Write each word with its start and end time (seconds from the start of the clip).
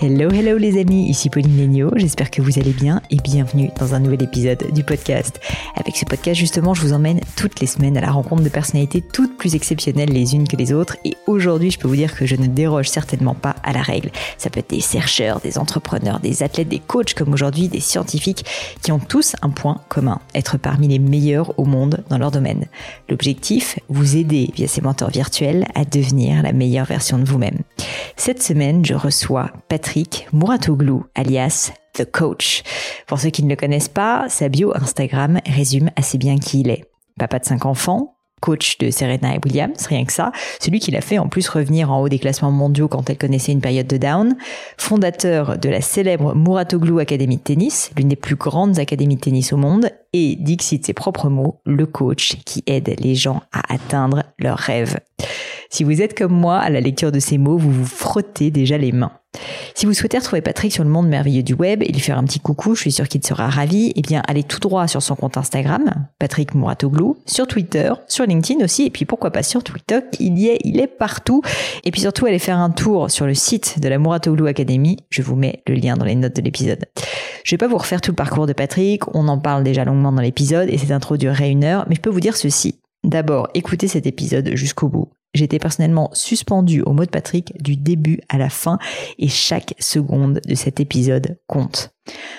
Hello, 0.00 0.30
hello 0.30 0.58
les 0.58 0.80
amis, 0.80 1.08
ici 1.08 1.28
Pauline 1.28 1.56
Léniaud, 1.56 1.90
j'espère 1.96 2.30
que 2.30 2.40
vous 2.40 2.60
allez 2.60 2.72
bien 2.72 3.02
et 3.10 3.16
bienvenue 3.16 3.72
dans 3.80 3.96
un 3.96 3.98
nouvel 3.98 4.22
épisode 4.22 4.72
du 4.72 4.84
podcast. 4.84 5.40
Avec 5.74 5.96
ce 5.96 6.04
podcast 6.04 6.38
justement, 6.38 6.72
je 6.72 6.82
vous 6.82 6.92
emmène 6.92 7.18
toutes 7.34 7.58
les 7.58 7.66
semaines 7.66 7.96
à 7.96 8.00
la 8.00 8.12
rencontre 8.12 8.44
de 8.44 8.48
personnalités 8.48 9.02
toutes 9.02 9.36
plus 9.36 9.56
exceptionnelles 9.56 10.10
les 10.10 10.36
unes 10.36 10.46
que 10.46 10.54
les 10.54 10.72
autres 10.72 10.96
et 11.04 11.16
aujourd'hui 11.26 11.72
je 11.72 11.80
peux 11.80 11.88
vous 11.88 11.96
dire 11.96 12.16
que 12.16 12.26
je 12.26 12.36
ne 12.36 12.46
déroge 12.46 12.88
certainement 12.88 13.34
pas 13.34 13.56
à 13.64 13.72
la 13.72 13.82
règle. 13.82 14.12
Ça 14.36 14.50
peut 14.50 14.60
être 14.60 14.70
des 14.70 14.80
chercheurs, 14.80 15.40
des 15.40 15.58
entrepreneurs, 15.58 16.20
des 16.20 16.44
athlètes, 16.44 16.68
des 16.68 16.78
coachs 16.78 17.14
comme 17.14 17.32
aujourd'hui, 17.32 17.66
des 17.66 17.80
scientifiques 17.80 18.44
qui 18.80 18.92
ont 18.92 19.00
tous 19.00 19.34
un 19.42 19.50
point 19.50 19.80
commun, 19.88 20.20
être 20.32 20.58
parmi 20.58 20.86
les 20.86 21.00
meilleurs 21.00 21.58
au 21.58 21.64
monde 21.64 22.04
dans 22.08 22.18
leur 22.18 22.30
domaine. 22.30 22.66
L'objectif, 23.08 23.80
vous 23.88 24.16
aider 24.16 24.52
via 24.54 24.68
ces 24.68 24.80
mentors 24.80 25.10
virtuels 25.10 25.66
à 25.74 25.84
devenir 25.84 26.40
la 26.44 26.52
meilleure 26.52 26.86
version 26.86 27.18
de 27.18 27.24
vous-même. 27.24 27.58
Cette 28.16 28.42
semaine, 28.42 28.84
je 28.84 28.94
reçois 28.94 29.50
Patrick 29.68 29.87
Mouratoglou, 30.32 31.04
alias 31.14 31.72
The 31.94 32.04
Coach. 32.10 32.62
Pour 33.06 33.18
ceux 33.18 33.30
qui 33.30 33.42
ne 33.42 33.48
le 33.48 33.56
connaissent 33.56 33.88
pas, 33.88 34.26
sa 34.28 34.48
bio 34.48 34.72
Instagram 34.74 35.40
résume 35.46 35.90
assez 35.96 36.18
bien 36.18 36.38
qui 36.38 36.60
il 36.60 36.70
est. 36.70 36.84
Papa 37.18 37.38
de 37.38 37.44
cinq 37.44 37.64
enfants, 37.66 38.16
coach 38.40 38.78
de 38.78 38.90
Serena 38.90 39.34
et 39.34 39.40
Williams, 39.44 39.86
rien 39.86 40.04
que 40.04 40.12
ça. 40.12 40.30
Celui 40.60 40.78
qui 40.78 40.90
l'a 40.90 41.00
fait 41.00 41.18
en 41.18 41.28
plus 41.28 41.48
revenir 41.48 41.90
en 41.90 42.00
haut 42.00 42.08
des 42.08 42.18
classements 42.18 42.52
mondiaux 42.52 42.88
quand 42.88 43.08
elle 43.10 43.18
connaissait 43.18 43.52
une 43.52 43.60
période 43.60 43.86
de 43.86 43.96
down. 43.96 44.36
Fondateur 44.76 45.58
de 45.58 45.68
la 45.68 45.80
célèbre 45.80 46.34
Mouratoglou 46.34 46.98
Academy 46.98 47.36
de 47.36 47.42
tennis, 47.42 47.90
l'une 47.96 48.08
des 48.08 48.16
plus 48.16 48.36
grandes 48.36 48.78
académies 48.78 49.16
de 49.16 49.20
tennis 49.20 49.52
au 49.52 49.56
monde. 49.56 49.90
Et, 50.12 50.36
dixit 50.36 50.84
ses 50.84 50.94
propres 50.94 51.28
mots, 51.28 51.60
le 51.66 51.86
coach 51.86 52.36
qui 52.44 52.62
aide 52.66 52.94
les 52.98 53.14
gens 53.14 53.42
à 53.52 53.74
atteindre 53.74 54.24
leurs 54.38 54.58
rêves. 54.58 54.96
Si 55.70 55.84
vous 55.84 56.00
êtes 56.00 56.16
comme 56.16 56.32
moi, 56.32 56.58
à 56.58 56.70
la 56.70 56.80
lecture 56.80 57.12
de 57.12 57.20
ces 57.20 57.36
mots, 57.36 57.58
vous 57.58 57.70
vous 57.70 57.84
frottez 57.84 58.50
déjà 58.50 58.78
les 58.78 58.92
mains. 58.92 59.12
Si 59.74 59.86
vous 59.86 59.92
souhaitez 59.92 60.18
retrouver 60.18 60.40
Patrick 60.40 60.72
sur 60.72 60.82
le 60.82 60.90
monde 60.90 61.08
merveilleux 61.08 61.42
du 61.42 61.54
web 61.54 61.82
et 61.82 61.92
lui 61.92 62.00
faire 62.00 62.18
un 62.18 62.24
petit 62.24 62.40
coucou, 62.40 62.74
je 62.74 62.80
suis 62.80 62.92
sûr 62.92 63.06
qu'il 63.06 63.24
sera 63.24 63.48
ravi, 63.48 63.92
eh 63.94 64.02
bien, 64.02 64.22
allez 64.26 64.42
tout 64.42 64.58
droit 64.58 64.88
sur 64.88 65.02
son 65.02 65.14
compte 65.14 65.36
Instagram, 65.36 66.06
Patrick 66.18 66.54
Mouratoglou, 66.54 67.18
sur 67.26 67.46
Twitter, 67.46 67.92
sur 68.08 68.24
LinkedIn 68.24 68.64
aussi, 68.64 68.86
et 68.86 68.90
puis 68.90 69.04
pourquoi 69.04 69.30
pas 69.30 69.42
sur 69.42 69.62
Twitter, 69.62 70.00
il 70.18 70.38
y 70.38 70.48
est, 70.48 70.58
il 70.64 70.80
est 70.80 70.86
partout. 70.86 71.42
Et 71.84 71.90
puis 71.90 72.00
surtout, 72.00 72.26
allez 72.26 72.38
faire 72.38 72.58
un 72.58 72.70
tour 72.70 73.10
sur 73.10 73.26
le 73.26 73.34
site 73.34 73.78
de 73.78 73.88
la 73.88 73.98
Mouratoglou 73.98 74.46
Academy. 74.46 74.96
Je 75.10 75.22
vous 75.22 75.36
mets 75.36 75.62
le 75.68 75.74
lien 75.74 75.96
dans 75.96 76.06
les 76.06 76.16
notes 76.16 76.34
de 76.34 76.42
l'épisode. 76.42 76.86
Je 77.44 77.54
vais 77.54 77.58
pas 77.58 77.68
vous 77.68 77.78
refaire 77.78 78.00
tout 78.00 78.10
le 78.10 78.16
parcours 78.16 78.46
de 78.46 78.52
Patrick, 78.52 79.14
on 79.14 79.28
en 79.28 79.38
parle 79.38 79.62
déjà 79.62 79.84
dans 80.02 80.20
l'épisode 80.20 80.68
et 80.70 80.78
cette 80.78 80.90
intro 80.90 81.16
durerait 81.16 81.50
une 81.50 81.64
heure, 81.64 81.84
mais 81.88 81.94
je 81.94 82.00
peux 82.00 82.10
vous 82.10 82.20
dire 82.20 82.36
ceci. 82.36 82.80
D'abord, 83.04 83.48
écoutez 83.54 83.88
cet 83.88 84.06
épisode 84.06 84.50
jusqu'au 84.54 84.88
bout. 84.88 85.10
J'étais 85.34 85.58
personnellement 85.58 86.10
suspendu 86.14 86.80
au 86.82 86.92
mot 86.92 87.04
de 87.04 87.10
Patrick 87.10 87.52
du 87.62 87.76
début 87.76 88.20
à 88.28 88.38
la 88.38 88.48
fin 88.48 88.78
et 89.18 89.28
chaque 89.28 89.74
seconde 89.78 90.40
de 90.46 90.54
cet 90.54 90.80
épisode 90.80 91.38
compte. 91.46 91.90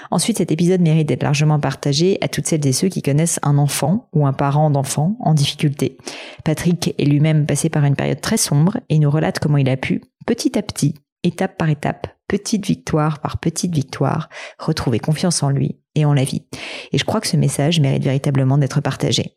Ensuite, 0.09 0.40
cet 0.40 0.52
épisode 0.52 0.81
mérite 0.81 1.08
d'être 1.08 1.24
largement 1.24 1.59
partagé 1.59 2.18
à 2.22 2.28
toutes 2.28 2.47
celles 2.47 2.66
et 2.66 2.74
ceux 2.74 2.90
qui 2.90 3.03
connaissent 3.03 3.40
un 3.44 3.59
enfant 3.59 4.09
ou 4.14 4.26
un 4.26 4.34
parent 4.34 4.72
d'enfant 4.72 5.18
en 5.20 5.36
difficulté. 5.36 5.97
Patrick 6.44 6.96
est 6.97 7.06
lui-même 7.06 7.46
passé 7.46 7.70
par 7.70 7.86
une 7.86 7.96
période 7.96 8.22
très 8.22 8.38
sombre 8.38 8.78
et 8.90 8.97
nous 8.97 9.12
relate 9.12 9.40
comment 9.40 9.58
il 9.58 9.70
a 9.70 9.78
pu, 9.78 10.02
petit 10.26 10.58
à 10.58 10.64
petit, 10.64 10.96
étape 11.24 11.58
par 11.58 11.70
étape, 11.70 12.08
petite 12.28 12.66
victoire 12.66 13.20
par 13.20 13.38
petite 13.38 13.74
victoire, 13.74 14.30
retrouver 14.58 15.00
confiance 15.00 15.44
en 15.44 15.52
lui 15.52 15.78
et 15.99 16.05
en 16.05 16.13
la 16.13 16.23
vie. 16.23 16.43
Et 16.91 16.97
je 16.97 17.05
crois 17.05 17.21
que 17.21 17.27
ce 17.27 17.37
message 17.37 17.79
mérite 17.79 18.03
véritablement 18.03 18.57
d'être 18.57 18.81
partagé. 18.81 19.35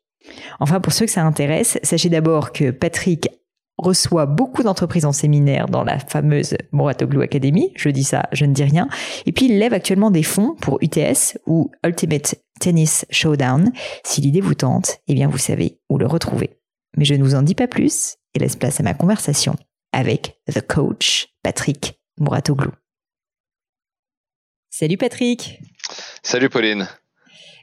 Enfin, 0.60 0.80
pour 0.80 0.92
ceux 0.92 1.06
que 1.06 1.12
ça 1.12 1.24
intéresse, 1.24 1.78
sachez 1.82 2.08
d'abord 2.08 2.52
que 2.52 2.70
Patrick 2.70 3.28
reçoit 3.78 4.26
beaucoup 4.26 4.62
d'entreprises 4.62 5.04
en 5.04 5.12
séminaire 5.12 5.66
dans 5.66 5.82
la 5.82 5.98
fameuse 5.98 6.56
Mouratoglou 6.72 7.20
Academy. 7.22 7.72
Je 7.74 7.88
dis 7.88 8.04
ça, 8.04 8.24
je 8.32 8.44
ne 8.44 8.52
dis 8.52 8.64
rien. 8.64 8.88
Et 9.26 9.32
puis, 9.32 9.46
il 9.46 9.58
lève 9.58 9.72
actuellement 9.72 10.10
des 10.10 10.22
fonds 10.22 10.54
pour 10.60 10.78
UTS 10.82 11.38
ou 11.46 11.70
Ultimate 11.84 12.36
Tennis 12.60 13.06
Showdown. 13.10 13.72
Si 14.04 14.20
l'idée 14.20 14.40
vous 14.40 14.54
tente, 14.54 14.98
eh 15.08 15.14
bien, 15.14 15.28
vous 15.28 15.38
savez 15.38 15.80
où 15.88 15.98
le 15.98 16.06
retrouver. 16.06 16.58
Mais 16.96 17.04
je 17.04 17.14
ne 17.14 17.24
vous 17.24 17.34
en 17.34 17.42
dis 17.42 17.54
pas 17.54 17.66
plus 17.66 18.16
et 18.34 18.38
laisse 18.38 18.56
place 18.56 18.80
à 18.80 18.82
ma 18.82 18.94
conversation 18.94 19.56
avec 19.92 20.40
The 20.52 20.66
Coach 20.66 21.28
Patrick 21.42 22.00
Mouratoglou. 22.18 22.70
Salut 24.70 24.96
Patrick. 24.96 25.60
Salut 26.22 26.48
Pauline. 26.48 26.88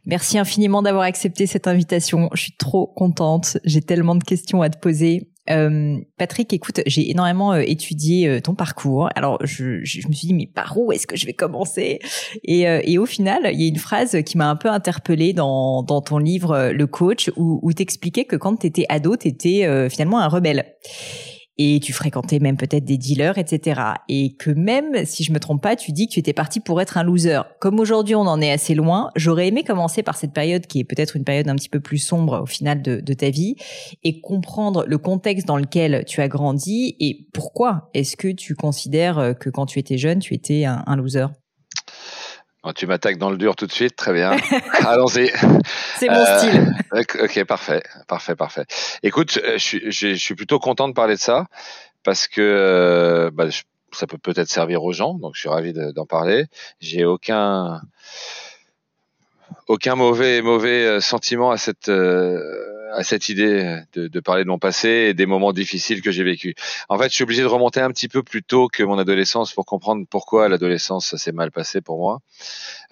Merci 0.05 0.37
infiniment 0.37 0.81
d'avoir 0.81 1.03
accepté 1.03 1.45
cette 1.45 1.67
invitation. 1.67 2.29
Je 2.33 2.41
suis 2.41 2.55
trop 2.57 2.87
contente. 2.87 3.57
J'ai 3.65 3.81
tellement 3.81 4.15
de 4.15 4.23
questions 4.23 4.61
à 4.61 4.69
te 4.69 4.77
poser. 4.79 5.29
Euh, 5.49 5.97
Patrick, 6.17 6.53
écoute, 6.53 6.81
j'ai 6.85 7.09
énormément 7.09 7.53
euh, 7.53 7.63
étudié 7.65 8.27
euh, 8.27 8.39
ton 8.39 8.53
parcours. 8.53 9.09
Alors, 9.15 9.39
je, 9.43 9.79
me 9.79 10.13
suis 10.13 10.27
dit, 10.27 10.33
mais 10.33 10.45
par 10.47 10.77
où 10.77 10.91
est-ce 10.91 11.07
que 11.07 11.17
je 11.17 11.25
vais 11.25 11.33
commencer? 11.33 11.99
Et, 12.43 12.97
au 12.97 13.05
final, 13.05 13.49
il 13.51 13.61
y 13.61 13.65
a 13.65 13.67
une 13.67 13.77
phrase 13.77 14.21
qui 14.25 14.37
m'a 14.37 14.49
un 14.49 14.55
peu 14.55 14.69
interpellée 14.69 15.33
dans, 15.33 15.83
dans 15.83 16.01
ton 16.01 16.17
livre 16.17 16.71
Le 16.71 16.87
Coach, 16.87 17.31
où, 17.35 17.59
où 17.63 17.73
t'expliquais 17.73 18.25
que 18.25 18.35
quand 18.35 18.55
t'étais 18.57 18.85
ado, 18.89 19.15
t'étais 19.15 19.89
finalement 19.89 20.19
un 20.19 20.27
rebelle 20.27 20.65
et 21.59 21.81
tu 21.81 21.91
fréquentais 21.91 22.39
même 22.39 22.55
peut-être 22.55 22.85
des 22.85 22.97
dealers, 22.97 23.37
etc. 23.37 23.81
Et 24.07 24.33
que 24.37 24.49
même, 24.49 25.05
si 25.05 25.25
je 25.25 25.33
me 25.33 25.39
trompe 25.39 25.61
pas, 25.61 25.75
tu 25.75 25.91
dis 25.91 26.07
que 26.07 26.13
tu 26.13 26.19
étais 26.19 26.33
parti 26.33 26.61
pour 26.61 26.81
être 26.81 26.97
un 26.97 27.03
loser. 27.03 27.41
Comme 27.59 27.79
aujourd'hui 27.79 28.15
on 28.15 28.21
en 28.21 28.41
est 28.41 28.51
assez 28.51 28.73
loin, 28.73 29.11
j'aurais 29.17 29.49
aimé 29.49 29.65
commencer 29.65 30.01
par 30.01 30.15
cette 30.15 30.31
période 30.31 30.65
qui 30.65 30.79
est 30.79 30.85
peut-être 30.85 31.17
une 31.17 31.25
période 31.25 31.49
un 31.49 31.55
petit 31.55 31.69
peu 31.69 31.81
plus 31.81 31.97
sombre 31.97 32.41
au 32.41 32.45
final 32.45 32.81
de, 32.81 33.13
ta 33.13 33.29
vie 33.29 33.55
et 34.03 34.21
comprendre 34.21 34.85
le 34.87 34.97
contexte 34.97 35.45
dans 35.45 35.57
lequel 35.57 36.05
tu 36.07 36.21
as 36.21 36.29
grandi 36.29 36.95
et 37.01 37.27
pourquoi 37.33 37.89
est-ce 37.93 38.15
que 38.15 38.29
tu 38.29 38.55
considères 38.55 39.33
que 39.37 39.49
quand 39.49 39.65
tu 39.65 39.79
étais 39.79 39.97
jeune, 39.97 40.19
tu 40.19 40.33
étais 40.33 40.63
un, 40.63 40.83
un 40.87 40.95
loser? 40.95 41.25
Oh, 42.63 42.73
tu 42.73 42.87
m'attaques 42.87 43.17
dans 43.17 43.29
le 43.29 43.37
dur 43.37 43.55
tout 43.55 43.67
de 43.67 43.71
suite, 43.71 43.95
très 43.95 44.11
bien. 44.11 44.35
Allons-y. 44.85 45.31
C'est 45.95 46.09
mon 46.09 46.15
euh, 46.15 46.37
style. 46.37 46.73
Ok, 47.21 47.43
parfait, 47.45 47.81
parfait, 48.07 48.35
parfait. 48.35 48.65
Écoute, 49.01 49.39
je 49.53 49.57
suis, 49.57 49.91
je 49.91 50.15
suis 50.15 50.35
plutôt 50.35 50.59
content 50.59 50.89
de 50.89 50.93
parler 50.93 51.15
de 51.15 51.19
ça 51.19 51.45
parce 52.03 52.27
que 52.27 52.41
euh, 52.41 53.31
bah, 53.33 53.45
ça 53.93 54.07
peut 54.07 54.17
peut-être 54.17 54.49
servir 54.49 54.83
aux 54.83 54.91
gens, 54.91 55.13
donc 55.13 55.35
je 55.35 55.39
suis 55.39 55.49
ravi 55.49 55.73
d'en 55.73 56.05
parler. 56.05 56.45
J'ai 56.81 57.05
aucun 57.05 57.81
aucun 59.67 59.95
mauvais 59.95 60.41
mauvais 60.41 60.85
euh, 60.85 60.99
sentiment 60.99 61.51
à 61.51 61.57
cette 61.57 61.89
à 62.93 63.03
cette 63.03 63.29
idée 63.29 63.81
de, 63.93 64.07
de, 64.07 64.19
parler 64.19 64.43
de 64.43 64.49
mon 64.49 64.59
passé 64.59 64.89
et 64.89 65.13
des 65.13 65.25
moments 65.25 65.53
difficiles 65.53 66.01
que 66.01 66.11
j'ai 66.11 66.23
vécu. 66.23 66.55
En 66.89 66.97
fait, 66.97 67.09
je 67.09 67.15
suis 67.15 67.23
obligé 67.23 67.41
de 67.41 67.47
remonter 67.47 67.81
un 67.81 67.91
petit 67.91 68.07
peu 68.07 68.23
plus 68.23 68.43
tôt 68.43 68.67
que 68.67 68.83
mon 68.83 68.97
adolescence 68.97 69.53
pour 69.53 69.65
comprendre 69.65 70.05
pourquoi 70.09 70.49
l'adolescence 70.49 71.15
s'est 71.15 71.31
mal 71.31 71.51
passé 71.51 71.81
pour 71.81 71.97
moi. 71.97 72.19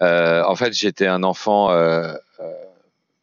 Euh, 0.02 0.42
en 0.44 0.54
fait, 0.54 0.72
j'étais 0.72 1.06
un 1.06 1.22
enfant 1.22 1.70
euh, 1.70 2.12
euh, 2.40 2.52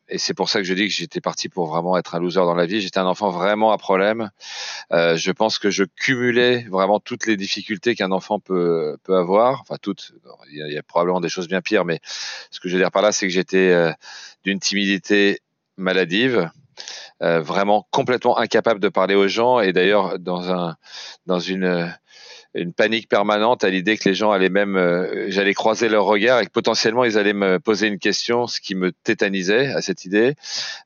et 0.07 0.17
c'est 0.17 0.35
pour 0.35 0.49
ça 0.49 0.59
que 0.59 0.65
je 0.65 0.73
dis 0.73 0.87
que 0.87 0.93
j'étais 0.93 1.21
parti 1.21 1.49
pour 1.49 1.67
vraiment 1.67 1.97
être 1.97 2.13
un 2.13 2.19
loser 2.19 2.41
dans 2.41 2.53
la 2.53 2.65
vie. 2.65 2.79
J'étais 2.79 2.99
un 2.99 3.07
enfant 3.07 3.31
vraiment 3.31 3.71
à 3.71 3.77
problème. 3.77 4.29
Euh, 4.91 5.17
je 5.17 5.31
pense 5.31 5.57
que 5.57 5.71
je 5.71 5.83
cumulais 5.83 6.65
vraiment 6.69 6.99
toutes 6.99 7.25
les 7.25 7.37
difficultés 7.37 7.95
qu'un 7.95 8.11
enfant 8.11 8.39
peut 8.39 8.97
peut 9.03 9.15
avoir. 9.15 9.61
Enfin 9.61 9.77
toutes. 9.81 10.13
Il 10.51 10.57
y, 10.57 10.77
a, 10.77 10.83
probablement 10.83 11.21
des 11.21 11.29
choses 11.29 11.47
bien 11.47 11.61
pires, 11.61 11.85
mais 11.85 11.99
ce 12.51 12.59
que 12.59 12.69
je 12.69 12.75
veux 12.75 12.81
dire 12.81 12.91
par 12.91 13.01
là, 13.01 13.11
c'est 13.11 13.25
que 13.25 13.33
j'étais 13.33 13.71
euh, 13.71 13.91
d'une 14.43 14.59
timidité 14.59 15.39
maladive, 15.77 16.49
euh, 17.21 17.41
vraiment 17.41 17.87
complètement 17.91 18.37
incapable 18.37 18.79
de 18.79 18.89
parler 18.89 19.15
aux 19.15 19.27
gens 19.27 19.59
et 19.59 19.73
d'ailleurs 19.73 20.19
dans 20.19 20.51
un 20.51 20.75
dans 21.25 21.39
une 21.39 21.93
une 22.55 22.73
panique 22.73 23.09
permanente 23.09 23.63
à 23.63 23.69
l'idée 23.69 23.97
que 23.97 24.07
les 24.07 24.15
gens 24.15 24.31
allaient 24.31 24.49
même, 24.49 24.77
euh, 24.77 25.29
j'allais 25.29 25.53
croiser 25.53 25.89
leur 25.89 26.05
regard 26.05 26.39
et 26.39 26.45
que 26.45 26.51
potentiellement 26.51 27.03
ils 27.03 27.17
allaient 27.17 27.33
me 27.33 27.59
poser 27.59 27.87
une 27.87 27.99
question, 27.99 28.47
ce 28.47 28.61
qui 28.61 28.75
me 28.75 28.91
tétanisait 28.91 29.67
à 29.73 29.81
cette 29.81 30.05
idée. 30.05 30.35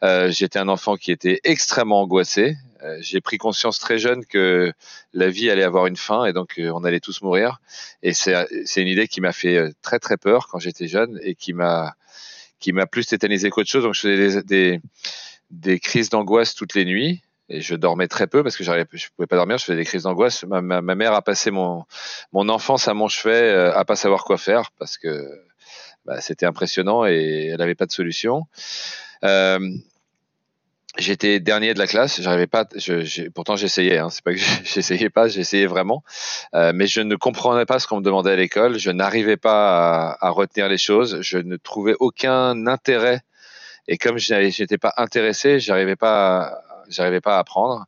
Euh, 0.04 0.32
J'étais 0.32 0.58
un 0.58 0.68
enfant 0.68 0.96
qui 0.96 1.12
était 1.12 1.40
extrêmement 1.44 2.02
angoissé. 2.02 2.56
Euh, 2.84 2.98
J'ai 3.02 3.22
pris 3.22 3.38
conscience 3.38 3.78
très 3.78 4.00
jeune 4.00 4.26
que 4.26 4.74
la 5.14 5.30
vie 5.30 5.50
allait 5.50 5.64
avoir 5.64 5.86
une 5.86 5.96
fin 5.96 6.26
et 6.26 6.34
donc 6.34 6.58
euh, 6.58 6.72
on 6.74 6.84
allait 6.84 7.00
tous 7.00 7.22
mourir. 7.22 7.62
Et 8.02 8.14
c'est 8.14 8.48
une 8.78 8.88
idée 8.88 9.08
qui 9.08 9.22
m'a 9.22 9.32
fait 9.32 9.72
très 9.84 10.00
très 10.00 10.18
peur 10.18 10.48
quand 10.48 10.58
j'étais 10.58 10.88
jeune 10.88 11.20
et 11.22 11.36
qui 11.36 11.54
m'a 11.54 11.94
qui 12.60 12.74
m'a 12.74 12.86
plus 12.86 13.06
tétanisé 13.08 13.50
qu'autre 13.50 13.70
chose. 13.70 13.84
Donc 13.84 13.94
je 13.94 14.02
faisais 14.02 14.18
des, 14.18 14.44
des, 14.44 14.82
des 15.52 15.80
crises 15.80 16.10
d'angoisse 16.10 16.56
toutes 16.56 16.76
les 16.76 16.86
nuits 16.86 17.22
et 17.50 17.62
je 17.62 17.76
dormais 17.76 18.08
très 18.08 18.28
peu 18.28 18.44
parce 18.44 18.56
que 18.56 18.64
je 18.64 19.08
pouvais 19.16 19.28
pas 19.28 19.36
dormir, 19.36 19.58
je 19.58 19.66
faisais 19.66 19.78
des 19.78 19.86
crises 19.86 20.04
d'angoisse. 20.04 20.44
Ma, 20.46 20.62
ma, 20.62 20.82
ma, 20.82 20.96
mère 20.96 21.14
a 21.14 21.22
passé 21.22 21.52
mon 21.52 21.86
mon 22.32 22.48
enfance 22.50 22.88
à 22.88 22.94
mon 22.94 23.08
chevet 23.08 23.34
euh, 23.34 23.76
à 23.76 23.86
pas 23.86 23.96
savoir 23.96 24.24
quoi 24.24 24.38
faire 24.38 24.72
parce 24.78 24.98
que 24.98 25.28
bah, 26.06 26.22
c'était 26.22 26.46
impressionnant 26.46 27.06
et 27.06 27.50
elle 27.52 27.58
n'avait 27.58 27.76
pas 27.76 27.86
de 27.86 27.92
solution. 27.92 28.46
Euh, 29.24 29.60
J'étais 30.98 31.40
dernier 31.40 31.74
de 31.74 31.80
la 31.80 31.88
classe, 31.88 32.20
j'arrivais 32.20 32.48
pas. 32.48 32.66
Je, 32.76 33.30
pourtant, 33.30 33.56
j'essayais. 33.56 34.00
Hein, 34.00 34.10
c'est 34.10 34.24
pas 34.24 34.34
que 34.34 34.40
j'essayais 34.64 35.10
pas, 35.10 35.28
j'essayais 35.28 35.68
vraiment, 35.68 36.04
euh, 36.56 36.72
mais 36.74 36.88
je 36.88 37.02
ne 37.02 37.16
comprenais 37.16 37.66
pas 37.66 37.80
ce 37.80 37.88
qu'on 37.88 37.98
me 37.98 38.04
demandait 38.04 38.32
à 38.32 38.36
l'école. 38.36 38.80
Je 38.80 38.92
n'arrivais 38.92 39.38
pas 39.38 40.18
à, 40.20 40.30
retenir 40.30 40.68
les 40.68 40.78
choses. 40.78 41.22
Je 41.22 41.38
ne 41.38 41.58
trouvais 41.58 41.96
aucun 42.00 42.66
intérêt. 42.68 43.22
Et 43.88 43.98
comme 43.98 44.18
je 44.18 44.34
n'étais 44.34 44.78
pas 44.78 44.94
intéressé, 44.98 45.60
j'arrivais 45.60 45.96
pas 45.96 46.62
j'arrivais 46.90 47.22
pas 47.22 47.36
à 47.36 47.40
apprendre. 47.40 47.86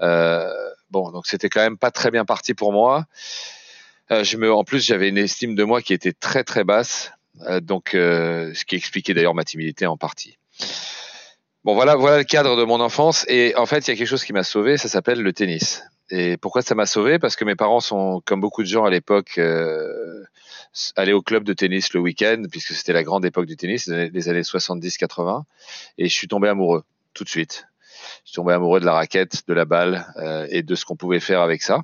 Euh, 0.00 0.50
bon, 0.90 1.10
donc 1.10 1.26
c'était 1.26 1.48
quand 1.48 1.60
même 1.60 1.78
pas 1.78 1.90
très 1.90 2.10
bien 2.10 2.24
parti 2.24 2.54
pour 2.54 2.72
moi. 2.72 3.06
Euh, 4.10 4.24
je 4.24 4.36
me, 4.36 4.52
en 4.52 4.64
plus, 4.64 4.84
j'avais 4.84 5.08
une 5.08 5.18
estime 5.18 5.54
de 5.54 5.64
moi 5.64 5.80
qui 5.80 5.94
était 5.94 6.12
très 6.12 6.44
très 6.44 6.64
basse, 6.64 7.12
euh, 7.42 7.60
donc 7.60 7.94
euh, 7.94 8.52
ce 8.54 8.64
qui 8.64 8.76
expliquait 8.76 9.14
d'ailleurs 9.14 9.34
ma 9.34 9.44
timidité 9.44 9.86
en 9.86 9.96
partie. 9.96 10.38
Bon, 11.64 11.74
voilà, 11.74 11.94
voilà 11.94 12.18
le 12.18 12.24
cadre 12.24 12.56
de 12.56 12.64
mon 12.64 12.80
enfance. 12.80 13.24
Et 13.28 13.54
en 13.56 13.66
fait, 13.66 13.86
il 13.86 13.90
y 13.90 13.94
a 13.94 13.96
quelque 13.96 14.08
chose 14.08 14.24
qui 14.24 14.32
m'a 14.32 14.42
sauvé. 14.42 14.76
Ça 14.76 14.88
s'appelle 14.88 15.22
le 15.22 15.32
tennis. 15.32 15.82
Et 16.10 16.36
pourquoi 16.36 16.62
ça 16.62 16.74
m'a 16.74 16.86
sauvé? 16.86 17.18
Parce 17.18 17.36
que 17.36 17.44
mes 17.44 17.54
parents 17.54 17.80
sont, 17.80 18.20
comme 18.24 18.40
beaucoup 18.40 18.62
de 18.62 18.68
gens 18.68 18.84
à 18.84 18.90
l'époque, 18.90 19.38
euh, 19.38 20.24
allés 20.96 21.12
au 21.12 21.22
club 21.22 21.44
de 21.44 21.52
tennis 21.52 21.94
le 21.94 22.00
week-end, 22.00 22.42
puisque 22.50 22.72
c'était 22.72 22.92
la 22.92 23.04
grande 23.04 23.24
époque 23.24 23.46
du 23.46 23.56
tennis, 23.56 23.86
les 23.86 24.28
années 24.28 24.42
70-80. 24.42 25.44
Et 25.98 26.08
je 26.08 26.14
suis 26.14 26.28
tombé 26.28 26.48
amoureux 26.48 26.82
tout 27.14 27.24
de 27.24 27.28
suite. 27.28 27.66
Je 28.24 28.30
suis 28.30 28.34
tombé 28.36 28.52
amoureux 28.52 28.80
de 28.80 28.84
la 28.84 28.94
raquette, 28.94 29.46
de 29.46 29.54
la 29.54 29.64
balle 29.64 30.06
euh, 30.16 30.46
et 30.50 30.62
de 30.62 30.74
ce 30.74 30.84
qu'on 30.84 30.96
pouvait 30.96 31.20
faire 31.20 31.40
avec 31.40 31.62
ça. 31.62 31.82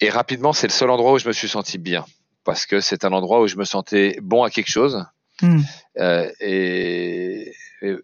Et 0.00 0.10
rapidement, 0.10 0.52
c'est 0.52 0.66
le 0.66 0.72
seul 0.72 0.90
endroit 0.90 1.12
où 1.12 1.18
je 1.18 1.28
me 1.28 1.32
suis 1.32 1.48
senti 1.48 1.78
bien, 1.78 2.04
parce 2.44 2.66
que 2.66 2.80
c'est 2.80 3.04
un 3.04 3.12
endroit 3.12 3.40
où 3.40 3.46
je 3.46 3.56
me 3.56 3.64
sentais 3.64 4.18
bon 4.22 4.42
à 4.42 4.50
quelque 4.50 4.70
chose. 4.70 5.04
Mm. 5.42 5.60
Euh, 5.98 6.30
et, 6.40 7.52
et, 7.82 7.96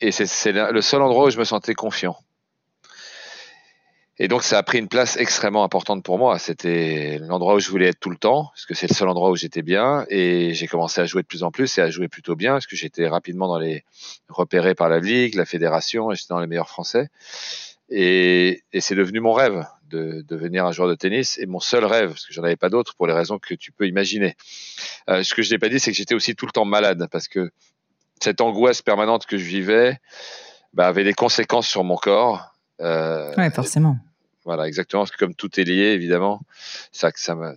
et 0.00 0.12
c'est 0.12 0.52
le 0.52 0.80
seul 0.80 1.02
endroit 1.02 1.26
où 1.26 1.30
je 1.30 1.38
me 1.38 1.44
sentais 1.44 1.74
confiant. 1.74 2.16
Et 4.18 4.28
donc 4.28 4.42
ça 4.42 4.56
a 4.56 4.62
pris 4.62 4.78
une 4.78 4.88
place 4.88 5.18
extrêmement 5.18 5.62
importante 5.62 6.02
pour 6.02 6.18
moi. 6.18 6.38
C'était 6.38 7.18
l'endroit 7.18 7.54
où 7.54 7.60
je 7.60 7.68
voulais 7.68 7.88
être 7.88 8.00
tout 8.00 8.08
le 8.08 8.16
temps, 8.16 8.44
parce 8.54 8.64
que 8.64 8.74
c'est 8.74 8.88
le 8.88 8.94
seul 8.94 9.08
endroit 9.08 9.30
où 9.30 9.36
j'étais 9.36 9.60
bien. 9.60 10.06
Et 10.08 10.54
j'ai 10.54 10.66
commencé 10.66 11.02
à 11.02 11.04
jouer 11.04 11.20
de 11.22 11.26
plus 11.26 11.42
en 11.42 11.50
plus 11.50 11.76
et 11.76 11.82
à 11.82 11.90
jouer 11.90 12.08
plutôt 12.08 12.34
bien, 12.34 12.52
parce 12.52 12.66
que 12.66 12.76
j'étais 12.76 13.06
rapidement 13.08 13.46
dans 13.46 13.58
les 13.58 13.84
repérés 14.28 14.74
par 14.74 14.88
la 14.88 15.00
ligue, 15.00 15.34
la 15.34 15.44
fédération, 15.44 16.10
et 16.10 16.14
j'étais 16.14 16.32
dans 16.32 16.40
les 16.40 16.46
meilleurs 16.46 16.68
Français. 16.68 17.08
Et, 17.90 18.62
et 18.72 18.80
c'est 18.80 18.94
devenu 18.94 19.20
mon 19.20 19.32
rêve 19.32 19.66
de, 19.90 20.24
devenir 20.26 20.64
un 20.64 20.72
joueur 20.72 20.88
de 20.88 20.94
tennis 20.94 21.38
et 21.38 21.46
mon 21.46 21.60
seul 21.60 21.84
rêve, 21.84 22.08
parce 22.08 22.26
que 22.26 22.32
j'en 22.32 22.42
avais 22.42 22.56
pas 22.56 22.70
d'autre 22.70 22.94
pour 22.96 23.06
les 23.06 23.12
raisons 23.12 23.38
que 23.38 23.54
tu 23.54 23.70
peux 23.70 23.86
imaginer. 23.86 24.34
Euh, 25.10 25.22
ce 25.22 25.34
que 25.34 25.42
je 25.42 25.52
n'ai 25.52 25.58
pas 25.58 25.68
dit, 25.68 25.78
c'est 25.78 25.90
que 25.90 25.96
j'étais 25.96 26.14
aussi 26.14 26.34
tout 26.34 26.46
le 26.46 26.52
temps 26.52 26.64
malade, 26.64 27.06
parce 27.12 27.28
que 27.28 27.50
cette 28.20 28.40
angoisse 28.40 28.82
permanente 28.82 29.26
que 29.26 29.38
je 29.38 29.44
vivais 29.44 29.98
bah, 30.72 30.86
avait 30.86 31.04
des 31.04 31.14
conséquences 31.14 31.68
sur 31.68 31.84
mon 31.84 31.96
corps. 31.96 32.52
Euh, 32.80 33.34
ouais, 33.36 33.50
forcément. 33.50 33.96
Voilà, 34.44 34.66
exactement. 34.68 35.02
Parce 35.02 35.10
que 35.10 35.18
comme 35.18 35.34
tout 35.34 35.60
est 35.60 35.64
lié, 35.64 35.92
évidemment, 35.92 36.40
ça, 36.92 37.10
ça 37.14 37.34
m'a, 37.34 37.54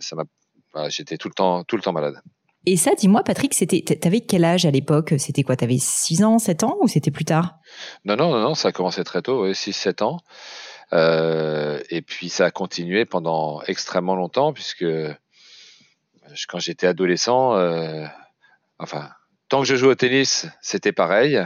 voilà, 0.73 0.89
j'étais 0.89 1.17
tout 1.17 1.27
le 1.27 1.33
temps, 1.33 1.63
tout 1.63 1.75
le 1.75 1.81
temps 1.81 1.93
malade. 1.93 2.21
Et 2.65 2.77
ça, 2.77 2.91
dis-moi, 2.97 3.23
Patrick, 3.23 3.53
c'était, 3.53 3.81
t'avais 3.81 4.21
quel 4.21 4.43
âge 4.43 4.65
à 4.65 4.71
l'époque? 4.71 5.13
C'était 5.17 5.43
quoi? 5.43 5.55
T'avais 5.55 5.77
6 5.79 6.23
ans, 6.23 6.39
7 6.39 6.63
ans 6.63 6.77
ou 6.81 6.87
c'était 6.87 7.11
plus 7.11 7.25
tard? 7.25 7.55
Non, 8.05 8.15
non, 8.15 8.31
non, 8.31 8.41
non, 8.41 8.55
ça 8.55 8.69
a 8.69 8.71
commencé 8.71 9.03
très 9.03 9.21
tôt, 9.21 9.45
oui, 9.45 9.55
6, 9.55 9.71
7 9.73 10.01
ans. 10.01 10.19
Euh, 10.91 11.81
et 11.89 12.01
puis 12.01 12.29
ça 12.29 12.45
a 12.45 12.51
continué 12.51 13.05
pendant 13.05 13.61
extrêmement 13.63 14.15
longtemps, 14.15 14.53
puisque 14.53 14.85
quand 16.47 16.59
j'étais 16.59 16.87
adolescent, 16.87 17.55
euh, 17.55 18.05
enfin, 18.77 19.09
tant 19.49 19.61
que 19.61 19.67
je 19.67 19.75
jouais 19.75 19.89
au 19.89 19.95
tennis, 19.95 20.47
c'était 20.61 20.91
pareil. 20.91 21.41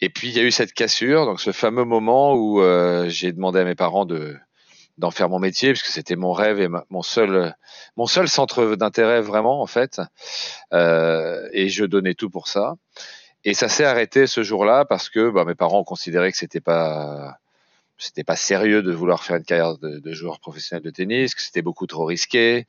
Et 0.00 0.08
puis 0.08 0.28
il 0.28 0.34
y 0.34 0.40
a 0.40 0.42
eu 0.42 0.50
cette 0.50 0.72
cassure, 0.72 1.26
donc 1.26 1.40
ce 1.40 1.52
fameux 1.52 1.84
moment 1.84 2.34
où 2.34 2.60
euh, 2.60 3.08
j'ai 3.08 3.32
demandé 3.32 3.60
à 3.60 3.64
mes 3.64 3.74
parents 3.74 4.06
de 4.06 4.36
d'en 4.96 5.10
faire 5.10 5.28
mon 5.28 5.40
métier 5.40 5.72
puisque 5.72 5.88
c'était 5.88 6.14
mon 6.14 6.32
rêve 6.32 6.60
et 6.60 6.68
mon 6.88 7.02
seul 7.02 7.54
mon 7.96 8.06
seul 8.06 8.28
centre 8.28 8.76
d'intérêt 8.76 9.20
vraiment 9.20 9.60
en 9.60 9.66
fait. 9.66 10.00
Euh, 10.72 11.48
et 11.52 11.68
je 11.68 11.84
donnais 11.84 12.14
tout 12.14 12.30
pour 12.30 12.48
ça. 12.48 12.74
Et 13.44 13.54
ça 13.54 13.68
s'est 13.68 13.84
arrêté 13.84 14.26
ce 14.26 14.42
jour-là 14.42 14.84
parce 14.84 15.10
que 15.10 15.30
bah, 15.30 15.44
mes 15.44 15.54
parents 15.54 15.84
considéré 15.84 16.32
que 16.32 16.38
c'était 16.38 16.60
pas 16.60 17.38
c'était 17.98 18.24
pas 18.24 18.36
sérieux 18.36 18.82
de 18.82 18.92
vouloir 18.92 19.22
faire 19.22 19.36
une 19.36 19.44
carrière 19.44 19.78
de, 19.78 19.98
de 19.98 20.12
joueur 20.12 20.40
professionnel 20.40 20.82
de 20.82 20.90
tennis 20.90 21.34
que 21.34 21.42
c'était 21.42 21.62
beaucoup 21.62 21.86
trop 21.86 22.04
risqué. 22.04 22.66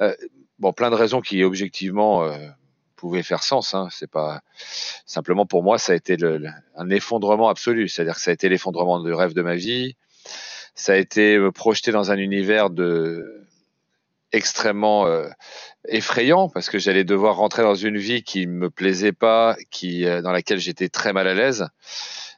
Euh, 0.00 0.14
bon 0.58 0.72
plein 0.72 0.90
de 0.90 0.96
raisons 0.96 1.20
qui 1.20 1.44
objectivement 1.44 2.24
euh, 2.24 2.36
pouvait 2.96 3.22
faire 3.22 3.42
sens. 3.42 3.74
Hein. 3.74 3.88
C'est 3.90 4.10
pas 4.10 4.40
simplement 5.06 5.46
pour 5.46 5.62
moi, 5.62 5.78
ça 5.78 5.92
a 5.92 5.96
été 5.96 6.16
un 6.76 6.90
effondrement 6.90 7.48
absolu. 7.48 7.88
C'est-à-dire 7.88 8.16
que 8.16 8.20
ça 8.20 8.30
a 8.30 8.34
été 8.34 8.48
l'effondrement 8.48 9.00
du 9.00 9.12
rêve 9.12 9.34
de 9.34 9.42
ma 9.42 9.54
vie. 9.54 9.96
Ça 10.74 10.92
a 10.92 10.96
été 10.96 11.38
me 11.38 11.52
projeter 11.52 11.92
dans 11.92 12.10
un 12.10 12.16
univers 12.16 12.70
de 12.70 13.46
extrêmement 14.32 15.06
euh, 15.06 15.28
effrayant 15.88 16.48
parce 16.48 16.68
que 16.68 16.78
j'allais 16.78 17.04
devoir 17.04 17.36
rentrer 17.36 17.62
dans 17.62 17.74
une 17.74 17.96
vie 17.96 18.22
qui 18.22 18.46
me 18.46 18.70
plaisait 18.70 19.12
pas, 19.12 19.56
qui 19.70 20.04
euh, 20.04 20.20
dans 20.20 20.32
laquelle 20.32 20.58
j'étais 20.58 20.88
très 20.88 21.12
mal 21.12 21.28
à 21.28 21.34
l'aise. 21.34 21.68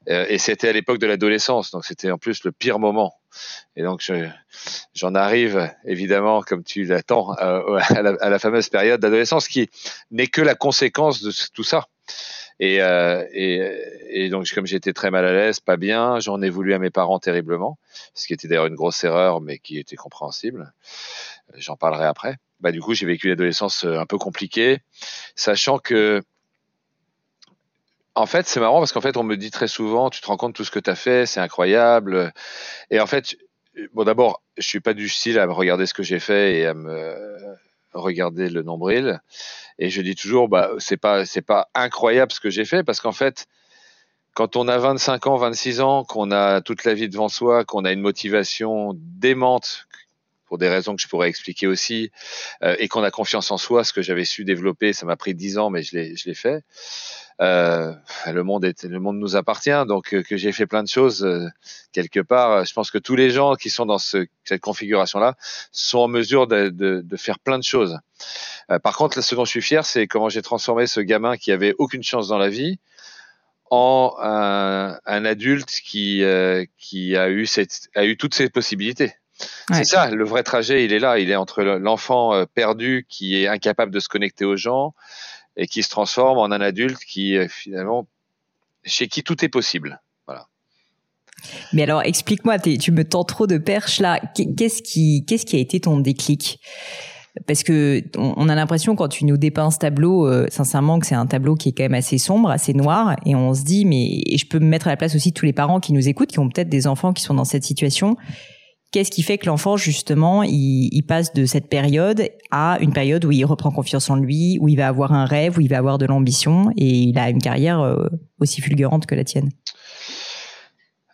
Euh, 0.08 0.27
et 0.29 0.38
c'était 0.38 0.69
à 0.69 0.72
l'époque 0.72 0.98
de 0.98 1.06
l'adolescence, 1.06 1.70
donc 1.70 1.84
c'était 1.84 2.10
en 2.10 2.19
plus 2.19 2.44
le 2.44 2.53
pire 2.53 2.79
moment. 2.79 3.18
Et 3.77 3.82
donc 3.82 4.03
j'en 4.94 5.15
arrive 5.15 5.70
évidemment, 5.85 6.43
comme 6.43 6.65
tu 6.65 6.85
l'attends, 6.85 7.37
euh, 7.41 7.79
à, 7.91 8.31
la, 8.31 8.39
fameuse 8.39 8.69
période 8.69 9.01
d'adolescence 9.01 9.49
qui 9.49 9.70
n'est 10.11 10.27
que 10.27 10.43
la 10.43 10.55
conséquence 10.55 11.23
de 11.23 11.32
tout 11.53 11.65
ça. 11.65 11.87
Et, 12.61 12.82
euh, 12.82 13.25
et, 13.31 14.29
donc 14.31 14.51
comme 14.53 14.67
j'étais 14.67 14.93
très 14.93 15.13
mal 15.13 15.25
à 15.25 15.32
l'aise, 15.32 15.61
pas 15.61 15.77
bien, 15.77 16.19
j'en 16.19 16.43
ai 16.43 16.51
voulu 16.51 16.75
à 16.75 16.81
mes 16.81 16.91
parents 16.91 17.20
terriblement, 17.20 17.79
ce 18.15 18.27
qui 18.27 18.32
était 18.32 18.49
d'ailleurs 18.49 18.67
une 18.67 18.75
grosse 18.75 19.05
erreur, 19.05 19.41
mais 19.41 19.58
qui 19.58 19.79
était 19.79 19.94
compréhensible. 19.94 20.73
J'en 21.55 21.77
parlerai 21.77 22.06
après. 22.06 22.37
Bah 22.58 22.73
du 22.73 22.81
coup 22.81 22.94
j'ai 22.94 23.06
vécu 23.06 23.29
une 23.29 23.35
adolescence 23.35 23.85
un 23.85 24.06
peu 24.06 24.19
compliquée, 24.19 24.81
sachant 25.37 25.79
que 25.79 26.23
en 28.19 28.27
fait, 28.27 28.48
c'est 28.48 28.58
marrant 28.58 28.81
parce 28.81 28.93
qu'en 28.93 29.01
fait, 29.01 29.17
on 29.17 29.22
me 29.22 29.37
dit 29.37 29.53
très 29.53 29.69
souvent, 29.69 30.10
tu 30.10 30.20
te 30.20 30.27
rends 30.27 30.37
compte 30.37 30.55
tout 30.55 30.65
ce 30.65 30.72
que 30.72 30.81
tu 30.81 30.91
as 30.91 30.96
fait, 30.96 31.25
c'est 31.25 31.39
incroyable. 31.39 32.32
Et 32.91 32.98
en 32.98 33.06
fait, 33.06 33.37
bon, 33.93 34.03
d'abord, 34.03 34.43
je 34.56 34.67
suis 34.67 34.81
pas 34.81 34.93
du 34.93 35.08
style 35.08 35.39
à 35.39 35.46
regarder 35.46 35.87
ce 35.87 35.94
que 35.94 36.03
j'ai 36.03 36.19
fait 36.19 36.58
et 36.58 36.67
à 36.67 36.75
me 36.75 37.17
regarder 37.94 38.51
le 38.51 38.63
nombril. 38.63 39.20
Et 39.79 39.89
je 39.89 40.03
dis 40.03 40.17
toujours, 40.17 40.48
bah, 40.48 40.72
c'est 40.79 40.96
pas, 40.96 41.25
c'est 41.27 41.43
pas 41.43 41.69
incroyable 41.75 42.32
ce 42.32 42.41
que 42.41 42.51
j'ai 42.51 42.65
fait 42.65 42.82
parce 42.82 43.01
qu'en 43.01 43.13
fait, 43.13 43.46
quand 44.34 44.56
on 44.56 44.67
a 44.67 44.79
25 44.79 45.29
ans, 45.29 45.37
26 45.37 45.81
ans, 45.81 46.03
qu'on 46.03 46.32
a 46.32 46.60
toute 46.60 46.82
la 46.82 46.94
vie 46.94 47.08
devant 47.08 47.29
soi, 47.29 47.65
qu'on 47.65 47.84
a 47.84 47.93
une 47.93 48.01
motivation 48.01 48.94
démente, 48.96 49.87
pour 50.48 50.58
des 50.58 50.69
raisons 50.69 50.96
que 50.96 51.02
je 51.02 51.08
pourrais 51.08 51.28
expliquer 51.28 51.67
aussi, 51.67 52.10
euh, 52.62 52.74
et 52.78 52.88
qu'on 52.88 53.05
a 53.05 53.10
confiance 53.10 53.50
en 53.50 53.58
soi, 53.58 53.84
ce 53.84 53.93
que 53.93 54.02
j'avais 54.02 54.24
su 54.24 54.44
développer, 54.44 54.93
ça 54.93 55.06
m'a 55.06 55.17
pris 55.17 55.34
10 55.34 55.58
ans, 55.58 55.70
mais 55.70 55.82
je 55.82 55.96
l'ai, 55.96 56.34
fait. 56.34 56.64
Euh, 57.40 57.94
le 58.26 58.43
monde 58.43 58.64
est, 58.64 58.84
le 58.84 58.98
monde 58.98 59.19
nous 59.19 59.36
appartient, 59.36 59.86
donc 59.86 60.12
euh, 60.12 60.22
que 60.22 60.36
j'ai 60.36 60.50
fait 60.50 60.67
plein 60.67 60.82
de 60.82 60.88
choses 60.88 61.24
euh, 61.24 61.46
quelque 61.93 62.20
part. 62.20 62.64
Je 62.64 62.72
pense 62.72 62.90
que 62.90 62.98
tous 62.98 63.14
les 63.14 63.31
gens 63.31 63.55
qui 63.55 63.70
sont 63.70 63.86
dans 63.86 63.98
ce, 63.98 64.26
cette 64.44 64.60
configuration-là 64.60 65.36
sont 65.70 65.98
en 65.98 66.08
mesure 66.08 66.48
de, 66.48 66.69
de, 66.69 67.00
de, 67.05 67.17
faire 67.17 67.38
plein 67.38 67.58
de 67.58 67.64
choses. 67.64 67.98
par 68.82 68.96
contre, 68.96 69.22
ce 69.22 69.34
dont 69.34 69.44
je 69.44 69.50
suis 69.50 69.62
fier, 69.62 69.84
c'est 69.84 70.06
comment 70.08 70.28
j'ai 70.28 70.43
transformé 70.43 70.86
ce 70.86 71.00
gamin 71.00 71.36
qui 71.36 71.52
avait 71.52 71.74
aucune 71.78 72.02
chance 72.02 72.28
dans 72.28 72.38
la 72.38 72.48
vie 72.48 72.78
en 73.70 74.17
un, 74.20 74.98
un 75.05 75.24
adulte 75.24 75.70
qui 75.70 76.22
qui 76.78 77.17
a 77.17 77.28
eu 77.28 77.46
cette, 77.46 77.88
a 77.94 78.05
eu 78.05 78.17
toutes 78.17 78.34
ces 78.34 78.48
possibilités. 78.48 79.14
Ouais. 79.71 79.77
C'est 79.77 79.85
ça, 79.85 80.11
le 80.11 80.25
vrai 80.25 80.43
trajet, 80.43 80.85
il 80.85 80.93
est 80.93 80.99
là. 80.99 81.19
Il 81.19 81.31
est 81.31 81.37
entre 81.37 81.63
l'enfant 81.63 82.45
perdu 82.55 83.07
qui 83.09 83.43
est 83.43 83.47
incapable 83.47 83.93
de 83.93 84.01
se 84.01 84.09
connecter 84.09 84.45
aux 84.45 84.57
gens, 84.57 84.95
et 85.59 85.67
qui 85.67 85.83
se 85.83 85.91
transforme 85.91 86.39
en 86.39 86.47
un 86.47 86.61
adulte 86.61 87.01
qui 87.05 87.37
euh, 87.37 87.49
finalement 87.49 88.07
chez 88.85 89.09
qui 89.09 89.23
tout 89.23 89.45
est 89.45 89.49
possible. 89.49 90.01
Voilà. 90.27 90.47
Mais 91.73 91.83
alors, 91.83 92.03
explique-moi, 92.03 92.59
tu 92.59 92.93
me 92.93 93.05
tends 93.05 93.25
trop 93.25 93.47
de 93.47 93.59
perches 93.59 94.01
là. 94.01 94.21
Qu'est-ce 94.57 94.83
qui, 94.83 95.25
qu'est-ce 95.27 95.45
qui 95.45 95.57
a 95.57 95.59
été 95.59 95.81
ton 95.81 95.99
déclic? 95.99 96.61
Parce 97.47 97.63
que 97.63 98.03
on 98.17 98.49
a 98.49 98.55
l'impression 98.55 98.97
quand 98.97 99.09
tu 99.09 99.25
nous 99.25 99.37
dépeins 99.37 99.71
ce 99.71 99.79
tableau, 99.79 100.27
euh, 100.27 100.47
sincèrement, 100.51 100.99
que 100.99 101.07
c'est 101.07 101.15
un 101.15 101.27
tableau 101.27 101.55
qui 101.55 101.69
est 101.69 101.73
quand 101.73 101.85
même 101.85 101.95
assez 101.95 102.19
sombre, 102.19 102.51
assez 102.51 102.73
noir, 102.73 103.17
et 103.27 103.35
on 103.35 103.53
se 103.55 103.63
dit, 103.63 103.85
mais 103.85 104.23
je 104.37 104.45
peux 104.47 104.59
me 104.59 104.67
mettre 104.67 104.89
à 104.89 104.91
la 104.91 104.97
place 104.97 105.15
aussi 105.15 105.31
de 105.31 105.35
tous 105.35 105.45
les 105.45 105.53
parents 105.53 105.79
qui 105.79 105.93
nous 105.93 106.09
écoutent, 106.09 106.31
qui 106.31 106.39
ont 106.39 106.49
peut-être 106.49 106.71
des 106.71 106.87
enfants 106.87 107.13
qui 107.13 107.23
sont 107.23 107.35
dans 107.35 107.45
cette 107.45 107.65
situation. 107.65 108.17
Qu'est-ce 108.91 109.11
qui 109.11 109.23
fait 109.23 109.37
que 109.37 109.45
l'enfant, 109.47 109.77
justement, 109.77 110.43
il, 110.43 111.03
passe 111.07 111.35
de 111.35 111.45
cette 111.45 111.69
période 111.69 112.31
à 112.51 112.79
une 112.81 112.95
période 112.95 113.23
où 113.27 113.31
il 113.31 113.45
reprend 113.45 113.71
confiance 113.71 114.09
en 114.09 114.17
lui, 114.17 114.57
où 114.63 114.69
il 114.69 114.77
va 114.77 114.89
avoir 114.89 115.13
un 115.13 115.27
rêve, 115.27 115.59
où 115.59 115.61
il 115.61 115.69
va 115.69 115.77
avoir 115.77 115.99
de 115.99 116.07
l'ambition, 116.07 116.71
et 116.77 116.87
il 116.87 117.19
a 117.19 117.29
une 117.29 117.41
carrière 117.41 117.81
euh, 117.81 118.07
aussi 118.41 118.63
fulgurante 118.63 119.05
que 119.05 119.15
la 119.15 119.25
tienne? 119.25 119.51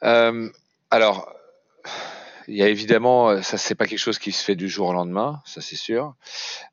Euh, 0.05 0.49
Alors, 0.93 1.29
il 2.47 2.55
y 2.55 2.63
a 2.63 2.69
évidemment, 2.69 3.31
euh, 3.31 3.43
ça 3.43 3.59
c'est 3.59 3.75
pas 3.75 3.87
quelque 3.87 3.99
chose 3.99 4.21
qui 4.21 4.31
se 4.31 4.45
fait 4.45 4.55
du 4.55 4.69
jour 4.69 4.89
au 4.89 4.93
lendemain, 4.93 5.43
ça 5.45 5.61
c'est 5.61 5.77
sûr. 5.77 6.15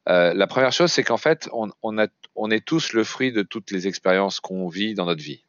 La 0.05 0.47
première 0.47 0.71
chose, 0.71 0.91
c'est 0.91 1.03
qu'en 1.03 1.17
fait, 1.17 1.49
on 1.51 2.51
est 2.51 2.65
tous 2.65 2.93
le 2.93 3.03
fruit 3.03 3.31
de 3.31 3.41
toutes 3.41 3.71
les 3.71 3.87
expériences 3.87 4.39
qu'on 4.39 4.67
vit 4.67 4.93
dans 4.93 5.05
notre 5.05 5.23
vie. 5.23 5.45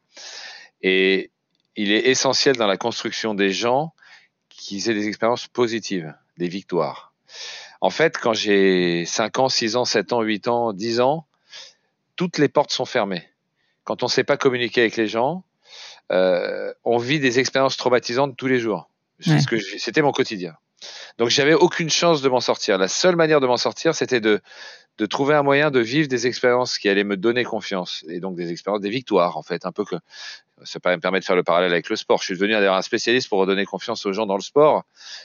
Et 0.80 1.30
il 1.76 1.92
est 1.92 2.08
essentiel 2.08 2.56
dans 2.56 2.66
la 2.66 2.78
construction 2.78 3.34
des 3.34 3.50
gens 3.50 3.92
qu'ils 4.62 4.88
aient 4.88 4.94
des 4.94 5.08
expériences 5.08 5.48
positives, 5.48 6.14
des 6.38 6.48
victoires. 6.48 7.12
En 7.80 7.90
fait, 7.90 8.16
quand 8.16 8.32
j'ai 8.32 9.04
5 9.04 9.38
ans, 9.40 9.48
6 9.48 9.74
ans, 9.76 9.84
7 9.84 10.12
ans, 10.12 10.22
8 10.22 10.48
ans, 10.48 10.72
10 10.72 11.00
ans, 11.00 11.26
toutes 12.14 12.38
les 12.38 12.48
portes 12.48 12.70
sont 12.70 12.84
fermées. 12.84 13.28
Quand 13.82 14.04
on 14.04 14.06
ne 14.06 14.10
sait 14.10 14.22
pas 14.22 14.36
communiquer 14.36 14.82
avec 14.82 14.96
les 14.96 15.08
gens, 15.08 15.42
euh, 16.12 16.72
on 16.84 16.98
vit 16.98 17.18
des 17.18 17.40
expériences 17.40 17.76
traumatisantes 17.76 18.36
tous 18.36 18.46
les 18.46 18.60
jours. 18.60 18.88
C'était 19.78 20.02
mon 20.02 20.12
quotidien. 20.12 20.56
Donc 21.18 21.28
j'avais 21.28 21.54
aucune 21.54 21.90
chance 21.90 22.22
de 22.22 22.28
m'en 22.28 22.40
sortir. 22.40 22.78
La 22.78 22.88
seule 22.88 23.16
manière 23.16 23.40
de 23.40 23.46
m'en 23.46 23.56
sortir, 23.56 23.94
c'était 23.94 24.20
de, 24.20 24.40
de 24.98 25.06
trouver 25.06 25.34
un 25.34 25.42
moyen 25.42 25.70
de 25.70 25.80
vivre 25.80 26.08
des 26.08 26.26
expériences 26.26 26.78
qui 26.78 26.88
allaient 26.88 27.04
me 27.04 27.16
donner 27.16 27.44
confiance 27.44 28.04
et 28.08 28.20
donc 28.20 28.36
des 28.36 28.50
expériences, 28.50 28.82
des 28.82 28.90
victoires 28.90 29.36
en 29.36 29.42
fait, 29.42 29.66
un 29.66 29.72
peu 29.72 29.84
que 29.84 29.96
ça 30.64 30.78
me 30.84 30.98
permet 30.98 31.20
de 31.20 31.24
faire 31.24 31.36
le 31.36 31.42
parallèle 31.42 31.72
avec 31.72 31.88
le 31.88 31.96
sport. 31.96 32.18
Je 32.18 32.26
suis 32.26 32.34
devenu 32.34 32.54
un 32.54 32.82
spécialiste 32.82 33.28
pour 33.28 33.38
redonner 33.40 33.64
confiance 33.64 34.06
aux 34.06 34.12
gens 34.12 34.26
dans 34.26 34.36
le 34.36 34.42
sport 34.42 34.84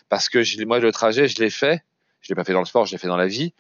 parce 0.10 0.30
que 0.30 0.66
moi 0.66 0.80
le 0.80 0.92
trajet 0.92 1.28
je 1.28 1.40
l'ai 1.42 1.50
fait, 1.50 1.84
je 2.22 2.30
l'ai 2.30 2.36
pas 2.36 2.44
fait 2.44 2.54
dans 2.54 2.60
le 2.60 2.66
sport, 2.66 2.86
je 2.86 2.94
l'ai 2.94 2.98
fait 2.98 3.08
dans 3.08 3.18
la 3.18 3.28
vie 3.28 3.54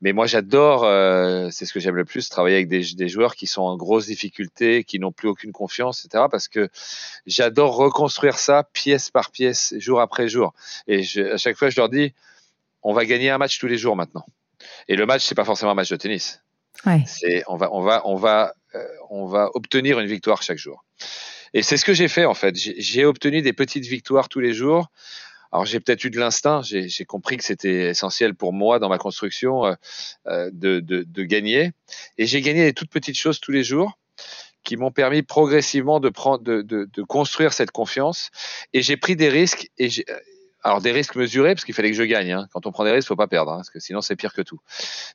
mais 0.00 0.12
moi, 0.12 0.26
j'adore, 0.26 0.84
euh, 0.84 1.48
c'est 1.50 1.66
ce 1.66 1.72
que 1.72 1.80
j'aime 1.80 1.96
le 1.96 2.04
plus, 2.04 2.28
travailler 2.28 2.56
avec 2.56 2.68
des, 2.68 2.84
des, 2.94 3.08
joueurs 3.08 3.34
qui 3.34 3.46
sont 3.46 3.62
en 3.62 3.76
grosse 3.76 4.06
difficulté, 4.06 4.84
qui 4.84 4.98
n'ont 4.98 5.12
plus 5.12 5.28
aucune 5.28 5.52
confiance, 5.52 6.04
etc. 6.04 6.24
Parce 6.30 6.48
que 6.48 6.68
j'adore 7.26 7.76
reconstruire 7.76 8.38
ça 8.38 8.64
pièce 8.72 9.10
par 9.10 9.30
pièce, 9.30 9.74
jour 9.78 10.00
après 10.00 10.28
jour. 10.28 10.52
Et 10.86 11.02
je, 11.02 11.22
à 11.22 11.36
chaque 11.36 11.56
fois, 11.56 11.70
je 11.70 11.80
leur 11.80 11.88
dis, 11.88 12.12
on 12.82 12.92
va 12.92 13.04
gagner 13.06 13.30
un 13.30 13.38
match 13.38 13.58
tous 13.58 13.66
les 13.66 13.78
jours 13.78 13.96
maintenant. 13.96 14.26
Et 14.88 14.96
le 14.96 15.06
match, 15.06 15.24
c'est 15.24 15.34
pas 15.34 15.44
forcément 15.44 15.72
un 15.72 15.74
match 15.74 15.90
de 15.90 15.96
tennis. 15.96 16.42
Ouais. 16.86 17.02
C'est, 17.06 17.44
on 17.46 17.56
va, 17.56 17.72
on 17.72 17.80
va, 17.80 18.02
on 18.04 18.16
va, 18.16 18.54
euh, 18.74 18.84
on 19.10 19.26
va 19.26 19.50
obtenir 19.54 20.00
une 20.00 20.06
victoire 20.06 20.42
chaque 20.42 20.58
jour. 20.58 20.84
Et 21.54 21.62
c'est 21.62 21.76
ce 21.76 21.84
que 21.84 21.94
j'ai 21.94 22.08
fait 22.08 22.24
en 22.24 22.34
fait. 22.34 22.54
J'ai 22.56 23.04
obtenu 23.04 23.40
des 23.40 23.52
petites 23.52 23.86
victoires 23.86 24.28
tous 24.28 24.40
les 24.40 24.52
jours 24.52 24.90
alors 25.54 25.66
j'ai 25.66 25.78
peut-être 25.78 26.02
eu 26.02 26.10
de 26.10 26.18
l'instinct, 26.18 26.62
j'ai 26.62 27.04
compris 27.04 27.36
que 27.36 27.44
c'était 27.44 27.90
essentiel 27.90 28.34
pour 28.34 28.52
moi 28.52 28.80
dans 28.80 28.88
ma 28.88 28.98
construction 28.98 29.64
euh, 29.64 29.74
euh, 30.26 30.50
de, 30.52 30.80
de, 30.80 31.04
de, 31.04 31.22
gagner. 31.22 31.70
Et 32.18 32.26
j'ai 32.26 32.40
gagné 32.40 32.64
des 32.64 32.72
toutes 32.72 32.90
petites 32.90 33.16
choses 33.16 33.38
tous 33.38 33.52
les 33.52 33.62
jours 33.62 33.96
qui 34.64 34.76
m'ont 34.76 34.90
permis 34.90 35.22
progressivement 35.22 36.00
de, 36.00 36.08
prendre, 36.08 36.42
de, 36.42 36.62
de, 36.62 37.02
construire 37.04 37.52
cette 37.52 37.70
confiance. 37.70 38.30
Et 38.72 38.82
j'ai 38.82 38.96
pris 38.96 39.14
des 39.14 39.28
risques. 39.28 39.70
Et 39.78 39.90
euh, 40.08 40.18
alors 40.64 40.80
des 40.80 40.90
risques 40.90 41.14
mesurés 41.14 41.54
parce 41.54 41.64
qu'il 41.64 41.74
fallait 41.74 41.92
que 41.92 41.96
je 41.96 42.02
gagne. 42.02 42.32
Hein. 42.32 42.48
Quand 42.52 42.66
on 42.66 42.72
prend 42.72 42.82
des 42.82 42.90
risques, 42.90 43.06
faut 43.06 43.14
pas 43.14 43.28
perdre, 43.28 43.52
hein, 43.52 43.58
parce 43.58 43.70
que 43.70 43.78
sinon 43.78 44.00
c'est 44.00 44.16
pire 44.16 44.32
que 44.32 44.42
tout. 44.42 44.58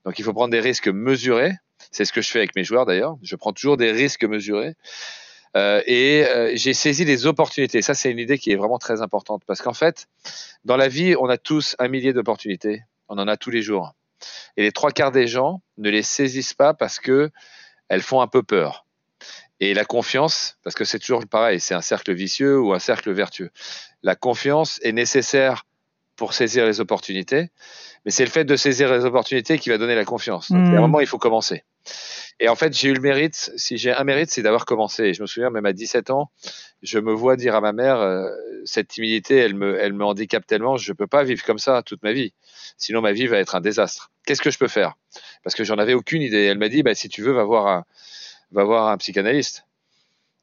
Donc 0.05 0.19
il 0.19 0.23
faut 0.23 0.31
prendre 0.31 0.51
des 0.51 0.61
risques 0.61 0.87
mesurés. 0.87 1.51
C'est 1.91 2.05
ce 2.05 2.13
que 2.13 2.21
je 2.21 2.29
fais 2.29 2.39
avec 2.39 2.55
mes 2.55 2.63
joueurs 2.63 2.85
d'ailleurs. 2.85 3.17
Je 3.23 3.35
prends 3.35 3.51
toujours 3.51 3.75
des 3.75 3.91
risques 3.91 4.23
mesurés. 4.23 4.75
Euh, 5.57 5.81
et 5.85 6.25
euh, 6.25 6.51
j'ai 6.53 6.73
saisi 6.73 7.05
les 7.05 7.25
opportunités. 7.25 7.81
Ça, 7.81 7.93
c'est 7.93 8.11
une 8.11 8.19
idée 8.19 8.37
qui 8.37 8.51
est 8.51 8.55
vraiment 8.55 8.77
très 8.77 9.01
importante 9.01 9.43
parce 9.47 9.61
qu'en 9.61 9.73
fait, 9.73 10.07
dans 10.63 10.77
la 10.77 10.87
vie, 10.87 11.15
on 11.19 11.27
a 11.27 11.37
tous 11.37 11.75
un 11.79 11.87
millier 11.87 12.13
d'opportunités. 12.13 12.83
On 13.07 13.17
en 13.17 13.27
a 13.27 13.37
tous 13.37 13.49
les 13.49 13.61
jours. 13.61 13.93
Et 14.57 14.63
les 14.63 14.71
trois 14.71 14.91
quarts 14.91 15.11
des 15.11 15.27
gens 15.27 15.61
ne 15.77 15.89
les 15.89 16.03
saisissent 16.03 16.53
pas 16.53 16.73
parce 16.73 16.99
que 16.99 17.31
elles 17.87 18.01
font 18.01 18.21
un 18.21 18.27
peu 18.27 18.43
peur. 18.43 18.85
Et 19.59 19.73
la 19.73 19.83
confiance, 19.83 20.57
parce 20.63 20.75
que 20.75 20.85
c'est 20.85 20.99
toujours 20.99 21.25
pareil, 21.27 21.59
c'est 21.59 21.73
un 21.73 21.81
cercle 21.81 22.13
vicieux 22.13 22.59
ou 22.59 22.73
un 22.73 22.79
cercle 22.79 23.11
vertueux. 23.11 23.49
La 24.03 24.15
confiance 24.15 24.79
est 24.83 24.93
nécessaire 24.93 25.65
pour 26.19 26.33
saisir 26.33 26.65
les 26.65 26.81
opportunités, 26.81 27.49
mais 28.03 28.11
c'est 28.11 28.25
le 28.25 28.29
fait 28.29 28.43
de 28.43 28.57
saisir 28.57 28.91
les 28.91 29.05
opportunités 29.05 29.57
qui 29.57 29.69
va 29.69 29.77
donner 29.77 29.95
la 29.95 30.03
confiance. 30.03 30.51
Donc, 30.51 30.59
à 30.59 30.69
un 30.69 30.71
mmh. 30.71 30.81
moment, 30.81 30.99
il 30.99 31.07
faut 31.07 31.17
commencer. 31.17 31.63
Et 32.41 32.49
en 32.49 32.55
fait, 32.55 32.77
j'ai 32.77 32.89
eu 32.89 32.93
le 32.93 32.99
mérite, 32.99 33.51
si 33.55 33.77
j'ai 33.77 33.93
un 33.93 34.03
mérite, 34.03 34.29
c'est 34.29 34.41
d'avoir 34.41 34.65
commencé. 34.65 35.05
Et 35.05 35.13
je 35.13 35.21
me 35.21 35.27
souviens, 35.27 35.49
même 35.49 35.65
à 35.65 35.71
17 35.71 36.09
ans, 36.09 36.29
je 36.81 36.99
me 36.99 37.13
vois 37.13 37.37
dire 37.37 37.55
à 37.55 37.61
ma 37.61 37.71
mère, 37.71 38.01
euh, 38.01 38.29
cette 38.65 38.89
timidité, 38.89 39.37
elle 39.37 39.55
me, 39.55 39.79
elle 39.79 39.93
me 39.93 40.03
handicape 40.03 40.45
tellement, 40.45 40.75
je 40.75 40.91
ne 40.91 40.95
peux 40.95 41.07
pas 41.07 41.23
vivre 41.23 41.43
comme 41.45 41.57
ça 41.57 41.81
toute 41.83 42.03
ma 42.03 42.11
vie. 42.11 42.33
Sinon, 42.77 42.99
ma 43.01 43.13
vie 43.13 43.27
va 43.27 43.37
être 43.37 43.55
un 43.55 43.61
désastre. 43.61 44.11
Qu'est-ce 44.25 44.41
que 44.41 44.51
je 44.51 44.57
peux 44.57 44.67
faire? 44.67 44.95
Parce 45.43 45.55
que 45.55 45.63
j'en 45.63 45.77
avais 45.77 45.93
aucune 45.93 46.21
idée. 46.21 46.43
Elle 46.43 46.59
m'a 46.59 46.67
dit, 46.67 46.83
bah, 46.83 46.95
si 46.95 47.07
tu 47.07 47.21
veux, 47.21 47.31
va 47.31 47.45
voir 47.45 47.67
un, 47.67 47.85
va 48.51 48.65
voir 48.65 48.89
un 48.89 48.97
psychanalyste. 48.97 49.63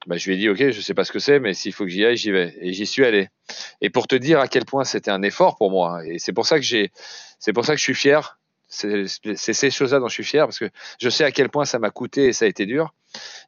Bah, 0.07 0.17
je 0.17 0.29
lui 0.29 0.37
ai 0.37 0.39
dit, 0.39 0.49
OK, 0.49 0.71
je 0.71 0.81
sais 0.81 0.95
pas 0.95 1.05
ce 1.05 1.13
que 1.13 1.19
c'est, 1.19 1.41
mais 1.41 1.53
s'il 1.53 1.73
faut 1.73 1.85
que 1.85 1.91
j'y 1.91 2.05
aille, 2.05 2.17
j'y 2.17 2.31
vais. 2.31 2.57
Et 2.61 2.73
j'y 2.73 2.87
suis 2.87 3.05
allé. 3.05 3.29
Et 3.81 3.91
pour 3.91 4.07
te 4.07 4.15
dire 4.15 4.39
à 4.41 4.49
quel 4.49 4.65
point 4.65 4.85
c'était 4.85 5.11
un 5.11 5.23
effort 5.23 5.57
pour 5.57 5.71
moi. 5.71 6.07
Et 6.07 6.19
c'est 6.19 6.33
pour 6.33 6.47
ça 6.47 6.57
que 6.57 6.65
j'ai, 6.65 6.93
c'est 7.41 7.53
pour 7.53 7.65
ça 7.65 7.73
que 7.73 7.79
je 7.79 7.85
suis 7.85 7.95
fier 7.95 8.39
c'est 8.69 9.53
ces 9.53 9.71
choses-là 9.71 10.01
dont 10.01 10.09
je 10.09 10.15
suis 10.15 10.25
fier 10.25 10.47
parce 10.47 10.59
que 10.59 10.71
je 10.99 11.09
sais 11.09 11.25
à 11.25 11.31
quel 11.31 11.49
point 11.49 11.65
ça 11.65 11.79
m'a 11.79 11.91
coûté 11.91 12.27
et 12.27 12.33
ça 12.33 12.45
a 12.45 12.49
été 12.49 12.67
dur. 12.67 12.95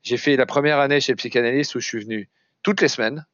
J'ai 0.03 0.17
fait 0.17 0.37
la 0.37 0.47
première 0.47 0.79
année 0.79 1.01
chez 1.01 1.13
le 1.13 1.17
psychanalyste 1.17 1.75
où 1.75 1.81
je 1.81 1.87
suis 1.87 2.01
venu 2.01 2.29
toutes 2.63 2.81
les 2.81 2.89
semaines. 2.89 3.27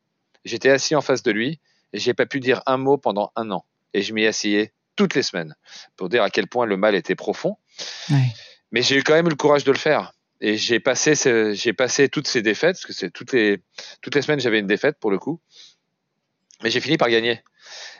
J'étais 0.44 0.70
assis 0.70 0.94
en 0.94 1.00
face 1.00 1.22
de 1.22 1.30
lui 1.30 1.60
et 1.92 1.98
j'ai 1.98 2.14
pas 2.14 2.26
pu 2.26 2.40
dire 2.40 2.62
un 2.66 2.76
mot 2.76 2.96
pendant 2.96 3.32
un 3.36 3.50
an. 3.50 3.64
Et 3.92 4.02
je 4.02 4.12
m'y 4.12 4.26
asseyais 4.26 4.72
toutes 4.96 5.14
les 5.14 5.22
semaines 5.22 5.54
pour 5.96 6.08
dire 6.08 6.22
à 6.22 6.30
quel 6.30 6.48
point 6.48 6.66
le 6.66 6.76
mal 6.76 6.94
était 6.94 7.14
profond. 7.14 7.56
Mais 8.72 8.82
j'ai 8.82 8.96
eu 8.96 9.02
quand 9.02 9.14
même 9.14 9.28
le 9.28 9.36
courage 9.36 9.64
de 9.64 9.72
le 9.72 9.78
faire. 9.78 10.12
Et 10.46 10.58
j'ai 10.58 10.78
passé, 10.78 11.14
toutes 12.12 12.26
ces 12.26 12.42
défaites, 12.42 12.76
parce 12.76 12.84
que 12.84 12.92
c'est 12.92 13.08
toutes 13.08 13.32
les, 13.32 13.62
semaines 14.20 14.40
j'avais 14.40 14.58
une 14.58 14.66
défaite 14.66 14.98
pour 15.00 15.10
le 15.10 15.18
coup. 15.18 15.40
Mais 16.62 16.68
j'ai 16.68 16.80
fini 16.80 16.98
par 16.98 17.08
gagner. 17.08 17.42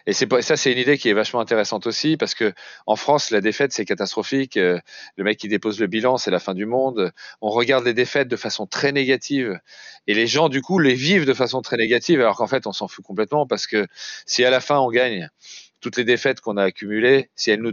Et 0.07 0.13
ça, 0.13 0.57
c'est 0.59 0.71
une 0.71 0.77
idée 0.77 0.99
qui 0.99 1.09
est 1.09 1.15
vachement 1.15 1.41
intéressante 1.41 1.87
aussi 1.87 2.19
parce 2.19 2.35
que 2.35 2.53
en 2.87 2.97
France, 2.97 3.31
la 3.31 3.41
défaite 3.41 3.73
c'est 3.73 3.87
catastrophique. 3.87 4.59
Euh, 4.59 4.79
le 5.17 5.25
mec 5.25 5.39
qui 5.39 5.49
dépose 5.49 5.81
le 5.81 5.87
bilan, 5.87 6.19
c'est 6.19 6.31
la 6.31 6.39
fin 6.39 6.53
du 6.53 6.67
monde. 6.67 7.15
On 7.41 7.49
regarde 7.49 7.87
les 7.87 7.95
défaites 7.95 8.29
de 8.29 8.37
façon 8.37 8.67
très 8.67 8.93
négative 8.93 9.59
et 10.07 10.13
les 10.13 10.27
gens 10.27 10.51
du 10.51 10.61
coup 10.61 10.79
les 10.79 10.93
vivent 10.93 11.25
de 11.25 11.33
façon 11.33 11.63
très 11.63 11.79
négative 11.79 12.21
alors 12.21 12.37
qu'en 12.37 12.47
fait 12.47 12.67
on 12.67 12.73
s'en 12.73 12.89
fout 12.89 13.03
complètement 13.03 13.47
parce 13.47 13.67
que 13.67 13.87
si 14.27 14.45
à 14.45 14.51
la 14.51 14.61
fin 14.61 14.79
on 14.81 14.91
gagne 14.91 15.31
toutes 15.81 15.97
les 15.97 16.05
défaites 16.05 16.43
qu'on 16.43 16.59
a 16.59 16.65
accumulées, 16.65 17.31
si 17.37 17.51
elles 17.51 17.63
nous 17.63 17.73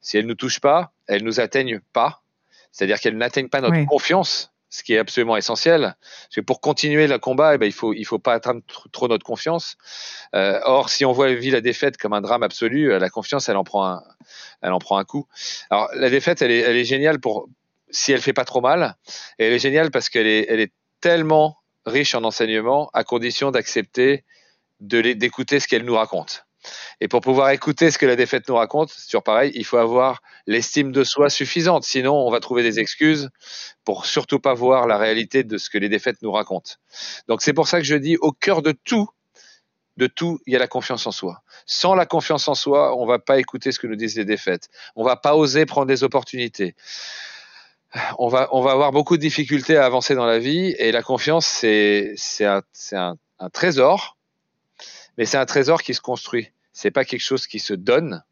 si 0.00 0.18
elles 0.18 0.26
nous 0.26 0.34
touchent 0.34 0.60
pas, 0.60 0.92
elles 1.06 1.22
nous 1.22 1.38
atteignent 1.38 1.78
pas. 1.92 2.24
C'est-à-dire 2.72 3.00
qu'elles 3.00 3.16
n'atteignent 3.16 3.48
pas 3.48 3.60
notre 3.60 3.84
confiance 3.86 4.52
ce 4.70 4.84
qui 4.84 4.94
est 4.94 4.98
absolument 4.98 5.36
essentiel. 5.36 5.96
Parce 6.00 6.36
que 6.36 6.40
pour 6.40 6.60
continuer 6.60 7.08
le 7.08 7.18
combat, 7.18 7.54
eh 7.54 7.58
ben, 7.58 7.66
il 7.66 7.72
faut 7.72 7.92
il 7.92 8.04
faut 8.04 8.20
pas 8.20 8.34
atteindre 8.34 8.62
trop 8.92 9.08
notre 9.08 9.26
confiance. 9.26 9.76
Euh, 10.34 10.60
or, 10.64 10.88
si 10.88 11.04
on 11.04 11.12
voit 11.12 11.32
vit 11.34 11.50
la 11.50 11.60
défaite 11.60 11.96
comme 11.96 12.12
un 12.12 12.20
drame 12.20 12.44
absolu, 12.44 12.92
euh, 12.92 12.98
la 12.98 13.10
confiance, 13.10 13.48
elle 13.48 13.56
en 13.56 13.64
prend 13.64 13.86
un, 13.86 14.04
elle 14.62 14.72
en 14.72 14.78
prend 14.78 14.96
un 14.98 15.04
coup. 15.04 15.26
Alors, 15.70 15.88
la 15.94 16.08
défaite, 16.08 16.40
elle 16.40 16.52
est, 16.52 16.60
elle 16.60 16.76
est 16.76 16.84
géniale 16.84 17.18
pour 17.18 17.48
si 17.90 18.12
elle 18.12 18.22
fait 18.22 18.32
pas 18.32 18.44
trop 18.44 18.60
mal. 18.60 18.96
Et 19.38 19.46
elle 19.46 19.52
est 19.52 19.58
géniale 19.58 19.90
parce 19.90 20.08
qu'elle 20.08 20.28
est, 20.28 20.46
elle 20.48 20.60
est 20.60 20.72
tellement 21.00 21.58
riche 21.84 22.14
en 22.14 22.22
enseignements 22.22 22.90
à 22.94 23.02
condition 23.02 23.50
d'accepter 23.50 24.24
de 24.78 25.00
d'écouter 25.12 25.58
ce 25.60 25.66
qu'elle 25.66 25.84
nous 25.84 25.96
raconte. 25.96 26.46
Et 27.00 27.08
pour 27.08 27.20
pouvoir 27.20 27.50
écouter 27.50 27.90
ce 27.90 27.98
que 27.98 28.06
la 28.06 28.16
défaite 28.16 28.48
nous 28.48 28.56
raconte, 28.56 28.92
toujours 29.06 29.22
pareil, 29.22 29.52
il 29.54 29.64
faut 29.64 29.78
avoir 29.78 30.22
l'estime 30.46 30.92
de 30.92 31.04
soi 31.04 31.30
suffisante. 31.30 31.84
Sinon, 31.84 32.14
on 32.14 32.30
va 32.30 32.40
trouver 32.40 32.62
des 32.62 32.78
excuses 32.78 33.30
pour 33.84 34.06
surtout 34.06 34.38
pas 34.38 34.54
voir 34.54 34.86
la 34.86 34.98
réalité 34.98 35.44
de 35.44 35.58
ce 35.58 35.70
que 35.70 35.78
les 35.78 35.88
défaites 35.88 36.22
nous 36.22 36.32
racontent. 36.32 36.72
Donc 37.28 37.42
c'est 37.42 37.52
pour 37.52 37.68
ça 37.68 37.78
que 37.78 37.86
je 37.86 37.96
dis, 37.96 38.16
au 38.20 38.32
cœur 38.32 38.62
de 38.62 38.72
tout, 38.72 39.08
de 39.96 40.06
tout, 40.06 40.40
il 40.46 40.52
y 40.52 40.56
a 40.56 40.58
la 40.58 40.68
confiance 40.68 41.06
en 41.06 41.12
soi. 41.12 41.42
Sans 41.66 41.94
la 41.94 42.06
confiance 42.06 42.48
en 42.48 42.54
soi, 42.54 42.96
on 42.96 43.06
va 43.06 43.18
pas 43.18 43.38
écouter 43.38 43.72
ce 43.72 43.78
que 43.78 43.86
nous 43.86 43.96
disent 43.96 44.16
les 44.16 44.24
défaites. 44.24 44.68
On 44.96 45.04
va 45.04 45.16
pas 45.16 45.34
oser 45.34 45.66
prendre 45.66 45.86
des 45.86 46.04
opportunités. 46.04 46.74
On 48.18 48.28
va, 48.28 48.48
on 48.52 48.60
va 48.62 48.70
avoir 48.70 48.92
beaucoup 48.92 49.16
de 49.16 49.22
difficultés 49.22 49.76
à 49.76 49.84
avancer 49.84 50.14
dans 50.14 50.26
la 50.26 50.38
vie 50.38 50.74
et 50.78 50.92
la 50.92 51.02
confiance, 51.02 51.46
c'est, 51.46 52.14
un 52.40 53.50
trésor 53.52 54.16
mais 55.18 55.26
c'est 55.26 55.38
un 55.38 55.46
trésor 55.46 55.82
qui 55.82 55.94
se 55.94 56.00
construit. 56.00 56.50
C'est 56.72 56.90
pas 56.90 57.04
quelque 57.04 57.20
chose 57.20 57.46
qui 57.46 57.58
se 57.58 57.74
donne. 57.74 58.22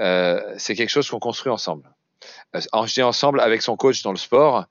Euh, 0.00 0.54
c'est 0.58 0.74
quelque 0.74 0.90
chose 0.90 1.08
qu'on 1.08 1.18
construit 1.18 1.52
ensemble. 1.52 1.90
Euh, 2.54 2.60
je 2.86 2.94
dis 2.94 3.02
ensemble 3.02 3.40
avec 3.40 3.62
son 3.62 3.76
coach 3.76 4.02
dans 4.02 4.12
le 4.12 4.18
sport, 4.18 4.66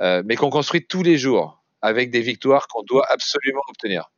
euh, 0.00 0.22
mais 0.24 0.36
qu'on 0.36 0.50
construit 0.50 0.86
tous 0.86 1.02
les 1.02 1.18
jours 1.18 1.62
avec 1.82 2.10
des 2.10 2.20
victoires 2.20 2.66
qu'on 2.68 2.82
doit 2.82 3.06
absolument 3.10 3.62
obtenir. 3.68 4.10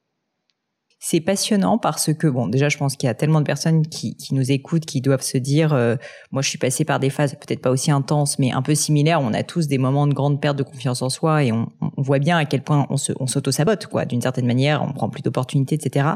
C'est 1.00 1.20
passionnant 1.20 1.78
parce 1.78 2.12
que, 2.12 2.26
bon, 2.26 2.48
déjà, 2.48 2.68
je 2.68 2.76
pense 2.76 2.96
qu'il 2.96 3.06
y 3.06 3.10
a 3.10 3.14
tellement 3.14 3.40
de 3.40 3.46
personnes 3.46 3.86
qui, 3.86 4.16
qui 4.16 4.34
nous 4.34 4.50
écoutent, 4.50 4.84
qui 4.84 5.00
doivent 5.00 5.22
se 5.22 5.38
dire, 5.38 5.72
euh, 5.72 5.94
moi, 6.32 6.42
je 6.42 6.48
suis 6.48 6.58
passé 6.58 6.84
par 6.84 6.98
des 6.98 7.08
phases 7.08 7.34
peut-être 7.34 7.60
pas 7.60 7.70
aussi 7.70 7.92
intenses, 7.92 8.40
mais 8.40 8.50
un 8.50 8.62
peu 8.62 8.74
similaires. 8.74 9.20
On 9.22 9.32
a 9.32 9.44
tous 9.44 9.68
des 9.68 9.78
moments 9.78 10.08
de 10.08 10.14
grande 10.14 10.40
perte 10.40 10.56
de 10.56 10.64
confiance 10.64 11.00
en 11.00 11.08
soi 11.08 11.44
et 11.44 11.52
on, 11.52 11.70
on 11.80 12.02
voit 12.02 12.18
bien 12.18 12.36
à 12.36 12.44
quel 12.44 12.62
point 12.62 12.84
on 12.90 12.96
se, 12.96 13.12
on 13.20 13.28
s'auto-sabote, 13.28 13.86
quoi, 13.86 14.06
d'une 14.06 14.20
certaine 14.20 14.46
manière. 14.46 14.82
On 14.82 14.92
prend 14.92 15.08
plus 15.08 15.22
d'opportunités, 15.22 15.76
etc. 15.76 16.08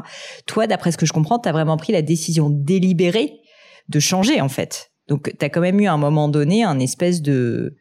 Toi, 0.47 0.67
d'après 0.67 0.91
ce 0.91 0.97
que 0.97 1.05
je 1.05 1.13
comprends, 1.13 1.39
tu 1.39 1.47
as 1.47 1.53
vraiment 1.53 1.77
pris 1.77 1.93
la 1.93 2.01
décision 2.01 2.49
délibérée 2.49 3.39
de 3.87 3.99
changer, 4.01 4.41
en 4.41 4.49
fait. 4.49 4.91
Donc, 5.07 5.31
tu 5.37 5.45
as 5.45 5.49
quand 5.49 5.61
même 5.61 5.79
eu 5.79 5.87
à 5.87 5.93
un 5.93 5.97
moment 5.97 6.27
donné 6.27 6.65
un 6.65 6.79
espèce 6.79 7.21
de, 7.21 7.77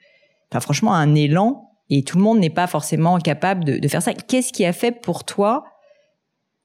enfin, 0.52 0.60
franchement, 0.60 0.94
un 0.94 1.16
élan 1.16 1.68
et 1.90 2.04
tout 2.04 2.16
le 2.16 2.22
monde 2.22 2.38
n'est 2.38 2.48
pas 2.48 2.68
forcément 2.68 3.18
capable 3.18 3.64
de, 3.64 3.78
de 3.78 3.88
faire 3.88 4.02
ça. 4.02 4.14
Qu'est-ce 4.14 4.52
qui 4.52 4.64
a 4.64 4.72
fait 4.72 4.92
pour 4.92 5.24
toi 5.24 5.64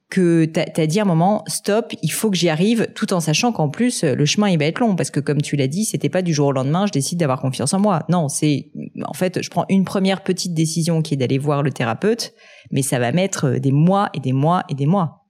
que 0.09 0.45
tu 0.45 0.59
as, 0.59 0.87
dit 0.87 0.99
à 0.99 1.03
un 1.03 1.05
moment 1.05 1.43
stop, 1.47 1.93
il 2.01 2.11
faut 2.11 2.29
que 2.29 2.37
j'y 2.37 2.49
arrive, 2.49 2.87
tout 2.95 3.13
en 3.13 3.19
sachant 3.19 3.51
qu'en 3.51 3.69
plus 3.69 4.03
le 4.03 4.25
chemin 4.25 4.49
il 4.49 4.57
va 4.57 4.65
être 4.65 4.79
long 4.79 4.95
parce 4.95 5.11
que 5.11 5.19
comme 5.19 5.41
tu 5.41 5.55
l'as 5.57 5.67
dit, 5.67 5.83
c'était 5.85 6.09
pas 6.09 6.21
du 6.21 6.33
jour 6.33 6.47
au 6.47 6.51
lendemain, 6.53 6.85
je 6.85 6.91
décide 6.91 7.19
d'avoir 7.19 7.41
confiance 7.41 7.73
en 7.73 7.79
moi. 7.79 8.05
Non, 8.07 8.29
c'est 8.29 8.71
en 9.03 9.13
fait, 9.13 9.41
je 9.41 9.49
prends 9.49 9.65
une 9.69 9.83
première 9.83 10.23
petite 10.23 10.53
décision 10.53 11.01
qui 11.01 11.15
est 11.15 11.17
d'aller 11.17 11.37
voir 11.37 11.61
le 11.61 11.71
thérapeute, 11.71 12.33
mais 12.71 12.81
ça 12.81 12.99
va 12.99 13.11
mettre 13.11 13.51
des 13.59 13.71
mois 13.71 14.09
et 14.13 14.19
des 14.19 14.33
mois 14.33 14.63
et 14.69 14.75
des 14.75 14.85
mois. 14.85 15.25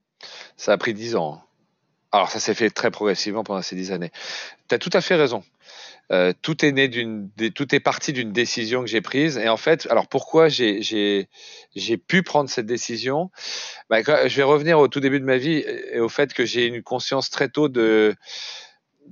Ça 0.56 0.72
a 0.72 0.78
pris 0.78 0.94
dix 0.94 1.16
ans. 1.16 1.42
Alors 2.10 2.30
ça 2.30 2.40
s'est 2.40 2.54
fait 2.54 2.70
très 2.70 2.90
progressivement 2.90 3.44
pendant 3.44 3.62
ces 3.62 3.76
dix 3.76 3.92
années. 3.92 4.10
Tu 4.68 4.74
as 4.74 4.78
tout 4.78 4.90
à 4.92 5.00
fait 5.00 5.16
raison. 5.16 5.42
Euh, 6.10 6.32
tout 6.40 6.64
est 6.64 6.72
né 6.72 6.88
d'une, 6.88 7.30
tout 7.54 7.74
est 7.74 7.80
parti 7.80 8.12
d'une 8.12 8.32
décision 8.32 8.80
que 8.80 8.86
j'ai 8.86 9.00
prise. 9.00 9.36
Et 9.38 9.48
en 9.48 9.56
fait, 9.56 9.86
alors 9.90 10.08
pourquoi 10.08 10.48
j'ai, 10.48 11.28
pu 12.06 12.22
prendre 12.22 12.48
cette 12.48 12.66
décision? 12.66 13.30
Bah, 13.90 14.00
Je 14.02 14.36
vais 14.36 14.42
revenir 14.42 14.78
au 14.78 14.88
tout 14.88 15.00
début 15.00 15.20
de 15.20 15.24
ma 15.24 15.36
vie 15.36 15.64
et 15.92 16.00
au 16.00 16.08
fait 16.08 16.32
que 16.32 16.44
j'ai 16.44 16.66
une 16.66 16.82
conscience 16.82 17.30
très 17.30 17.48
tôt 17.48 17.68
de 17.68 18.16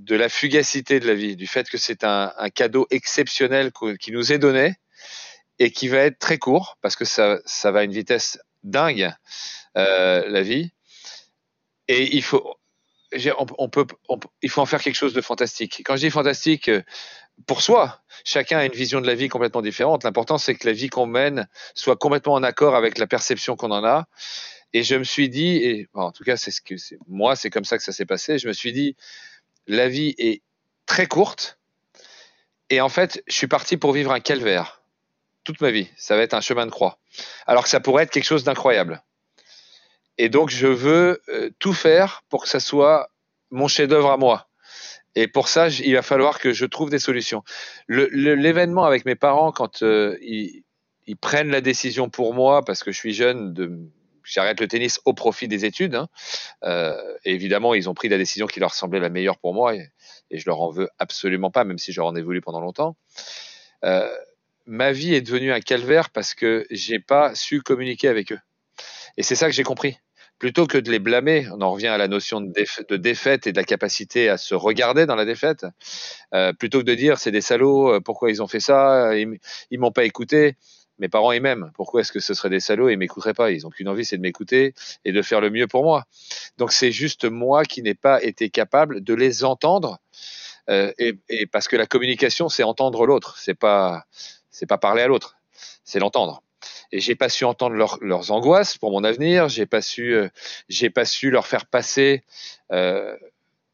la 0.08 0.28
fugacité 0.28 1.00
de 1.00 1.06
la 1.06 1.14
vie, 1.14 1.36
du 1.36 1.46
fait 1.46 1.68
que 1.68 1.78
c'est 1.78 2.04
un, 2.04 2.32
cadeau 2.54 2.86
exceptionnel 2.90 3.72
qui 4.00 4.12
nous 4.12 4.32
est 4.32 4.38
donné 4.38 4.74
et 5.58 5.70
qui 5.70 5.88
va 5.88 5.98
être 5.98 6.18
très 6.18 6.38
court 6.38 6.78
parce 6.80 6.96
que 6.96 7.04
ça, 7.04 7.38
ça 7.44 7.70
va 7.70 7.80
à 7.80 7.84
une 7.84 7.92
vitesse 7.92 8.38
dingue 8.62 9.12
euh, 9.76 10.28
la 10.28 10.42
vie. 10.42 10.70
Et 11.88 12.16
il 12.16 12.22
faut 12.22 12.56
on, 13.38 13.68
peut, 13.68 13.86
il 14.42 14.50
faut 14.50 14.60
en 14.60 14.66
faire 14.66 14.82
quelque 14.82 14.94
chose 14.96 15.14
de 15.14 15.20
fantastique. 15.20 15.82
Quand 15.84 15.96
je 15.96 16.02
dis 16.02 16.10
fantastique, 16.10 16.68
euh, 16.68 16.82
pour 17.46 17.62
soi, 17.62 18.00
chacun 18.24 18.58
a 18.58 18.64
une 18.64 18.72
vision 18.72 19.00
de 19.00 19.06
la 19.06 19.14
vie 19.14 19.28
complètement 19.28 19.62
différente. 19.62 20.04
L'important, 20.04 20.38
c'est 20.38 20.54
que 20.54 20.66
la 20.66 20.72
vie 20.72 20.88
qu'on 20.88 21.06
mène 21.06 21.48
soit 21.74 21.96
complètement 21.96 22.34
en 22.34 22.42
accord 22.42 22.74
avec 22.74 22.98
la 22.98 23.06
perception 23.06 23.56
qu'on 23.56 23.70
en 23.70 23.84
a. 23.84 24.06
Et 24.72 24.82
je 24.82 24.96
me 24.96 25.04
suis 25.04 25.28
dit, 25.28 25.56
et 25.56 25.88
en 25.94 26.12
tout 26.12 26.24
cas, 26.24 26.36
c'est 26.36 26.50
ce 26.50 26.60
que 26.60 26.74
moi, 27.08 27.36
c'est 27.36 27.50
comme 27.50 27.64
ça 27.64 27.76
que 27.76 27.84
ça 27.84 27.92
s'est 27.92 28.06
passé. 28.06 28.38
Je 28.38 28.48
me 28.48 28.52
suis 28.52 28.72
dit, 28.72 28.96
la 29.66 29.88
vie 29.88 30.14
est 30.18 30.42
très 30.86 31.06
courte. 31.06 31.58
Et 32.70 32.80
en 32.80 32.88
fait, 32.88 33.22
je 33.26 33.34
suis 33.34 33.46
parti 33.46 33.76
pour 33.76 33.92
vivre 33.92 34.12
un 34.12 34.20
calvaire 34.20 34.82
toute 35.44 35.60
ma 35.60 35.70
vie. 35.70 35.88
Ça 35.96 36.16
va 36.16 36.22
être 36.22 36.34
un 36.34 36.40
chemin 36.40 36.66
de 36.66 36.72
croix. 36.72 36.98
Alors 37.46 37.62
que 37.62 37.68
ça 37.68 37.80
pourrait 37.80 38.02
être 38.02 38.10
quelque 38.10 38.24
chose 38.24 38.44
d'incroyable. 38.44 39.02
Et 40.18 40.28
donc, 40.28 40.50
je 40.50 40.66
veux 40.66 41.20
euh, 41.28 41.50
tout 41.58 41.72
faire 41.72 42.22
pour 42.28 42.42
que 42.42 42.48
ça 42.48 42.60
soit 42.60 43.10
mon 43.50 43.68
chef-d'œuvre 43.68 44.10
à 44.10 44.16
moi. 44.16 44.48
Et 45.14 45.28
pour 45.28 45.48
ça, 45.48 45.68
il 45.68 45.94
va 45.94 46.02
falloir 46.02 46.38
que 46.38 46.52
je 46.52 46.66
trouve 46.66 46.90
des 46.90 46.98
solutions. 46.98 47.42
L'événement 47.88 48.84
avec 48.84 49.06
mes 49.06 49.14
parents, 49.14 49.50
quand 49.50 49.82
euh, 49.82 50.16
ils, 50.20 50.62
prennent 51.20 51.50
la 51.50 51.60
décision 51.60 52.10
pour 52.10 52.34
moi, 52.34 52.64
parce 52.64 52.82
que 52.82 52.92
je 52.92 52.98
suis 52.98 53.14
jeune, 53.14 53.90
j'arrête 54.24 54.60
le 54.60 54.68
tennis 54.68 55.00
au 55.06 55.14
profit 55.14 55.48
des 55.48 55.64
études. 55.64 55.94
Hein, 55.94 56.08
euh, 56.64 56.94
évidemment, 57.24 57.72
ils 57.72 57.88
ont 57.88 57.94
pris 57.94 58.08
la 58.08 58.18
décision 58.18 58.46
qui 58.46 58.60
leur 58.60 58.74
semblait 58.74 59.00
la 59.00 59.08
meilleure 59.08 59.38
pour 59.38 59.54
moi, 59.54 59.74
et, 59.74 59.88
et 60.30 60.38
je 60.38 60.44
leur 60.46 60.60
en 60.60 60.70
veux 60.70 60.88
absolument 60.98 61.50
pas, 61.50 61.64
même 61.64 61.78
si 61.78 61.92
je 61.92 62.00
en 62.02 62.14
ai 62.14 62.22
voulu 62.22 62.42
pendant 62.42 62.60
longtemps. 62.60 62.96
Ma 64.68 64.90
vie 64.90 65.14
est 65.14 65.20
devenue 65.20 65.52
un 65.52 65.60
calvaire 65.60 66.10
parce 66.10 66.34
que 66.34 66.66
j'ai 66.70 66.98
pas 66.98 67.36
su 67.36 67.62
communiquer 67.62 68.08
avec 68.08 68.32
eux. 68.32 68.40
Et 69.16 69.22
c'est 69.22 69.36
ça 69.36 69.46
que 69.46 69.52
j'ai 69.52 69.62
compris 69.62 69.96
plutôt 70.38 70.66
que 70.66 70.78
de 70.78 70.90
les 70.90 70.98
blâmer, 70.98 71.48
on 71.52 71.60
en 71.62 71.72
revient 71.72 71.88
à 71.88 71.98
la 71.98 72.08
notion 72.08 72.40
de, 72.40 72.96
défaite 72.96 73.46
et 73.46 73.52
de 73.52 73.56
la 73.56 73.64
capacité 73.64 74.28
à 74.28 74.36
se 74.36 74.54
regarder 74.54 75.06
dans 75.06 75.16
la 75.16 75.24
défaite, 75.24 75.66
euh, 76.34 76.52
plutôt 76.52 76.80
que 76.80 76.84
de 76.84 76.94
dire 76.94 77.18
c'est 77.18 77.30
des 77.30 77.40
salauds, 77.40 77.94
euh, 77.94 78.00
pourquoi 78.00 78.30
ils 78.30 78.42
ont 78.42 78.46
fait 78.46 78.60
ça, 78.60 79.16
ils, 79.16 79.38
ils 79.70 79.78
m'ont 79.78 79.92
pas 79.92 80.04
écouté. 80.04 80.56
Mes 80.98 81.08
parents 81.08 81.32
ils 81.32 81.42
m'aiment. 81.42 81.70
Pourquoi 81.74 82.00
est-ce 82.00 82.12
que 82.12 82.20
ce 82.20 82.32
serait 82.32 82.48
des 82.48 82.60
salauds 82.60 82.88
et 82.88 82.94
ils 82.94 82.98
m'écouteraient 82.98 83.34
pas? 83.34 83.50
Ils 83.50 83.66
ont 83.66 83.70
qu'une 83.70 83.88
envie, 83.88 84.04
c'est 84.04 84.16
de 84.16 84.22
m'écouter 84.22 84.72
et 85.04 85.12
de 85.12 85.22
faire 85.22 85.42
le 85.42 85.50
mieux 85.50 85.66
pour 85.66 85.84
moi. 85.84 86.04
Donc 86.56 86.72
c'est 86.72 86.92
juste 86.92 87.26
moi 87.26 87.64
qui 87.64 87.82
n'ai 87.82 87.94
pas 87.94 88.22
été 88.22 88.48
capable 88.48 89.04
de 89.04 89.14
les 89.14 89.44
entendre. 89.44 89.98
Euh, 90.70 90.92
et, 90.98 91.18
et, 91.28 91.46
parce 91.46 91.68
que 91.68 91.76
la 91.76 91.86
communication, 91.86 92.48
c'est 92.48 92.62
entendre 92.62 93.06
l'autre. 93.06 93.36
C'est 93.38 93.54
pas, 93.54 94.04
c'est 94.50 94.66
pas 94.66 94.78
parler 94.78 95.02
à 95.02 95.06
l'autre, 95.06 95.36
c'est 95.84 95.98
l'entendre 95.98 96.42
et 96.92 97.00
j'ai 97.00 97.14
pas 97.14 97.28
su 97.28 97.44
entendre 97.44 97.74
leurs 97.74 98.30
angoisses 98.30 98.78
pour 98.78 98.90
mon 98.90 99.04
avenir. 99.04 99.48
J'ai 99.48 99.66
pas 99.66 99.82
su, 99.82 100.14
euh, 100.14 100.28
j'ai 100.68 100.90
pas 100.90 101.04
su 101.04 101.30
leur 101.30 101.46
faire 101.46 101.66
passer 101.66 102.22
euh, 102.72 103.16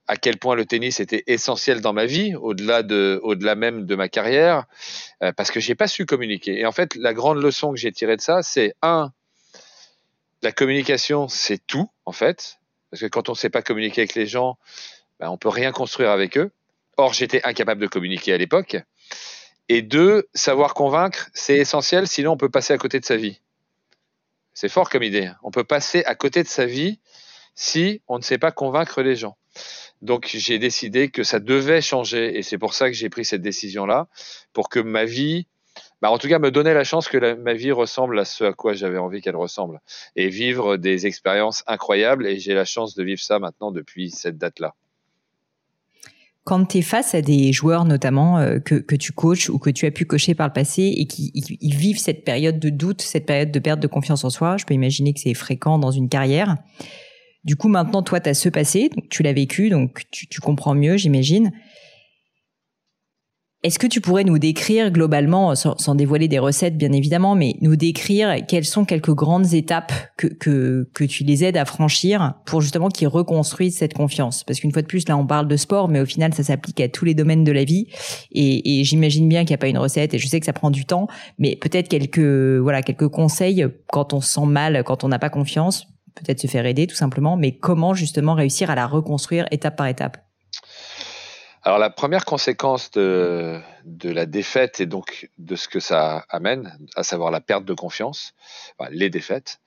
à 0.08 0.16
quel 0.16 0.38
point 0.38 0.54
le 0.54 0.66
tennis 0.66 1.00
était 1.00 1.22
essentiel 1.26 1.80
dans 1.80 1.92
ma 1.92 2.06
vie, 2.06 2.34
au-delà 2.34 2.82
de, 2.82 3.20
au-delà 3.22 3.54
même 3.54 3.86
de 3.86 3.94
ma 3.94 4.08
carrière, 4.08 4.64
euh, 5.22 5.32
parce 5.32 5.50
que 5.50 5.60
j'ai 5.60 5.74
pas 5.74 5.86
su 5.86 6.06
communiquer. 6.06 6.58
Et 6.60 6.66
en 6.66 6.72
fait, 6.72 6.94
la 6.96 7.14
grande 7.14 7.42
leçon 7.42 7.72
que 7.72 7.78
j'ai 7.78 7.92
tirée 7.92 8.16
de 8.16 8.20
ça, 8.20 8.42
c'est 8.42 8.74
un, 8.82 9.12
la 10.42 10.52
communication, 10.52 11.28
c'est 11.28 11.64
tout 11.66 11.88
en 12.04 12.12
fait, 12.12 12.58
parce 12.90 13.00
que 13.00 13.06
quand 13.06 13.28
on 13.28 13.34
sait 13.34 13.50
pas 13.50 13.62
communiquer 13.62 14.02
avec 14.02 14.14
les 14.14 14.26
gens, 14.26 14.58
ben, 15.20 15.30
on 15.30 15.38
peut 15.38 15.48
rien 15.48 15.72
construire 15.72 16.10
avec 16.10 16.36
eux. 16.36 16.50
Or, 16.96 17.14
j'étais 17.14 17.40
incapable 17.44 17.80
de 17.80 17.86
communiquer 17.86 18.34
à 18.34 18.36
l'époque. 18.36 18.76
Et 19.68 19.82
deux, 19.82 20.28
savoir 20.34 20.74
convaincre, 20.74 21.30
c'est 21.34 21.56
essentiel, 21.56 22.06
sinon 22.06 22.32
on 22.32 22.36
peut 22.36 22.50
passer 22.50 22.72
à 22.72 22.78
côté 22.78 23.00
de 23.00 23.04
sa 23.04 23.16
vie. 23.16 23.40
C'est 24.54 24.68
fort 24.68 24.90
comme 24.90 25.02
idée. 25.02 25.30
On 25.42 25.50
peut 25.50 25.64
passer 25.64 26.04
à 26.04 26.14
côté 26.14 26.42
de 26.42 26.48
sa 26.48 26.66
vie 26.66 27.00
si 27.54 28.02
on 28.08 28.18
ne 28.18 28.22
sait 28.22 28.38
pas 28.38 28.52
convaincre 28.52 29.02
les 29.02 29.16
gens. 29.16 29.36
Donc 30.02 30.28
j'ai 30.32 30.58
décidé 30.58 31.10
que 31.10 31.22
ça 31.22 31.38
devait 31.38 31.80
changer 31.80 32.36
et 32.36 32.42
c'est 32.42 32.58
pour 32.58 32.74
ça 32.74 32.88
que 32.88 32.92
j'ai 32.94 33.08
pris 33.08 33.24
cette 33.24 33.42
décision-là, 33.42 34.08
pour 34.52 34.68
que 34.68 34.80
ma 34.80 35.04
vie, 35.04 35.46
bah 36.00 36.10
en 36.10 36.18
tout 36.18 36.28
cas 36.28 36.40
me 36.40 36.50
donner 36.50 36.74
la 36.74 36.84
chance 36.84 37.08
que 37.08 37.34
ma 37.34 37.54
vie 37.54 37.70
ressemble 37.70 38.18
à 38.18 38.24
ce 38.24 38.44
à 38.44 38.52
quoi 38.52 38.74
j'avais 38.74 38.98
envie 38.98 39.20
qu'elle 39.20 39.36
ressemble 39.36 39.80
et 40.16 40.28
vivre 40.28 40.76
des 40.76 41.06
expériences 41.06 41.62
incroyables 41.68 42.26
et 42.26 42.38
j'ai 42.40 42.54
la 42.54 42.64
chance 42.64 42.94
de 42.94 43.04
vivre 43.04 43.22
ça 43.22 43.38
maintenant 43.38 43.70
depuis 43.70 44.10
cette 44.10 44.36
date-là 44.38 44.74
quand 46.44 46.64
tu 46.64 46.78
es 46.78 46.82
face 46.82 47.14
à 47.14 47.22
des 47.22 47.52
joueurs 47.52 47.84
notamment 47.84 48.38
euh, 48.38 48.58
que, 48.58 48.74
que, 48.74 48.96
tu 48.96 49.12
coaches 49.12 49.48
ou 49.48 49.58
que 49.58 49.70
tu 49.70 49.86
as 49.86 49.90
pu 49.90 50.04
coacher 50.04 50.34
par 50.34 50.48
le 50.48 50.52
passé 50.52 50.82
et 50.96 51.06
qui 51.06 51.30
ils 51.34 51.74
vivent 51.74 51.98
cette 51.98 52.24
période 52.24 52.58
de 52.58 52.68
doute, 52.68 53.02
cette 53.02 53.26
période 53.26 53.52
de 53.52 53.58
perte 53.58 53.80
de 53.80 53.86
confiance 53.86 54.24
en 54.24 54.30
soi, 54.30 54.56
je 54.56 54.64
peux 54.64 54.74
imaginer 54.74 55.12
que 55.12 55.20
c'est 55.20 55.34
fréquent 55.34 55.78
dans 55.78 55.92
une 55.92 56.08
carrière. 56.08 56.56
Du 57.44 57.56
coup, 57.56 57.68
maintenant, 57.68 58.02
toi, 58.02 58.20
tu 58.20 58.28
as 58.28 58.34
ce 58.34 58.48
passé, 58.48 58.88
donc 58.88 59.08
tu 59.08 59.22
l'as 59.22 59.32
vécu, 59.32 59.68
donc 59.68 60.04
tu 60.10 60.40
comprends 60.40 60.74
mieux, 60.74 60.96
j'imagine. 60.96 61.50
Est-ce 63.62 63.78
que 63.78 63.86
tu 63.86 64.00
pourrais 64.00 64.24
nous 64.24 64.40
décrire 64.40 64.90
globalement, 64.90 65.54
sans, 65.54 65.94
dévoiler 65.94 66.26
des 66.26 66.40
recettes 66.40 66.76
bien 66.76 66.90
évidemment, 66.90 67.36
mais 67.36 67.54
nous 67.60 67.76
décrire 67.76 68.44
quelles 68.48 68.64
sont 68.64 68.84
quelques 68.84 69.14
grandes 69.14 69.54
étapes 69.54 69.92
que, 70.16 70.26
que, 70.26 70.88
que 70.92 71.04
tu 71.04 71.22
les 71.22 71.44
aides 71.44 71.56
à 71.56 71.64
franchir 71.64 72.34
pour 72.44 72.60
justement 72.60 72.88
qu'ils 72.88 73.06
reconstruisent 73.06 73.76
cette 73.76 73.94
confiance? 73.94 74.42
Parce 74.42 74.58
qu'une 74.58 74.72
fois 74.72 74.82
de 74.82 74.88
plus, 74.88 75.08
là 75.08 75.16
on 75.16 75.24
parle 75.28 75.46
de 75.46 75.56
sport, 75.56 75.88
mais 75.88 76.00
au 76.00 76.06
final 76.06 76.34
ça 76.34 76.42
s'applique 76.42 76.80
à 76.80 76.88
tous 76.88 77.04
les 77.04 77.14
domaines 77.14 77.44
de 77.44 77.52
la 77.52 77.62
vie. 77.62 77.86
Et, 78.32 78.80
et 78.80 78.84
j'imagine 78.84 79.28
bien 79.28 79.42
qu'il 79.44 79.50
n'y 79.50 79.56
a 79.56 79.58
pas 79.58 79.68
une 79.68 79.78
recette, 79.78 80.12
et 80.12 80.18
je 80.18 80.26
sais 80.26 80.40
que 80.40 80.46
ça 80.46 80.52
prend 80.52 80.72
du 80.72 80.84
temps, 80.84 81.06
mais 81.38 81.54
peut-être 81.54 81.86
quelques 81.86 82.18
voilà 82.18 82.82
quelques 82.82 83.08
conseils 83.08 83.64
quand 83.92 84.12
on 84.12 84.20
se 84.20 84.32
sent 84.32 84.46
mal, 84.46 84.82
quand 84.84 85.04
on 85.04 85.08
n'a 85.08 85.20
pas 85.20 85.30
confiance, 85.30 85.86
peut-être 86.16 86.40
se 86.40 86.48
faire 86.48 86.66
aider 86.66 86.88
tout 86.88 86.96
simplement, 86.96 87.36
mais 87.36 87.52
comment 87.52 87.94
justement 87.94 88.34
réussir 88.34 88.70
à 88.70 88.74
la 88.74 88.88
reconstruire 88.88 89.46
étape 89.52 89.76
par 89.76 89.86
étape? 89.86 90.18
Alors 91.64 91.78
la 91.78 91.90
première 91.90 92.24
conséquence 92.24 92.90
de, 92.90 93.60
de, 93.84 94.10
la 94.10 94.26
défaite 94.26 94.80
et 94.80 94.86
donc 94.86 95.30
de 95.38 95.54
ce 95.54 95.68
que 95.68 95.78
ça 95.78 96.24
amène, 96.28 96.76
à 96.96 97.04
savoir 97.04 97.30
la 97.30 97.40
perte 97.40 97.64
de 97.64 97.74
confiance, 97.74 98.34
enfin, 98.78 98.90
les 98.92 99.10
défaites, 99.10 99.60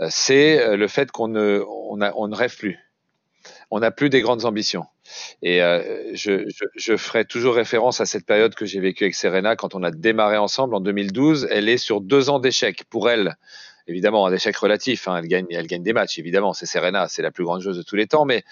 euh, 0.00 0.08
c'est 0.10 0.60
euh, 0.60 0.76
le 0.76 0.88
fait 0.88 1.10
qu'on 1.10 1.28
ne, 1.28 1.64
on, 1.66 2.02
a, 2.02 2.12
on 2.16 2.28
ne 2.28 2.36
rêve 2.36 2.56
plus. 2.56 2.78
On 3.70 3.80
n'a 3.80 3.90
plus 3.90 4.10
des 4.10 4.20
grandes 4.20 4.44
ambitions. 4.44 4.84
Et 5.40 5.62
euh, 5.62 6.10
je, 6.14 6.48
je, 6.48 6.64
je, 6.76 6.96
ferai 6.98 7.24
toujours 7.24 7.54
référence 7.54 8.00
à 8.02 8.06
cette 8.06 8.26
période 8.26 8.54
que 8.54 8.66
j'ai 8.66 8.80
vécue 8.80 9.04
avec 9.04 9.14
Serena 9.14 9.56
quand 9.56 9.74
on 9.74 9.82
a 9.82 9.90
démarré 9.90 10.36
ensemble 10.36 10.74
en 10.74 10.80
2012. 10.80 11.48
Elle 11.50 11.70
est 11.70 11.78
sur 11.78 12.02
deux 12.02 12.28
ans 12.28 12.40
d'échecs 12.40 12.84
pour 12.90 13.08
elle. 13.08 13.36
Évidemment, 13.86 14.26
un 14.26 14.32
échec 14.32 14.54
relatif. 14.56 15.08
Hein, 15.08 15.16
elle, 15.16 15.28
gagne, 15.28 15.46
elle 15.50 15.66
gagne 15.66 15.82
des 15.82 15.94
matchs, 15.94 16.18
évidemment. 16.18 16.52
C'est 16.52 16.66
Serena, 16.66 17.08
c'est 17.08 17.22
la 17.22 17.30
plus 17.30 17.44
grande 17.44 17.62
joueuse 17.62 17.78
de 17.78 17.82
tous 17.82 17.96
les 17.96 18.06
temps. 18.06 18.26
Mais 18.26 18.44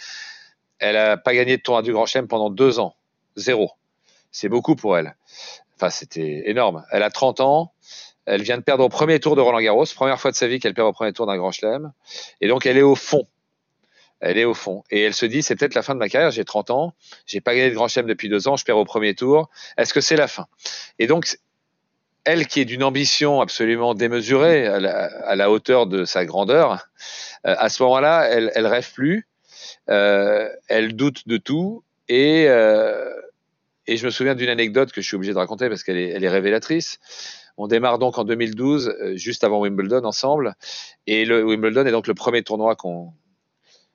elle 0.78 0.94
n'a 0.94 1.16
pas 1.16 1.34
gagné 1.34 1.56
de 1.56 1.62
tournoi 1.62 1.82
du 1.82 1.92
Grand 1.92 2.06
Chelem 2.06 2.28
pendant 2.28 2.50
deux 2.50 2.78
ans. 2.78 2.96
Zéro. 3.36 3.72
C'est 4.30 4.48
beaucoup 4.48 4.76
pour 4.76 4.96
elle. 4.96 5.16
Enfin, 5.76 5.90
c'était 5.90 6.42
énorme. 6.46 6.84
Elle 6.90 7.02
a 7.02 7.10
30 7.10 7.40
ans. 7.40 7.72
Elle 8.26 8.42
vient 8.42 8.58
de 8.58 8.62
perdre 8.62 8.84
au 8.84 8.88
premier 8.88 9.20
tour 9.20 9.36
de 9.36 9.40
Roland 9.40 9.60
Garros, 9.60 9.84
première 9.94 10.20
fois 10.20 10.32
de 10.32 10.36
sa 10.36 10.48
vie 10.48 10.58
qu'elle 10.58 10.74
perd 10.74 10.88
au 10.88 10.92
premier 10.92 11.12
tour 11.12 11.26
d'un 11.26 11.36
Grand 11.36 11.52
Chelem, 11.52 11.92
et 12.40 12.48
donc 12.48 12.66
elle 12.66 12.76
est 12.76 12.82
au 12.82 12.96
fond. 12.96 13.26
Elle 14.18 14.36
est 14.36 14.44
au 14.44 14.54
fond. 14.54 14.82
Et 14.90 15.02
elle 15.02 15.14
se 15.14 15.26
dit, 15.26 15.42
c'est 15.42 15.54
peut-être 15.54 15.74
la 15.74 15.82
fin 15.82 15.94
de 15.94 16.00
ma 16.00 16.08
carrière, 16.08 16.32
j'ai 16.32 16.44
30 16.44 16.70
ans, 16.70 16.94
j'ai 17.26 17.40
pas 17.40 17.54
gagné 17.54 17.70
de 17.70 17.74
Grand 17.76 17.86
Chelem 17.86 18.08
depuis 18.08 18.28
deux 18.28 18.48
ans, 18.48 18.56
je 18.56 18.64
perds 18.64 18.78
au 18.78 18.84
premier 18.84 19.14
tour. 19.14 19.48
Est-ce 19.76 19.94
que 19.94 20.00
c'est 20.00 20.16
la 20.16 20.26
fin? 20.26 20.46
Et 20.98 21.06
donc, 21.06 21.38
elle 22.24 22.48
qui 22.48 22.60
est 22.60 22.64
d'une 22.64 22.82
ambition 22.82 23.40
absolument 23.40 23.94
démesurée 23.94 24.66
à 24.66 25.36
la, 25.36 25.50
hauteur 25.50 25.86
de 25.86 26.04
sa 26.04 26.24
grandeur, 26.24 26.88
euh, 27.46 27.54
à 27.56 27.68
ce 27.68 27.80
moment-là, 27.84 28.26
elle, 28.28 28.50
elle 28.56 28.66
rêve 28.66 28.92
plus, 28.92 29.28
elle 29.86 30.96
doute 30.96 31.26
de 31.28 31.36
tout 31.36 31.82
et 32.08 32.46
euh, 32.48 33.10
et 33.86 33.96
je 33.96 34.04
me 34.04 34.10
souviens 34.10 34.34
d'une 34.34 34.48
anecdote 34.48 34.92
que 34.92 35.00
je 35.00 35.06
suis 35.06 35.16
obligé 35.16 35.32
de 35.32 35.38
raconter 35.38 35.68
parce 35.68 35.84
qu'elle 35.84 35.98
est, 35.98 36.28
révélatrice. 36.28 36.98
On 37.56 37.68
démarre 37.68 37.98
donc 37.98 38.18
en 38.18 38.24
2012, 38.24 38.88
euh, 38.88 39.16
juste 39.16 39.44
avant 39.44 39.60
Wimbledon 39.60 40.04
ensemble, 40.04 40.54
et 41.06 41.24
le 41.24 41.44
Wimbledon 41.44 41.86
est 41.86 41.92
donc 41.92 42.06
le 42.06 42.14
premier 42.14 42.42
tournoi 42.42 42.74
qu'on 42.76 43.12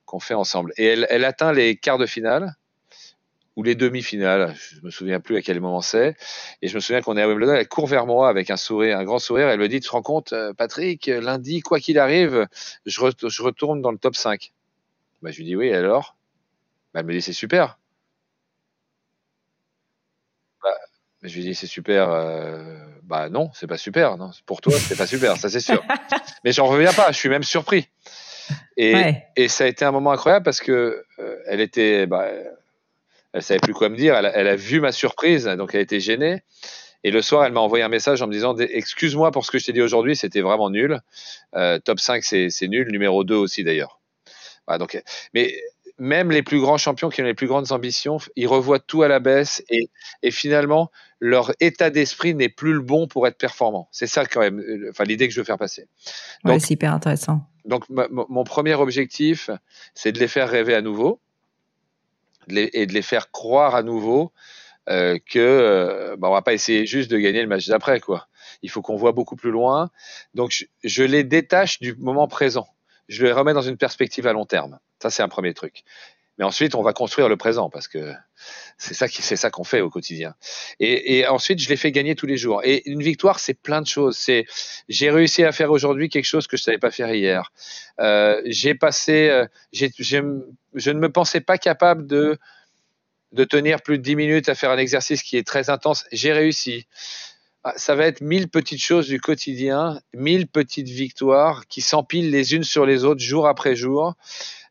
qu'on 0.06 0.20
fait 0.20 0.34
ensemble. 0.34 0.74
Et 0.78 0.86
elle, 0.88 1.24
atteint 1.24 1.54
les 1.54 1.78
quarts 1.78 1.98
de 1.98 2.06
finale 2.06 2.56
ou 3.56 3.64
les 3.64 3.76
demi-finales, 3.76 4.56
je 4.58 4.82
me 4.82 4.90
souviens 4.90 5.22
plus 5.22 5.38
à 5.38 5.42
quel 5.42 5.62
moment 5.62 5.82
c'est. 5.82 6.16
Et 6.62 6.68
je 6.68 6.76
me 6.76 6.82
souviens 6.82 7.02
qu'on 7.02 7.16
est 7.16 7.22
à 7.22 7.28
Wimbledon, 7.30 7.54
elle 7.54 7.68
court 7.68 7.88
vers 7.88 8.06
moi 8.06 8.28
avec 8.28 8.50
un 8.50 8.58
sourire, 8.58 8.98
un 8.98 9.06
grand 9.06 9.20
sourire. 9.20 9.48
Elle 9.48 9.60
me 9.60 9.70
dit, 9.70 9.80
tu 9.80 9.88
te 9.88 9.92
rends 9.92 10.02
compte, 10.02 10.34
euh, 10.34 10.54
Patrick, 10.54 11.08
lundi, 11.08 11.62
quoi 11.62 11.80
qu'il 11.80 11.98
arrive, 11.98 12.48
je, 12.86 13.00
je, 13.26 13.42
retourne 13.42 13.82
dans 13.82 13.92
le 13.92 13.98
top 13.98 14.16
5. 14.16 14.52
Bah, 15.22 15.32
je 15.32 15.38
lui 15.38 15.46
dis 15.46 15.56
oui, 15.56 15.72
alors? 15.72 16.16
Bah, 16.94 17.02
Elle 17.02 17.06
me 17.06 17.14
dit, 17.14 17.22
c'est 17.22 17.34
super. 17.34 17.78
Bah, 20.64 20.74
je 21.24 21.36
lui 21.36 21.44
dis, 21.44 21.56
c'est 21.56 21.68
super. 21.68 22.10
Euh, 22.10 22.78
bah 23.04 23.30
non, 23.30 23.52
c'est 23.54 23.68
pas 23.68 23.78
super. 23.78 24.18
Non. 24.18 24.32
Pour 24.46 24.62
toi, 24.62 24.74
c'est 24.74 24.98
pas 24.98 25.08
super, 25.08 25.38
ça 25.38 25.50
c'est 25.50 25.60
sûr. 25.60 25.84
Mais 26.44 26.52
j'en 26.52 26.66
reviens 26.66 26.94
pas, 26.94 27.12
je 27.12 27.18
suis 27.18 27.30
même 27.30 27.44
surpris. 27.44 27.90
Et, 28.78 29.14
et 29.36 29.48
ça 29.48 29.66
a 29.66 29.68
été 29.68 29.86
un 29.86 29.92
moment 29.92 30.12
incroyable 30.12 30.44
parce 30.44 30.60
que 30.60 31.06
euh, 31.20 31.38
elle 31.46 31.62
était, 31.62 32.08
bah, 32.08 32.28
elle 33.34 33.42
savait 33.44 33.60
plus 33.60 33.74
quoi 33.74 33.90
me 33.90 33.96
dire. 33.96 34.16
Elle 34.16 34.26
a, 34.26 34.36
elle 34.36 34.48
a, 34.48 34.56
vu 34.56 34.82
ma 34.82 34.92
surprise, 34.92 35.46
donc 35.46 35.76
elle 35.76 35.82
était 35.82 36.00
gênée. 36.00 36.42
Et 37.04 37.12
le 37.12 37.22
soir, 37.22 37.46
elle 37.46 37.54
m'a 37.54 37.60
envoyé 37.60 37.84
un 37.84 37.90
message 37.90 38.22
en 38.22 38.28
me 38.28 38.34
disant 38.34 38.56
Excuse-moi 38.58 39.32
pour 39.32 39.46
ce 39.46 39.52
que 39.52 39.60
je 39.60 39.66
t'ai 39.66 39.74
dit 39.74 39.82
aujourd'hui, 39.82 40.16
c'était 40.16 40.42
vraiment 40.42 40.70
nul. 40.70 41.00
Euh, 41.56 41.80
top 41.80 42.00
5, 42.00 42.24
c'est 42.24 42.68
nul. 42.68 42.92
Numéro 42.92 43.24
2 43.24 43.36
aussi, 43.36 43.64
d'ailleurs. 43.64 44.01
Voilà, 44.72 44.78
donc, 44.78 45.02
mais 45.34 45.54
même 46.00 46.32
les 46.32 46.44
plus 46.44 46.60
grands 46.60 46.78
champions 46.78 47.10
qui 47.10 47.22
ont 47.22 47.26
les 47.26 47.34
plus 47.34 47.48
grandes 47.48 47.72
ambitions, 47.72 48.18
ils 48.36 48.48
revoient 48.48 48.80
tout 48.80 49.04
à 49.04 49.08
la 49.08 49.20
baisse 49.20 49.64
et, 49.70 49.90
et 50.24 50.32
finalement, 50.32 50.90
leur 51.20 51.52
état 51.60 51.90
d'esprit 51.90 52.34
n'est 52.34 52.50
plus 52.50 52.74
le 52.74 52.80
bon 52.80 53.08
pour 53.08 53.28
être 53.28 53.38
performant. 53.38 53.88
C'est 53.92 54.08
ça 54.08 54.26
quand 54.26 54.40
même, 54.40 54.60
euh, 54.60 54.90
enfin 54.90 55.04
l'idée 55.04 55.28
que 55.28 55.34
je 55.34 55.40
veux 55.40 55.46
faire 55.46 55.58
passer. 55.58 55.88
Donc, 56.44 56.54
ouais, 56.54 56.60
c'est 56.60 56.74
hyper 56.74 56.94
intéressant. 56.94 57.42
Donc 57.66 57.84
mon 57.90 58.44
premier 58.44 58.74
objectif, 58.74 59.52
c'est 59.94 60.12
de 60.12 60.20
les 60.20 60.28
faire 60.28 60.50
rêver 60.50 60.74
à 60.74 60.82
nouveau 60.82 61.20
et 62.50 62.88
de 62.88 62.94
les 62.94 63.04
faire 63.04 63.30
croire 63.30 63.76
à 63.76 63.84
nouveau 63.84 64.32
euh, 64.90 65.20
que 65.30 65.38
euh, 65.38 66.16
bah, 66.18 66.30
on 66.30 66.34
va 66.34 66.42
pas 66.42 66.54
essayer 66.54 66.88
juste 66.88 67.12
de 67.12 67.20
gagner 67.20 67.42
le 67.44 67.48
match 67.48 67.68
d'après 67.68 68.00
quoi. 68.00 68.28
Il 68.64 68.72
faut 68.72 68.82
qu'on 68.82 68.96
voit 68.96 69.12
beaucoup 69.12 69.36
plus 69.36 69.52
loin. 69.52 69.92
Donc 70.34 70.50
je, 70.50 70.66
je, 70.84 71.04
les 71.04 71.24
détache 71.24 71.80
du 71.80 71.96
moment 71.98 72.28
présent. 72.28 72.68
Je 73.12 73.26
les 73.26 73.32
remets 73.32 73.54
dans 73.54 73.62
une 73.62 73.78
perspective 73.78 74.26
à 74.26 74.34
long 74.34 74.46
terme. 74.46 74.80
Ça 75.02 75.10
c'est 75.10 75.22
un 75.22 75.30
premier 75.30 75.54
truc. 75.54 75.84
Mais 76.38 76.46
ensuite, 76.46 76.76
on 76.76 76.82
va 76.82 76.94
construire 76.94 77.28
le 77.28 77.36
présent 77.36 77.70
parce 77.70 77.88
que 77.88 78.14
c'est 78.78 78.96
ça 79.36 79.50
qu'on 79.52 79.64
fait 79.64 79.82
au 79.82 79.90
quotidien. 79.90 80.34
Et, 80.80 81.28
ensuite, 81.28 81.60
je 81.60 81.70
les 81.70 81.76
fais 81.76 81.92
gagner 81.92 82.16
tous 82.16 82.26
les 82.26 82.38
jours. 82.38 82.62
Et 82.64 82.90
une 82.90 83.04
victoire, 83.04 83.38
c'est 83.40 83.54
plein 83.54 83.82
de 83.82 83.86
choses. 83.86 84.18
C'est, 84.18 84.46
j'ai 84.88 85.12
réussi 85.12 85.44
à 85.44 85.52
faire 85.52 85.72
aujourd'hui 85.72 86.10
quelque 86.10 86.26
chose 86.26 86.48
que 86.48 86.58
je 86.58 86.64
savais 86.64 86.80
pas 86.80 86.90
faire 86.90 87.14
hier. 87.14 87.52
Euh, 88.00 88.42
j'ai 88.46 88.74
passé, 88.74 89.30
euh, 89.30 89.46
je 89.74 90.18
ne 90.18 91.00
me 91.00 91.10
pensais 91.10 91.42
pas 91.42 91.58
capable 91.58 92.08
de 92.08 92.40
de 93.32 93.44
tenir 93.46 93.82
plus 93.82 93.98
de 93.98 94.04
10 94.04 94.16
minutes 94.16 94.50
à 94.50 94.56
faire 94.56 94.72
un 94.72 94.78
exercice 94.78 95.24
qui 95.24 95.38
est 95.38 95.48
très 95.48 95.70
intense. 95.70 96.06
J'ai 96.12 96.34
réussi. 96.34 96.88
Ah, 97.64 97.74
ça 97.76 97.96
va 97.96 98.08
être 98.08 98.22
mille 98.22 98.50
petites 98.50 98.82
choses 98.82 99.08
du 99.08 99.22
quotidien, 99.22 100.02
mille 100.14 100.48
petites 100.48 100.90
victoires 100.90 101.68
qui 101.68 101.82
s'empilent 101.82 102.32
les 102.32 102.56
unes 102.56 102.64
sur 102.64 102.86
les 102.86 103.04
autres 103.04 103.22
jour 103.22 103.48
après 103.48 103.76
jour. 103.76 104.16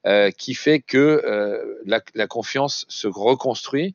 Euh, 0.06 0.30
qui 0.30 0.54
fait 0.54 0.80
que 0.80 0.96
euh, 0.96 1.78
la, 1.84 2.26
confiance 2.26 2.86
se 2.88 3.06
reconstruit. 3.06 3.94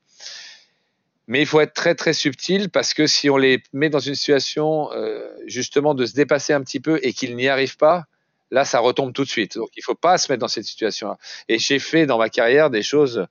Mais 1.28 1.42
il 1.42 1.48
faut 1.48 1.60
être 1.62 1.74
très 1.74 1.96
très 1.96 2.14
subtil 2.14 2.70
parce 2.70 2.94
que 2.94 3.08
si 3.08 3.28
on 3.28 3.38
les 3.38 3.64
met 3.74 3.90
dans 3.90 3.98
une 3.98 4.14
situation 4.14 4.92
euh, 4.94 5.28
justement 5.48 5.96
de 5.96 6.06
se 6.06 6.14
dépasser 6.14 6.54
un 6.54 6.62
petit 6.62 6.80
peu 6.80 7.00
et 7.02 7.12
qu'ils 7.12 7.36
n'y 7.36 7.48
arrivent 7.48 7.78
pas, 7.78 8.04
là 8.52 8.66
ça 8.66 8.78
retombe 8.78 9.14
tout 9.14 9.24
de 9.24 9.30
suite. 9.30 9.58
Donc 9.58 9.70
il 9.76 9.82
faut 9.82 9.96
pas 9.96 10.20
se 10.20 10.32
mettre 10.32 10.42
dans 10.42 10.48
cette 10.48 10.66
situation-là. 10.66 11.18
Et 11.50 11.58
j'ai 11.58 11.80
fait 11.80 12.06
dans 12.06 12.20
ma 12.20 12.30
carrière 12.30 12.70
des 12.70 12.84
choses 12.84 13.26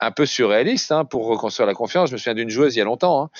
un 0.00 0.10
peu 0.10 0.26
surréalistes 0.26 0.92
hein, 0.92 1.04
pour 1.04 1.26
reconstruire 1.26 1.66
la 1.66 1.74
confiance. 1.74 2.10
Je 2.10 2.14
me 2.14 2.18
souviens 2.18 2.34
d'une 2.34 2.50
joueuse 2.50 2.76
il 2.76 2.78
y 2.78 2.82
a 2.82 2.84
longtemps 2.84 3.24
hein, 3.24 3.30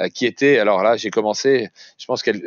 euh, 0.00 0.08
qui 0.08 0.26
était, 0.26 0.58
alors 0.58 0.82
là 0.82 0.96
j'ai 0.96 1.10
commencé, 1.10 1.70
je 1.98 2.06
pense 2.06 2.22
qu'elle 2.22 2.40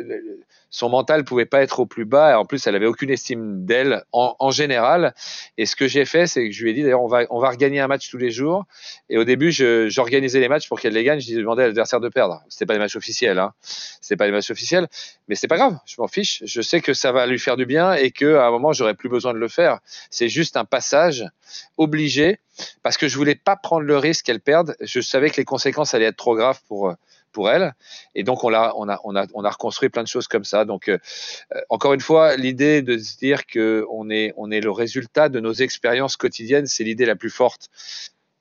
son 0.70 0.88
mental 0.88 1.24
pouvait 1.24 1.46
pas 1.46 1.62
être 1.62 1.80
au 1.80 1.86
plus 1.86 2.04
bas. 2.04 2.32
Et 2.32 2.34
en 2.34 2.44
plus, 2.44 2.66
elle 2.66 2.76
avait 2.76 2.86
aucune 2.86 3.10
estime 3.10 3.64
d'elle 3.64 4.04
en, 4.12 4.36
en, 4.38 4.50
général. 4.50 5.14
Et 5.56 5.66
ce 5.66 5.76
que 5.76 5.88
j'ai 5.88 6.04
fait, 6.04 6.26
c'est 6.26 6.48
que 6.48 6.54
je 6.54 6.62
lui 6.62 6.70
ai 6.70 6.74
dit, 6.74 6.82
d'ailleurs, 6.82 7.02
on 7.02 7.08
va, 7.08 7.24
on 7.30 7.40
va 7.40 7.50
regagner 7.50 7.80
un 7.80 7.88
match 7.88 8.10
tous 8.10 8.18
les 8.18 8.30
jours. 8.30 8.64
Et 9.08 9.18
au 9.18 9.24
début, 9.24 9.52
j'organisais 9.52 10.40
les 10.40 10.48
matchs 10.48 10.68
pour 10.68 10.80
qu'elle 10.80 10.94
les 10.94 11.04
gagne. 11.04 11.20
Je 11.20 11.36
demandais 11.36 11.62
à 11.62 11.66
l'adversaire 11.66 12.00
de 12.00 12.08
perdre. 12.08 12.42
C'était 12.48 12.66
pas 12.66 12.74
les 12.74 12.78
matchs 12.78 12.96
officiels, 12.96 13.38
hein. 13.38 13.52
C'était 13.62 14.16
pas 14.16 14.26
les 14.26 14.32
matchs 14.32 14.50
officiels. 14.50 14.88
Mais 15.28 15.34
c'est 15.34 15.48
pas 15.48 15.56
grave. 15.56 15.78
Je 15.86 15.96
m'en 15.98 16.08
fiche. 16.08 16.42
Je 16.44 16.62
sais 16.62 16.80
que 16.80 16.92
ça 16.92 17.12
va 17.12 17.26
lui 17.26 17.38
faire 17.38 17.56
du 17.56 17.66
bien 17.66 17.94
et 17.94 18.10
que 18.10 18.36
à 18.36 18.46
un 18.46 18.50
moment, 18.50 18.72
j'aurais 18.72 18.94
plus 18.94 19.08
besoin 19.08 19.32
de 19.32 19.38
le 19.38 19.48
faire. 19.48 19.80
C'est 20.10 20.28
juste 20.28 20.56
un 20.56 20.64
passage 20.64 21.24
obligé 21.76 22.38
parce 22.82 22.96
que 22.96 23.08
je 23.08 23.16
voulais 23.16 23.34
pas 23.34 23.56
prendre 23.56 23.82
le 23.82 23.96
risque 23.96 24.26
qu'elle 24.26 24.40
perde. 24.40 24.76
Je 24.80 25.00
savais 25.00 25.30
que 25.30 25.36
les 25.36 25.44
conséquences 25.44 25.94
allaient 25.94 26.06
être 26.06 26.16
trop 26.16 26.34
graves 26.34 26.60
pour 26.68 26.94
pour 27.32 27.50
elle. 27.50 27.74
Et 28.14 28.24
donc 28.24 28.44
on 28.44 28.52
a, 28.52 28.72
on 28.76 28.88
a, 28.88 29.00
on 29.04 29.16
a, 29.16 29.26
on 29.34 29.44
a 29.44 29.50
reconstruit 29.50 29.88
plein 29.88 30.02
de 30.02 30.08
choses 30.08 30.28
comme 30.28 30.44
ça. 30.44 30.64
Donc 30.64 30.88
euh, 30.88 30.98
euh, 31.54 31.60
encore 31.68 31.94
une 31.94 32.00
fois, 32.00 32.36
l'idée 32.36 32.82
de 32.82 32.98
se 32.98 33.16
dire 33.16 33.46
que 33.46 33.86
on 33.90 34.10
est, 34.10 34.32
on 34.36 34.50
est 34.50 34.60
le 34.60 34.70
résultat 34.70 35.28
de 35.28 35.40
nos 35.40 35.52
expériences 35.52 36.16
quotidiennes, 36.16 36.66
c'est 36.66 36.84
l'idée 36.84 37.06
la 37.06 37.16
plus 37.16 37.30
forte. 37.30 37.68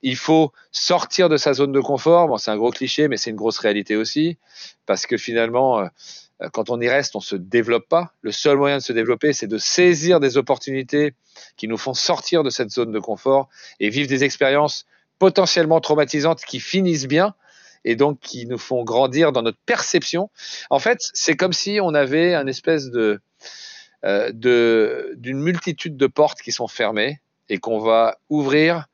Il 0.04 0.16
faut 0.16 0.52
sortir 0.72 1.28
de 1.28 1.38
sa 1.38 1.54
zone 1.54 1.72
de 1.72 1.80
confort. 1.80 2.28
Bon, 2.28 2.38
c'est 2.38 2.52
un 2.52 2.58
gros 2.58 2.70
cliché, 2.70 3.08
mais 3.08 3.18
c'est 3.18 3.32
une 3.32 3.36
grosse 3.36 3.58
réalité 3.58 3.96
aussi, 3.96 4.38
parce 4.86 5.08
que 5.08 5.18
finalement, 5.18 5.80
euh, 5.80 5.88
quand 6.54 6.70
on 6.70 6.80
y 6.80 6.88
reste, 6.88 7.16
on 7.16 7.20
se 7.20 7.36
développe 7.36 7.88
pas. 7.88 8.14
Le 8.22 8.32
seul 8.32 8.58
moyen 8.58 8.78
de 8.78 8.84
se 8.84 8.94
développer, 8.94 9.34
c'est 9.34 9.48
de 9.48 9.58
saisir 9.58 10.20
des 10.20 10.38
opportunités 10.38 11.16
qui 11.56 11.68
nous 11.68 11.78
font 11.78 11.96
sortir 11.96 12.44
de 12.44 12.52
cette 12.52 12.70
zone 12.70 12.92
de 12.92 13.00
confort 13.00 13.50
et 13.80 13.90
vivre 13.90 14.08
des 14.08 14.24
expériences 14.24 14.86
potentiellement 15.20 15.82
traumatisantes 15.82 16.42
qui 16.46 16.60
finissent 16.60 17.08
bien, 17.08 17.34
et 17.88 17.96
donc 17.96 18.20
qui 18.20 18.46
nous 18.46 18.58
font 18.58 18.84
grandir 18.84 19.32
dans 19.32 19.42
notre 19.42 19.60
perception. 19.66 20.30
En 20.70 20.78
fait, 20.78 21.00
c'est 21.14 21.38
comme 21.38 21.54
si 21.54 21.80
on 21.82 21.94
avait 21.94 22.34
un 22.34 22.46
espèce 22.46 22.92
de 22.92 23.22
euh, 24.04 24.32
d'une 24.34 25.40
multitude 25.40 25.96
de 25.96 26.08
portes 26.08 26.42
qui 26.42 26.52
sont 26.52 26.68
fermées 26.68 27.22
et 27.48 27.60
qu'on 27.60 27.80
va 27.80 28.18
ouvrir 28.30 28.88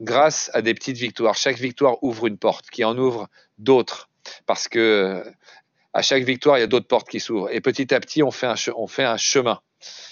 grâce 0.00 0.48
à 0.54 0.62
des 0.62 0.74
petites 0.74 0.96
victoires. 0.96 1.34
Chaque 1.34 1.58
victoire 1.58 2.02
ouvre 2.02 2.28
une 2.28 2.38
porte, 2.38 2.70
qui 2.70 2.84
en 2.84 2.96
ouvre 2.96 3.28
d'autres, 3.58 4.10
parce 4.46 4.68
que 4.68 5.24
à 5.92 6.02
chaque 6.02 6.22
victoire, 6.22 6.56
il 6.56 6.60
y 6.60 6.64
a 6.64 6.68
d'autres 6.68 6.86
portes 6.86 7.08
qui 7.08 7.18
s'ouvrent. 7.18 7.50
Et 7.50 7.60
petit 7.60 7.92
à 7.92 7.98
petit, 7.98 8.22
on 8.22 8.30
fait, 8.30 8.46
un, 8.46 8.54
on 8.76 8.86
fait 8.86 9.04
un 9.04 9.16
chemin. 9.16 9.60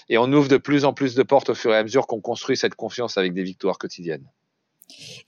Et 0.09 0.17
on 0.17 0.31
ouvre 0.33 0.49
de 0.49 0.57
plus 0.57 0.83
en 0.83 0.93
plus 0.93 1.15
de 1.15 1.23
portes 1.23 1.51
au 1.51 1.55
fur 1.55 1.73
et 1.73 1.77
à 1.77 1.83
mesure 1.83 2.05
qu'on 2.05 2.21
construit 2.21 2.57
cette 2.57 2.75
confiance 2.75 3.17
avec 3.17 3.33
des 3.33 3.43
victoires 3.43 3.77
quotidiennes. 3.77 4.29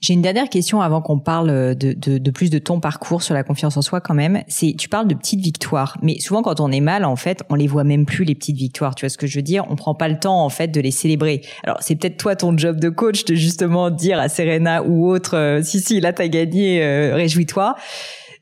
J'ai 0.00 0.14
une 0.14 0.22
dernière 0.22 0.48
question 0.48 0.80
avant 0.80 1.02
qu'on 1.02 1.18
parle 1.18 1.74
de, 1.74 1.92
de, 1.92 2.18
de, 2.18 2.30
plus 2.30 2.50
de 2.50 2.58
ton 2.58 2.78
parcours 2.78 3.22
sur 3.22 3.34
la 3.34 3.42
confiance 3.42 3.76
en 3.76 3.82
soi 3.82 4.00
quand 4.00 4.14
même. 4.14 4.42
C'est 4.46 4.74
tu 4.78 4.88
parles 4.88 5.08
de 5.08 5.14
petites 5.14 5.40
victoires, 5.40 5.98
mais 6.02 6.20
souvent 6.20 6.42
quand 6.42 6.60
on 6.60 6.70
est 6.70 6.80
mal 6.80 7.04
en 7.04 7.16
fait, 7.16 7.42
on 7.50 7.56
les 7.56 7.66
voit 7.66 7.84
même 7.84 8.06
plus 8.06 8.24
les 8.24 8.34
petites 8.34 8.56
victoires. 8.56 8.94
Tu 8.94 9.04
vois 9.04 9.10
ce 9.10 9.18
que 9.18 9.26
je 9.26 9.38
veux 9.38 9.42
dire? 9.42 9.66
On 9.68 9.76
prend 9.76 9.94
pas 9.94 10.08
le 10.08 10.18
temps 10.18 10.44
en 10.44 10.48
fait 10.48 10.68
de 10.68 10.80
les 10.80 10.92
célébrer. 10.92 11.42
Alors 11.64 11.78
c'est 11.80 11.96
peut-être 11.96 12.16
toi 12.16 12.36
ton 12.36 12.56
job 12.56 12.78
de 12.78 12.88
coach 12.88 13.24
de 13.24 13.34
justement 13.34 13.90
dire 13.90 14.20
à 14.20 14.28
Serena 14.28 14.84
ou 14.84 15.08
autre, 15.08 15.36
euh, 15.36 15.62
si 15.62 15.80
si 15.80 16.00
là 16.00 16.12
t'as 16.12 16.28
gagné, 16.28 16.82
euh, 16.82 17.14
réjouis-toi. 17.14 17.74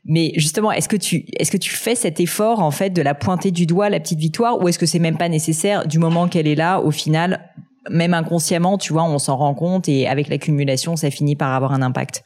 Mais 0.05 0.31
justement, 0.35 0.71
est-ce 0.71 0.87
que 0.87 0.95
tu 0.95 1.25
est-ce 1.37 1.51
que 1.51 1.57
tu 1.57 1.71
fais 1.71 1.95
cet 1.95 2.19
effort 2.19 2.61
en 2.61 2.71
fait 2.71 2.91
de 2.91 3.01
la 3.01 3.13
pointer 3.13 3.51
du 3.51 3.65
doigt 3.65 3.89
la 3.89 3.99
petite 3.99 4.19
victoire 4.19 4.61
ou 4.61 4.67
est-ce 4.69 4.79
que 4.79 4.85
c'est 4.85 4.99
même 4.99 5.17
pas 5.17 5.27
nécessaire 5.27 5.85
du 5.87 5.99
moment 5.99 6.27
qu'elle 6.27 6.47
est 6.47 6.55
là 6.55 6.79
au 6.79 6.91
final 6.91 7.51
même 7.89 8.13
inconsciemment, 8.13 8.77
tu 8.77 8.93
vois, 8.93 9.03
on 9.03 9.19
s'en 9.19 9.37
rend 9.37 9.53
compte 9.53 9.87
et 9.89 10.07
avec 10.07 10.27
l'accumulation, 10.27 10.95
ça 10.95 11.11
finit 11.11 11.35
par 11.35 11.53
avoir 11.53 11.71
un 11.73 11.81
impact. 11.81 12.23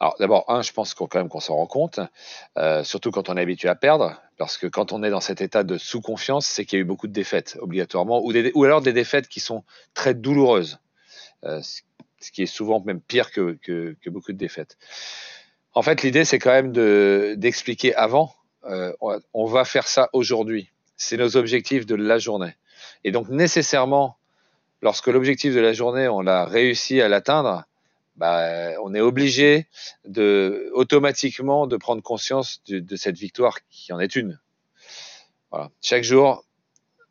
Alors 0.00 0.16
d'abord, 0.18 0.44
un, 0.48 0.62
je 0.62 0.72
pense 0.72 0.92
qu'on 0.92 1.06
quand 1.06 1.18
même 1.18 1.28
qu'on 1.28 1.40
s'en 1.40 1.54
rend 1.56 1.66
compte, 1.66 2.00
euh, 2.58 2.82
surtout 2.84 3.10
quand 3.10 3.28
on 3.28 3.36
est 3.36 3.40
habitué 3.40 3.68
à 3.68 3.74
perdre, 3.74 4.20
parce 4.36 4.58
que 4.58 4.66
quand 4.66 4.92
on 4.92 5.02
est 5.02 5.10
dans 5.10 5.20
cet 5.20 5.40
état 5.40 5.62
de 5.62 5.78
sous-confiance, 5.78 6.46
c'est 6.46 6.64
qu'il 6.64 6.78
y 6.78 6.80
a 6.80 6.82
eu 6.82 6.86
beaucoup 6.86 7.06
de 7.06 7.12
défaites 7.12 7.56
obligatoirement, 7.60 8.20
ou, 8.22 8.32
ou 8.54 8.64
alors 8.64 8.82
des 8.82 8.92
défaites 8.92 9.28
qui 9.28 9.40
sont 9.40 9.64
très 9.94 10.14
douloureuses, 10.14 10.78
euh, 11.44 11.62
ce 11.62 12.32
qui 12.32 12.42
est 12.42 12.46
souvent 12.46 12.82
même 12.84 13.00
pire 13.00 13.30
que, 13.30 13.56
que, 13.62 13.96
que 14.02 14.10
beaucoup 14.10 14.32
de 14.32 14.38
défaites. 14.38 14.76
En 15.74 15.82
fait, 15.82 16.02
l'idée, 16.02 16.24
c'est 16.24 16.38
quand 16.38 16.52
même 16.52 16.72
de 16.72 17.34
d'expliquer 17.36 17.94
avant 17.94 18.32
euh, 18.66 18.92
on 19.32 19.46
va 19.46 19.64
faire 19.64 19.86
ça 19.86 20.08
aujourd'hui. 20.12 20.70
C'est 20.96 21.16
nos 21.16 21.36
objectifs 21.36 21.86
de 21.86 21.94
la 21.94 22.18
journée. 22.18 22.54
Et 23.02 23.10
donc 23.10 23.28
nécessairement, 23.28 24.16
lorsque 24.84 25.08
l'objectif 25.08 25.54
de 25.54 25.60
la 25.60 25.72
journée, 25.72 26.06
on 26.06 26.20
l'a 26.20 26.44
réussi 26.44 27.00
à 27.00 27.08
l'atteindre, 27.08 27.64
bah, 28.16 28.70
on 28.84 28.94
est 28.94 29.00
obligé 29.00 29.66
de 30.06 30.70
automatiquement 30.74 31.66
de 31.66 31.76
prendre 31.76 32.02
conscience 32.02 32.62
de, 32.68 32.78
de, 32.78 32.94
cette 32.94 33.16
victoire 33.16 33.58
qui 33.70 33.92
en 33.92 33.98
est 33.98 34.14
une. 34.14 34.38
Voilà. 35.50 35.70
Chaque 35.82 36.04
jour, 36.04 36.44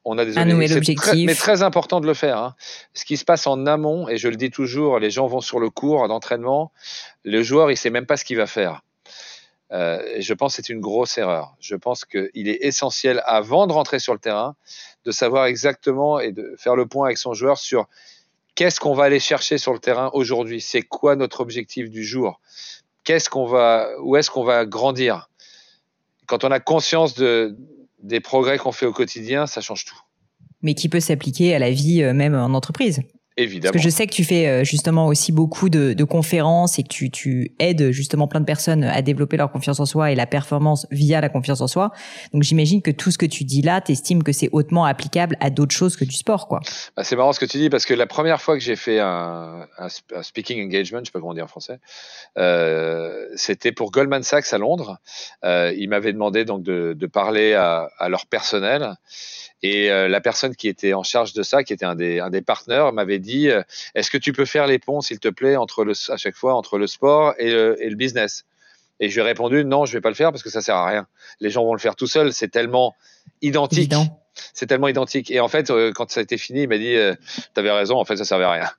on 0.06 0.18
a 0.18 0.24
des 0.24 0.38
un 0.38 0.46
nouvel 0.46 0.72
objectif. 0.78 1.26
mais 1.26 1.36
très 1.36 1.64
important 1.64 2.00
de 2.00 2.06
le 2.06 2.14
faire. 2.14 2.38
Hein. 2.38 2.56
Ce 2.94 3.06
qui 3.06 3.18
se 3.18 3.26
passe 3.26 3.48
en 3.48 3.66
amont, 3.66 4.08
et 4.08 4.18
je 4.18 4.28
le 4.28 4.36
dis 4.36 4.52
toujours, 4.52 5.00
les 5.00 5.10
gens 5.10 5.28
vont 5.28 5.42
sur 5.42 5.60
le 5.60 5.70
cours 5.70 6.08
d'entraînement, 6.08 6.72
le 7.24 7.42
joueur 7.42 7.72
il 7.72 7.78
sait 7.78 7.90
même 7.90 8.06
pas 8.06 8.18
ce 8.18 8.24
qu'il 8.24 8.38
va 8.38 8.48
faire. 8.48 8.82
Euh, 9.72 10.02
je 10.20 10.34
pense 10.34 10.56
que 10.56 10.64
c'est 10.64 10.72
une 10.72 10.82
grosse 10.82 11.18
erreur. 11.18 11.56
Je 11.60 11.76
pense 11.76 12.06
qu'il 12.06 12.48
est 12.48 12.60
essentiel, 12.62 13.24
avant 13.26 13.66
de 13.68 13.74
rentrer 13.74 14.00
sur 14.00 14.14
le 14.14 14.20
terrain, 14.20 14.56
de 15.06 15.12
savoir 15.12 15.46
exactement 15.46 16.20
et 16.20 16.32
de 16.32 16.56
faire 16.58 16.76
le 16.76 16.86
point 16.86 17.08
avec 17.08 17.18
son 17.18 17.34
joueur 17.34 17.58
sur 17.58 17.88
qu'est-ce 18.56 18.80
qu'on 18.80 18.94
va 18.94 19.06
aller 19.06 19.20
chercher 19.20 19.58
sur 19.58 19.74
le 19.74 19.80
terrain 19.80 20.10
aujourd'hui. 20.14 20.62
C'est 20.62 20.84
quoi 20.84 21.16
notre 21.16 21.42
objectif 21.42 21.90
du 21.90 22.04
jour? 22.04 22.40
Qu'est-ce 23.04 23.30
qu'on 23.30 23.46
va, 23.46 23.90
où 24.02 24.16
est-ce 24.16 24.30
qu'on 24.30 24.44
va 24.44 24.66
grandir? 24.66 25.30
Quand 26.28 26.44
on 26.44 26.52
a 26.52 26.60
conscience 26.60 27.16
de, 27.16 27.58
des 28.02 28.20
progrès 28.20 28.58
qu'on 28.58 28.72
fait 28.72 28.86
au 28.86 28.94
quotidien, 28.94 29.48
ça 29.48 29.62
change 29.62 29.86
tout. 29.86 30.00
Mais 30.62 30.76
qui 30.76 30.88
peut 30.88 31.02
s'appliquer 31.02 31.56
à 31.56 31.60
la 31.60 31.72
vie 31.72 32.04
euh, 32.04 32.14
même 32.14 32.36
en 32.36 32.54
entreprise? 32.54 33.02
Évidemment. 33.36 33.72
Parce 33.72 33.84
que 33.84 33.90
je 33.90 33.96
sais 33.96 34.06
que 34.06 34.14
tu 34.14 34.24
fais 34.24 34.48
euh, 34.48 34.64
justement 34.64 35.08
aussi 35.08 35.32
beaucoup 35.32 35.70
de, 35.70 35.94
de 35.94 36.04
conférences 36.04 36.78
et 36.78 36.84
que 36.84 36.88
tu, 36.88 37.10
tu, 37.10 37.52
aides 37.60 37.92
justement 37.92 38.28
plein 38.28 38.40
de 38.40 38.46
personnes 38.46 38.84
à 38.84 39.02
développer 39.02 39.38
leur 39.38 39.52
confiance 39.52 39.80
en 39.80 39.86
soi 39.86 40.12
et 40.12 40.16
la 40.16 40.28
performance 40.28 40.86
via 40.92 41.20
la 41.20 41.30
confiance 41.30 41.62
en 41.62 41.68
soi. 41.68 41.92
Donc 42.34 42.44
j'imagine 42.44 42.82
que 42.82 42.92
tout 42.92 43.10
ce 43.10 43.18
que 43.18 43.26
tu 43.26 43.44
dis 43.44 43.62
là, 43.62 43.82
t'estimes 43.82 44.22
que 44.22 44.32
c'est 44.32 44.50
hautement 44.52 44.86
applicable 44.86 45.36
à 45.40 45.50
d'autres 45.50 45.76
choses 45.76 45.96
que 45.96 46.06
du 46.06 46.16
sport, 46.16 46.48
quoi. 46.48 46.60
Bah, 46.96 47.04
c'est 47.04 47.16
marrant 47.16 47.34
ce 47.34 47.40
que 47.40 47.46
tu 47.46 47.58
dis 47.58 47.70
parce 47.70 47.86
que 47.86 47.96
la 47.96 48.06
première 48.06 48.40
fois 48.40 48.56
que 48.56 48.64
j'ai 48.64 48.76
fait 48.76 49.00
un, 49.00 49.68
un, 49.80 49.88
un, 50.16 50.24
speaking 50.24 50.64
engagement, 50.64 51.00
je 51.00 51.06
sais 51.06 51.12
pas 51.12 51.20
comment 51.20 51.34
dire 51.34 51.46
en 51.46 51.48
français, 51.48 51.80
euh, 52.38 53.28
c'était 53.36 53.72
pour 53.72 53.92
Goldman 53.92 54.22
Sachs 54.22 54.54
à 54.54 54.60
Londres. 54.60 55.00
Euh, 55.44 55.74
ils 55.76 55.90
m'avaient 55.90 56.14
demandé 56.14 56.46
donc 56.46 56.62
de, 56.62 56.94
de 56.96 57.08
parler 57.08 57.54
à, 57.54 57.90
à 57.98 58.10
leur 58.10 58.28
personnel. 58.28 58.96
Et 59.64 59.90
euh, 59.90 60.10
la 60.10 60.20
personne 60.20 60.56
qui 60.56 60.68
était 60.68 60.94
en 60.94 61.04
charge 61.04 61.32
de 61.34 61.42
ça, 61.42 61.64
qui 61.64 61.72
était 61.72 61.86
un 61.86 61.96
des, 61.96 62.20
un 62.20 62.30
partenaires, 62.42 62.92
m'avait 62.92 63.20
dit 63.20 63.50
euh, 63.50 63.64
Est-ce 63.96 64.12
que 64.12 64.18
tu 64.18 64.34
peux 64.34 64.46
faire 64.46 64.68
les 64.68 64.78
ponts, 64.78 65.00
s'il 65.00 65.20
te 65.20 65.30
plaît, 65.30 65.56
entre 65.56 65.86
le, 65.86 65.94
à 66.10 66.18
chaque 66.18 66.36
fois 66.36 66.54
entre 66.54 66.78
le 66.78 66.86
sport 66.86 67.34
et 67.40 67.50
le, 67.50 67.96
business? 67.96 68.46
Et 69.00 69.10
je 69.10 69.16
lui 69.16 69.22
ai 69.22 69.24
répondu 69.24 69.64
Non, 69.64 69.86
je 69.86 69.94
vais 69.94 70.02
pas 70.02 70.10
le 70.10 70.16
faire 70.16 70.32
parce 70.32 70.44
que 70.44 70.50
ça 70.50 70.62
sert 70.62 70.76
à 70.76 70.88
rien. 70.88 71.08
Les 71.40 71.50
gens 71.50 71.64
vont 71.64 71.74
le 71.74 71.80
faire 71.80 71.96
tout 71.96 72.08
seuls. 72.08 72.34
C'est 72.34 72.50
tellement 72.50 72.94
identique. 73.42 73.94
C'est 74.54 74.66
tellement 74.66 74.88
identique. 74.88 75.32
Et 75.32 75.40
en 75.40 75.48
fait, 75.48 75.70
euh, 75.70 75.92
quand 75.94 76.12
ça 76.12 76.20
a 76.20 76.24
été 76.24 76.38
fini, 76.38 76.64
il 76.64 76.70
m'a 76.70 76.78
dit, 76.78 76.96
euh, 76.96 77.14
t'avais 77.54 77.72
raison, 77.72 77.98
en 77.98 78.06
fait, 78.06 78.18
ça 78.18 78.26
servait 78.26 78.46
à 78.46 78.52
rien. 78.52 78.70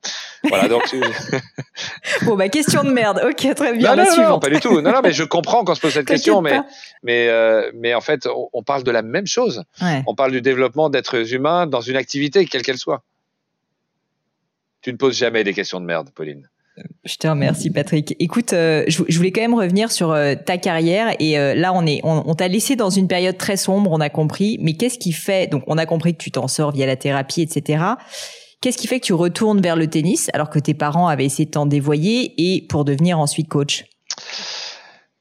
voilà, 0.49 0.69
donc. 0.69 0.83
bon, 2.23 2.37
bah, 2.37 2.49
question 2.49 2.85
de 2.85 2.91
merde. 2.91 3.21
Ok, 3.25 3.55
très 3.55 3.73
bien. 3.73 3.97
Non, 3.97 4.05
non, 4.05 4.29
non, 4.29 4.39
pas 4.39 4.51
du 4.51 4.61
tout. 4.61 4.81
Non, 4.81 4.93
non, 4.93 5.01
mais 5.03 5.13
je 5.13 5.25
comprends 5.25 5.65
quand 5.65 5.75
se 5.75 5.81
pose 5.81 5.93
cette 5.93 6.07
question, 6.09 6.43
mais, 6.43 6.61
mais, 7.03 7.29
euh, 7.29 7.71
mais 7.75 7.95
en 7.95 8.01
fait, 8.01 8.27
on, 8.27 8.49
on, 8.53 8.63
parle 8.63 8.83
de 8.83 8.91
la 8.91 9.03
même 9.03 9.27
chose. 9.27 9.65
Ouais. 9.81 10.03
On 10.07 10.15
parle 10.15 10.33
du 10.33 10.43
développement 10.43 10.91
d'êtres 10.91 11.33
humains 11.33 11.67
dans 11.67 11.81
une 11.81 11.97
activité, 11.97 12.47
quelle 12.47 12.63
qu'elle 12.63 12.79
soit. 12.79 13.03
Tu 14.83 14.93
ne 14.93 14.97
poses 14.97 15.17
jamais 15.17 15.45
des 15.45 15.55
questions 15.55 15.81
de 15.81 15.87
merde, 15.87 16.11
Pauline. 16.15 16.49
Je 17.05 17.17
te 17.17 17.29
remercie 17.29 17.71
Patrick. 17.71 18.17
Écoute, 18.19 18.53
euh, 18.53 18.85
je, 18.89 19.17
voulais 19.17 19.31
quand 19.31 19.41
même 19.41 19.55
revenir 19.55 19.93
sur 19.93 20.11
euh, 20.11 20.35
ta 20.35 20.59
carrière 20.59 21.15
et 21.21 21.39
euh, 21.39 21.55
là 21.55 21.73
on 21.73 21.87
est, 21.87 22.01
on, 22.03 22.35
t'a 22.35 22.49
laissé 22.49 22.75
dans 22.75 22.91
une 22.91 23.07
période 23.07 23.39
très 23.39 23.57
sombre, 23.57 23.93
on 23.93 24.01
a 24.01 24.11
compris. 24.11 24.59
Mais 24.61 24.75
qu'est-ce 24.75 24.99
qui 24.99 25.13
fait 25.13 25.47
Donc 25.47 25.63
on 25.67 25.79
a 25.79 25.87
compris 25.87 26.15
que 26.15 26.23
tu 26.23 26.33
t'en 26.33 26.49
sors 26.49 26.73
via 26.73 26.87
la 26.87 26.97
thérapie, 26.97 27.43
etc. 27.43 27.85
Qu'est-ce 28.61 28.79
qui 28.79 28.89
fait 28.89 28.99
que 28.99 29.05
tu 29.05 29.13
retournes 29.13 29.61
vers 29.61 29.77
le 29.77 29.89
tennis 29.89 30.31
alors 30.33 30.51
que 30.51 30.59
tes 30.59 30.75
parents 30.75 31.07
avaient 31.07 31.27
essayé 31.27 31.47
de 31.47 31.51
t'en 31.53 31.67
dévoyer 31.67 32.35
et 32.39 32.67
pour 32.67 32.85
devenir 32.85 33.21
ensuite 33.21 33.49
coach? 33.49 33.85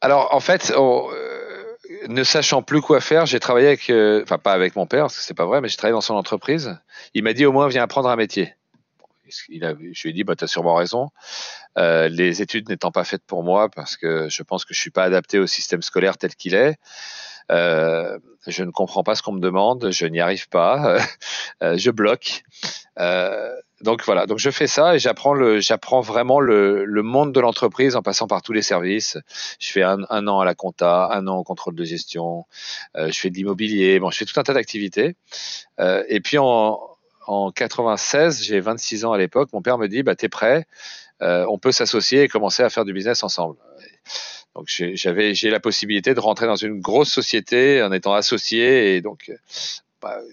Alors 0.01 0.29
en 0.33 0.39
fait, 0.39 0.73
ne 2.07 2.23
sachant 2.23 2.63
plus 2.63 2.81
quoi 2.81 2.99
faire, 2.99 3.25
j'ai 3.27 3.39
travaillé 3.39 3.67
avec, 3.67 3.91
enfin 4.23 4.39
pas 4.39 4.53
avec 4.53 4.75
mon 4.75 4.87
père 4.87 5.03
parce 5.03 5.17
que 5.17 5.21
c'est 5.21 5.33
pas 5.35 5.45
vrai, 5.45 5.61
mais 5.61 5.67
j'ai 5.67 5.77
travaillé 5.77 5.93
dans 5.93 6.01
son 6.01 6.15
entreprise. 6.15 6.77
Il 7.13 7.23
m'a 7.23 7.33
dit 7.33 7.45
au 7.45 7.51
moins 7.51 7.67
viens 7.67 7.83
apprendre 7.83 8.09
un 8.09 8.15
métier 8.15 8.53
il 9.49 9.65
a, 9.65 9.73
je 9.73 10.01
lui 10.03 10.09
ai 10.09 10.13
dit, 10.13 10.23
bah, 10.23 10.35
tu 10.35 10.43
as 10.43 10.47
sûrement 10.47 10.75
raison. 10.75 11.09
Euh, 11.77 12.07
les 12.07 12.41
études 12.41 12.69
n'étant 12.69 12.91
pas 12.91 13.03
faites 13.03 13.23
pour 13.25 13.43
moi, 13.43 13.69
parce 13.69 13.97
que 13.97 14.29
je 14.29 14.43
pense 14.43 14.65
que 14.65 14.73
je 14.73 14.79
suis 14.79 14.91
pas 14.91 15.03
adapté 15.03 15.39
au 15.39 15.47
système 15.47 15.81
scolaire 15.81 16.17
tel 16.17 16.35
qu'il 16.35 16.55
est. 16.55 16.77
Euh, 17.51 18.17
je 18.47 18.63
ne 18.63 18.71
comprends 18.71 19.03
pas 19.03 19.15
ce 19.15 19.21
qu'on 19.21 19.33
me 19.33 19.41
demande, 19.41 19.91
je 19.91 20.05
n'y 20.05 20.19
arrive 20.19 20.49
pas, 20.49 20.97
euh, 21.63 21.77
je 21.77 21.91
bloque. 21.91 22.43
Euh, 22.99 23.53
donc 23.81 24.03
voilà, 24.05 24.25
donc 24.27 24.39
je 24.39 24.49
fais 24.49 24.67
ça 24.67 24.95
et 24.95 24.99
j'apprends 24.99 25.33
le, 25.33 25.59
j'apprends 25.59 25.99
vraiment 25.99 26.39
le, 26.39 26.85
le 26.85 27.03
monde 27.03 27.33
de 27.33 27.39
l'entreprise 27.41 27.97
en 27.97 28.01
passant 28.01 28.27
par 28.27 28.41
tous 28.41 28.53
les 28.53 28.61
services. 28.61 29.17
Je 29.59 29.71
fais 29.71 29.83
un, 29.83 29.99
un 30.09 30.27
an 30.27 30.39
à 30.39 30.45
la 30.45 30.55
compta, 30.55 31.09
un 31.11 31.27
an 31.27 31.37
au 31.37 31.43
contrôle 31.43 31.75
de 31.75 31.83
gestion, 31.83 32.45
euh, 32.95 33.11
je 33.11 33.19
fais 33.19 33.29
de 33.29 33.35
l'immobilier, 33.35 33.99
bon, 33.99 34.09
je 34.09 34.19
fais 34.19 34.25
tout 34.25 34.39
un 34.39 34.43
tas 34.43 34.53
d'activités. 34.53 35.15
Euh, 35.81 36.03
et 36.07 36.21
puis 36.21 36.37
en, 36.37 36.79
en 37.27 37.51
96, 37.51 38.43
j'ai 38.43 38.59
26 38.59 39.05
ans 39.05 39.11
à 39.13 39.17
l'époque, 39.17 39.49
mon 39.53 39.61
père 39.61 39.77
me 39.77 39.87
dit 39.87 40.03
bah, 40.03 40.15
T'es 40.15 40.29
prêt, 40.29 40.65
euh, 41.21 41.45
on 41.49 41.57
peut 41.57 41.71
s'associer 41.71 42.23
et 42.23 42.27
commencer 42.27 42.63
à 42.63 42.69
faire 42.69 42.85
du 42.85 42.93
business 42.93 43.23
ensemble. 43.23 43.57
Donc 44.55 44.67
j'avais 44.67 45.33
j'ai 45.33 45.49
la 45.49 45.59
possibilité 45.59 46.13
de 46.13 46.19
rentrer 46.19 46.45
dans 46.45 46.55
une 46.55 46.79
grosse 46.79 47.11
société 47.11 47.81
en 47.81 47.91
étant 47.91 48.13
associé 48.13 48.95
et 48.95 49.01
donc 49.01 49.31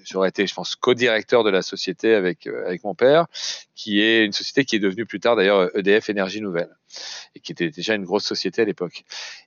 j'aurais 0.05 0.29
été, 0.29 0.47
je 0.47 0.55
pense, 0.55 0.77
co-directeur 0.77 1.45
de 1.45 1.51
la 1.51 1.63
société 1.63 2.15
avec 2.15 2.47
euh, 2.47 2.67
avec 2.67 2.85
mon 2.85 2.95
père, 2.95 3.27
qui 3.75 4.01
est 4.01 4.25
une 4.25 4.33
société 4.33 4.65
qui 4.65 4.77
est 4.77 4.81
devenue 4.81 5.07
plus 5.07 5.21
tard 5.21 5.37
d'ailleurs 5.37 5.77
EDF 5.77 6.11
Énergie 6.11 6.41
Nouvelle 6.41 6.71
et 7.35 7.41
qui 7.41 7.53
était 7.53 7.71
déjà 7.71 7.95
une 7.95 8.05
grosse 8.05 8.25
société 8.25 8.63
à 8.63 8.65
l'époque. 8.65 9.05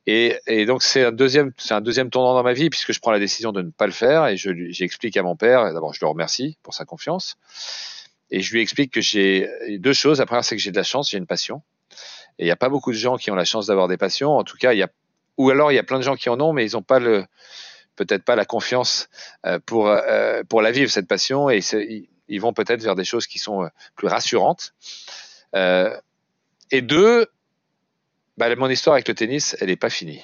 Et, 0.08 0.38
et 0.48 0.66
donc 0.66 0.84
c'est 0.84 1.06
un 1.06 1.12
deuxième 1.12 1.52
c'est 1.58 1.74
un 1.74 1.82
deuxième 1.82 2.10
tournant 2.10 2.34
dans 2.34 2.44
ma 2.44 2.54
vie 2.54 2.70
puisque 2.70 2.94
je 2.94 3.00
prends 3.00 3.12
la 3.12 3.20
décision 3.20 3.52
de 3.52 3.62
ne 3.62 3.72
pas 3.72 3.86
le 3.86 3.94
faire 3.94 4.28
et 4.28 4.38
je 4.38 4.52
j'explique 4.70 5.18
à 5.18 5.24
mon 5.24 5.36
père. 5.36 5.74
D'abord, 5.74 5.94
je 5.94 6.00
le 6.02 6.08
remercie 6.08 6.58
pour 6.64 6.74
sa 6.74 6.86
confiance 6.86 7.38
et 8.32 8.42
je 8.42 8.54
lui 8.54 8.62
explique 8.62 8.92
que 8.92 9.02
j'ai 9.02 9.50
deux 9.80 9.94
choses. 9.94 10.20
La 10.20 10.26
première, 10.26 10.44
c'est 10.44 10.56
que 10.56 10.62
j'ai 10.62 10.72
de 10.72 10.78
la 10.78 10.84
chance, 10.84 11.12
j'ai 11.12 11.18
une 11.18 11.28
passion. 11.28 11.62
Et 12.40 12.44
il 12.44 12.46
n'y 12.46 12.52
a 12.52 12.56
pas 12.56 12.70
beaucoup 12.70 12.92
de 12.92 12.98
gens 12.98 13.18
qui 13.18 13.30
ont 13.30 13.36
la 13.36 13.46
chance 13.46 13.68
d'avoir 13.68 13.88
des 13.88 13.98
passions. 13.98 14.32
En 14.32 14.44
tout 14.44 14.58
cas, 14.58 14.74
il 14.74 14.80
y 14.80 14.84
a 14.84 14.90
ou 15.38 15.50
alors 15.50 15.72
il 15.72 15.76
y 15.76 15.80
a 15.80 15.84
plein 15.84 15.98
de 15.98 16.04
gens 16.04 16.16
qui 16.16 16.30
en 16.30 16.40
ont, 16.40 16.54
mais 16.54 16.66
ils 16.66 16.74
n'ont 16.74 16.84
pas 16.84 17.00
le 17.00 17.26
peut-être 17.96 18.24
pas 18.24 18.36
la 18.36 18.46
confiance 18.46 19.10
euh, 19.46 19.60
pour 19.66 19.88
euh, 19.88 20.44
pour 20.50 20.62
la 20.62 20.72
vivre 20.72 20.92
cette 20.92 21.08
passion 21.08 21.50
et 21.50 21.60
ils 22.28 22.42
vont 22.42 22.54
peut-être 22.54 22.82
vers 22.82 22.96
des 22.96 23.04
choses 23.04 23.28
qui 23.28 23.40
sont 23.40 23.64
euh, 23.64 23.68
plus 23.96 24.08
rassurantes. 24.08 24.74
et 25.54 26.82
deux, 26.82 27.28
bah, 28.38 28.56
mon 28.56 28.70
histoire 28.70 28.96
avec 28.96 29.08
le 29.08 29.14
tennis, 29.14 29.56
elle 29.60 29.68
n'est 29.68 29.76
pas 29.76 29.90
finie. 29.90 30.24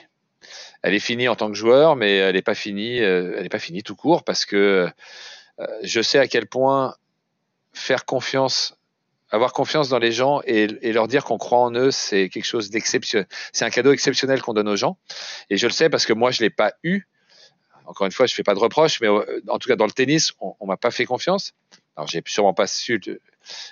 Elle 0.81 0.93
est 0.93 0.99
finie 0.99 1.27
en 1.27 1.35
tant 1.35 1.49
que 1.49 1.57
joueur, 1.57 1.95
mais 1.95 2.15
elle 2.17 2.35
n'est 2.35 2.41
pas 2.41 2.55
finie. 2.55 2.97
elle 2.97 3.43
n'est 3.43 3.49
pas 3.49 3.59
finie 3.59 3.83
tout 3.83 3.95
court 3.95 4.23
parce 4.23 4.45
que 4.45 4.89
je 5.83 6.01
sais 6.01 6.19
à 6.19 6.27
quel 6.27 6.47
point 6.47 6.95
faire 7.73 8.05
confiance 8.05 8.79
avoir 9.31 9.53
confiance 9.53 9.89
dans 9.89 9.99
les 9.99 10.11
gens 10.11 10.41
et, 10.45 10.67
et 10.81 10.91
leur 10.91 11.07
dire 11.07 11.23
qu'on 11.23 11.37
croit 11.37 11.59
en 11.59 11.71
eux, 11.73 11.91
c'est 11.91 12.29
quelque 12.29 12.45
chose 12.45 12.69
d'exceptionnel. 12.69 13.27
C'est 13.53 13.65
un 13.65 13.69
cadeau 13.69 13.91
exceptionnel 13.91 14.41
qu'on 14.41 14.53
donne 14.53 14.67
aux 14.67 14.75
gens. 14.75 14.97
Et 15.49 15.57
je 15.57 15.67
le 15.67 15.71
sais 15.71 15.89
parce 15.89 16.05
que 16.05 16.13
moi, 16.13 16.31
je 16.31 16.41
l'ai 16.41 16.49
pas 16.49 16.73
eu. 16.83 17.03
Encore 17.89 18.05
une 18.05 18.11
fois, 18.11 18.27
je 18.27 18.35
fais 18.35 18.43
pas 18.43 18.53
de 18.53 18.59
reproches, 18.59 19.01
mais 19.01 19.07
euh, 19.07 19.41
en 19.47 19.57
tout 19.57 19.67
cas 19.67 19.75
dans 19.75 19.87
le 19.87 19.91
tennis, 19.91 20.33
on, 20.39 20.53
on 20.59 20.67
m'a 20.67 20.77
pas 20.77 20.91
fait 20.91 21.05
confiance. 21.05 21.53
Alors 21.95 22.07
j'ai 22.07 22.21
sûrement 22.27 22.53
pas 22.53 22.67
su 22.67 23.01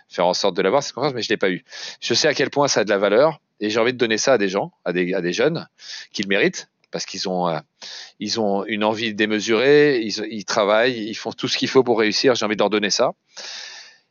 faire 0.09 0.25
en 0.25 0.33
sorte 0.33 0.57
de 0.57 0.63
l'avoir 0.63 0.81
cette 0.81 0.95
confiance, 0.95 1.13
mais 1.13 1.21
je 1.21 1.29
l'ai 1.29 1.37
pas 1.37 1.51
eu. 1.51 1.63
Je 2.01 2.15
sais 2.15 2.27
à 2.27 2.33
quel 2.33 2.49
point 2.49 2.67
ça 2.67 2.79
a 2.79 2.83
de 2.83 2.89
la 2.89 2.97
valeur 2.97 3.39
et 3.59 3.69
j'ai 3.69 3.79
envie 3.79 3.93
de 3.93 3.97
donner 3.99 4.17
ça 4.17 4.33
à 4.33 4.37
des 4.39 4.49
gens, 4.49 4.71
à 4.85 4.91
des, 4.91 5.13
à 5.13 5.21
des 5.21 5.33
jeunes 5.33 5.67
qui 6.11 6.23
le 6.23 6.29
méritent 6.29 6.67
parce 6.89 7.05
qu'ils 7.05 7.29
ont 7.29 7.47
euh, 7.47 7.59
ils 8.19 8.39
ont 8.39 8.65
une 8.65 8.83
envie 8.83 9.13
démesurée, 9.13 10.01
ils, 10.01 10.25
ils 10.31 10.45
travaillent, 10.45 10.97
ils 10.97 11.13
font 11.13 11.31
tout 11.31 11.47
ce 11.47 11.55
qu'il 11.55 11.69
faut 11.69 11.83
pour 11.83 11.99
réussir. 11.99 12.33
J'ai 12.33 12.43
envie 12.43 12.55
de 12.55 12.61
leur 12.61 12.71
donner 12.71 12.89
ça. 12.89 13.11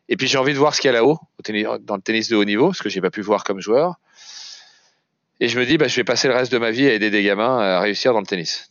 Et 0.08 0.16
puis 0.16 0.28
j'ai 0.28 0.38
envie 0.38 0.52
de 0.52 0.58
voir 0.58 0.72
ce 0.72 0.80
qu'il 0.80 0.86
y 0.86 0.90
a 0.90 0.92
là-haut, 0.92 1.18
dans 1.80 1.96
le 1.96 2.02
tennis 2.02 2.28
de 2.28 2.36
haut 2.36 2.44
niveau, 2.44 2.72
ce 2.72 2.82
que 2.84 2.88
j'ai 2.88 3.00
pas 3.00 3.10
pu 3.10 3.22
voir 3.22 3.42
comme 3.42 3.60
joueur. 3.60 3.96
Et 5.40 5.48
je 5.48 5.58
me 5.58 5.66
dis, 5.66 5.78
bah, 5.78 5.88
je 5.88 5.96
vais 5.96 6.04
passer 6.04 6.28
le 6.28 6.34
reste 6.34 6.52
de 6.52 6.58
ma 6.58 6.70
vie 6.70 6.86
à 6.86 6.94
aider 6.94 7.10
des 7.10 7.24
gamins 7.24 7.58
à 7.58 7.80
réussir 7.80 8.12
dans 8.12 8.20
le 8.20 8.26
tennis. 8.26 8.70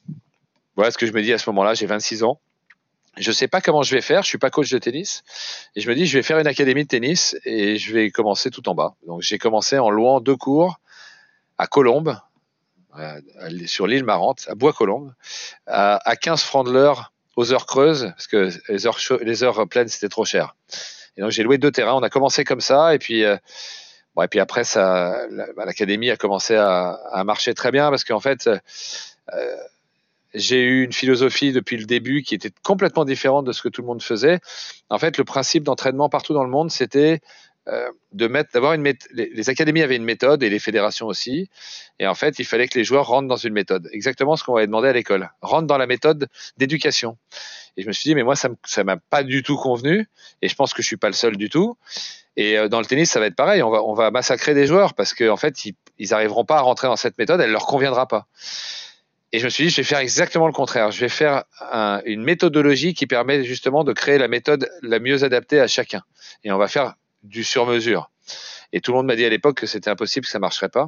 Voilà 0.75 0.91
ce 0.91 0.97
que 0.97 1.05
je 1.05 1.13
me 1.13 1.21
dis 1.21 1.33
à 1.33 1.37
ce 1.37 1.49
moment-là. 1.49 1.73
J'ai 1.73 1.85
26 1.85 2.23
ans. 2.23 2.39
Je 3.17 3.31
sais 3.31 3.47
pas 3.47 3.61
comment 3.61 3.81
je 3.81 3.95
vais 3.95 4.01
faire. 4.01 4.23
Je 4.23 4.27
suis 4.27 4.37
pas 4.37 4.49
coach 4.49 4.69
de 4.69 4.77
tennis. 4.77 5.23
Et 5.75 5.81
je 5.81 5.89
me 5.89 5.95
dis, 5.95 6.05
je 6.05 6.17
vais 6.17 6.23
faire 6.23 6.39
une 6.39 6.47
académie 6.47 6.83
de 6.83 6.89
tennis 6.89 7.37
et 7.45 7.77
je 7.77 7.93
vais 7.93 8.11
commencer 8.11 8.51
tout 8.51 8.67
en 8.67 8.75
bas. 8.75 8.95
Donc 9.07 9.21
j'ai 9.21 9.37
commencé 9.37 9.77
en 9.79 9.89
louant 9.89 10.19
deux 10.19 10.35
cours 10.35 10.79
à 11.57 11.67
Colombes, 11.67 12.17
sur 13.65 13.87
l'île 13.87 14.03
Marante, 14.03 14.45
à 14.49 14.55
Bois-Colombes, 14.55 15.13
à 15.67 16.15
15 16.15 16.41
francs 16.41 16.65
de 16.65 16.71
l'heure 16.71 17.13
aux 17.35 17.51
heures 17.51 17.65
creuses, 17.65 18.11
parce 18.15 18.27
que 18.27 18.49
les 18.69 18.87
heures, 18.87 18.97
les 19.21 19.43
heures 19.43 19.67
pleines, 19.67 19.87
c'était 19.87 20.09
trop 20.09 20.25
cher. 20.25 20.55
Et 21.17 21.21
donc 21.21 21.31
j'ai 21.31 21.43
loué 21.43 21.57
deux 21.57 21.71
terrains. 21.71 21.93
On 21.93 22.03
a 22.03 22.09
commencé 22.09 22.43
comme 22.43 22.61
ça, 22.61 22.93
et 22.95 22.99
puis 22.99 23.23
euh, 23.23 23.37
bon, 24.15 24.23
et 24.23 24.27
puis 24.27 24.39
après 24.39 24.63
ça, 24.63 25.27
bah, 25.31 25.65
l'académie 25.65 26.09
a 26.11 26.17
commencé 26.17 26.55
à, 26.55 27.23
marcher 27.25 27.53
très 27.53 27.71
bien 27.71 27.89
parce 27.89 28.03
qu'en 28.03 28.19
fait, 28.19 28.47
euh, 28.47 29.57
j'ai 30.35 30.61
eu 30.61 30.83
une 30.83 30.93
philosophie 30.93 31.51
depuis 31.51 31.77
le 31.77 31.85
début 31.85 32.21
qui 32.21 32.35
était 32.35 32.51
complètement 32.63 33.05
différente 33.05 33.45
de 33.45 33.51
ce 33.51 33.61
que 33.61 33.69
tout 33.69 33.81
le 33.81 33.87
monde 33.87 34.03
faisait. 34.03 34.39
En 34.89 34.99
fait, 34.99 35.17
le 35.17 35.23
principe 35.23 35.63
d'entraînement 35.63 36.09
partout 36.09 36.33
dans 36.33 36.43
le 36.43 36.49
monde, 36.49 36.69
c'était 36.69 37.21
euh, 37.67 37.89
de 38.11 38.27
mettre, 38.27 38.51
d'avoir 38.53 38.73
une 38.73 38.83
les, 38.83 38.95
les, 39.11 39.49
académies 39.49 39.81
avaient 39.81 39.95
une 39.95 40.03
méthode 40.03 40.43
et 40.43 40.49
les 40.49 40.59
fédérations 40.59 41.07
aussi. 41.07 41.49
Et 41.97 42.05
en 42.05 42.13
fait, 42.13 42.37
il 42.37 42.45
fallait 42.45 42.67
que 42.67 42.77
les 42.77 42.83
joueurs 42.83 43.07
rentrent 43.07 43.27
dans 43.27 43.37
une 43.37 43.53
méthode. 43.53 43.89
Exactement 43.91 44.35
ce 44.35 44.43
qu'on 44.43 44.55
avait 44.55 44.67
demandé 44.67 44.87
à 44.87 44.93
l'école. 44.93 45.31
Rentrent 45.41 45.65
dans 45.65 45.79
la 45.79 45.87
méthode 45.87 46.27
d'éducation. 46.57 47.17
Et 47.75 47.81
je 47.81 47.87
me 47.87 47.91
suis 47.91 48.07
dit, 48.07 48.13
mais 48.13 48.23
moi, 48.23 48.35
ça, 48.35 48.49
ça 48.65 48.83
m'a 48.83 48.97
pas 48.97 49.23
du 49.23 49.41
tout 49.41 49.57
convenu. 49.57 50.07
Et 50.43 50.47
je 50.47 50.55
pense 50.55 50.73
que 50.75 50.83
je 50.83 50.87
suis 50.87 50.97
pas 50.97 51.07
le 51.07 51.13
seul 51.13 51.37
du 51.37 51.49
tout. 51.49 51.75
Et 52.37 52.57
euh, 52.57 52.67
dans 52.67 52.79
le 52.79 52.85
tennis, 52.85 53.09
ça 53.09 53.19
va 53.19 53.25
être 53.25 53.35
pareil. 53.35 53.63
On 53.63 53.93
va, 53.93 54.11
massacrer 54.11 54.53
des 54.53 54.67
joueurs 54.67 54.93
parce 54.93 55.13
qu'en 55.15 55.29
en 55.29 55.37
fait, 55.37 55.65
ils, 55.65 55.75
ils 55.97 56.13
arriveront 56.13 56.45
pas 56.45 56.57
à 56.57 56.61
rentrer 56.61 56.87
dans 56.87 56.95
cette 56.95 57.17
méthode. 57.17 57.41
Elle 57.41 57.51
leur 57.51 57.65
conviendra 57.65 58.07
pas. 58.07 58.27
Et 59.35 59.39
je 59.39 59.43
me 59.43 59.49
suis 59.49 59.65
dit, 59.65 59.69
je 59.69 59.75
vais 59.75 59.83
faire 59.83 59.99
exactement 59.99 60.47
le 60.47 60.53
contraire. 60.53 60.91
Je 60.91 60.99
vais 61.01 61.09
faire 61.09 61.43
un, 61.59 62.01
une 62.05 62.23
méthodologie 62.23 62.93
qui 62.93 63.05
permet 63.05 63.43
justement 63.43 63.83
de 63.83 63.91
créer 63.91 64.17
la 64.17 64.29
méthode 64.29 64.69
la 64.81 64.99
mieux 64.99 65.25
adaptée 65.25 65.59
à 65.59 65.67
chacun. 65.67 66.03
Et 66.45 66.53
on 66.53 66.57
va 66.57 66.69
faire 66.69 66.93
du 67.21 67.43
sur-mesure. 67.43 68.09
Et 68.71 68.79
tout 68.79 68.91
le 68.91 68.95
monde 68.95 69.07
m'a 69.07 69.17
dit 69.17 69.25
à 69.25 69.29
l'époque 69.29 69.57
que 69.57 69.67
c'était 69.67 69.89
impossible, 69.89 70.25
que 70.25 70.31
ça 70.31 70.39
marcherait 70.39 70.69
pas. 70.69 70.87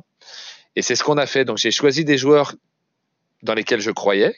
Et 0.77 0.81
c'est 0.81 0.95
ce 0.95 1.03
qu'on 1.03 1.17
a 1.17 1.25
fait. 1.25 1.43
Donc 1.43 1.57
j'ai 1.57 1.71
choisi 1.71 2.05
des 2.05 2.17
joueurs 2.17 2.55
dans 3.43 3.53
lesquels 3.53 3.81
je 3.81 3.91
croyais. 3.91 4.33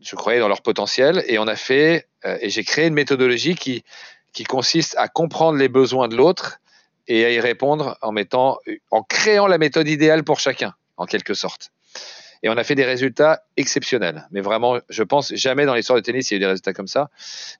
Je 0.00 0.16
croyais 0.16 0.40
dans 0.40 0.48
leur 0.48 0.62
potentiel 0.62 1.22
et 1.28 1.38
on 1.38 1.48
a 1.48 1.56
fait 1.56 2.08
euh, 2.24 2.38
et 2.40 2.48
j'ai 2.48 2.64
créé 2.64 2.86
une 2.86 2.94
méthodologie 2.94 3.56
qui 3.56 3.84
qui 4.32 4.44
consiste 4.44 4.94
à 4.96 5.08
comprendre 5.08 5.58
les 5.58 5.68
besoins 5.68 6.08
de 6.08 6.16
l'autre 6.16 6.60
et 7.08 7.26
à 7.26 7.30
y 7.30 7.40
répondre 7.40 7.98
en 8.00 8.10
mettant 8.10 8.58
en 8.90 9.02
créant 9.02 9.48
la 9.48 9.58
méthode 9.58 9.86
idéale 9.86 10.24
pour 10.24 10.40
chacun 10.40 10.72
en 10.96 11.04
quelque 11.04 11.34
sorte 11.34 11.72
et 12.42 12.48
on 12.48 12.56
a 12.56 12.64
fait 12.64 12.74
des 12.74 12.84
résultats 12.84 13.42
exceptionnels. 13.56 14.26
Mais 14.30 14.40
vraiment, 14.40 14.78
je 14.88 15.02
pense 15.02 15.34
jamais 15.34 15.66
dans 15.66 15.74
l'histoire 15.74 15.96
du 15.96 16.02
tennis 16.02 16.30
il 16.30 16.34
y 16.34 16.36
a 16.36 16.38
eu 16.38 16.40
des 16.40 16.46
résultats 16.46 16.72
comme 16.72 16.86
ça. 16.86 17.10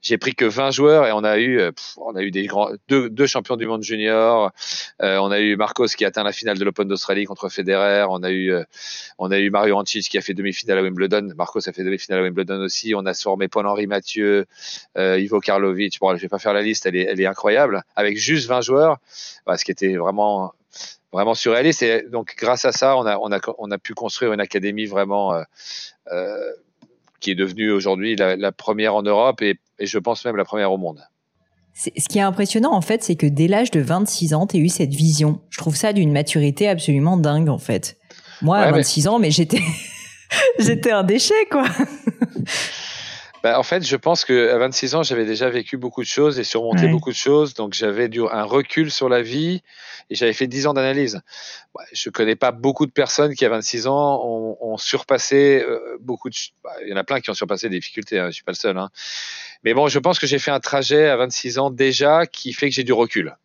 J'ai 0.03 0.19
pris 0.19 0.35
que 0.35 0.45
20 0.45 0.71
joueurs 0.71 1.07
et 1.07 1.13
on 1.13 1.25
a 1.25 1.39
eu, 1.39 1.59
euh, 1.61 1.73
on 1.99 2.17
a 2.17 2.23
eu 2.23 2.31
des 2.31 2.47
grands, 2.47 2.71
deux, 2.89 3.11
deux 3.11 3.27
champions 3.27 3.57
du 3.57 3.67
monde 3.67 3.83
junior. 3.83 4.53
Euh, 5.03 5.19
on 5.19 5.31
a 5.31 5.41
eu 5.41 5.57
Marcos 5.57 5.87
qui 5.87 6.05
a 6.05 6.09
atteint 6.09 6.25
la 6.25 6.33
finale 6.33 6.59
de 6.59 6.65
l'Open 6.65 6.89
d'Australie 6.89 7.25
contre 7.25 7.49
Federer. 7.49 8.07
On 8.09 8.23
a 8.23 8.31
eu, 8.31 8.53
euh, 8.53 8.65
on 9.19 9.31
a 9.31 9.39
eu 9.39 9.51
Mario 9.51 9.77
Ancic 9.77 10.09
qui 10.09 10.19
a 10.19 10.23
fait 10.23 10.35
demi-finale 10.35 10.79
à 10.79 10.83
Wimbledon. 10.83 11.29
Marcos 11.37 11.69
a 11.69 11.73
fait 11.73 11.85
demi-finale 11.85 12.21
à 12.21 12.23
Wimbledon 12.23 12.61
aussi. 12.61 12.95
On 12.95 13.07
a 13.07 13.15
formé 13.15 13.49
Paul-Henri 13.49 13.87
Mathieu, 13.87 14.47
euh, 14.97 15.19
Ivo 15.19 15.41
Karlovic. 15.41 15.99
Bon, 16.01 16.15
je 16.17 16.23
vais 16.23 16.29
pas 16.29 16.39
faire 16.39 16.53
la 16.53 16.63
liste, 16.63 16.87
elle 16.87 16.97
est, 16.97 17.05
elle 17.05 17.21
est 17.21 17.27
incroyable. 17.27 17.83
Avec 17.97 18.17
juste 18.17 18.49
20 18.49 18.61
joueurs, 18.63 18.99
bah, 19.47 19.57
ce 19.57 19.65
qui 19.65 19.71
était 19.71 19.97
vraiment 19.97 20.53
vraiment 21.13 21.35
surréaliste. 21.35 21.83
Et 21.83 22.05
donc, 22.11 22.35
grâce 22.37 22.65
à 22.65 22.73
ça, 22.73 22.97
on 22.97 23.07
a, 23.07 23.19
on 23.19 23.33
a, 23.33 23.41
on 23.59 23.71
a 23.71 23.79
pu 23.79 23.95
construire 23.95 24.33
une 24.33 24.41
académie 24.41 24.87
vraiment 24.87 25.35
euh, 25.35 25.43
euh, 26.13 26.37
qui 27.21 27.31
est 27.31 27.35
devenue 27.35 27.71
aujourd'hui 27.71 28.17
la, 28.17 28.37
la, 28.37 28.53
première 28.53 28.95
en 28.95 29.03
Europe 29.03 29.43
et, 29.43 29.59
et, 29.79 29.87
je 29.87 29.99
pense 29.99 30.25
même 30.25 30.37
la 30.37 30.45
première 30.45 30.73
au 30.73 30.79
monde. 30.79 31.03
Ce 31.75 32.09
qui 32.09 32.19
est 32.19 32.23
impressionnant, 32.23 32.73
en 32.73 32.81
fait, 32.81 33.03
c'est 33.03 33.17
que 33.17 33.27
dès 33.27 33.49
l'âge 33.49 33.71
de 33.71 33.81
26 33.81 34.35
ans, 34.35 34.47
tu 34.47 34.57
as 34.57 34.61
eu 34.61 34.69
cette 34.69 34.93
vision. 34.93 35.41
Je 35.51 35.59
trouve 35.59 35.77
ça 35.77 35.93
d'une 35.93 36.13
maturité 36.13 36.69
absolument 36.69 37.17
dingue, 37.17 37.49
en 37.49 37.59
fait. 37.59 37.97
Moi, 38.43 38.59
à 38.59 38.71
26 38.71 39.03
mais... 39.05 39.09
ans, 39.09 39.19
mais 39.19 39.31
j'étais, 39.31 39.63
j'étais 40.59 40.91
un 40.91 41.05
déchet, 41.05 41.47
quoi. 41.51 41.65
Bah, 43.43 43.59
en 43.59 43.63
fait, 43.63 43.87
je 43.87 43.97
pense 43.97 44.25
que 44.25 44.51
à 44.51 44.59
26 44.59 44.95
ans, 44.95 45.03
j'avais 45.03 45.25
déjà 45.25 45.49
vécu 45.49 45.77
beaucoup 45.79 46.03
de 46.03 46.07
choses 46.07 46.39
et 46.39 46.45
surmonté 46.45 46.85
ouais. 46.85 46.91
beaucoup 46.91 47.11
de 47.11 47.17
choses, 47.17 47.55
donc 47.55 47.73
j'avais 47.73 48.11
un 48.31 48.43
recul 48.45 48.91
sur 48.91 49.09
la 49.09 49.23
vie 49.23 49.63
et 50.11 50.15
j'avais 50.15 50.35
fait 50.35 50.47
10 50.47 50.67
ans 50.67 50.75
d'analyse. 50.75 51.23
Bah, 51.75 51.83
je 51.93 52.11
connais 52.11 52.37
pas 52.37 52.53
beaucoup 52.53 52.85
de 52.85 52.91
personnes 52.91 53.35
qui 53.35 53.45
à 53.45 53.49
26 53.49 53.87
ans 53.87 54.23
ont, 54.25 54.59
ont 54.61 54.77
surpassé 54.77 55.63
euh, 55.63 55.97
beaucoup 56.01 56.29
de. 56.29 56.37
Bah, 56.63 56.71
il 56.83 56.91
y 56.91 56.93
en 56.93 56.97
a 56.97 57.05
plein 57.05 57.21
qui 57.21 57.31
ont 57.31 57.35
surpassé 57.35 57.69
des 57.69 57.79
difficultés. 57.79 58.19
Hein, 58.19 58.27
je 58.27 58.33
suis 58.33 58.45
pas 58.45 58.53
le 58.53 58.57
seul. 58.57 58.77
Hein. 58.77 58.91
Mais 59.65 59.73
bon, 59.73 59.89
je 59.89 59.99
pense 59.99 60.19
que 60.19 60.27
j'ai 60.27 60.39
fait 60.39 60.51
un 60.51 60.61
trajet 60.61 61.09
à 61.09 61.17
26 61.17 61.59
ans 61.59 61.71
déjà 61.71 62.27
qui 62.27 62.53
fait 62.53 62.69
que 62.69 62.75
j'ai 62.75 62.85
du 62.85 62.93
recul. 62.93 63.37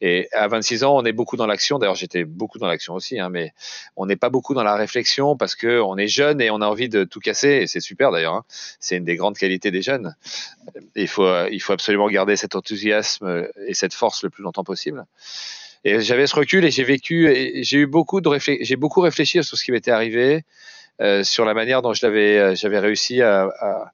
Et 0.00 0.28
à 0.32 0.46
26 0.48 0.84
ans, 0.84 0.96
on 0.96 1.04
est 1.04 1.12
beaucoup 1.12 1.36
dans 1.36 1.46
l'action. 1.46 1.78
D'ailleurs, 1.78 1.94
j'étais 1.94 2.24
beaucoup 2.24 2.58
dans 2.58 2.66
l'action 2.66 2.94
aussi, 2.94 3.18
hein, 3.18 3.28
mais 3.30 3.52
on 3.96 4.06
n'est 4.06 4.16
pas 4.16 4.28
beaucoup 4.28 4.54
dans 4.54 4.62
la 4.62 4.76
réflexion 4.76 5.36
parce 5.36 5.54
que 5.54 5.80
on 5.80 5.96
est 5.96 6.08
jeune 6.08 6.40
et 6.40 6.50
on 6.50 6.60
a 6.60 6.66
envie 6.66 6.88
de 6.88 7.04
tout 7.04 7.20
casser. 7.20 7.60
Et 7.62 7.66
c'est 7.66 7.80
super 7.80 8.10
d'ailleurs. 8.10 8.34
Hein. 8.34 8.44
C'est 8.80 8.96
une 8.96 9.04
des 9.04 9.16
grandes 9.16 9.38
qualités 9.38 9.70
des 9.70 9.82
jeunes. 9.82 10.14
Il 10.94 11.08
faut, 11.08 11.26
absolument 11.68 12.08
garder 12.08 12.36
cet 12.36 12.54
enthousiasme 12.54 13.48
et 13.66 13.74
cette 13.74 13.94
force 13.94 14.22
le 14.22 14.30
plus 14.30 14.42
longtemps 14.42 14.64
possible. 14.64 15.06
Et 15.84 16.00
j'avais 16.00 16.26
ce 16.26 16.34
recul 16.34 16.64
et 16.64 16.70
j'ai 16.70 16.84
vécu, 16.84 17.62
j'ai 17.62 17.78
eu 17.78 17.86
beaucoup 17.86 18.20
de 18.20 18.28
j'ai 18.60 18.76
beaucoup 18.76 19.00
réfléchi 19.00 19.42
sur 19.44 19.56
ce 19.56 19.64
qui 19.64 19.70
m'était 19.70 19.92
arrivé, 19.92 20.44
euh, 21.00 21.22
sur 21.22 21.44
la 21.44 21.54
manière 21.54 21.80
dont 21.80 21.92
l'avais, 22.02 22.56
j'avais 22.56 22.80
réussi 22.80 23.22
à 23.22 23.92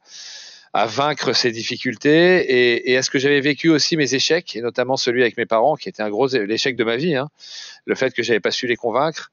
à 0.72 0.86
vaincre 0.86 1.32
ces 1.32 1.50
difficultés. 1.50 2.40
Et, 2.40 2.90
et 2.90 2.94
est-ce 2.94 3.10
que 3.10 3.18
j'avais 3.18 3.40
vécu 3.40 3.68
aussi 3.68 3.96
mes 3.96 4.14
échecs 4.14 4.56
et 4.56 4.60
notamment 4.60 4.96
celui 4.96 5.22
avec 5.22 5.36
mes 5.36 5.46
parents 5.46 5.76
qui 5.76 5.88
était 5.88 6.02
un 6.02 6.10
gros 6.10 6.28
l'échec 6.28 6.76
de 6.76 6.84
ma 6.84 6.96
vie 6.96 7.14
hein, 7.14 7.28
le 7.84 7.94
fait 7.94 8.14
que 8.14 8.22
j'avais 8.22 8.40
pas 8.40 8.50
su 8.50 8.66
les 8.66 8.76
convaincre. 8.76 9.32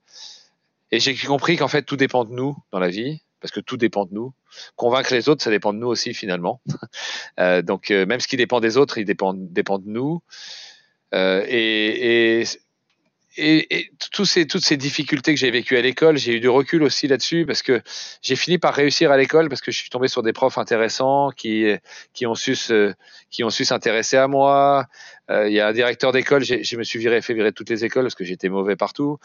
Et 0.91 0.99
j'ai 0.99 1.15
compris 1.15 1.57
qu'en 1.57 1.67
fait 1.67 1.83
tout 1.83 1.97
dépend 1.97 2.25
de 2.25 2.33
nous 2.33 2.57
dans 2.71 2.79
la 2.79 2.89
vie 2.89 3.21
parce 3.41 3.51
que 3.51 3.59
tout 3.61 3.77
dépend 3.77 4.05
de 4.05 4.13
nous. 4.13 4.33
Convaincre 4.75 5.13
les 5.13 5.29
autres 5.29 5.43
ça 5.43 5.49
dépend 5.49 5.73
de 5.73 5.79
nous 5.79 5.87
aussi 5.87 6.13
finalement. 6.13 6.61
Euh, 7.39 7.61
donc 7.61 7.89
euh, 7.91 8.05
même 8.05 8.19
ce 8.19 8.27
qui 8.27 8.35
dépend 8.35 8.59
des 8.59 8.75
autres 8.75 8.97
il 8.97 9.05
dépend 9.05 9.33
dépend 9.33 9.79
de 9.79 9.87
nous. 9.87 10.21
Euh, 11.13 11.45
et, 11.47 12.41
et 12.41 12.45
et, 13.37 13.91
toutes 14.11 14.25
ces 14.25 14.77
difficultés 14.77 15.33
que 15.33 15.39
j'ai 15.39 15.51
vécues 15.51 15.77
à 15.77 15.81
l'école, 15.81 16.17
j'ai 16.17 16.37
eu 16.37 16.39
du 16.39 16.49
recul 16.49 16.83
aussi 16.83 17.07
là-dessus 17.07 17.45
parce 17.45 17.61
que 17.61 17.81
j'ai 18.21 18.35
fini 18.35 18.57
par 18.57 18.73
réussir 18.73 19.11
à 19.11 19.17
l'école 19.17 19.49
parce 19.49 19.61
que 19.61 19.71
je 19.71 19.79
suis 19.79 19.89
tombé 19.89 20.07
sur 20.07 20.23
des 20.23 20.33
profs 20.33 20.57
intéressants 20.57 21.29
qui, 21.31 21.65
qui 22.13 22.25
ont 22.25 22.35
su 22.35 22.55
se, 22.55 22.93
qui 23.29 23.43
ont 23.43 23.49
su 23.49 23.65
s'intéresser 23.65 24.17
à 24.17 24.27
moi. 24.27 24.85
Euh, 25.29 25.47
il 25.47 25.53
y 25.53 25.59
a 25.59 25.67
un 25.67 25.73
directeur 25.73 26.11
d'école, 26.11 26.43
je 26.43 26.75
me 26.77 26.83
suis 26.83 26.99
viré, 26.99 27.21
fait 27.21 27.33
virer 27.33 27.51
toutes 27.51 27.69
les 27.69 27.85
écoles 27.85 28.03
parce 28.03 28.15
que 28.15 28.23
j'étais 28.23 28.49
mauvais 28.49 28.75
partout. 28.75 29.19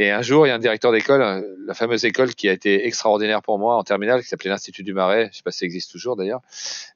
Et 0.00 0.12
un 0.12 0.22
jour, 0.22 0.46
il 0.46 0.50
y 0.50 0.52
a 0.52 0.54
un 0.54 0.60
directeur 0.60 0.92
d'école, 0.92 1.44
la 1.66 1.74
fameuse 1.74 2.04
école 2.04 2.32
qui 2.36 2.48
a 2.48 2.52
été 2.52 2.86
extraordinaire 2.86 3.42
pour 3.42 3.58
moi 3.58 3.74
en 3.74 3.82
terminale, 3.82 4.22
qui 4.22 4.28
s'appelait 4.28 4.48
l'Institut 4.48 4.84
du 4.84 4.94
Marais. 4.94 5.28
Je 5.32 5.38
sais 5.38 5.42
pas 5.42 5.50
si 5.50 5.58
ça 5.58 5.66
existe 5.66 5.90
toujours 5.90 6.14
d'ailleurs. 6.14 6.40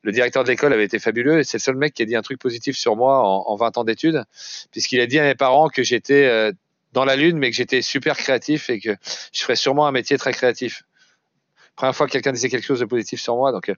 Le 0.02 0.12
directeur 0.12 0.44
de 0.44 0.48
l'école 0.48 0.72
avait 0.72 0.84
été 0.84 1.00
fabuleux 1.00 1.40
et 1.40 1.44
c'est 1.44 1.58
le 1.58 1.62
seul 1.62 1.74
mec 1.74 1.94
qui 1.94 2.02
a 2.02 2.04
dit 2.06 2.14
un 2.14 2.22
truc 2.22 2.38
positif 2.38 2.76
sur 2.76 2.94
moi 2.94 3.18
en, 3.18 3.42
en 3.48 3.56
20 3.56 3.78
ans 3.78 3.84
d'études, 3.84 4.22
puisqu'il 4.70 5.00
a 5.00 5.06
dit 5.06 5.18
à 5.18 5.24
mes 5.24 5.34
parents 5.34 5.68
que 5.68 5.82
j'étais 5.82 6.26
euh, 6.26 6.52
dans 6.92 7.04
la 7.04 7.16
lune, 7.16 7.38
mais 7.38 7.50
que 7.50 7.56
j'étais 7.56 7.82
super 7.82 8.16
créatif 8.16 8.70
et 8.70 8.78
que 8.78 8.96
je 9.32 9.42
ferais 9.42 9.56
sûrement 9.56 9.88
un 9.88 9.92
métier 9.92 10.16
très 10.16 10.32
créatif. 10.32 10.84
Première 11.74 11.96
fois 11.96 12.06
que 12.06 12.12
quelqu'un 12.12 12.32
disait 12.32 12.50
quelque 12.50 12.66
chose 12.66 12.80
de 12.80 12.84
positif 12.84 13.20
sur 13.20 13.34
moi. 13.34 13.50
Donc, 13.50 13.68
euh, 13.68 13.74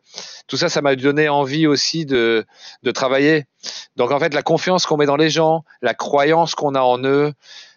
tout 0.49 0.59
ça, 0.59 0.69
ça 0.69 0.83
m'a 0.83 0.97
donné 0.97 1.31
envie 1.31 1.67
aussi 1.67 2.05
de, 2.05 2.45
de 2.83 2.91
travailler. 2.91 3.47
Donc, 3.97 4.11
en 4.11 4.19
fait, 4.19 4.35
la 4.35 4.43
confiance 4.43 4.85
qu'on 4.85 4.99
met 4.99 5.07
dans 5.07 5.17
les 5.17 5.31
gens, 5.31 5.65
la 5.81 5.95
croyance 5.95 6.55
qu'on 6.55 6.75
a 6.75 6.81
en 6.81 7.03
eux, 7.05 7.33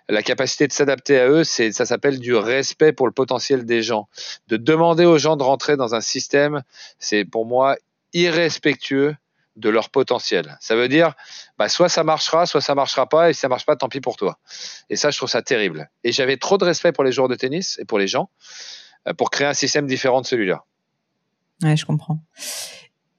la 0.10 0.24
capacité 0.24 0.68
de 0.68 0.74
s'adapter 0.74 1.20
à 1.20 1.28
eux, 1.28 1.44
c'est 1.44 1.72
ça 1.72 1.86
s'appelle 1.86 2.20
du 2.20 2.36
respect 2.36 2.94
pour 2.94 3.08
le 3.08 3.14
potentiel 3.14 3.66
des 3.66 3.82
gens. 3.82 4.08
De 4.48 4.58
demander 4.58 5.06
aux 5.06 5.18
gens 5.18 5.36
de 5.36 5.44
rentrer 5.44 5.76
dans 5.76 5.96
un 5.96 6.02
système, 6.02 6.64
c'est 7.00 7.26
pour 7.26 7.46
moi 7.46 7.76
irrespectueux 8.14 9.16
de 9.58 9.70
leur 9.70 9.90
potentiel. 9.90 10.58
Ça 10.62 10.76
veut 10.76 10.88
dire, 10.88 11.14
bah, 11.58 11.68
soit 11.68 11.90
ça 11.90 12.04
marchera, 12.04 12.46
soit 12.46 12.62
ça 12.62 12.76
marchera 12.76 13.10
pas, 13.10 13.30
et 13.30 13.34
si 13.34 13.40
ça 13.40 13.50
marche 13.50 13.66
pas, 13.66 13.76
tant 13.76 13.90
pis 13.90 14.02
pour 14.02 14.16
toi. 14.16 14.38
Et 14.90 14.96
ça, 14.96 15.10
je 15.10 15.18
trouve 15.18 15.30
ça 15.30 15.42
terrible. 15.42 15.90
Et 16.04 16.12
j'avais 16.12 16.38
trop 16.38 16.58
de 16.58 16.64
respect 16.64 16.92
pour 16.92 17.04
les 17.04 17.12
joueurs 17.12 17.28
de 17.28 17.36
tennis 17.36 17.78
et 17.80 17.86
pour 17.86 17.98
les 17.98 18.08
gens 18.08 18.30
euh, 19.08 19.14
pour 19.14 19.32
créer 19.32 19.48
un 19.48 19.54
système 19.54 19.88
différent 19.88 20.22
de 20.22 20.28
celui-là. 20.28 20.64
Ouais, 21.64 21.76
je 21.76 21.86
comprends. 21.86 22.20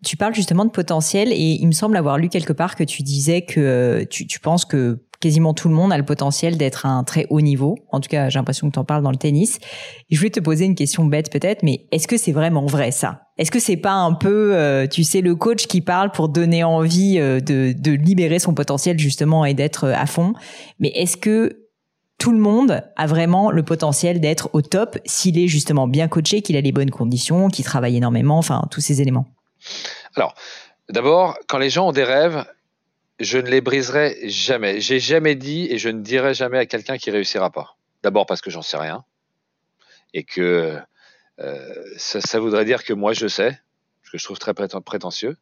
Tu 0.05 0.17
parles 0.17 0.35
justement 0.35 0.65
de 0.65 0.71
potentiel 0.71 1.33
et 1.33 1.59
il 1.61 1.67
me 1.67 1.73
semble 1.73 1.97
avoir 1.97 2.19
lu 2.19 2.29
quelque 2.29 2.53
part 2.53 2.77
que 2.77 2.85
tu 2.85 3.03
disais 3.03 3.43
que 3.43 3.61
euh, 3.61 4.05
tu, 4.09 4.29
tu 4.29 4.39
penses 4.39 4.65
que 4.65 5.01
quasiment 5.21 5.55
tout 5.55 5.69
le 5.69 5.75
monde 5.75 5.93
a 5.93 5.99
le 5.99 6.05
potentiel 6.05 6.57
d'être 6.57 6.87
à 6.87 6.91
un 6.91 7.05
très 7.05 7.27
haut 7.31 7.41
niveau. 7.41 7.79
En 7.91 8.01
tout 8.01 8.09
cas, 8.09 8.29
j'ai 8.29 8.39
l'impression 8.39 8.69
que 8.69 8.75
tu 8.75 8.79
en 8.79 8.85
parles 8.85 9.03
dans 9.03 9.11
le 9.11 9.17
tennis. 9.17 9.59
Et 10.11 10.15
je 10.15 10.19
voulais 10.19 10.31
te 10.31 10.41
poser 10.41 10.65
une 10.65 10.75
question 10.75 11.05
bête 11.05 11.31
peut-être, 11.31 11.63
mais 11.63 11.87
est-ce 11.91 12.07
que 12.07 12.17
c'est 12.17 12.33
vraiment 12.33 12.67
vrai 12.67 12.91
ça? 12.91 13.23
Est-ce 13.37 13.51
que 13.51 13.61
c'est 13.61 13.77
pas 13.77 13.93
un 13.93 14.15
peu, 14.15 14.55
euh, 14.55 14.87
tu 14.87 15.05
sais, 15.05 15.21
le 15.21 15.35
coach 15.35 15.67
qui 15.67 15.81
parle 15.81 16.11
pour 16.11 16.29
donner 16.29 16.65
envie 16.65 17.19
euh, 17.19 17.41
de, 17.41 17.91
libérer 17.93 18.39
son 18.39 18.55
potentiel 18.55 18.99
justement 18.99 19.45
et 19.45 19.55
d'être 19.55 19.85
euh, 19.85 19.95
à 19.95 20.07
fond? 20.07 20.35
Mais 20.79 20.89
est-ce 20.89 21.17
que 21.17 21.65
tout 22.19 22.33
le 22.33 22.39
monde 22.39 22.83
a 22.97 23.07
vraiment 23.07 23.51
le 23.53 23.63
potentiel 23.63 24.21
d'être 24.21 24.51
au 24.53 24.63
top 24.63 24.99
s'il 25.05 25.39
est 25.39 25.47
justement 25.47 25.87
bien 25.87 26.09
coaché, 26.09 26.43
qu'il 26.43 26.57
a 26.57 26.61
les 26.61 26.73
bonnes 26.73 26.91
conditions, 26.91 27.49
qu'il 27.49 27.65
travaille 27.65 27.97
énormément, 27.97 28.39
enfin 28.39 28.63
tous 28.73 28.81
ces 28.81 29.01
éléments? 29.01 29.27
Alors, 30.17 30.35
d'abord, 30.89 31.37
quand 31.47 31.59
les 31.59 31.71
gens 31.71 31.89
ont 31.89 31.93
des 31.93 32.03
rêves, 32.03 32.45
je 33.21 33.39
ne 33.39 33.49
les 33.49 33.61
briserai 33.61 34.29
jamais. 34.29 34.81
J'ai 34.81 35.01
jamais 35.01 35.35
dit 35.35 35.69
et 35.71 35.79
je 35.79 35.89
ne 35.89 36.01
dirai 36.01 36.35
jamais 36.35 36.59
à 36.59 36.67
quelqu'un 36.67 36.99
qui 36.99 37.11
réussira 37.11 37.51
pas. 37.51 37.77
D'abord 38.03 38.27
parce 38.27 38.41
que 38.41 38.51
j'en 38.51 38.63
sais 38.63 38.77
rien 38.77 39.05
et 40.15 40.25
que 40.25 40.79
euh, 41.41 41.85
ça, 41.97 42.21
ça, 42.21 42.41
voudrait 42.41 42.65
dire 42.65 42.85
que 42.85 42.93
moi 42.93 43.13
je 43.13 43.27
sais, 43.27 43.61
ce 44.05 44.11
que 44.11 44.19
je 44.19 44.25
trouve 44.25 44.39
très 44.39 44.55
prétentieux. 44.55 45.37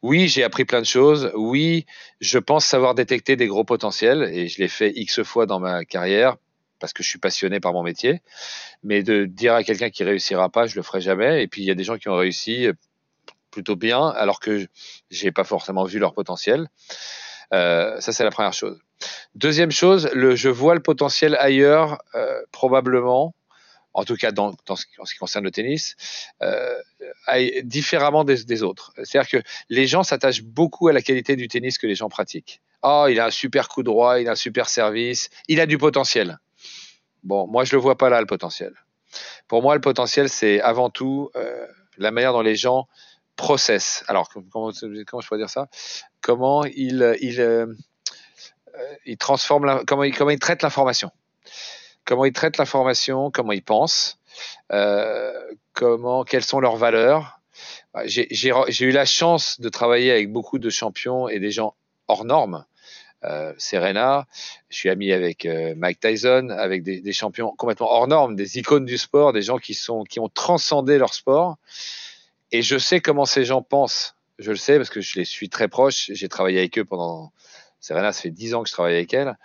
Oui, 0.00 0.28
j'ai 0.28 0.44
appris 0.44 0.64
plein 0.64 0.80
de 0.80 0.86
choses. 0.86 1.30
Oui, 1.34 1.86
je 2.20 2.38
pense 2.38 2.64
savoir 2.64 2.94
détecter 2.94 3.36
des 3.36 3.46
gros 3.46 3.64
potentiels 3.64 4.22
et 4.32 4.48
je 4.48 4.58
l'ai 4.58 4.68
fait 4.68 4.92
x 4.94 5.22
fois 5.22 5.46
dans 5.46 5.60
ma 5.60 5.84
carrière 5.84 6.36
parce 6.78 6.92
que 6.92 7.02
je 7.02 7.08
suis 7.08 7.18
passionné 7.18 7.60
par 7.60 7.72
mon 7.72 7.82
métier. 7.82 8.22
Mais 8.82 9.02
de 9.02 9.24
dire 9.24 9.54
à 9.54 9.62
quelqu'un 9.62 9.90
qui 9.90 10.04
réussira 10.04 10.48
pas, 10.48 10.66
je 10.66 10.76
le 10.76 10.82
ferai 10.82 11.00
jamais. 11.00 11.42
Et 11.42 11.48
puis 11.48 11.62
il 11.62 11.66
y 11.66 11.70
a 11.70 11.74
des 11.74 11.84
gens 11.84 11.98
qui 11.98 12.08
ont 12.08 12.16
réussi 12.16 12.68
plutôt 13.52 13.76
bien, 13.76 14.08
alors 14.08 14.40
que 14.40 14.66
j'ai 15.10 15.30
pas 15.30 15.44
forcément 15.44 15.84
vu 15.84 16.00
leur 16.00 16.14
potentiel. 16.14 16.68
Euh, 17.52 18.00
ça, 18.00 18.12
c'est 18.12 18.24
la 18.24 18.30
première 18.30 18.54
chose. 18.54 18.80
Deuxième 19.34 19.70
chose, 19.70 20.10
le, 20.14 20.34
je 20.34 20.48
vois 20.48 20.74
le 20.74 20.80
potentiel 20.80 21.36
ailleurs, 21.38 22.02
euh, 22.14 22.40
probablement, 22.50 23.34
en 23.94 24.04
tout 24.04 24.16
cas 24.16 24.32
dans, 24.32 24.54
dans 24.66 24.74
ce, 24.74 24.86
en 24.98 25.04
ce 25.04 25.12
qui 25.12 25.18
concerne 25.18 25.44
le 25.44 25.50
tennis, 25.50 25.96
euh, 26.42 26.74
différemment 27.62 28.24
des, 28.24 28.62
autres. 28.62 28.92
C'est-à-dire 29.04 29.28
que 29.28 29.46
les 29.68 29.86
gens 29.86 30.02
s'attachent 30.02 30.42
beaucoup 30.42 30.88
à 30.88 30.92
la 30.92 31.02
qualité 31.02 31.36
du 31.36 31.46
tennis 31.46 31.78
que 31.78 31.86
les 31.86 31.94
gens 31.94 32.08
pratiquent. 32.08 32.62
Oh, 32.82 33.06
il 33.08 33.20
a 33.20 33.26
un 33.26 33.30
super 33.30 33.68
coup 33.68 33.82
droit, 33.82 34.18
il 34.18 34.28
a 34.28 34.32
un 34.32 34.36
super 34.36 34.68
service, 34.68 35.28
il 35.46 35.60
a 35.60 35.66
du 35.66 35.78
potentiel. 35.78 36.38
Bon, 37.22 37.46
moi, 37.46 37.64
je 37.64 37.76
le 37.76 37.82
vois 37.82 37.98
pas 37.98 38.08
là, 38.08 38.20
le 38.20 38.26
potentiel. 38.26 38.72
Pour 39.46 39.62
moi, 39.62 39.74
le 39.74 39.80
potentiel, 39.80 40.28
c'est 40.28 40.60
avant 40.60 40.88
tout 40.88 41.30
la 41.98 42.10
manière 42.10 42.32
dont 42.32 42.40
les 42.40 42.56
gens 42.56 42.88
process. 43.36 44.04
Alors, 44.08 44.28
comment, 44.28 44.70
je 44.70 45.26
pourrais 45.26 45.38
dire 45.38 45.50
ça? 45.50 45.68
Comment 46.20 46.64
il, 46.64 47.16
il, 47.20 47.40
euh, 47.40 47.66
il 49.04 49.16
transforme, 49.16 49.84
comment, 49.86 50.08
comment 50.10 50.30
il 50.30 50.38
traite 50.38 50.62
l'information? 50.62 51.10
Comment 52.04 52.24
il 52.24 52.32
traite 52.32 52.56
l'information? 52.56 53.30
Comment 53.30 53.52
il 53.52 53.62
pense? 53.62 54.18
Euh, 54.72 55.32
Comment 55.72 56.24
Quelles 56.24 56.44
sont 56.44 56.60
leurs 56.60 56.76
valeurs? 56.76 57.40
J'ai 58.04 58.84
eu 58.84 58.90
la 58.90 59.04
chance 59.04 59.60
de 59.60 59.68
travailler 59.68 60.10
avec 60.10 60.32
beaucoup 60.32 60.58
de 60.58 60.70
champions 60.70 61.28
et 61.28 61.38
des 61.38 61.50
gens 61.50 61.74
hors 62.08 62.24
normes. 62.24 62.64
Euh, 63.24 63.54
Serena, 63.56 64.26
je 64.68 64.78
suis 64.78 64.88
ami 64.88 65.12
avec 65.12 65.46
Mike 65.76 66.00
Tyson, 66.00 66.48
avec 66.50 66.82
des, 66.82 67.00
des, 67.00 67.12
champions 67.12 67.54
complètement 67.56 67.90
hors 67.90 68.08
normes, 68.08 68.34
des 68.34 68.58
icônes 68.58 68.84
du 68.84 68.98
sport, 68.98 69.32
des 69.32 69.42
gens 69.42 69.58
qui 69.58 69.74
sont 69.74 70.02
qui 70.02 70.18
ont 70.18 70.28
transcendé 70.28 70.98
leur 70.98 71.14
sport 71.14 71.58
et 72.52 72.62
je 72.62 72.78
sais 72.78 73.00
comment 73.00 73.24
ces 73.24 73.44
gens 73.44 73.62
pensent. 73.62 74.14
Je 74.38 74.50
le 74.50 74.56
sais 74.56 74.76
parce 74.76 74.90
que 74.90 75.00
je 75.00 75.16
les 75.16 75.24
suis 75.24 75.48
très 75.48 75.68
proches. 75.68 76.10
J'ai 76.12 76.28
travaillé 76.28 76.58
avec 76.58 76.78
eux 76.78 76.84
pendant. 76.84 77.32
Serena, 77.80 78.12
ça 78.12 78.22
fait 78.22 78.30
dix 78.30 78.54
ans 78.54 78.62
que 78.62 78.68
je 78.68 78.74
travaille 78.74 78.94
avec 78.94 79.12
elle. 79.12 79.36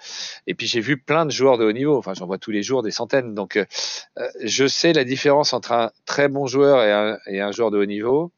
Et 0.45 0.53
puis 0.53 0.67
j'ai 0.67 0.79
vu 0.79 1.01
plein 1.01 1.25
de 1.25 1.31
joueurs 1.31 1.57
de 1.57 1.65
haut 1.65 1.71
niveau. 1.71 1.97
Enfin, 1.97 2.13
j'en 2.13 2.27
vois 2.27 2.37
tous 2.37 2.51
les 2.51 2.61
jours 2.61 2.83
des 2.83 2.91
centaines. 2.91 3.33
Donc, 3.33 3.55
euh, 3.57 3.65
je 4.43 4.67
sais 4.67 4.93
la 4.93 5.05
différence 5.05 5.53
entre 5.53 5.71
un 5.71 5.91
très 6.05 6.27
bon 6.27 6.45
joueur 6.45 6.83
et 6.83 6.91
un, 6.91 7.17
et 7.25 7.41
un 7.41 7.51
joueur 7.51 7.71
de 7.71 7.79
haut 7.79 7.85
niveau. 7.85 8.31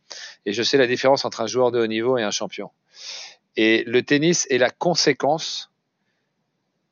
Et 0.46 0.54
je 0.54 0.64
sais 0.64 0.78
la 0.78 0.88
différence 0.88 1.26
entre 1.26 1.42
un 1.42 1.48
joueur 1.48 1.72
de 1.72 1.82
haut 1.82 1.88
niveau 1.88 2.18
et 2.18 2.24
un 2.24 2.32
champion. 2.32 2.72
Et 3.58 3.84
le 3.88 4.02
tennis 4.02 4.48
est 4.50 4.58
la 4.58 4.70
conséquence 4.70 5.70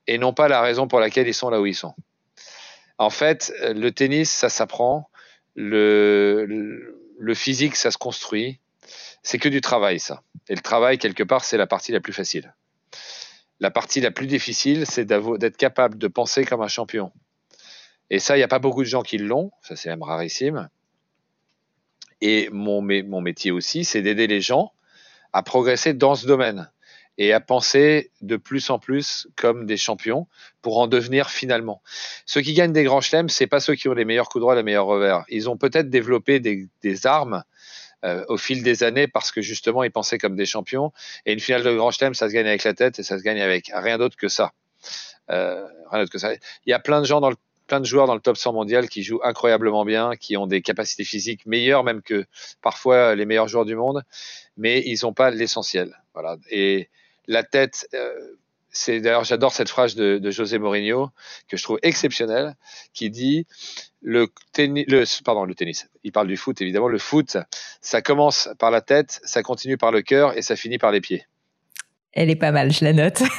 et 0.05 0.17
non 0.17 0.33
pas 0.33 0.49
la 0.49 0.59
raison 0.59 0.89
pour 0.89 0.99
laquelle 0.99 1.29
ils 1.29 1.33
sont 1.33 1.49
là 1.49 1.61
où 1.61 1.65
ils 1.65 1.75
sont. 1.75 1.93
En 2.97 3.09
fait, 3.09 3.53
le 3.61 3.89
tennis, 3.91 4.29
ça 4.29 4.49
s'apprend. 4.49 5.09
Le, 5.55 6.45
le 6.45 7.06
le 7.17 7.33
physique, 7.33 7.75
ça 7.75 7.91
se 7.91 7.97
construit. 7.97 8.59
C'est 9.23 9.39
que 9.39 9.49
du 9.49 9.61
travail, 9.61 9.99
ça. 9.99 10.23
Et 10.47 10.55
le 10.55 10.61
travail, 10.61 10.97
quelque 10.97 11.23
part, 11.23 11.43
c'est 11.43 11.57
la 11.57 11.67
partie 11.67 11.91
la 11.91 11.99
plus 11.99 12.13
facile. 12.13 12.55
La 13.59 13.71
partie 13.71 13.99
la 13.99 14.11
plus 14.11 14.27
difficile, 14.27 14.85
c'est 14.85 15.05
d'être 15.05 15.57
capable 15.57 15.97
de 15.97 16.07
penser 16.07 16.45
comme 16.45 16.61
un 16.61 16.67
champion. 16.67 17.11
Et 18.09 18.19
ça, 18.19 18.35
il 18.35 18.39
n'y 18.39 18.43
a 18.43 18.47
pas 18.47 18.59
beaucoup 18.59 18.83
de 18.83 18.87
gens 18.87 19.01
qui 19.01 19.17
l'ont. 19.17 19.51
Ça, 19.61 19.75
c'est 19.75 19.89
même 19.89 20.03
rarissime. 20.03 20.69
Et 22.21 22.49
mon, 22.51 22.81
mon 22.81 23.21
métier 23.21 23.51
aussi, 23.51 23.83
c'est 23.83 24.01
d'aider 24.01 24.27
les 24.27 24.41
gens 24.41 24.71
à 25.33 25.43
progresser 25.43 25.93
dans 25.93 26.15
ce 26.15 26.25
domaine 26.25 26.71
et 27.17 27.33
à 27.33 27.39
penser 27.39 28.11
de 28.21 28.37
plus 28.37 28.69
en 28.69 28.79
plus 28.79 29.27
comme 29.35 29.65
des 29.65 29.77
champions 29.77 30.27
pour 30.61 30.79
en 30.79 30.87
devenir 30.87 31.29
finalement. 31.29 31.81
Ceux 32.25 32.41
qui 32.41 32.53
gagnent 32.53 32.73
des 32.73 32.83
grands 32.83 33.01
chelems, 33.01 33.29
c'est 33.29 33.47
pas 33.47 33.59
ceux 33.59 33.75
qui 33.75 33.89
ont 33.89 33.93
les 33.93 34.05
meilleurs 34.05 34.29
coups 34.29 34.41
droits, 34.41 34.55
les 34.55 34.63
meilleurs 34.63 34.85
revers. 34.85 35.23
Ils 35.29 35.49
ont 35.49 35.57
peut-être 35.57 35.89
développé 35.89 36.39
des, 36.39 37.07
armes 37.07 37.43
euh, 38.05 38.23
au 38.27 38.37
fil 38.37 38.63
des 38.63 38.83
années 38.83 39.07
parce 39.07 39.31
que 39.31 39.41
justement 39.41 39.83
ils 39.83 39.91
pensaient 39.91 40.17
comme 40.17 40.35
des 40.35 40.45
champions. 40.45 40.91
Et 41.25 41.33
une 41.33 41.39
finale 41.39 41.63
de 41.63 41.75
grand 41.75 41.91
chelem, 41.91 42.13
ça 42.13 42.29
se 42.29 42.33
gagne 42.33 42.47
avec 42.47 42.63
la 42.63 42.73
tête 42.73 42.99
et 42.99 43.03
ça 43.03 43.17
se 43.17 43.23
gagne 43.23 43.41
avec 43.41 43.71
rien 43.73 43.97
d'autre 43.97 44.15
que 44.15 44.27
ça. 44.27 44.53
Euh, 45.31 45.65
rien 45.91 46.01
d'autre 46.01 46.11
que 46.11 46.19
ça. 46.19 46.33
Il 46.33 46.69
y 46.69 46.73
a 46.73 46.79
plein 46.79 47.01
de 47.01 47.05
gens 47.05 47.19
plein 47.67 47.81
de 47.81 47.85
joueurs 47.85 48.07
dans 48.07 48.15
le 48.15 48.21
top 48.21 48.37
100 48.37 48.53
mondial 48.53 48.87
qui 48.87 49.03
jouent 49.03 49.19
incroyablement 49.23 49.83
bien, 49.83 50.15
qui 50.15 50.37
ont 50.37 50.47
des 50.47 50.61
capacités 50.61 51.03
physiques 51.03 51.45
meilleures 51.45 51.83
même 51.83 52.01
que 52.01 52.25
parfois 52.61 53.13
les 53.13 53.25
meilleurs 53.25 53.49
joueurs 53.49 53.65
du 53.65 53.75
monde, 53.75 54.03
mais 54.55 54.81
ils 54.85 54.99
n'ont 55.03 55.13
pas 55.13 55.29
l'essentiel. 55.29 55.93
Voilà. 56.13 56.37
Et 56.49 56.89
la 57.27 57.43
tête. 57.43 57.87
Euh, 57.93 58.13
c'est 58.69 58.99
d'ailleurs 58.99 59.23
j'adore 59.23 59.53
cette 59.53 59.69
phrase 59.69 59.95
de, 59.95 60.29
José 60.29 60.59
Mourinho 60.59 61.09
que 61.47 61.57
je 61.57 61.63
trouve 61.63 61.79
exceptionnelle, 61.81 62.55
qui 62.93 63.09
dit 63.09 63.47
le 64.01 64.27
tennis, 64.53 64.85
le, 64.87 65.03
pardon 65.23 65.45
le 65.45 65.55
tennis. 65.55 65.87
Il 66.03 66.11
parle 66.11 66.27
du 66.27 66.37
foot 66.37 66.61
évidemment. 66.61 66.87
Le 66.87 66.99
foot, 66.99 67.37
ça 67.81 68.01
commence 68.01 68.49
par 68.59 68.71
la 68.71 68.81
tête, 68.81 69.19
ça 69.23 69.41
continue 69.41 69.77
par 69.77 69.91
le 69.91 70.01
cœur 70.01 70.37
et 70.37 70.41
ça 70.41 70.55
finit 70.55 70.77
par 70.77 70.91
les 70.91 71.01
pieds. 71.01 71.25
Elle 72.13 72.29
est 72.29 72.35
pas 72.35 72.51
mal, 72.51 72.71
je 72.71 72.83
la 72.83 72.93
note. 72.93 73.23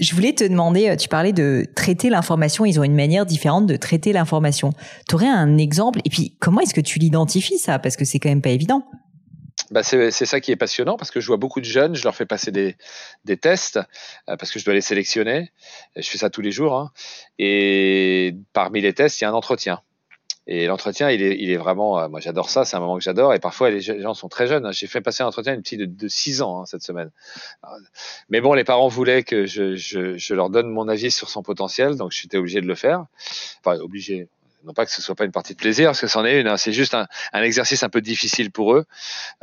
Je 0.00 0.14
voulais 0.14 0.32
te 0.32 0.44
demander, 0.44 0.88
euh, 0.88 0.96
tu 0.96 1.08
parlais 1.08 1.32
de 1.32 1.64
traiter 1.76 2.10
l'information, 2.10 2.64
ils 2.64 2.80
ont 2.80 2.84
une 2.84 2.94
manière 2.94 3.26
différente 3.26 3.66
de 3.66 3.76
traiter 3.76 4.12
l'information. 4.12 4.72
Tu 5.08 5.14
aurais 5.14 5.28
un 5.28 5.56
exemple? 5.58 6.00
Et 6.04 6.10
puis 6.10 6.36
comment 6.40 6.60
est-ce 6.60 6.74
que 6.74 6.80
tu 6.80 6.98
l'identifies 6.98 7.58
ça? 7.58 7.78
Parce 7.78 7.96
que 7.96 8.04
c'est 8.04 8.18
quand 8.18 8.28
même 8.28 8.42
pas 8.42 8.50
évident 8.50 8.84
bah 9.72 9.82
c'est 9.82 10.10
ça 10.10 10.40
qui 10.40 10.52
est 10.52 10.56
passionnant 10.56 10.98
parce 10.98 11.10
que 11.10 11.18
je 11.18 11.26
vois 11.26 11.38
beaucoup 11.38 11.60
de 11.60 11.64
jeunes, 11.64 11.94
je 11.94 12.04
leur 12.04 12.14
fais 12.14 12.26
passer 12.26 12.52
des, 12.52 12.76
tests 13.38 13.78
euh, 14.28 14.36
parce 14.36 14.50
que 14.50 14.58
je 14.58 14.64
dois 14.66 14.74
les 14.74 14.82
sélectionner. 14.82 15.50
Je 15.96 16.08
fais 16.08 16.18
ça 16.18 16.28
tous 16.28 16.42
les 16.42 16.52
jours. 16.52 16.74
Hein. 16.74 16.92
Et 17.38 18.36
parmi 18.52 18.82
les 18.82 18.92
tests, 18.92 19.20
il 19.20 19.24
y 19.24 19.26
a 19.26 19.30
un 19.30 19.34
entretien. 19.34 19.80
Et 20.46 20.66
l'entretien, 20.66 21.08
il 21.10 21.22
est, 21.22 21.56
vraiment, 21.56 21.98
euh, 22.00 22.08
moi 22.08 22.20
j'adore 22.20 22.50
ça, 22.50 22.64
c'est 22.66 22.76
un 22.76 22.80
moment 22.80 22.98
que 22.98 23.02
j'adore. 23.02 23.32
Et 23.32 23.38
parfois 23.38 23.70
les 23.70 23.80
gens 23.80 24.12
sont 24.12 24.28
très 24.28 24.46
jeunes. 24.46 24.66
Hein. 24.66 24.72
J'ai 24.72 24.88
fait 24.88 25.00
passer 25.00 25.22
un 25.22 25.26
entretien 25.28 25.52
à 25.52 25.54
une 25.54 25.62
petite 25.62 25.80
de, 25.80 25.86
de 25.86 26.08
6 26.08 26.42
ans 26.42 26.60
hein, 26.60 26.66
cette 26.66 26.82
semaine. 26.82 27.10
Mais 28.28 28.42
bon, 28.42 28.52
les 28.52 28.64
parents 28.64 28.88
voulaient 28.88 29.22
que 29.22 29.46
je, 29.46 29.74
je, 29.74 30.18
je, 30.18 30.34
leur 30.34 30.50
donne 30.50 30.68
mon 30.68 30.86
avis 30.88 31.10
sur 31.10 31.30
son 31.30 31.42
potentiel, 31.42 31.96
donc 31.96 32.12
j'étais 32.12 32.36
obligé 32.36 32.60
de 32.60 32.66
le 32.66 32.74
faire. 32.74 33.06
Enfin, 33.64 33.78
obligé 33.78 34.28
non 34.64 34.72
pas 34.72 34.84
que 34.84 34.92
ce 34.92 35.02
soit 35.02 35.14
pas 35.14 35.24
une 35.24 35.32
partie 35.32 35.54
de 35.54 35.58
plaisir, 35.58 35.88
parce 35.88 36.00
que 36.00 36.06
c'en 36.06 36.24
est 36.24 36.40
une, 36.40 36.48
hein. 36.48 36.56
c'est 36.56 36.72
juste 36.72 36.94
un, 36.94 37.06
exercice 37.34 37.82
un 37.82 37.88
peu 37.88 38.00
difficile 38.00 38.50
pour 38.50 38.74
eux. 38.74 38.84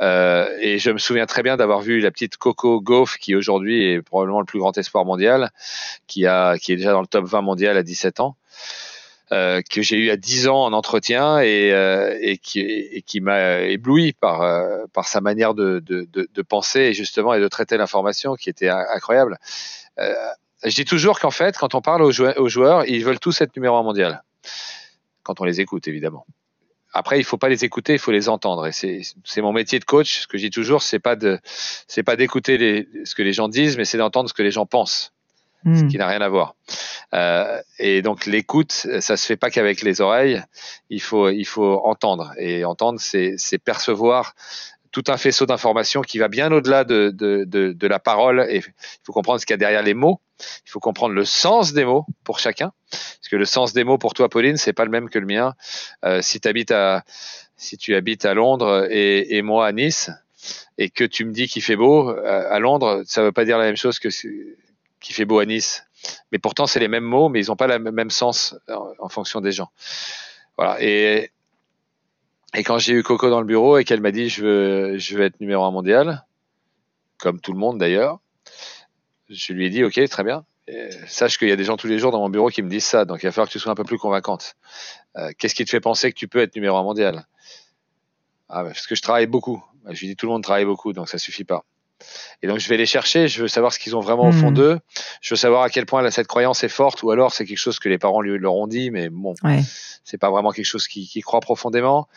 Euh, 0.00 0.48
et 0.60 0.78
je 0.78 0.90
me 0.90 0.98
souviens 0.98 1.26
très 1.26 1.42
bien 1.42 1.56
d'avoir 1.56 1.80
vu 1.80 2.00
la 2.00 2.10
petite 2.10 2.36
Coco 2.36 2.80
Gauff, 2.80 3.16
qui 3.18 3.34
aujourd'hui 3.34 3.84
est 3.84 4.02
probablement 4.02 4.40
le 4.40 4.46
plus 4.46 4.58
grand 4.58 4.76
espoir 4.78 5.04
mondial, 5.04 5.50
qui, 6.06 6.26
a, 6.26 6.56
qui 6.58 6.72
est 6.72 6.76
déjà 6.76 6.92
dans 6.92 7.00
le 7.00 7.06
top 7.06 7.26
20 7.26 7.42
mondial 7.42 7.76
à 7.76 7.82
17 7.82 8.20
ans. 8.20 8.36
Euh, 9.32 9.62
que 9.70 9.80
j'ai 9.80 9.96
eu 9.96 10.10
à 10.10 10.16
10 10.16 10.48
ans 10.48 10.64
en 10.64 10.72
entretien 10.72 11.38
et, 11.38 11.72
euh, 11.72 12.18
et 12.20 12.36
qui, 12.36 13.20
m'a 13.20 13.60
ébloui 13.60 14.12
par, 14.12 14.40
par 14.92 15.06
sa 15.06 15.20
manière 15.20 15.54
de, 15.54 15.80
de, 15.86 16.42
penser 16.42 16.80
et 16.80 16.94
justement 16.94 17.32
et 17.34 17.40
de 17.40 17.46
traiter 17.46 17.76
l'information 17.76 18.34
qui 18.34 18.50
était 18.50 18.68
incroyable. 18.68 19.38
Je 19.96 20.74
dis 20.74 20.84
toujours 20.84 21.20
qu'en 21.20 21.30
fait, 21.30 21.56
quand 21.56 21.76
on 21.76 21.80
parle 21.80 22.02
aux 22.02 22.48
joueurs, 22.48 22.84
ils 22.88 23.04
veulent 23.04 23.20
tous 23.20 23.40
être 23.40 23.54
numéro 23.54 23.76
un 23.76 23.84
mondial 23.84 24.24
quand 25.30 25.40
on 25.40 25.44
les 25.44 25.60
écoute, 25.60 25.86
évidemment. 25.86 26.26
Après, 26.92 27.20
il 27.20 27.24
faut 27.24 27.38
pas 27.38 27.48
les 27.48 27.64
écouter, 27.64 27.92
il 27.92 28.00
faut 28.00 28.10
les 28.10 28.28
entendre. 28.28 28.66
Et 28.66 28.72
c'est 28.72 29.40
mon 29.42 29.52
métier 29.52 29.78
de 29.78 29.84
coach. 29.84 30.22
Ce 30.22 30.26
que 30.26 30.36
je 30.38 30.46
dis 30.46 30.50
toujours, 30.50 30.82
c'est 30.82 30.98
pas 30.98 31.14
de, 31.14 31.38
c'est 31.86 32.02
pas 32.02 32.16
d'écouter 32.16 32.88
ce 33.04 33.14
que 33.14 33.22
les 33.22 33.32
gens 33.32 33.48
disent, 33.48 33.76
mais 33.76 33.84
c'est 33.84 33.98
d'entendre 33.98 34.28
ce 34.28 34.34
que 34.34 34.42
les 34.42 34.50
gens 34.50 34.66
pensent, 34.66 35.12
mmh. 35.62 35.76
ce 35.76 35.84
hmm. 35.84 35.88
qui 35.88 35.98
n'a 35.98 36.08
rien 36.08 36.20
à 36.20 36.28
voir. 36.28 36.56
Euh, 37.14 37.60
et 37.78 38.02
donc 38.02 38.26
l'écoute, 38.26 38.72
ça 38.72 39.16
se 39.16 39.24
fait 39.24 39.36
pas 39.36 39.50
qu'avec 39.50 39.82
les 39.82 40.00
oreilles. 40.00 40.42
Il 40.88 41.00
faut, 41.00 41.28
il 41.30 41.44
faut 41.44 41.80
entendre. 41.84 42.32
Et 42.38 42.64
entendre, 42.64 42.98
c'est 43.00 43.58
percevoir 43.64 44.34
tout 44.92 45.04
un 45.08 45.16
faisceau 45.16 45.46
d'informations 45.46 46.02
qui 46.02 46.18
va 46.18 46.28
bien 46.28 46.50
au-delà 46.50 46.84
de, 46.84 47.10
de, 47.14 47.44
de, 47.44 47.72
de, 47.72 47.86
la 47.86 47.98
parole. 47.98 48.46
Et 48.48 48.56
il 48.56 48.62
faut 49.04 49.12
comprendre 49.12 49.40
ce 49.40 49.46
qu'il 49.46 49.54
y 49.54 49.54
a 49.54 49.58
derrière 49.58 49.82
les 49.82 49.94
mots. 49.94 50.20
Il 50.66 50.70
faut 50.70 50.80
comprendre 50.80 51.14
le 51.14 51.24
sens 51.24 51.72
des 51.72 51.84
mots 51.84 52.06
pour 52.24 52.38
chacun, 52.38 52.72
parce 52.90 53.28
que 53.30 53.36
le 53.36 53.44
sens 53.44 53.72
des 53.72 53.84
mots 53.84 53.98
pour 53.98 54.14
toi, 54.14 54.28
Pauline, 54.28 54.56
c'est 54.56 54.72
pas 54.72 54.84
le 54.84 54.90
même 54.90 55.08
que 55.10 55.18
le 55.18 55.26
mien. 55.26 55.54
Euh, 56.04 56.22
si, 56.22 56.40
habites 56.44 56.70
à, 56.70 57.04
si 57.56 57.76
tu 57.76 57.94
habites 57.94 58.24
à 58.24 58.34
Londres 58.34 58.86
et, 58.90 59.36
et 59.36 59.42
moi 59.42 59.66
à 59.66 59.72
Nice, 59.72 60.10
et 60.78 60.88
que 60.88 61.04
tu 61.04 61.24
me 61.24 61.32
dis 61.32 61.46
qu'il 61.46 61.62
fait 61.62 61.76
beau 61.76 62.10
euh, 62.10 62.50
à 62.50 62.58
Londres, 62.58 63.02
ça 63.06 63.22
veut 63.22 63.32
pas 63.32 63.44
dire 63.44 63.58
la 63.58 63.64
même 63.64 63.76
chose 63.76 63.98
que 63.98 64.08
qu'il 64.08 65.14
fait 65.14 65.24
beau 65.24 65.38
à 65.38 65.46
Nice. 65.46 65.84
Mais 66.32 66.38
pourtant, 66.38 66.66
c'est 66.66 66.80
les 66.80 66.88
mêmes 66.88 67.04
mots, 67.04 67.28
mais 67.28 67.44
ils 67.44 67.48
n'ont 67.48 67.56
pas 67.56 67.66
le 67.66 67.78
même 67.78 68.10
sens 68.10 68.56
en, 68.68 68.92
en 68.98 69.08
fonction 69.08 69.40
des 69.40 69.52
gens. 69.52 69.70
Voilà. 70.56 70.76
Et 70.82 71.30
et 72.54 72.62
quand 72.64 72.78
j'ai 72.78 72.94
eu 72.94 73.02
Coco 73.02 73.30
dans 73.30 73.40
le 73.40 73.46
bureau 73.46 73.78
et 73.78 73.84
qu'elle 73.84 74.00
m'a 74.00 74.10
dit 74.12 74.28
je 74.28 74.42
veux, 74.44 74.98
je 74.98 75.16
veux 75.16 75.24
être 75.24 75.40
numéro 75.40 75.64
un 75.64 75.70
mondial, 75.70 76.26
comme 77.18 77.40
tout 77.40 77.52
le 77.52 77.58
monde 77.58 77.78
d'ailleurs, 77.78 78.18
je 79.28 79.52
lui 79.52 79.66
ai 79.66 79.70
dit 79.70 79.84
ok, 79.84 80.00
très 80.08 80.24
bien. 80.24 80.44
sache 81.06 81.38
qu'il 81.38 81.48
y 81.48 81.52
a 81.52 81.56
des 81.56 81.64
gens 81.64 81.76
tous 81.76 81.86
les 81.86 81.98
jours 81.98 82.12
dans 82.12 82.20
mon 82.20 82.28
bureau 82.28 82.48
qui 82.48 82.62
me 82.62 82.68
disent 82.68 82.84
ça, 82.84 83.04
donc 83.04 83.22
il 83.22 83.26
va 83.26 83.32
falloir 83.32 83.48
que 83.48 83.52
tu 83.52 83.58
sois 83.58 83.72
un 83.72 83.76
peu 83.76 83.84
plus 83.84 83.98
convaincante. 83.98 84.56
Euh, 85.16 85.30
Qu'est-ce 85.38 85.54
qui 85.54 85.64
te 85.64 85.70
fait 85.70 85.80
penser 85.80 86.12
que 86.12 86.18
tu 86.18 86.28
peux 86.28 86.40
être 86.40 86.54
numéro 86.54 86.76
un 86.76 86.82
mondial? 86.82 87.26
Ah, 88.48 88.64
Parce 88.64 88.86
que 88.86 88.94
je 88.94 89.02
travaille 89.02 89.26
beaucoup. 89.26 89.62
Je 89.88 90.00
lui 90.00 90.08
dis 90.08 90.16
tout 90.16 90.26
le 90.26 90.32
monde 90.32 90.42
travaille 90.42 90.64
beaucoup, 90.64 90.92
donc 90.92 91.08
ça 91.08 91.18
suffit 91.18 91.44
pas. 91.44 91.64
Et 92.42 92.46
donc 92.46 92.58
je 92.58 92.68
vais 92.68 92.76
les 92.76 92.86
chercher, 92.86 93.28
je 93.28 93.42
veux 93.42 93.48
savoir 93.48 93.72
ce 93.72 93.78
qu'ils 93.78 93.96
ont 93.96 94.00
vraiment 94.00 94.28
au 94.28 94.32
fond 94.32 94.50
hmm. 94.50 94.54
d'eux, 94.54 94.78
je 95.20 95.34
veux 95.34 95.38
savoir 95.38 95.62
à 95.62 95.70
quel 95.70 95.86
point 95.86 96.08
cette 96.10 96.26
croyance 96.26 96.64
est 96.64 96.68
forte, 96.68 97.02
ou 97.02 97.10
alors 97.10 97.32
c'est 97.32 97.44
quelque 97.44 97.58
chose 97.58 97.78
que 97.78 97.88
les 97.88 97.98
parents 97.98 98.20
lui 98.20 98.38
leur 98.38 98.54
ont 98.54 98.66
dit, 98.66 98.90
mais 98.90 99.08
bon, 99.08 99.34
c'est 100.04 100.18
pas 100.18 100.30
vraiment 100.30 100.50
quelque 100.50 100.64
chose 100.64 100.88
qu'ils 100.88 101.06
qui 101.06 101.20
croient 101.20 101.40
profondément. 101.40 102.08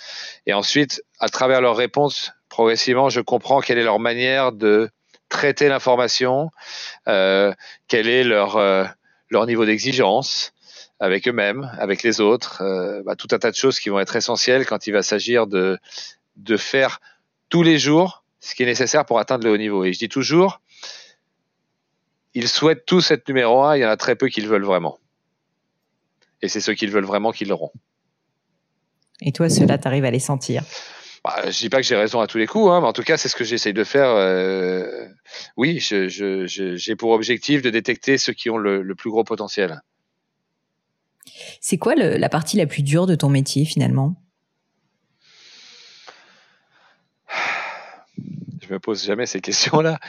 Et 0.45 0.53
ensuite, 0.53 1.03
à 1.19 1.29
travers 1.29 1.61
leurs 1.61 1.75
réponses, 1.75 2.31
progressivement, 2.49 3.09
je 3.09 3.21
comprends 3.21 3.61
quelle 3.61 3.77
est 3.77 3.83
leur 3.83 3.99
manière 3.99 4.51
de 4.51 4.89
traiter 5.29 5.67
l'information, 5.67 6.51
euh, 7.07 7.53
quel 7.87 8.07
est 8.07 8.23
leur 8.23 8.57
euh, 8.57 8.85
leur 9.29 9.47
niveau 9.47 9.65
d'exigence 9.65 10.53
avec 10.99 11.27
eux-mêmes, 11.27 11.69
avec 11.79 12.03
les 12.03 12.21
autres, 12.21 12.61
euh, 12.61 13.01
bah, 13.03 13.15
tout 13.15 13.27
un 13.31 13.39
tas 13.39 13.49
de 13.49 13.55
choses 13.55 13.79
qui 13.79 13.89
vont 13.89 13.99
être 13.99 14.15
essentielles 14.15 14.65
quand 14.65 14.87
il 14.87 14.91
va 14.91 15.01
s'agir 15.01 15.47
de 15.47 15.77
de 16.35 16.57
faire 16.57 16.99
tous 17.49 17.63
les 17.63 17.77
jours 17.77 18.22
ce 18.43 18.55
qui 18.55 18.63
est 18.63 18.67
nécessaire 18.67 19.05
pour 19.05 19.19
atteindre 19.19 19.45
le 19.45 19.51
haut 19.51 19.57
niveau. 19.57 19.85
Et 19.85 19.93
je 19.93 19.99
dis 19.99 20.09
toujours, 20.09 20.59
ils 22.33 22.49
souhaitent 22.49 22.85
tous 22.85 23.11
être 23.11 23.27
numéro 23.29 23.63
un, 23.63 23.77
il 23.77 23.81
y 23.81 23.85
en 23.85 23.89
a 23.89 23.95
très 23.95 24.17
peu 24.17 24.27
qui 24.27 24.41
le 24.41 24.49
veulent 24.49 24.65
vraiment. 24.65 24.99
Et 26.41 26.49
c'est 26.49 26.59
ceux 26.59 26.73
qui 26.73 26.85
le 26.85 26.91
veulent 26.91 27.05
vraiment 27.05 27.31
qui 27.31 27.45
l'auront. 27.45 27.71
Et 29.21 29.31
toi, 29.31 29.49
ceux-là, 29.49 29.77
tu 29.77 29.87
arrives 29.87 30.03
à 30.03 30.11
les 30.11 30.19
sentir? 30.19 30.63
Bah, 31.23 31.49
Je 31.49 31.57
dis 31.57 31.69
pas 31.69 31.77
que 31.77 31.83
j'ai 31.83 31.95
raison 31.95 32.19
à 32.19 32.27
tous 32.27 32.37
les 32.37 32.45
coups, 32.45 32.69
hein, 32.69 32.81
mais 32.81 32.87
en 32.87 32.91
tout 32.91 33.03
cas, 33.03 33.15
c'est 33.15 33.29
ce 33.29 33.35
que 33.37 33.45
j'essaye 33.45 33.73
de 33.73 33.85
faire. 33.85 34.09
Euh, 34.09 35.07
oui, 35.55 35.79
j'ai 35.79 36.95
pour 36.97 37.11
objectif 37.11 37.61
de 37.61 37.69
détecter 37.69 38.17
ceux 38.17 38.33
qui 38.33 38.49
ont 38.49 38.57
le, 38.57 38.93
plus 38.95 39.09
gros 39.09 39.23
potentiel. 39.23 39.79
C'est 41.61 41.77
quoi 41.77 41.95
la 41.95 42.29
partie 42.29 42.57
la 42.57 42.65
plus 42.67 42.83
dure 42.83 43.07
de 43.07 43.15
ton 43.15 43.29
métier 43.29 43.63
finalement? 43.63 44.17
Je 48.67 48.73
me 48.73 48.79
pose 48.79 49.03
jamais 49.03 49.25
ces 49.25 49.41
questions-là 49.41 49.99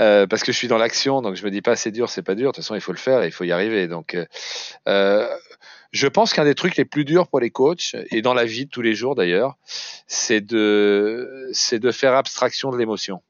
euh, 0.00 0.26
parce 0.26 0.42
que 0.42 0.52
je 0.52 0.56
suis 0.56 0.68
dans 0.68 0.78
l'action, 0.78 1.22
donc 1.22 1.36
je 1.36 1.44
me 1.44 1.50
dis 1.50 1.62
pas 1.62 1.76
c'est 1.76 1.90
dur, 1.90 2.08
c'est 2.10 2.22
pas 2.22 2.34
dur. 2.34 2.50
De 2.50 2.56
toute 2.56 2.64
façon, 2.64 2.74
il 2.74 2.80
faut 2.80 2.92
le 2.92 2.98
faire, 2.98 3.22
et 3.22 3.26
il 3.26 3.32
faut 3.32 3.44
y 3.44 3.52
arriver. 3.52 3.88
Donc, 3.88 4.14
euh, 4.14 4.26
euh, 4.88 5.28
je 5.92 6.06
pense 6.06 6.32
qu'un 6.32 6.44
des 6.44 6.54
trucs 6.54 6.76
les 6.76 6.84
plus 6.84 7.04
durs 7.04 7.28
pour 7.28 7.40
les 7.40 7.50
coachs 7.50 7.94
et 8.10 8.22
dans 8.22 8.34
la 8.34 8.44
vie 8.44 8.66
de 8.66 8.70
tous 8.70 8.82
les 8.82 8.94
jours 8.94 9.14
d'ailleurs, 9.14 9.56
c'est 10.06 10.40
de 10.40 11.48
c'est 11.52 11.78
de 11.78 11.90
faire 11.92 12.14
abstraction 12.14 12.70
de 12.70 12.78
l'émotion. 12.78 13.22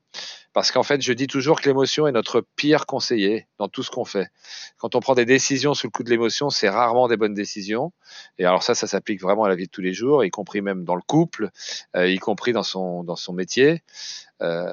Parce 0.54 0.70
qu'en 0.70 0.84
fait, 0.84 1.02
je 1.02 1.12
dis 1.12 1.26
toujours 1.26 1.60
que 1.60 1.68
l'émotion 1.68 2.06
est 2.06 2.12
notre 2.12 2.40
pire 2.54 2.86
conseiller 2.86 3.48
dans 3.58 3.68
tout 3.68 3.82
ce 3.82 3.90
qu'on 3.90 4.04
fait. 4.04 4.30
Quand 4.78 4.94
on 4.94 5.00
prend 5.00 5.16
des 5.16 5.24
décisions 5.24 5.74
sous 5.74 5.88
le 5.88 5.90
coup 5.90 6.04
de 6.04 6.10
l'émotion, 6.10 6.48
c'est 6.48 6.68
rarement 6.68 7.08
des 7.08 7.16
bonnes 7.16 7.34
décisions. 7.34 7.92
Et 8.38 8.44
alors 8.44 8.62
ça, 8.62 8.76
ça 8.76 8.86
s'applique 8.86 9.20
vraiment 9.20 9.42
à 9.42 9.48
la 9.48 9.56
vie 9.56 9.66
de 9.66 9.70
tous 9.70 9.80
les 9.80 9.92
jours, 9.92 10.24
y 10.24 10.30
compris 10.30 10.62
même 10.62 10.84
dans 10.84 10.94
le 10.94 11.02
couple, 11.02 11.50
euh, 11.96 12.08
y 12.08 12.18
compris 12.20 12.52
dans 12.52 12.62
son 12.62 13.02
dans 13.02 13.16
son 13.16 13.32
métier. 13.32 13.82
Euh, 14.42 14.72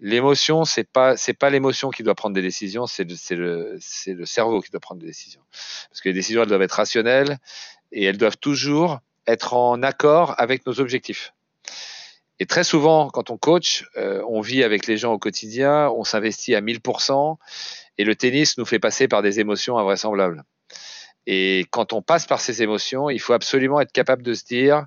l'émotion, 0.00 0.64
c'est 0.64 0.88
pas 0.90 1.18
c'est 1.18 1.34
pas 1.34 1.50
l'émotion 1.50 1.90
qui 1.90 2.02
doit 2.02 2.14
prendre 2.14 2.34
des 2.34 2.42
décisions, 2.42 2.86
c'est 2.86 3.04
le 3.04 3.76
c'est 3.80 4.14
le 4.14 4.24
cerveau 4.24 4.62
qui 4.62 4.70
doit 4.70 4.80
prendre 4.80 5.02
des 5.02 5.08
décisions. 5.08 5.42
Parce 5.90 6.00
que 6.00 6.08
les 6.08 6.14
décisions 6.14 6.42
elles 6.42 6.48
doivent 6.48 6.62
être 6.62 6.72
rationnelles 6.72 7.38
et 7.92 8.04
elles 8.04 8.18
doivent 8.18 8.38
toujours 8.38 9.00
être 9.26 9.52
en 9.52 9.82
accord 9.82 10.34
avec 10.38 10.64
nos 10.64 10.80
objectifs. 10.80 11.34
Et 12.40 12.46
très 12.46 12.64
souvent, 12.64 13.10
quand 13.10 13.28
on 13.28 13.36
coach, 13.36 13.84
euh, 13.98 14.24
on 14.26 14.40
vit 14.40 14.64
avec 14.64 14.86
les 14.86 14.96
gens 14.96 15.12
au 15.12 15.18
quotidien, 15.18 15.90
on 15.90 16.04
s'investit 16.04 16.54
à 16.54 16.62
1000%, 16.62 17.36
et 17.98 18.04
le 18.04 18.16
tennis 18.16 18.56
nous 18.56 18.64
fait 18.64 18.78
passer 18.78 19.08
par 19.08 19.20
des 19.20 19.40
émotions 19.40 19.76
invraisemblables. 19.76 20.42
Et 21.26 21.66
quand 21.70 21.92
on 21.92 22.00
passe 22.00 22.26
par 22.26 22.40
ces 22.40 22.62
émotions, 22.62 23.10
il 23.10 23.20
faut 23.20 23.34
absolument 23.34 23.78
être 23.78 23.92
capable 23.92 24.22
de 24.22 24.32
se 24.32 24.44
dire, 24.44 24.86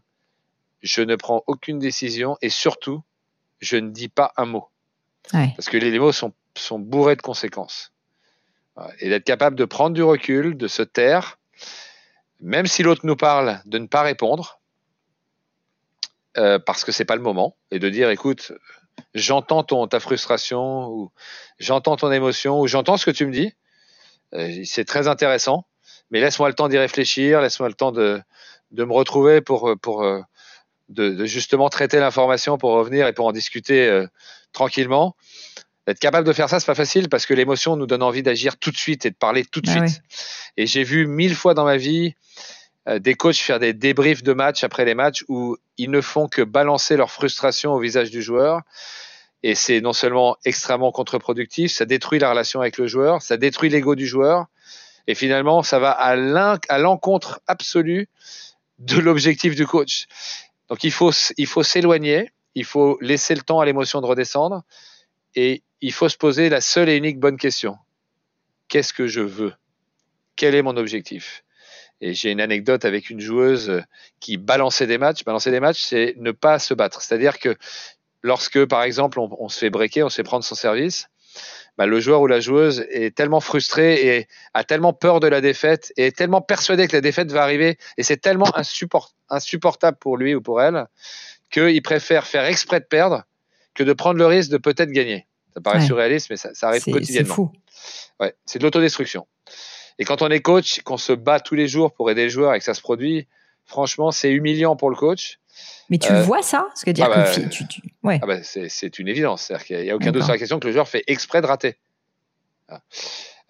je 0.82 1.04
ne 1.04 1.16
prends 1.16 1.43
aucune 1.45 1.78
décision, 1.78 2.38
et 2.41 2.49
surtout, 2.49 3.04
je 3.60 3.78
ne 3.78 3.91
dis 3.91 4.10
pas 4.10 4.34
un 4.36 4.45
mot. 4.45 4.68
Parce 5.32 5.70
que 5.70 5.78
les 5.78 5.97
mots 5.99 6.12
sont, 6.12 6.34
sont 6.58 6.80
bourrés 6.80 7.16
de 7.16 7.22
conséquences. 7.22 7.93
Et 8.99 9.10
d'être 9.10 9.26
capable 9.26 9.56
de 9.56 9.66
prendre 9.66 9.95
du 9.95 10.01
recul, 10.01 10.58
de 10.58 10.68
se 10.68 10.82
taire, 10.82 11.38
même 12.41 12.66
si 12.66 12.82
l'autre 12.82 13.06
nous 13.06 13.16
parle, 13.16 13.62
de 13.66 13.78
ne 13.78 13.86
pas 13.86 14.01
répondre, 14.01 14.60
euh, 16.38 16.59
parce 16.59 16.84
que 16.84 16.91
c'est 16.91 17.05
pas 17.05 17.15
le 17.15 17.21
moment. 17.21 17.55
Et 17.71 17.79
de 17.79 17.89
dire 17.89 18.09
écoute 18.09 18.51
j'entends 19.13 19.63
ton 19.63 19.88
ta 19.88 19.99
frustration 19.99 20.88
ou 20.88 21.11
j'entends 21.59 21.95
ton 21.95 22.11
émotion 22.11 22.59
ou 22.59 22.67
j'entends 22.67 22.97
ce 22.97 23.05
que 23.05 23.11
tu 23.11 23.25
me 23.25 23.31
dis. 23.31 23.53
Euh, 24.34 24.63
c'est 24.65 24.86
très 24.86 25.07
intéressant. 25.07 25.65
Mais 26.11 26.19
laisse-moi 26.19 26.49
le 26.49 26.55
temps 26.55 26.67
d'y 26.67 26.77
réfléchir 26.77 27.41
laisse-moi 27.41 27.69
le 27.69 27.75
temps 27.75 27.91
de 27.91 28.21
de 28.71 28.84
me 28.84 28.93
retrouver 28.93 29.41
pour 29.41 29.75
pour 29.81 30.03
euh, 30.03 30.21
de, 30.89 31.09
de, 31.09 31.25
justement 31.25 31.69
traiter 31.69 31.99
l'information 31.99 32.57
pour 32.57 32.71
revenir 32.71 33.07
et 33.07 33.13
pour 33.13 33.25
en 33.25 33.31
discuter 33.31 34.05
tranquillement. 34.51 35.15
Être 35.86 35.99
capable 35.99 36.25
de 36.25 36.34
faire 36.34 36.49
ça, 36.49 36.59
c'est 36.59 36.65
pas 36.65 36.75
facile 36.75 37.09
parce 37.09 37.25
que 37.25 37.34
l'émotion 37.34 37.75
nous 37.75 37.88
donne 37.88 38.03
envie 38.03 38.23
d'agir 38.23 38.57
tout 38.57 38.71
de 38.71 38.77
suite 38.77 39.05
et 39.05 39.09
de 39.09 39.15
parler 39.15 39.43
tout 39.43 39.59
de 39.59 39.69
ah 39.69 39.86
suite. 39.86 40.01
Et 40.55 40.65
j'ai 40.65 40.84
vu 40.84 41.07
mille 41.07 41.36
fois 41.36 41.53
dans 41.53 41.65
ma 41.65 41.77
vie 41.77 42.15
des 42.88 43.15
coachs 43.15 43.38
faire 43.38 43.59
des 43.59 43.73
débriefs 43.73 44.23
de 44.23 44.34
match 44.34 44.63
après 44.63 44.86
les 44.86 44.95
matchs 44.95 45.23
où 45.29 45.57
ils 45.77 45.89
ne 45.89 46.01
font 46.01 46.27
que 46.27 46.41
balancer 46.41 46.97
leur 46.97 47.11
frustration 47.11 47.71
au 47.71 47.79
visage 47.79 48.11
du 48.11 48.21
joueur. 48.21 48.61
Et 49.41 49.55
c'est 49.55 49.81
non 49.81 49.93
seulement 49.93 50.38
extrêmement 50.45 50.91
contre-productif, 50.91 51.71
ça 51.71 51.86
détruit 51.86 52.19
la 52.19 52.29
relation 52.29 52.61
avec 52.61 52.77
le 52.77 52.88
joueur, 52.88 53.21
ça 53.21 53.36
détruit 53.36 53.69
l'ego 53.69 53.95
du 53.95 54.07
joueur. 54.07 54.45
Et 55.07 55.15
finalement, 55.15 55.63
ça 55.63 55.79
va 55.79 55.91
à 55.91 56.15
l'encontre 56.77 57.41
absolue 57.47 58.07
de 58.79 58.99
l'objectif 58.99 59.55
du 59.55 59.67
coach. 59.67 60.05
Donc 60.69 60.84
il 60.84 60.91
faut, 60.91 61.11
il 61.38 61.47
faut 61.47 61.63
s'éloigner, 61.63 62.31
il 62.55 62.65
faut 62.65 62.97
laisser 63.01 63.36
le 63.36 63.41
temps 63.41 63.59
à 63.59 63.65
l'émotion 63.65 63.99
de 63.99 64.05
redescendre 64.05 64.63
et 65.36 65.61
il 65.81 65.91
faut 65.91 66.07
se 66.07 66.17
poser 66.17 66.49
la 66.49 66.61
seule 66.61 66.88
et 66.89 66.95
unique 66.95 67.19
bonne 67.19 67.38
question. 67.38 67.77
Qu'est-ce 68.69 68.93
que 68.93 69.07
je 69.07 69.21
veux? 69.21 69.53
Quel 70.36 70.55
est 70.55 70.61
mon 70.61 70.77
objectif? 70.77 71.43
Et 72.04 72.14
j'ai 72.14 72.32
une 72.32 72.41
anecdote 72.41 72.84
avec 72.84 73.10
une 73.10 73.22
joueuse 73.22 73.82
qui 74.20 74.36
balançait 74.36 74.88
des 74.88 74.97
matchs. 74.97 75.24
Balancer 75.24 75.51
des 75.51 75.62
matchs, 75.62 75.82
c'est 75.84 76.16
ne 76.18 76.32
pas 76.32 76.60
se 76.60 76.74
battre. 76.74 77.01
C'est-à-dire 77.01 77.39
que 77.39 77.56
lorsque, 78.24 78.66
par 78.66 78.84
exemple, 78.84 79.20
on, 79.20 79.47
se 79.47 79.58
fait 79.58 79.70
breaker, 79.70 80.04
on 80.04 80.10
se 80.10 80.18
fait 80.18 80.24
prendre 80.24 80.43
son 80.43 80.56
service, 80.56 81.08
bah, 81.78 81.86
le 81.86 82.01
joueur 82.01 82.20
ou 82.20 82.28
la 82.28 82.41
joueuse 82.41 82.86
est 82.89 83.16
tellement 83.16 83.39
frustré 83.39 84.18
et 84.18 84.28
a 84.54 84.66
tellement 84.66 84.91
peur 84.91 85.22
de 85.22 85.28
la 85.28 85.39
défaite 85.39 85.93
et 85.95 86.08
est 86.08 86.18
tellement 86.18 86.41
persuadé 86.41 86.89
que 86.89 86.95
la 86.97 87.01
défaite 87.01 87.32
va 87.32 87.41
arriver 87.41 87.78
et 87.97 88.04
c'est 88.04 88.18
tellement 88.18 88.51
insupportable 89.30 89.97
pour 89.97 90.18
lui 90.18 90.36
ou 90.36 90.41
pour 90.41 90.62
elle 90.62 90.86
qu'il 91.51 91.82
préfère 91.84 92.28
faire 92.28 92.43
exprès 92.43 92.82
de 92.82 92.86
perdre 92.86 93.24
que 93.76 93.84
de 93.84 93.93
prendre 93.93 94.18
le 94.18 94.26
risque 94.26 94.51
de 94.51 94.58
peut-être 94.58 94.91
gagner. 94.91 95.26
Ça 95.54 95.62
paraît 95.62 95.86
surréaliste, 95.86 96.30
mais 96.30 96.38
ça, 96.38 96.54
ça 96.54 96.68
arrive 96.68 96.84
quotidiennement. 96.84 97.30
C'est 97.30 97.34
fou. 97.34 97.51
Ouais, 98.20 98.36
c'est 98.45 98.60
de 98.60 98.64
l'autodestruction. 98.64 99.26
Et 100.00 100.06
quand 100.06 100.22
on 100.22 100.30
est 100.30 100.41
coach, 100.41 100.82
qu'on 100.82 100.98
se 100.98 101.14
bat 101.14 101.39
tous 101.39 101.56
les 101.56 101.68
jours 101.68 101.94
pour 101.94 102.10
aider 102.10 102.24
le 102.24 102.30
joueur 102.30 102.54
et 102.54 102.60
que 102.60 102.66
ça 102.66 102.74
se 102.74 102.82
produit, 102.82 103.28
franchement, 103.66 104.12
c'est 104.12 104.32
humiliant 104.32 104.76
pour 104.76 104.89
le 104.89 104.96
coach. 104.96 105.39
Mais 105.89 105.98
tu 105.98 106.12
euh, 106.12 106.22
vois 106.22 106.41
ça 106.41 106.70
Ce 106.76 106.86
que 106.86 106.91
dire 106.91 107.06
ah 107.12 107.24
bah, 107.24 107.32
tu, 107.32 107.68
tu... 107.68 107.82
Ouais. 108.04 108.20
Ah 108.22 108.26
bah, 108.26 108.44
c'est 108.44 109.00
une 109.00 109.08
évidence. 109.08 109.44
C'est-à-dire 109.44 109.66
qu'il 109.66 109.82
n'y 109.82 109.91
a, 109.91 109.96
aucun 109.96 110.12
doute 110.12 110.24
sur 110.24 110.32
la 110.32 110.38
question 110.38 110.60
que 110.60 110.68
le 110.68 110.74
joueur 110.74 110.88
fait 110.88 111.04
exprès 111.08 111.41
de 111.41 111.48
rater. 111.48 111.78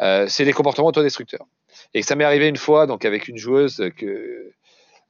Euh, 0.01 0.25
c'est 0.27 0.45
des 0.45 0.53
comportements 0.53 0.87
autodestructeurs. 0.87 1.45
Et 1.93 2.01
ça 2.01 2.15
m'est 2.15 2.23
arrivé 2.23 2.47
une 2.47 2.57
fois, 2.57 2.87
donc 2.87 3.05
avec 3.05 3.27
une 3.27 3.37
joueuse 3.37 3.89
que, 3.95 4.51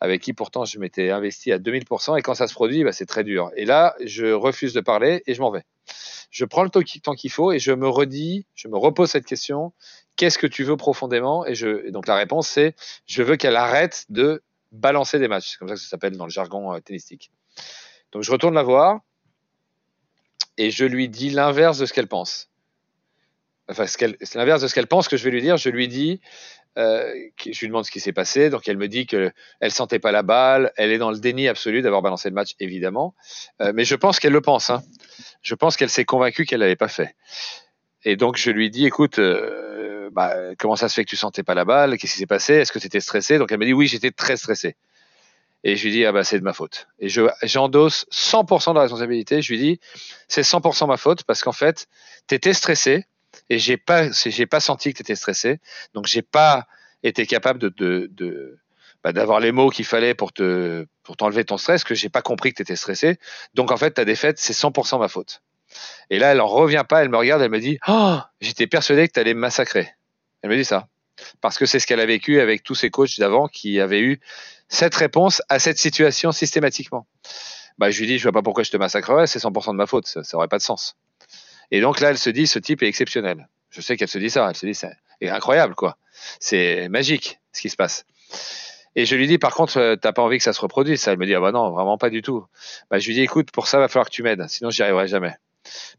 avec 0.01 0.21
qui 0.21 0.33
pourtant 0.33 0.65
je 0.65 0.77
m'étais 0.79 1.09
investi 1.09 1.51
à 1.51 1.57
2000%, 1.57 2.19
et 2.19 2.21
quand 2.21 2.35
ça 2.35 2.47
se 2.47 2.53
produit, 2.53 2.83
bah, 2.83 2.91
c'est 2.91 3.05
très 3.05 3.23
dur. 3.23 3.51
Et 3.55 3.65
là, 3.65 3.95
je 4.03 4.27
refuse 4.27 4.73
de 4.73 4.81
parler 4.81 5.23
et 5.25 5.33
je 5.33 5.41
m'en 5.41 5.49
vais. 5.49 5.63
Je 6.29 6.45
prends 6.45 6.63
le 6.63 6.69
temps 6.69 6.81
qu'il 6.81 7.31
faut 7.31 7.51
et 7.51 7.59
je 7.59 7.71
me 7.71 7.87
redis, 7.87 8.45
je 8.55 8.67
me 8.67 8.77
repose 8.77 9.09
cette 9.09 9.25
question 9.25 9.71
qu'est-ce 10.15 10.37
que 10.37 10.47
tu 10.47 10.63
veux 10.63 10.77
profondément 10.77 11.45
et, 11.45 11.55
je, 11.55 11.89
donc 11.89 12.07
la 12.07 12.15
réponse 12.15 12.47
c'est 12.47 12.75
je 13.05 13.23
veux 13.23 13.35
qu'elle 13.35 13.55
arrête 13.55 14.05
de 14.09 14.43
balancer 14.73 15.19
des 15.19 15.27
matchs. 15.27 15.51
C'est 15.51 15.57
comme 15.57 15.69
ça 15.69 15.75
que 15.75 15.79
ça 15.79 15.87
s'appelle 15.87 16.17
dans 16.17 16.25
le 16.25 16.31
jargon 16.31 16.73
euh, 16.73 16.79
tennistique. 16.79 17.31
Donc 18.11 18.23
je 18.23 18.31
retourne 18.31 18.55
la 18.55 18.63
voir 18.63 18.99
et 20.57 20.71
je 20.71 20.85
lui 20.85 21.07
dis 21.07 21.29
l'inverse 21.29 21.77
de 21.77 21.85
ce 21.85 21.93
qu'elle 21.93 22.07
pense. 22.07 22.49
Enfin, 23.69 23.87
c'est 23.87 24.35
l'inverse 24.35 24.61
de 24.61 24.67
ce 24.67 24.75
qu'elle 24.75 24.87
pense 24.87 25.07
que 25.07 25.15
je 25.15 25.23
vais 25.23 25.31
lui 25.31 25.41
dire. 25.41 25.55
Je 25.55 25.69
lui 25.69 25.87
dis, 25.87 26.19
euh, 26.77 27.13
je 27.45 27.57
lui 27.61 27.67
demande 27.67 27.85
ce 27.85 27.91
qui 27.91 28.01
s'est 28.01 28.11
passé. 28.11 28.49
Donc 28.49 28.67
elle 28.67 28.77
me 28.77 28.87
dit 28.87 29.05
que 29.05 29.31
elle 29.61 29.71
sentait 29.71 29.99
pas 29.99 30.11
la 30.11 30.21
balle. 30.21 30.73
Elle 30.75 30.91
est 30.91 30.97
dans 30.97 31.11
le 31.11 31.19
déni 31.19 31.47
absolu 31.47 31.81
d'avoir 31.81 32.01
balancé 32.01 32.29
le 32.29 32.35
match, 32.35 32.55
évidemment. 32.59 33.15
Euh, 33.61 33.71
mais 33.73 33.85
je 33.85 33.95
pense 33.95 34.19
qu'elle 34.19 34.33
le 34.33 34.41
pense. 34.41 34.69
Hein. 34.69 34.83
Je 35.41 35.55
pense 35.55 35.77
qu'elle 35.77 35.89
s'est 35.89 36.05
convaincue 36.05 36.45
qu'elle 36.45 36.59
l'avait 36.59 36.75
pas 36.75 36.89
fait. 36.89 37.15
Et 38.05 38.15
donc 38.15 38.37
je 38.37 38.49
lui 38.49 38.69
dis, 38.69 38.85
écoute, 38.85 39.19
euh, 39.19 40.09
bah, 40.11 40.35
comment 40.57 40.75
ça 40.75 40.89
se 40.89 40.95
fait 40.95 41.05
que 41.05 41.09
tu 41.09 41.15
sentais 41.15 41.43
pas 41.43 41.53
la 41.53 41.65
balle? 41.65 41.97
Qu'est-ce 41.97 42.13
qui 42.13 42.19
s'est 42.19 42.25
passé? 42.25 42.53
Est-ce 42.55 42.71
que 42.71 42.79
tu 42.79 42.87
étais 42.87 42.99
stressé? 42.99 43.37
Donc 43.37 43.51
elle 43.51 43.59
m'a 43.59 43.65
dit, 43.65 43.73
oui, 43.73 43.87
j'étais 43.87 44.11
très 44.11 44.37
stressé. 44.37 44.75
Et 45.63 45.77
je 45.77 45.85
lui 45.85 45.91
dis, 45.91 46.05
ah 46.05 46.11
bah 46.11 46.23
c'est 46.23 46.39
de 46.39 46.43
ma 46.43 46.53
faute. 46.53 46.87
Et 46.99 47.07
je 47.07 47.21
j'endosse 47.43 48.05
100% 48.11 48.71
de 48.71 48.75
la 48.75 48.81
responsabilité. 48.81 49.41
Je 49.41 49.51
lui 49.53 49.59
dis, 49.59 49.79
c'est 50.27 50.41
100% 50.41 50.87
ma 50.87 50.97
faute 50.97 51.23
parce 51.23 51.41
qu'en 51.41 51.53
fait, 51.53 51.87
tu 52.27 52.35
étais 52.35 52.53
stressé 52.53 53.05
et 53.49 53.59
j'ai 53.59 53.77
pas 53.77 54.11
j'ai 54.11 54.45
pas 54.45 54.59
senti 54.59 54.91
que 54.91 54.97
tu 54.97 55.03
étais 55.03 55.15
stressé. 55.15 55.59
Donc 55.93 56.05
j'ai 56.05 56.21
pas 56.21 56.67
été 57.03 57.25
capable 57.25 57.59
de, 57.59 58.59
bah, 59.03 59.13
d'avoir 59.13 59.39
les 59.39 59.51
mots 59.51 59.69
qu'il 59.69 59.85
fallait 59.85 60.13
pour 60.13 60.33
te 60.33 60.85
pour 61.03 61.15
t'enlever 61.17 61.45
ton 61.45 61.57
stress 61.57 61.83
que 61.83 61.95
j'ai 61.95 62.09
pas 62.09 62.21
compris 62.21 62.51
que 62.51 62.57
tu 62.57 62.61
étais 62.63 62.75
stressé. 62.75 63.17
Donc 63.53 63.71
en 63.71 63.77
fait 63.77 63.91
ta 63.91 64.05
défaite 64.05 64.39
c'est 64.39 64.53
100% 64.53 64.99
ma 64.99 65.07
faute. 65.07 65.41
Et 66.09 66.19
là, 66.19 66.31
elle 66.31 66.41
en 66.41 66.47
revient 66.47 66.83
pas, 66.87 67.01
elle 67.01 67.09
me 67.09 67.17
regarde, 67.17 67.41
elle 67.41 67.51
me 67.51 67.59
dit 67.59 67.77
Oh, 67.87 68.19
j'étais 68.41 68.67
persuadé 68.67 69.07
que 69.07 69.13
tu 69.13 69.19
allais 69.19 69.33
me 69.33 69.39
massacrer. 69.39 69.89
Elle 70.41 70.49
me 70.49 70.55
dit 70.55 70.65
ça. 70.65 70.87
Parce 71.41 71.57
que 71.57 71.65
c'est 71.65 71.79
ce 71.79 71.87
qu'elle 71.87 71.99
a 71.99 72.05
vécu 72.05 72.39
avec 72.39 72.63
tous 72.63 72.75
ses 72.75 72.89
coachs 72.89 73.19
d'avant 73.19 73.47
qui 73.47 73.79
avaient 73.79 74.01
eu 74.01 74.19
cette 74.67 74.95
réponse 74.95 75.41
à 75.49 75.59
cette 75.59 75.77
situation 75.77 76.31
systématiquement. 76.31 77.07
Bah, 77.77 77.91
je 77.91 77.99
lui 77.99 78.07
dis 78.07 78.17
Je 78.17 78.23
vois 78.23 78.31
pas 78.31 78.41
pourquoi 78.41 78.63
je 78.63 78.71
te 78.71 78.77
massacrerais, 78.77 79.27
c'est 79.27 79.39
100% 79.39 79.71
de 79.71 79.77
ma 79.77 79.85
faute, 79.85 80.07
ça, 80.07 80.23
ça 80.23 80.37
aurait 80.37 80.47
pas 80.47 80.57
de 80.57 80.63
sens. 80.63 80.95
Et 81.71 81.81
donc 81.81 81.99
là, 81.99 82.09
elle 82.09 82.17
se 82.17 82.29
dit 82.29 82.47
Ce 82.47 82.59
type 82.59 82.83
est 82.83 82.87
exceptionnel. 82.87 83.47
Je 83.69 83.81
sais 83.81 83.97
qu'elle 83.97 84.07
se 84.07 84.19
dit 84.19 84.29
ça, 84.29 84.47
elle 84.49 84.55
se 84.55 84.65
dit 84.65 84.75
C'est 84.75 85.29
incroyable, 85.29 85.75
quoi. 85.75 85.97
C'est 86.39 86.89
magique 86.89 87.39
ce 87.51 87.61
qui 87.61 87.69
se 87.69 87.75
passe. 87.75 88.05
Et 88.95 89.05
je 89.05 89.15
lui 89.15 89.27
dis, 89.27 89.37
par 89.37 89.55
contre, 89.55 89.77
euh, 89.77 89.95
t'as 89.95 90.11
pas 90.13 90.21
envie 90.21 90.37
que 90.37 90.43
ça 90.43 90.53
se 90.53 90.61
reproduise 90.61 91.01
ça 91.01 91.11
Elle 91.11 91.17
me 91.17 91.25
dit, 91.25 91.33
ah 91.33 91.39
bah 91.39 91.51
non, 91.51 91.71
vraiment 91.71 91.97
pas 91.97 92.09
du 92.09 92.21
tout. 92.21 92.45
Bah, 92.91 92.99
je 92.99 93.07
lui 93.07 93.15
dis, 93.15 93.21
écoute, 93.21 93.51
pour 93.51 93.67
ça, 93.67 93.79
va 93.79 93.87
falloir 93.87 94.07
que 94.07 94.13
tu 94.13 94.23
m'aides, 94.23 94.47
sinon 94.47 94.69
j'y 94.69 94.83
arriverai 94.83 95.07
jamais. 95.07 95.35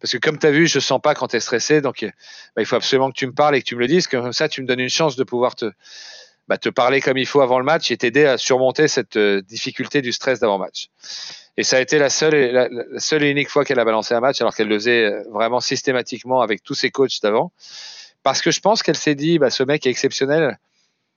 Parce 0.01 0.13
que 0.13 0.19
comme 0.19 0.39
tu 0.39 0.47
as 0.47 0.51
vu, 0.51 0.67
je 0.67 0.79
sens 0.79 1.01
pas 1.01 1.15
quand 1.15 1.29
tu 1.29 1.37
es 1.37 1.41
stressé, 1.41 1.81
donc 1.81 2.05
bah, 2.05 2.63
il 2.63 2.67
faut 2.67 2.77
absolument 2.77 3.11
que 3.11 3.17
tu 3.17 3.27
me 3.27 3.33
parles 3.33 3.57
et 3.57 3.61
que 3.61 3.67
tu 3.67 3.77
me 3.77 3.81
le 3.81 3.87
dises, 3.87 4.07
comme 4.07 4.33
ça 4.33 4.49
tu 4.49 4.63
me 4.63 4.67
donnes 4.67 4.81
une 4.81 4.91
chance 4.91 5.17
de 5.17 5.25
pouvoir 5.25 5.55
te, 5.55 5.71
bah, 6.47 6.59
parler 6.75 7.01
comme 7.01 7.17
il 7.17 7.27
faut 7.27 7.41
avant 7.41 7.59
le 7.59 7.65
match 7.65 7.91
et 7.91 7.97
t'aider 7.97 8.27
à 8.27 8.37
surmonter 8.37 8.87
cette 8.87 9.17
euh, 9.17 9.41
difficulté 9.41 10.03
du 10.03 10.13
stress 10.13 10.41
d'avant-match. 10.41 10.89
Et 11.57 11.63
ça 11.63 11.79
a 11.79 11.81
été 11.81 11.99
la 11.99 12.11
seule, 12.11 12.35
et, 12.35 12.53
la, 12.53 12.69
seule 12.99 13.23
et 13.23 13.31
unique 13.31 13.49
fois 13.49 13.65
qu'elle 13.65 13.79
a 13.79 13.85
balancé 13.85 14.15
un 14.15 14.21
match, 14.21 14.43
alors 14.43 14.55
qu'elle 14.55 14.69
le 14.69 14.79
faisait 14.79 15.05
euh, 15.05 15.23
vraiment 15.31 15.61
systématiquement 15.61 16.43
avec 16.43 16.63
tous 16.63 16.75
ses 16.75 16.91
coachs 16.91 17.23
d'avant. 17.23 17.53
Parce 18.23 18.43
que 18.43 18.51
je 18.51 18.61
pense 18.61 18.83
qu'elle 18.83 18.97
s'est 18.97 19.15
dit, 19.15 19.39
bah, 19.39 19.49
ce 19.49 19.63
mec 19.63 19.87
est 19.87 19.91
exceptionnel, 19.91 20.59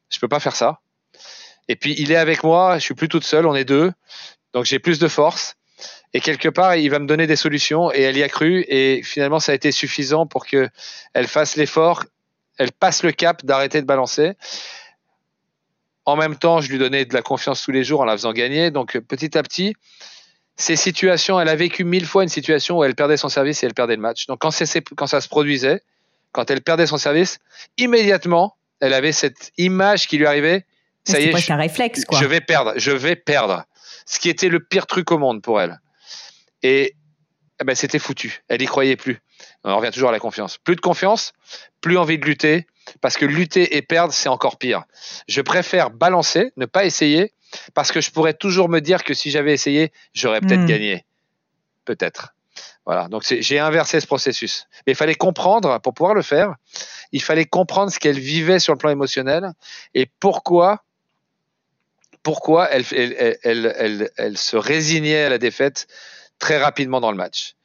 je 0.09 0.19
peux 0.19 0.29
pas 0.29 0.39
faire 0.39 0.55
ça. 0.55 0.79
Et 1.67 1.75
puis 1.75 1.93
il 1.97 2.13
est 2.13 2.17
avec 2.17 2.43
moi, 2.43 2.77
je 2.77 2.83
suis 2.83 2.93
plus 2.93 3.09
toute 3.09 3.25
seule, 3.25 3.45
on 3.45 3.55
est 3.55 3.65
deux, 3.65 3.91
donc 4.53 4.63
j'ai 4.63 4.79
plus 4.79 4.99
de 4.99 5.09
force. 5.09 5.56
Et 6.13 6.21
quelque 6.21 6.49
part, 6.49 6.75
il 6.75 6.89
va 6.89 6.99
me 6.99 7.07
donner 7.07 7.27
des 7.27 7.35
solutions 7.35 7.91
et 7.91 8.01
elle 8.01 8.17
y 8.17 8.23
a 8.23 8.29
cru 8.29 8.65
et 8.67 9.01
finalement 9.03 9.39
ça 9.39 9.51
a 9.51 9.55
été 9.55 9.71
suffisant 9.71 10.25
pour 10.25 10.45
que 10.45 10.69
elle 11.13 11.27
fasse 11.27 11.55
l'effort, 11.55 12.05
elle 12.57 12.71
passe 12.71 13.03
le 13.03 13.11
cap 13.11 13.45
d'arrêter 13.45 13.81
de 13.81 13.85
balancer. 13.85 14.33
En 16.05 16.15
même 16.15 16.37
temps, 16.37 16.61
je 16.61 16.71
lui 16.71 16.79
donnais 16.79 17.05
de 17.05 17.13
la 17.13 17.21
confiance 17.21 17.61
tous 17.61 17.71
les 17.71 17.83
jours 17.83 18.01
en 18.01 18.05
la 18.05 18.13
faisant 18.13 18.33
gagner. 18.33 18.71
Donc 18.71 18.97
petit 18.99 19.37
à 19.37 19.43
petit, 19.43 19.75
ces 20.55 20.75
situations, 20.75 21.39
elle 21.39 21.49
a 21.49 21.55
vécu 21.55 21.83
mille 21.83 22.05
fois 22.05 22.23
une 22.23 22.29
situation 22.29 22.79
où 22.79 22.83
elle 22.83 22.95
perdait 22.95 23.17
son 23.17 23.29
service 23.29 23.61
et 23.61 23.65
elle 23.65 23.73
perdait 23.73 23.95
le 23.95 24.01
match. 24.01 24.25
Donc 24.27 24.39
quand, 24.39 24.51
quand 24.95 25.07
ça 25.07 25.21
se 25.21 25.27
produisait, 25.27 25.81
quand 26.31 26.49
elle 26.49 26.61
perdait 26.61 26.87
son 26.87 26.97
service, 26.97 27.39
immédiatement, 27.77 28.55
elle 28.79 28.93
avait 28.93 29.11
cette 29.11 29.51
image 29.57 30.07
qui 30.07 30.17
lui 30.17 30.25
arrivait 30.25 30.65
ça 31.07 31.19
y 31.19 31.25
est, 31.25 31.37
je, 31.37 31.53
réflexe, 31.53 32.05
quoi. 32.05 32.19
je 32.19 32.25
vais 32.25 32.41
perdre, 32.41 32.73
je 32.75 32.91
vais 32.91 33.15
perdre. 33.15 33.63
Ce 34.05 34.19
qui 34.19 34.29
était 34.29 34.49
le 34.49 34.59
pire 34.59 34.87
truc 34.87 35.11
au 35.11 35.17
monde 35.17 35.41
pour 35.41 35.61
elle. 35.61 35.79
Et 36.63 36.95
eh 37.59 37.63
ben, 37.63 37.75
c'était 37.75 37.99
foutu. 37.99 38.43
Elle 38.47 38.61
y 38.61 38.65
croyait 38.65 38.95
plus. 38.95 39.21
On 39.63 39.75
revient 39.75 39.91
toujours 39.91 40.09
à 40.09 40.11
la 40.11 40.19
confiance. 40.19 40.57
Plus 40.57 40.75
de 40.75 40.81
confiance, 40.81 41.33
plus 41.81 41.97
envie 41.97 42.19
de 42.19 42.25
lutter, 42.25 42.67
parce 43.01 43.17
que 43.17 43.25
lutter 43.25 43.77
et 43.77 43.81
perdre, 43.81 44.13
c'est 44.13 44.29
encore 44.29 44.57
pire. 44.57 44.83
Je 45.27 45.41
préfère 45.41 45.89
balancer, 45.89 46.51
ne 46.57 46.65
pas 46.65 46.85
essayer, 46.85 47.33
parce 47.73 47.91
que 47.91 48.01
je 48.01 48.11
pourrais 48.11 48.33
toujours 48.33 48.69
me 48.69 48.79
dire 48.79 49.03
que 49.03 49.13
si 49.13 49.31
j'avais 49.31 49.53
essayé, 49.53 49.91
j'aurais 50.13 50.41
peut-être 50.41 50.61
hmm. 50.61 50.67
gagné. 50.67 51.05
Peut-être. 51.85 52.33
Voilà. 52.85 53.07
Donc 53.07 53.23
j'ai 53.27 53.59
inversé 53.59 53.99
ce 53.99 54.07
processus. 54.07 54.67
Mais 54.85 54.93
il 54.93 54.95
fallait 54.95 55.15
comprendre, 55.15 55.79
pour 55.81 55.93
pouvoir 55.93 56.13
le 56.13 56.21
faire, 56.21 56.55
il 57.11 57.21
fallait 57.21 57.45
comprendre 57.45 57.91
ce 57.91 57.99
qu'elle 57.99 58.19
vivait 58.19 58.59
sur 58.59 58.73
le 58.73 58.77
plan 58.77 58.89
émotionnel 58.89 59.51
et 59.93 60.09
pourquoi 60.19 60.83
pourquoi 62.27 62.69
elle, 62.69 62.83
se 62.83 64.57
résignait 64.57 65.23
à 65.23 65.29
la 65.29 65.37
défaite 65.37 65.87
très 66.39 66.57
rapidement 66.57 66.99
dans 66.99 67.11
le 67.11 67.15
match. 67.15 67.55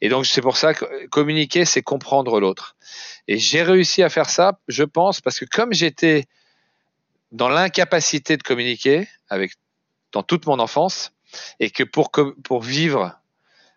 Et 0.00 0.08
donc 0.08 0.24
c'est 0.24 0.40
pour 0.40 0.56
ça 0.56 0.72
que 0.72 1.06
communiquer, 1.08 1.66
c'est 1.66 1.82
comprendre 1.82 2.40
l'autre. 2.40 2.76
Et 3.28 3.36
j'ai 3.36 3.62
réussi 3.62 4.02
à 4.02 4.08
faire 4.08 4.30
ça, 4.30 4.58
je 4.68 4.84
pense, 4.84 5.20
parce 5.20 5.38
que 5.38 5.44
comme 5.44 5.74
j'étais 5.74 6.24
dans 7.30 7.50
l'incapacité 7.50 8.38
de 8.38 8.42
communiquer 8.42 9.06
avec 9.28 9.52
dans 10.12 10.22
toute 10.22 10.46
mon 10.46 10.60
enfance, 10.60 11.12
et 11.60 11.68
que 11.68 11.82
pour, 11.82 12.10
pour 12.42 12.62
vivre 12.62 13.20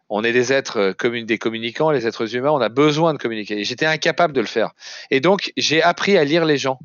on 0.10 0.24
est 0.24 0.34
des 0.34 0.52
êtres 0.52 0.80
euh, 0.80 0.94
comme 0.94 1.20
des 1.24 1.38
communicants, 1.38 1.92
les 1.92 2.08
êtres 2.08 2.36
humains, 2.36 2.52
on 2.52 2.62
a 2.62 2.70
besoin 2.70 3.14
de 3.14 3.20
communiquer. 3.20 3.64
J'étais 3.64 3.86
incapable 3.86 4.34
de 4.34 4.42
le 4.42 4.48
faire. 4.48 4.72
Et 5.12 5.20
donc, 5.20 5.54
j'ai 5.56 5.82
appris 5.82 6.18
à 6.18 6.24
lire 6.24 6.46
les 6.46 6.58
gens 6.58 6.80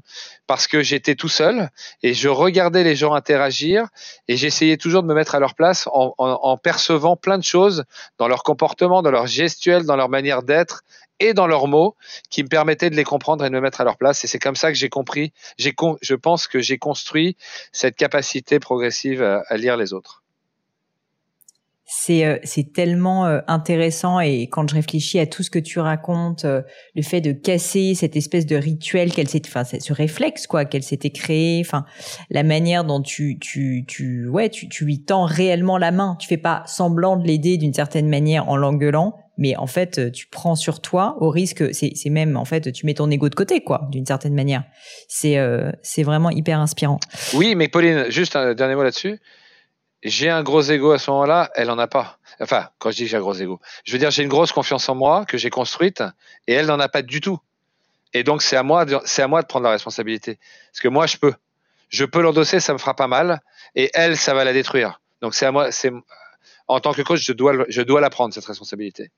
parce 0.46 0.66
que 0.66 0.82
j'étais 0.82 1.14
tout 1.14 1.28
seul 1.28 1.70
et 2.02 2.12
je 2.12 2.28
regardais 2.28 2.84
les 2.84 2.94
gens 2.94 3.14
interagir 3.14 3.88
et 4.28 4.36
j'essayais 4.36 4.76
toujours 4.76 5.02
de 5.02 5.08
me 5.08 5.14
mettre 5.14 5.34
à 5.34 5.40
leur 5.40 5.54
place 5.54 5.88
en, 5.90 6.58
percevant 6.58 7.16
plein 7.16 7.38
de 7.38 7.44
choses 7.44 7.84
dans 8.18 8.28
leur 8.28 8.42
comportement, 8.42 9.02
dans 9.02 9.10
leur 9.10 9.26
gestuelle, 9.26 9.84
dans 9.84 9.96
leur 9.96 10.10
manière 10.10 10.42
d'être 10.42 10.82
et 11.18 11.32
dans 11.32 11.46
leurs 11.46 11.66
mots 11.66 11.96
qui 12.30 12.42
me 12.42 12.48
permettaient 12.48 12.90
de 12.90 12.96
les 12.96 13.04
comprendre 13.04 13.44
et 13.44 13.48
de 13.48 13.54
me 13.54 13.60
mettre 13.60 13.80
à 13.80 13.84
leur 13.84 13.96
place. 13.96 14.22
Et 14.24 14.26
c'est 14.26 14.38
comme 14.38 14.56
ça 14.56 14.70
que 14.70 14.76
j'ai 14.76 14.90
compris, 14.90 15.32
j'ai 15.56 15.74
je 16.02 16.14
pense 16.14 16.46
que 16.46 16.60
j'ai 16.60 16.76
construit 16.76 17.36
cette 17.72 17.96
capacité 17.96 18.58
progressive 18.58 19.22
à 19.22 19.56
lire 19.56 19.76
les 19.76 19.92
autres 19.92 20.23
c'est 21.86 22.24
euh, 22.24 22.38
c'est 22.44 22.72
tellement 22.72 23.26
euh, 23.26 23.40
intéressant 23.46 24.18
et 24.18 24.48
quand 24.48 24.68
je 24.68 24.74
réfléchis 24.74 25.18
à 25.18 25.26
tout 25.26 25.42
ce 25.42 25.50
que 25.50 25.58
tu 25.58 25.78
racontes 25.78 26.46
euh, 26.46 26.62
le 26.94 27.02
fait 27.02 27.20
de 27.20 27.32
casser 27.32 27.94
cette 27.94 28.16
espèce 28.16 28.46
de 28.46 28.56
rituel 28.56 29.12
qu'elle 29.12 29.28
s'est 29.28 29.42
enfin 29.46 29.64
ce 29.64 29.92
réflexe 29.92 30.46
quoi 30.46 30.64
qu'elle 30.64 30.82
s'était 30.82 31.10
créé 31.10 31.60
enfin 31.60 31.84
la 32.30 32.42
manière 32.42 32.84
dont 32.84 33.02
tu 33.02 33.38
tu 33.38 33.84
tu 33.86 34.26
ouais 34.28 34.48
tu 34.48 34.68
tu 34.68 34.86
lui 34.86 35.02
tends 35.02 35.24
réellement 35.24 35.76
la 35.76 35.90
main. 35.90 36.16
Tu 36.18 36.26
fais 36.26 36.38
pas 36.38 36.62
semblant 36.66 37.16
de 37.16 37.26
l'aider 37.26 37.58
d'une 37.58 37.74
certaine 37.74 38.08
manière 38.08 38.48
en 38.48 38.56
l'engueulant 38.56 39.18
mais 39.36 39.56
en 39.56 39.66
fait 39.66 40.10
tu 40.12 40.26
prends 40.28 40.54
sur 40.54 40.80
toi 40.80 41.16
au 41.20 41.28
risque 41.28 41.74
c'est 41.74 41.92
c'est 41.96 42.10
même 42.10 42.36
en 42.36 42.44
fait 42.46 42.72
tu 42.72 42.86
mets 42.86 42.94
ton 42.94 43.10
ego 43.10 43.28
de 43.28 43.34
côté 43.34 43.62
quoi 43.62 43.88
d'une 43.90 44.06
certaine 44.06 44.34
manière. 44.34 44.64
C'est 45.08 45.36
c'est 45.82 46.02
vraiment 46.02 46.30
hyper 46.30 46.60
inspirant. 46.60 46.98
Oui 47.34 47.54
mais 47.56 47.68
Pauline 47.68 48.06
juste 48.08 48.36
un 48.36 48.54
dernier 48.54 48.74
mot 48.74 48.84
là-dessus 48.84 49.18
j'ai 50.04 50.28
un 50.28 50.42
gros 50.42 50.62
ego 50.62 50.92
à 50.92 50.98
ce 50.98 51.10
moment-là, 51.10 51.50
elle 51.54 51.70
en 51.70 51.78
a 51.78 51.86
pas. 51.86 52.18
Enfin, 52.40 52.68
quand 52.78 52.90
je 52.90 52.96
dis 52.96 53.06
j'ai 53.06 53.16
un 53.16 53.20
gros 53.20 53.34
ego, 53.34 53.60
je 53.84 53.92
veux 53.92 53.98
dire 53.98 54.10
j'ai 54.10 54.22
une 54.22 54.28
grosse 54.28 54.52
confiance 54.52 54.88
en 54.88 54.94
moi 54.94 55.24
que 55.24 55.38
j'ai 55.38 55.50
construite 55.50 56.02
et 56.46 56.52
elle 56.52 56.66
n'en 56.66 56.78
a 56.78 56.88
pas 56.88 57.02
du 57.02 57.20
tout. 57.20 57.38
Et 58.12 58.22
donc 58.22 58.42
c'est 58.42 58.56
à 58.56 58.62
moi, 58.62 58.84
c'est 59.06 59.22
à 59.22 59.28
moi 59.28 59.42
de 59.42 59.46
prendre 59.46 59.64
la 59.64 59.70
responsabilité. 59.70 60.38
Parce 60.70 60.80
que 60.80 60.88
moi 60.88 61.06
je 61.06 61.16
peux, 61.16 61.32
je 61.88 62.04
peux 62.04 62.20
l'endosser, 62.20 62.60
ça 62.60 62.72
me 62.74 62.78
fera 62.78 62.94
pas 62.94 63.08
mal, 63.08 63.40
et 63.74 63.90
elle 63.94 64.16
ça 64.16 64.34
va 64.34 64.44
la 64.44 64.52
détruire. 64.52 65.00
Donc 65.22 65.34
c'est 65.34 65.46
à 65.46 65.52
moi, 65.52 65.72
c'est 65.72 65.90
en 66.68 66.80
tant 66.80 66.92
que 66.92 67.02
coach 67.02 67.24
je 67.24 67.32
dois, 67.32 67.64
je 67.68 67.82
dois 67.82 68.00
la 68.00 68.10
prendre 68.10 68.34
cette 68.34 68.44
responsabilité. 68.44 69.10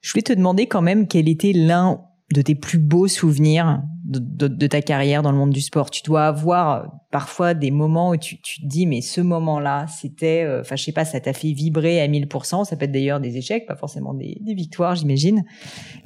Je 0.00 0.12
voulais 0.12 0.22
te 0.22 0.32
demander 0.32 0.66
quand 0.66 0.82
même 0.82 1.06
quel 1.06 1.28
était 1.28 1.52
l'un 1.52 2.00
de 2.32 2.42
tes 2.42 2.54
plus 2.54 2.78
beaux 2.78 3.08
souvenirs 3.08 3.82
de, 4.04 4.66
ta 4.66 4.82
carrière 4.82 5.22
dans 5.22 5.32
le 5.32 5.38
monde 5.38 5.50
du 5.50 5.60
sport 5.60 5.90
Tu 5.90 6.02
dois 6.02 6.26
avoir 6.26 6.86
parfois 7.10 7.54
des 7.54 7.70
moments 7.70 8.10
où 8.10 8.16
tu, 8.16 8.38
te 8.38 8.66
dis 8.66 8.86
mais 8.86 9.00
ce 9.00 9.20
moment-là, 9.20 9.86
c'était, 9.86 10.42
euh, 10.42 10.60
enfin 10.60 10.76
je 10.76 10.82
sais 10.82 10.92
pas, 10.92 11.04
ça 11.04 11.20
t'a 11.20 11.32
fait 11.32 11.52
vibrer 11.52 12.00
à 12.02 12.08
1000%. 12.08 12.64
Ça 12.64 12.76
peut 12.76 12.84
être 12.84 12.92
d'ailleurs 12.92 13.20
des 13.20 13.36
échecs, 13.36 13.66
pas 13.66 13.76
forcément 13.76 14.12
des, 14.12 14.36
victoires, 14.44 14.94
j'imagine. 14.94 15.44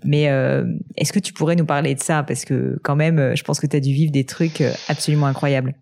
Mais 0.05 0.29
euh, 0.29 0.65
est-ce 0.97 1.13
que 1.13 1.19
tu 1.19 1.33
pourrais 1.33 1.57
nous 1.57 1.67
parler 1.67 1.95
de 1.95 2.01
ça? 2.01 2.23
Parce 2.23 2.45
que 2.45 2.79
quand 2.85 2.95
même, 2.95 3.19
euh, 3.19 3.35
je 3.35 3.43
pense 3.43 3.59
que 3.59 3.67
tu 3.67 3.77
as 3.77 3.81
dû 3.81 3.93
vivre 3.93 4.13
des 4.13 4.25
trucs 4.25 4.63
absolument 4.89 5.27
incroyables. 5.27 5.75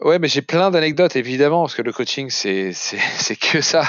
Ouais, 0.00 0.18
mais 0.18 0.26
j'ai 0.26 0.42
plein 0.42 0.72
d'anecdotes 0.72 1.14
évidemment 1.14 1.62
parce 1.62 1.76
que 1.76 1.82
le 1.82 1.92
coaching 1.92 2.28
c'est 2.28 2.72
c'est 2.72 3.36
que 3.36 3.60
ça. 3.60 3.84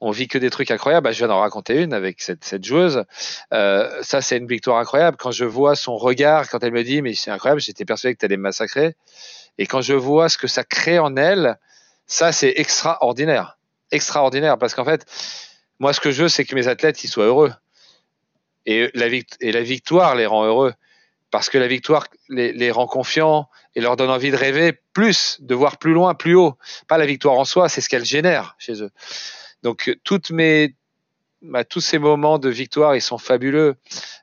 On 0.00 0.10
vit 0.10 0.28
que 0.28 0.38
des 0.38 0.48
trucs 0.48 0.70
incroyables. 0.70 1.04
Bah, 1.04 1.12
je 1.12 1.18
viens 1.18 1.28
d'en 1.28 1.40
raconter 1.40 1.82
une 1.82 1.92
avec 1.92 2.20
cette 2.20 2.44
cette 2.44 2.64
joueuse. 2.64 3.04
ça 3.50 4.20
c'est 4.20 4.36
une 4.38 4.46
victoire 4.46 4.78
incroyable. 4.78 5.16
Quand 5.18 5.30
je 5.30 5.44
vois 5.44 5.74
son 5.74 5.96
regard 5.96 6.48
quand 6.48 6.62
elle 6.62 6.72
me 6.72 6.82
dit 6.82 7.02
mais 7.08 7.14
c'est 7.14 7.30
incroyable, 7.30 7.60
j'étais 7.60 7.84
persuadé 7.84 8.14
que 8.14 8.20
tu 8.20 8.26
allais 8.26 8.36
me 8.36 8.42
massacrer. 8.42 8.94
Et 9.56 9.66
quand 9.66 9.80
je 9.80 9.94
vois 9.94 10.28
ce 10.28 10.38
que 10.38 10.46
ça 10.46 10.62
crée 10.62 10.98
en 10.98 11.16
elle, 11.16 11.58
ça 12.06 12.32
c'est 12.32 12.52
extraordinaire. 12.56 13.58
Extraordinaire 13.90 14.58
parce 14.58 14.74
qu'en 14.74 14.84
fait, 14.84 15.06
moi 15.78 15.92
ce 15.92 16.00
que 16.00 16.10
je 16.10 16.24
veux 16.24 16.28
c'est 16.28 16.44
que 16.44 16.54
mes 16.54 16.68
athlètes 16.68 17.02
ils 17.02 17.08
soient 17.08 17.24
heureux. 17.24 17.52
Et 18.66 18.90
la, 18.94 19.06
et 19.06 19.52
la 19.52 19.62
victoire 19.62 20.14
les 20.14 20.26
rend 20.26 20.44
heureux 20.44 20.74
parce 21.30 21.48
que 21.48 21.56
la 21.56 21.66
victoire 21.66 22.06
les, 22.28 22.52
les, 22.52 22.70
rend 22.70 22.86
confiants 22.86 23.48
et 23.74 23.80
leur 23.80 23.96
donne 23.96 24.10
envie 24.10 24.30
de 24.30 24.36
rêver 24.36 24.78
plus, 24.92 25.38
de 25.40 25.54
voir 25.54 25.78
plus 25.78 25.92
loin, 25.92 26.14
plus 26.14 26.34
haut. 26.34 26.56
Pas 26.88 26.98
la 26.98 27.06
victoire 27.06 27.38
en 27.38 27.44
soi, 27.44 27.68
c'est 27.68 27.80
ce 27.80 27.88
qu'elle 27.88 28.04
génère 28.04 28.56
chez 28.58 28.82
eux. 28.82 28.90
Donc 29.62 29.98
toutes 30.04 30.30
mes, 30.30 30.74
bah, 31.40 31.64
tous 31.64 31.80
ces 31.80 31.98
moments 31.98 32.38
de 32.38 32.50
victoire, 32.50 32.94
ils 32.94 33.02
sont 33.02 33.18
fabuleux. 33.18 33.76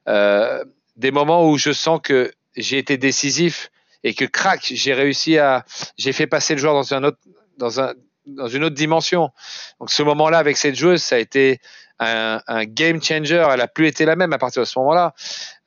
Euh, 0.08 0.64
des 0.96 1.12
moments 1.12 1.50
où 1.50 1.58
je 1.58 1.72
sens 1.72 2.00
que 2.02 2.32
j'ai 2.56 2.78
été 2.78 2.98
décisif 2.98 3.72
et 4.04 4.14
que 4.14 4.26
crac, 4.26 4.62
j'ai 4.64 4.94
réussi 4.94 5.38
à, 5.38 5.66
j'ai 5.98 6.14
fait 6.14 6.28
passer 6.28 6.54
le 6.54 6.60
joueur 6.60 6.74
dans 6.74 6.94
un 6.94 7.04
autre, 7.04 7.18
dans 7.58 7.82
un, 7.82 7.94
dans 8.26 8.48
une 8.48 8.64
autre 8.64 8.76
dimension. 8.76 9.32
Donc 9.80 9.92
ce 9.92 10.04
moment-là 10.04 10.38
avec 10.38 10.58
cette 10.58 10.76
joueuse, 10.76 11.02
ça 11.02 11.16
a 11.16 11.20
été 11.20 11.60
un, 12.00 12.66
game 12.66 13.02
changer. 13.02 13.46
Elle 13.52 13.62
a 13.62 13.68
plus 13.68 13.88
été 13.88 14.06
la 14.06 14.16
même 14.16 14.34
à 14.34 14.38
partir 14.38 14.62
de 14.62 14.68
ce 14.68 14.78
moment-là. 14.80 15.14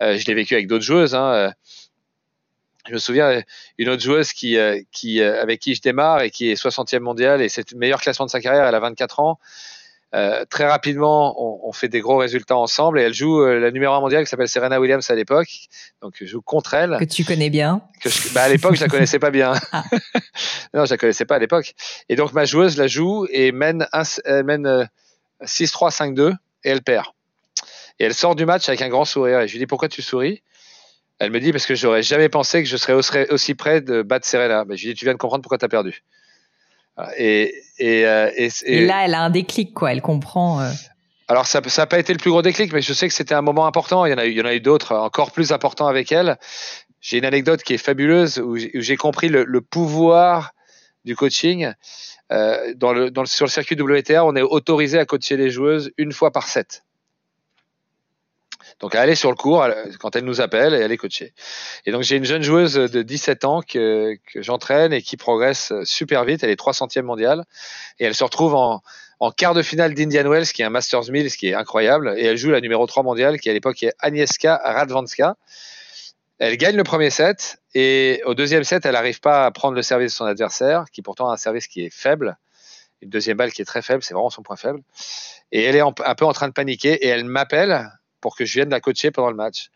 Euh, 0.02 0.18
je 0.18 0.26
l'ai 0.26 0.34
vécu 0.34 0.54
avec 0.54 0.66
d'autres 0.66 0.84
joueuses. 0.84 1.14
Hein. 1.14 1.52
Je 2.88 2.94
me 2.94 2.98
souviens 2.98 3.42
une 3.76 3.88
autre 3.90 4.02
joueuse 4.02 4.32
qui, 4.32 4.56
euh, 4.56 4.80
qui, 4.92 5.20
euh, 5.20 5.42
avec 5.42 5.60
qui 5.60 5.74
je 5.74 5.82
démarre 5.82 6.22
et 6.22 6.30
qui 6.30 6.50
est 6.50 6.54
60e 6.54 7.00
mondiale 7.00 7.42
et 7.42 7.50
c'est 7.50 7.70
le 7.72 7.78
meilleur 7.78 8.00
classement 8.00 8.24
de 8.24 8.30
sa 8.30 8.40
carrière. 8.40 8.66
Elle 8.66 8.74
a 8.74 8.80
24 8.80 9.20
ans. 9.20 9.38
Euh, 10.14 10.46
très 10.48 10.66
rapidement, 10.66 11.34
on, 11.38 11.68
on, 11.68 11.72
fait 11.72 11.88
des 11.88 12.00
gros 12.00 12.16
résultats 12.16 12.56
ensemble 12.56 12.98
et 12.98 13.02
elle 13.02 13.12
joue 13.12 13.42
euh, 13.42 13.58
la 13.58 13.70
numéro 13.70 13.92
1 13.92 14.00
mondiale 14.00 14.24
qui 14.24 14.30
s'appelle 14.30 14.48
Serena 14.48 14.80
Williams 14.80 15.10
à 15.10 15.14
l'époque. 15.14 15.48
Donc 16.00 16.14
je 16.18 16.24
joue 16.24 16.40
contre 16.40 16.72
elle. 16.72 16.96
Que 16.98 17.04
tu 17.04 17.24
connais 17.24 17.50
bien. 17.50 17.82
Que 18.00 18.08
je, 18.08 18.32
bah 18.32 18.44
à 18.44 18.48
l'époque, 18.48 18.76
je 18.76 18.80
la 18.80 18.88
connaissais 18.88 19.18
pas 19.18 19.30
bien. 19.30 19.52
Ah. 19.70 19.84
non, 20.74 20.86
je 20.86 20.92
la 20.92 20.96
connaissais 20.96 21.26
pas 21.26 21.36
à 21.36 21.38
l'époque. 21.38 21.74
Et 22.08 22.16
donc 22.16 22.32
ma 22.32 22.46
joueuse 22.46 22.78
la 22.78 22.86
joue 22.86 23.26
et 23.30 23.52
mène, 23.52 23.86
un, 23.92 24.02
elle 24.24 24.44
mène 24.44 24.88
6-3, 25.44 25.94
5-2 25.94 26.32
et 26.64 26.70
elle 26.70 26.82
perd. 26.82 27.04
Et 27.98 28.04
elle 28.04 28.14
sort 28.14 28.34
du 28.34 28.46
match 28.46 28.66
avec 28.68 28.80
un 28.80 28.88
grand 28.88 29.04
sourire. 29.04 29.40
Et 29.40 29.48
je 29.48 29.52
lui 29.52 29.58
dis 29.58 29.66
pourquoi 29.66 29.90
tu 29.90 30.00
souris? 30.00 30.42
Elle 31.18 31.32
me 31.32 31.40
dit 31.40 31.52
parce 31.52 31.66
que 31.66 31.74
j'aurais 31.74 32.02
jamais 32.02 32.30
pensé 32.30 32.62
que 32.62 32.68
je 32.68 32.76
serais 32.78 33.28
aussi 33.28 33.54
près 33.54 33.82
de 33.82 34.00
battre 34.00 34.26
Serena. 34.26 34.64
Mais 34.64 34.78
je 34.78 34.86
lui 34.86 34.94
dis 34.94 34.98
tu 34.98 35.04
viens 35.04 35.14
de 35.14 35.18
comprendre 35.18 35.42
pourquoi 35.42 35.58
tu 35.58 35.66
as 35.66 35.68
perdu. 35.68 36.02
Et, 37.16 37.54
et, 37.78 38.06
euh, 38.06 38.30
et, 38.36 38.48
et, 38.64 38.86
là, 38.86 39.04
elle 39.04 39.14
a 39.14 39.22
un 39.22 39.30
déclic, 39.30 39.74
quoi. 39.74 39.92
Elle 39.92 40.02
comprend. 40.02 40.60
Euh. 40.60 40.70
Alors 41.28 41.46
ça 41.46 41.60
n'a 41.60 41.86
pas 41.86 41.98
été 41.98 42.12
le 42.12 42.18
plus 42.18 42.30
gros 42.30 42.40
déclic, 42.40 42.72
mais 42.72 42.80
je 42.80 42.92
sais 42.94 43.06
que 43.06 43.14
c'était 43.14 43.34
un 43.34 43.42
moment 43.42 43.66
important. 43.66 44.06
Il 44.06 44.10
y 44.10 44.14
en 44.14 44.18
a 44.18 44.24
eu, 44.24 44.30
il 44.30 44.36
y 44.38 44.40
en 44.40 44.46
a 44.46 44.54
eu 44.54 44.60
d'autres 44.60 44.96
encore 44.96 45.30
plus 45.30 45.52
importants 45.52 45.86
avec 45.86 46.10
elle. 46.10 46.38
J'ai 47.00 47.18
une 47.18 47.26
anecdote 47.26 47.62
qui 47.62 47.74
est 47.74 47.78
fabuleuse 47.78 48.38
où 48.38 48.56
j'ai 48.56 48.96
compris 48.96 49.28
le, 49.28 49.44
le, 49.44 49.60
pouvoir 49.60 50.52
du 51.04 51.14
coaching. 51.14 51.72
Euh, 52.32 52.74
dans 52.74 52.92
le, 52.92 53.10
dans 53.10 53.22
le, 53.22 53.26
sur 53.26 53.44
le 53.44 53.50
circuit 53.50 53.76
WTA, 53.78 54.24
on 54.24 54.36
est 54.36 54.42
autorisé 54.42 54.98
à 54.98 55.04
coacher 55.04 55.36
les 55.36 55.50
joueuses 55.50 55.92
une 55.98 56.12
fois 56.12 56.30
par 56.30 56.48
set. 56.48 56.82
Donc 58.80 58.94
elle 58.94 59.10
est 59.10 59.16
sur 59.16 59.30
le 59.30 59.36
cours 59.36 59.66
quand 59.98 60.14
elle 60.14 60.24
nous 60.24 60.40
appelle 60.40 60.72
et 60.72 60.78
elle 60.78 60.92
est 60.92 60.96
coachée. 60.96 61.32
Et 61.84 61.92
donc 61.92 62.02
j'ai 62.02 62.16
une 62.16 62.24
jeune 62.24 62.42
joueuse 62.42 62.74
de 62.74 63.02
17 63.02 63.44
ans 63.44 63.60
que, 63.60 64.16
que 64.32 64.40
j'entraîne 64.40 64.92
et 64.92 65.02
qui 65.02 65.16
progresse 65.16 65.72
super 65.84 66.24
vite. 66.24 66.44
Elle 66.44 66.50
est 66.50 66.60
300e 66.60 67.02
mondiale 67.02 67.44
et 67.98 68.04
elle 68.04 68.14
se 68.14 68.22
retrouve 68.22 68.54
en, 68.54 68.82
en 69.20 69.30
quart 69.32 69.54
de 69.54 69.62
finale 69.62 69.94
d'Indian 69.94 70.28
Wells, 70.28 70.46
qui 70.46 70.62
est 70.62 70.64
un 70.64 70.70
Masters 70.70 71.10
1000, 71.10 71.30
ce 71.30 71.36
qui 71.36 71.48
est 71.48 71.54
incroyable. 71.54 72.14
Et 72.16 72.24
elle 72.24 72.36
joue 72.36 72.50
la 72.50 72.60
numéro 72.60 72.86
3 72.86 73.02
mondiale, 73.02 73.40
qui 73.40 73.50
à 73.50 73.52
l'époque 73.52 73.82
est 73.82 73.94
Agnieszka 73.98 74.60
Radwanska. 74.62 75.36
Elle 76.38 76.56
gagne 76.56 76.76
le 76.76 76.84
premier 76.84 77.10
set 77.10 77.60
et 77.74 78.22
au 78.24 78.34
deuxième 78.34 78.62
set, 78.62 78.86
elle 78.86 78.92
n'arrive 78.92 79.20
pas 79.20 79.44
à 79.44 79.50
prendre 79.50 79.74
le 79.74 79.82
service 79.82 80.12
de 80.12 80.16
son 80.16 80.24
adversaire, 80.24 80.84
qui 80.92 81.02
pourtant 81.02 81.30
a 81.30 81.32
un 81.32 81.36
service 81.36 81.66
qui 81.66 81.84
est 81.84 81.92
faible. 81.92 82.36
Une 83.02 83.10
deuxième 83.10 83.36
balle 83.36 83.52
qui 83.52 83.62
est 83.62 83.64
très 83.64 83.82
faible, 83.82 84.04
c'est 84.04 84.14
vraiment 84.14 84.30
son 84.30 84.42
point 84.42 84.56
faible. 84.56 84.80
Et 85.50 85.64
elle 85.64 85.74
est 85.74 85.80
un 85.80 86.14
peu 86.14 86.24
en 86.24 86.32
train 86.32 86.46
de 86.46 86.52
paniquer 86.52 86.92
et 86.92 87.08
elle 87.08 87.24
m'appelle 87.24 87.90
pour 88.20 88.36
que 88.36 88.44
je 88.44 88.54
vienne 88.54 88.70
la 88.70 88.80
coacher 88.80 89.10
pendant 89.10 89.30
le 89.30 89.36
match. 89.36 89.70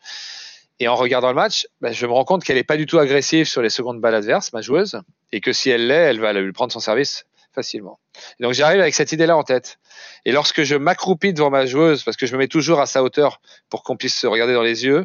Et 0.80 0.88
en 0.88 0.96
regardant 0.96 1.28
le 1.28 1.34
match, 1.34 1.66
ben, 1.80 1.92
je 1.92 2.06
me 2.06 2.12
rends 2.12 2.24
compte 2.24 2.44
qu'elle 2.44 2.56
n'est 2.56 2.64
pas 2.64 2.76
du 2.76 2.86
tout 2.86 2.98
agressive 2.98 3.46
sur 3.46 3.62
les 3.62 3.70
secondes 3.70 4.00
balles 4.00 4.14
adverses, 4.14 4.52
ma 4.52 4.62
joueuse, 4.62 5.00
et 5.30 5.40
que 5.40 5.52
si 5.52 5.70
elle 5.70 5.86
l'est, 5.86 5.94
elle 5.94 6.20
va 6.20 6.32
lui 6.32 6.52
prendre 6.52 6.72
son 6.72 6.80
service 6.80 7.24
facilement. 7.54 8.00
Donc 8.40 8.52
j'arrive 8.54 8.80
avec 8.80 8.94
cette 8.94 9.12
idée-là 9.12 9.36
en 9.36 9.44
tête. 9.44 9.78
Et 10.24 10.32
lorsque 10.32 10.62
je 10.62 10.74
m'accroupis 10.74 11.32
devant 11.32 11.50
ma 11.50 11.66
joueuse, 11.66 12.02
parce 12.02 12.16
que 12.16 12.26
je 12.26 12.32
me 12.32 12.38
mets 12.38 12.48
toujours 12.48 12.80
à 12.80 12.86
sa 12.86 13.02
hauteur 13.02 13.40
pour 13.68 13.82
qu'on 13.82 13.96
puisse 13.96 14.16
se 14.16 14.26
regarder 14.26 14.54
dans 14.54 14.62
les 14.62 14.84
yeux, 14.84 15.04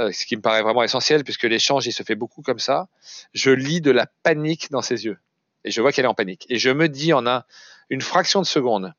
euh, 0.00 0.10
ce 0.12 0.26
qui 0.26 0.36
me 0.36 0.42
paraît 0.42 0.62
vraiment 0.62 0.82
essentiel 0.82 1.24
puisque 1.24 1.44
l'échange 1.44 1.86
il 1.86 1.92
se 1.92 2.02
fait 2.02 2.14
beaucoup 2.14 2.42
comme 2.42 2.58
ça, 2.58 2.88
je 3.32 3.50
lis 3.50 3.80
de 3.80 3.90
la 3.90 4.06
panique 4.22 4.70
dans 4.70 4.82
ses 4.82 5.04
yeux. 5.04 5.18
Et 5.64 5.70
je 5.70 5.80
vois 5.80 5.92
qu'elle 5.92 6.04
est 6.04 6.08
en 6.08 6.14
panique. 6.14 6.46
Et 6.48 6.58
je 6.58 6.70
me 6.70 6.88
dis 6.88 7.12
en 7.12 7.26
un, 7.26 7.44
une 7.90 8.00
fraction 8.00 8.40
de 8.40 8.46
seconde, 8.46 8.94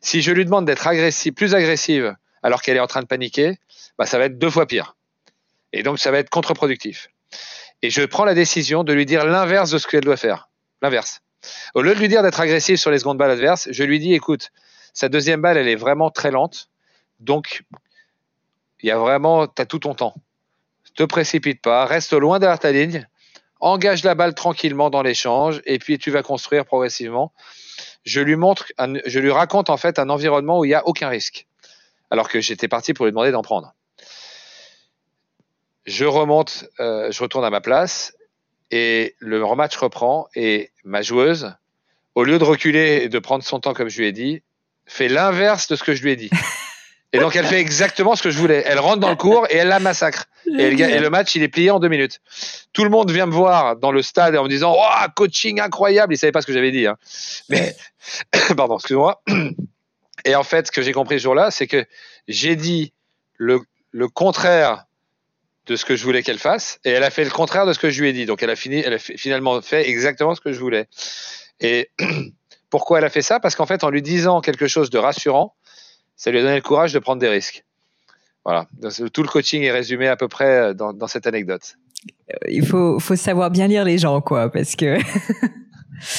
si 0.00 0.22
je 0.22 0.32
lui 0.32 0.44
demande 0.44 0.66
d'être 0.66 0.86
agressive, 0.86 1.32
plus 1.32 1.54
agressive 1.54 2.14
alors 2.42 2.62
qu'elle 2.62 2.76
est 2.76 2.80
en 2.80 2.86
train 2.86 3.02
de 3.02 3.06
paniquer, 3.06 3.58
bah, 3.98 4.06
ça 4.06 4.18
va 4.18 4.26
être 4.26 4.38
deux 4.38 4.50
fois 4.50 4.66
pire. 4.66 4.96
Et 5.72 5.82
donc, 5.82 5.98
ça 5.98 6.10
va 6.10 6.18
être 6.18 6.30
contre-productif. 6.30 7.08
Et 7.82 7.90
je 7.90 8.02
prends 8.02 8.24
la 8.24 8.34
décision 8.34 8.84
de 8.84 8.92
lui 8.92 9.06
dire 9.06 9.24
l'inverse 9.24 9.70
de 9.70 9.78
ce 9.78 9.86
qu'elle 9.86 10.04
doit 10.04 10.16
faire. 10.16 10.48
L'inverse. 10.82 11.20
Au 11.74 11.82
lieu 11.82 11.94
de 11.94 12.00
lui 12.00 12.08
dire 12.08 12.22
d'être 12.22 12.40
agressif 12.40 12.78
sur 12.78 12.90
les 12.90 12.98
secondes 12.98 13.18
balles 13.18 13.30
adverses, 13.30 13.68
je 13.70 13.84
lui 13.84 13.98
dis, 13.98 14.12
écoute, 14.12 14.50
sa 14.92 15.08
deuxième 15.08 15.40
balle, 15.40 15.56
elle 15.56 15.68
est 15.68 15.76
vraiment 15.76 16.10
très 16.10 16.30
lente. 16.30 16.68
Donc, 17.20 17.62
il 18.82 18.88
y 18.88 18.90
a 18.90 18.98
vraiment, 18.98 19.46
tu 19.46 19.62
as 19.62 19.66
tout 19.66 19.78
ton 19.78 19.94
temps. 19.94 20.14
Te 20.96 21.04
précipite 21.04 21.62
pas, 21.62 21.86
reste 21.86 22.12
loin 22.12 22.38
derrière 22.38 22.58
ta 22.58 22.72
ligne, 22.72 23.06
engage 23.60 24.02
la 24.04 24.14
balle 24.14 24.34
tranquillement 24.34 24.90
dans 24.90 25.02
l'échange, 25.02 25.62
et 25.64 25.78
puis 25.78 25.98
tu 25.98 26.10
vas 26.10 26.22
construire 26.22 26.64
progressivement. 26.64 27.32
Je 28.04 28.20
lui 28.20 28.36
montre, 28.36 28.66
je 29.06 29.20
lui 29.20 29.30
raconte 29.30 29.70
en 29.70 29.76
fait 29.76 29.98
un 29.98 30.08
environnement 30.08 30.58
où 30.58 30.64
il 30.64 30.68
n'y 30.68 30.74
a 30.74 30.86
aucun 30.86 31.08
risque 31.08 31.46
alors 32.10 32.28
que 32.28 32.40
j'étais 32.40 32.68
parti 32.68 32.94
pour 32.94 33.06
lui 33.06 33.12
demander 33.12 33.30
d'en 33.30 33.42
prendre. 33.42 33.74
Je 35.86 36.04
remonte, 36.04 36.66
euh, 36.78 37.10
je 37.10 37.22
retourne 37.22 37.44
à 37.44 37.50
ma 37.50 37.60
place 37.60 38.14
et 38.70 39.16
le 39.18 39.44
rematch 39.44 39.76
reprend 39.76 40.28
et 40.34 40.70
ma 40.84 41.02
joueuse, 41.02 41.54
au 42.14 42.24
lieu 42.24 42.38
de 42.38 42.44
reculer 42.44 43.02
et 43.02 43.08
de 43.08 43.18
prendre 43.18 43.42
son 43.42 43.60
temps 43.60 43.74
comme 43.74 43.88
je 43.88 43.98
lui 43.98 44.06
ai 44.06 44.12
dit, 44.12 44.42
fait 44.86 45.08
l'inverse 45.08 45.68
de 45.68 45.76
ce 45.76 45.84
que 45.84 45.94
je 45.94 46.02
lui 46.02 46.10
ai 46.10 46.16
dit. 46.16 46.30
Et 47.12 47.18
donc 47.18 47.34
elle 47.34 47.46
fait 47.46 47.60
exactement 47.60 48.14
ce 48.14 48.22
que 48.22 48.30
je 48.30 48.38
voulais. 48.38 48.62
Elle 48.66 48.78
rentre 48.78 48.98
dans 48.98 49.10
le 49.10 49.16
cours 49.16 49.46
et 49.50 49.56
elle 49.56 49.68
la 49.68 49.80
massacre. 49.80 50.26
Et, 50.58 50.70
le 50.70 51.08
match, 51.10 51.34
il 51.34 51.42
est 51.42 51.48
plié 51.48 51.70
en 51.70 51.80
deux 51.80 51.88
minutes. 51.88 52.20
Tout 52.72 52.84
le 52.84 52.90
monde 52.90 53.10
vient 53.10 53.26
me 53.26 53.32
voir 53.32 53.76
dans 53.76 53.92
le 53.92 54.02
stade 54.02 54.36
en 54.36 54.44
me 54.44 54.48
disant 54.48 54.76
oh, 54.76 55.06
coaching 55.14 55.60
incroyable. 55.60 56.14
Ils 56.14 56.18
savaient 56.18 56.32
pas 56.32 56.42
ce 56.42 56.46
que 56.46 56.52
j'avais 56.52 56.70
dit. 56.70 56.86
Hein. 56.86 56.96
Mais 57.48 57.74
pardon, 58.56 58.76
excuse-moi. 58.76 59.22
Et 60.24 60.34
en 60.34 60.42
fait, 60.42 60.66
ce 60.66 60.72
que 60.72 60.82
j'ai 60.82 60.92
compris 60.92 61.18
ce 61.18 61.24
jour-là, 61.24 61.50
c'est 61.50 61.66
que 61.66 61.84
j'ai 62.28 62.56
dit 62.56 62.92
le, 63.36 63.60
le, 63.90 64.08
contraire 64.08 64.86
de 65.66 65.76
ce 65.76 65.84
que 65.84 65.96
je 65.96 66.04
voulais 66.04 66.22
qu'elle 66.22 66.38
fasse, 66.38 66.78
et 66.84 66.90
elle 66.90 67.04
a 67.04 67.10
fait 67.10 67.24
le 67.24 67.30
contraire 67.30 67.66
de 67.66 67.72
ce 67.72 67.78
que 67.78 67.90
je 67.90 68.00
lui 68.00 68.08
ai 68.08 68.12
dit. 68.12 68.26
Donc, 68.26 68.42
elle 68.42 68.50
a, 68.50 68.56
fini, 68.56 68.76
elle 68.76 68.94
a 68.94 68.98
finalement 68.98 69.60
fait 69.62 69.88
exactement 69.88 70.34
ce 70.34 70.40
que 70.40 70.52
je 70.52 70.60
voulais. 70.60 70.88
Et 71.60 71.90
pourquoi 72.70 72.98
elle 72.98 73.04
a 73.04 73.10
fait 73.10 73.22
ça? 73.22 73.40
Parce 73.40 73.54
qu'en 73.54 73.66
fait, 73.66 73.84
en 73.84 73.90
lui 73.90 74.02
disant 74.02 74.40
quelque 74.40 74.66
chose 74.66 74.90
de 74.90 74.98
rassurant, 74.98 75.54
ça 76.16 76.30
lui 76.30 76.38
a 76.38 76.42
donné 76.42 76.56
le 76.56 76.62
courage 76.62 76.92
de 76.92 76.98
prendre 76.98 77.20
des 77.20 77.28
risques. 77.28 77.64
Voilà. 78.44 78.66
tout 79.12 79.22
le 79.22 79.28
coaching 79.28 79.62
est 79.62 79.70
résumé 79.70 80.08
à 80.08 80.16
peu 80.16 80.26
près 80.28 80.74
dans, 80.74 80.92
dans 80.94 81.06
cette 81.06 81.26
anecdote. 81.26 81.76
Euh, 82.30 82.36
il 82.48 82.66
faut, 82.66 82.98
faut 82.98 83.16
savoir 83.16 83.50
bien 83.50 83.66
lire 83.66 83.84
les 83.84 83.98
gens, 83.98 84.20
quoi, 84.20 84.50
parce 84.50 84.76
que. 84.76 84.96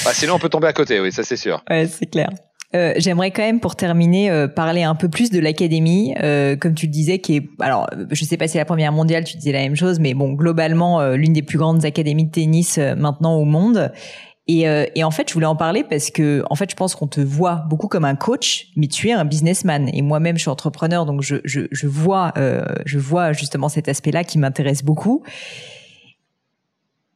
bah, 0.03 0.13
sinon, 0.13 0.35
on 0.35 0.39
peut 0.39 0.49
tomber 0.49 0.67
à 0.67 0.73
côté, 0.73 0.99
oui, 0.99 1.11
ça 1.11 1.23
c'est 1.23 1.37
sûr. 1.37 1.63
Ouais, 1.69 1.87
c'est 1.87 2.05
clair. 2.05 2.29
Euh, 2.73 2.93
j'aimerais 2.97 3.31
quand 3.31 3.41
même, 3.41 3.59
pour 3.59 3.75
terminer, 3.75 4.29
euh, 4.29 4.47
parler 4.47 4.83
un 4.83 4.95
peu 4.95 5.09
plus 5.09 5.29
de 5.29 5.39
l'académie, 5.39 6.15
euh, 6.23 6.55
comme 6.55 6.73
tu 6.73 6.85
le 6.85 6.91
disais, 6.91 7.19
qui 7.19 7.37
est, 7.37 7.49
alors, 7.59 7.89
je 8.09 8.23
sais 8.23 8.37
pas 8.37 8.47
si 8.47 8.53
c'est 8.53 8.59
la 8.59 8.65
première 8.65 8.93
mondiale, 8.93 9.23
tu 9.23 9.37
disais 9.37 9.51
la 9.51 9.59
même 9.59 9.75
chose, 9.75 9.99
mais 9.99 10.13
bon, 10.13 10.33
globalement, 10.33 11.01
l'une 11.11 11.33
des 11.33 11.41
plus 11.41 11.57
grandes 11.57 11.85
académies 11.85 12.25
de 12.25 12.31
tennis 12.31 12.77
maintenant 12.77 13.35
au 13.35 13.45
monde. 13.45 13.91
Et, 14.47 14.65
et, 14.95 15.03
en 15.03 15.11
fait, 15.11 15.29
je 15.29 15.33
voulais 15.33 15.45
en 15.45 15.55
parler 15.55 15.83
parce 15.83 16.09
que, 16.09 16.43
en 16.49 16.55
fait, 16.55 16.69
je 16.69 16.75
pense 16.75 16.95
qu'on 16.95 17.07
te 17.07 17.21
voit 17.21 17.63
beaucoup 17.69 17.87
comme 17.87 18.05
un 18.05 18.15
coach, 18.15 18.67
mais 18.75 18.87
tu 18.87 19.09
es 19.09 19.13
un 19.13 19.23
businessman. 19.23 19.89
Et 19.93 20.01
moi-même, 20.01 20.37
je 20.37 20.41
suis 20.41 20.49
entrepreneur, 20.49 21.05
donc 21.05 21.21
je, 21.21 21.37
je, 21.45 21.61
je 21.71 21.87
vois, 21.87 22.33
je 22.85 22.99
vois 22.99 23.33
justement 23.33 23.69
cet 23.69 23.87
aspect-là 23.87 24.23
qui 24.23 24.39
m'intéresse 24.39 24.83
beaucoup. 24.83 25.23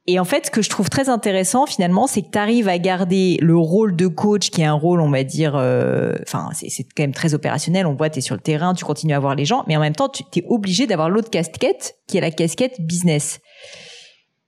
Et 0.07 0.19
en 0.19 0.23
fait, 0.23 0.47
ce 0.47 0.51
que 0.51 0.61
je 0.61 0.69
trouve 0.69 0.89
très 0.89 1.09
intéressant 1.09 1.65
finalement, 1.65 2.05
c'est 2.05 2.21
que 2.21 2.29
tu 2.31 2.37
arrives 2.37 2.67
à 2.67 2.77
garder 2.77 3.37
le 3.41 3.57
rôle 3.57 3.95
de 3.95 4.05
coach, 4.05 4.51
qui 4.51 4.61
est 4.61 4.65
un 4.65 4.73
rôle, 4.73 5.01
on 5.01 5.09
va 5.09 5.23
dire, 5.23 5.55
euh, 5.55 6.13
enfin, 6.21 6.49
c'est 6.53 6.69
quand 6.95 7.03
même 7.03 7.13
très 7.13 7.33
opérationnel. 7.33 7.87
On 7.87 7.95
voit, 7.95 8.11
tu 8.11 8.19
es 8.19 8.21
sur 8.21 8.35
le 8.35 8.41
terrain, 8.41 8.75
tu 8.75 8.85
continues 8.85 9.15
à 9.15 9.19
voir 9.19 9.33
les 9.33 9.45
gens, 9.45 9.63
mais 9.67 9.75
en 9.75 9.79
même 9.79 9.95
temps, 9.95 10.09
tu 10.09 10.23
es 10.35 10.43
obligé 10.47 10.85
d'avoir 10.85 11.09
l'autre 11.09 11.31
casquette, 11.31 11.95
qui 12.07 12.17
est 12.17 12.21
la 12.21 12.31
casquette 12.31 12.75
business. 12.81 13.39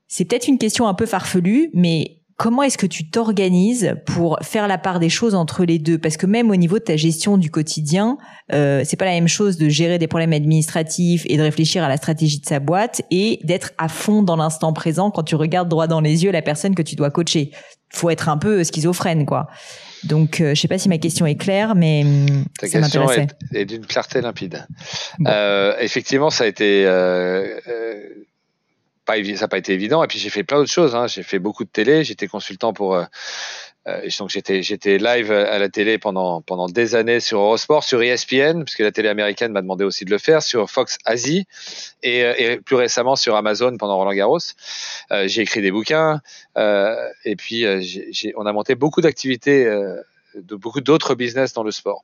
C'est 0.08 0.26
peut-être 0.26 0.48
une 0.48 0.60
question 0.60 0.88
un 0.88 0.94
peu 0.94 1.08
farfelue, 1.08 1.72
mais 1.74 2.17
Comment 2.38 2.62
est-ce 2.62 2.78
que 2.78 2.86
tu 2.86 3.10
t'organises 3.10 3.96
pour 4.06 4.38
faire 4.44 4.68
la 4.68 4.78
part 4.78 5.00
des 5.00 5.10
choses 5.10 5.34
entre 5.34 5.66
les 5.66 5.80
deux? 5.80 5.98
Parce 5.98 6.18
que 6.18 6.28
même 6.28 6.52
au 6.52 6.56
niveau 6.56 6.78
de 6.78 6.84
ta 6.84 6.96
gestion 6.96 7.36
du 7.36 7.50
quotidien, 7.50 8.20
euh, 8.54 8.84
c'est 8.86 8.96
pas 8.96 9.06
la 9.06 9.12
même 9.12 9.28
chose 9.28 9.58
de 9.58 9.68
gérer 9.70 9.98
des 9.98 10.06
problèmes 10.06 10.34
administratifs 10.34 11.24
et 11.26 11.36
de 11.36 11.42
réfléchir 11.42 11.84
à 11.84 11.90
la 11.90 11.98
stratégie 11.98 12.40
de 12.40 12.46
sa 12.46 12.60
boîte 12.60 13.02
et 13.10 13.40
d'être 13.44 13.72
à 13.80 13.90
fond 13.90 14.22
dans 14.22 14.36
l'instant 14.36 14.72
présent 14.72 15.10
quand 15.10 15.24
tu 15.24 15.34
regardes 15.34 15.68
droit 15.68 15.88
dans 15.88 16.00
les 16.00 16.26
yeux 16.26 16.32
la 16.32 16.44
personne 16.44 16.76
que 16.76 16.84
tu 16.84 16.96
dois 16.96 17.10
coacher. 17.10 17.50
Faut 17.92 18.12
être 18.12 18.30
un 18.30 18.38
peu 18.38 18.64
schizophrène, 18.64 19.26
quoi. 19.26 19.48
Donc, 20.04 20.40
euh, 20.40 20.54
je 20.54 20.62
sais 20.62 20.68
pas 20.68 20.78
si 20.78 20.90
ma 20.90 21.00
question 21.00 21.26
est 21.26 21.38
claire, 21.38 21.74
mais 21.74 22.04
hum, 22.06 22.46
ta 22.60 22.70
question 22.70 23.10
est, 23.54 23.66
d'une 23.66 23.86
clarté 23.88 24.22
limpide. 24.22 24.68
Euh, 25.26 25.74
effectivement, 25.80 26.30
ça 26.30 26.44
a 26.44 26.48
été 26.48 26.86
euh 29.10 29.36
ça 29.36 29.42
n'a 29.42 29.48
pas 29.48 29.58
été 29.58 29.74
évident. 29.74 30.04
Et 30.04 30.08
puis 30.08 30.20
j'ai 30.20 30.30
fait 30.30 30.44
plein 30.44 30.58
d'autres 30.58 30.72
choses. 30.72 30.96
Hein. 30.96 31.08
J'ai 31.08 31.24
fait 31.24 31.40
beaucoup 31.40 31.64
de 31.64 31.70
télé. 31.70 32.04
J'étais 32.04 32.28
consultant 32.28 32.74
pour. 32.74 32.96
Euh, 32.96 33.04
euh 33.88 34.08
donc 34.20 34.30
j'étais 34.30 34.64
j'étais 34.64 34.98
live 34.98 35.32
à 35.32 35.60
la 35.60 35.70
télé 35.70 35.98
pendant 35.98 36.42
pendant 36.42 36.68
des 36.68 36.96
années 36.96 37.20
sur 37.20 37.40
Eurosport, 37.40 37.84
sur 37.84 38.02
ESPN, 38.02 38.64
puisque 38.64 38.80
la 38.80 38.92
télé 38.92 39.10
américaine 39.10 39.52
m'a 39.52 39.62
demandé 39.62 39.84
aussi 39.84 40.06
de 40.06 40.12
le 40.12 40.18
faire, 40.18 40.44
sur 40.44 40.70
Fox 40.70 40.98
Asie 41.06 41.46
et, 42.04 42.24
euh, 42.24 42.58
plus 42.66 42.76
récemment 42.76 43.16
sur 43.16 43.36
Amazon 43.36 43.78
pendant 43.78 43.98
Roland 43.98 44.14
Garros. 44.14 44.40
J'ai 45.26 45.42
écrit 45.42 45.62
des 45.62 45.72
bouquins 45.72 46.22
et 46.58 47.36
puis 47.38 47.66
on 48.36 48.46
a 48.46 48.52
monté 48.52 48.76
beaucoup 48.76 49.02
d'activités 49.02 49.66
de 50.36 50.56
beaucoup 50.56 50.82
d'autres 50.82 51.16
business 51.16 51.54
dans 51.54 51.64
le 51.64 51.72
sport. 51.72 52.04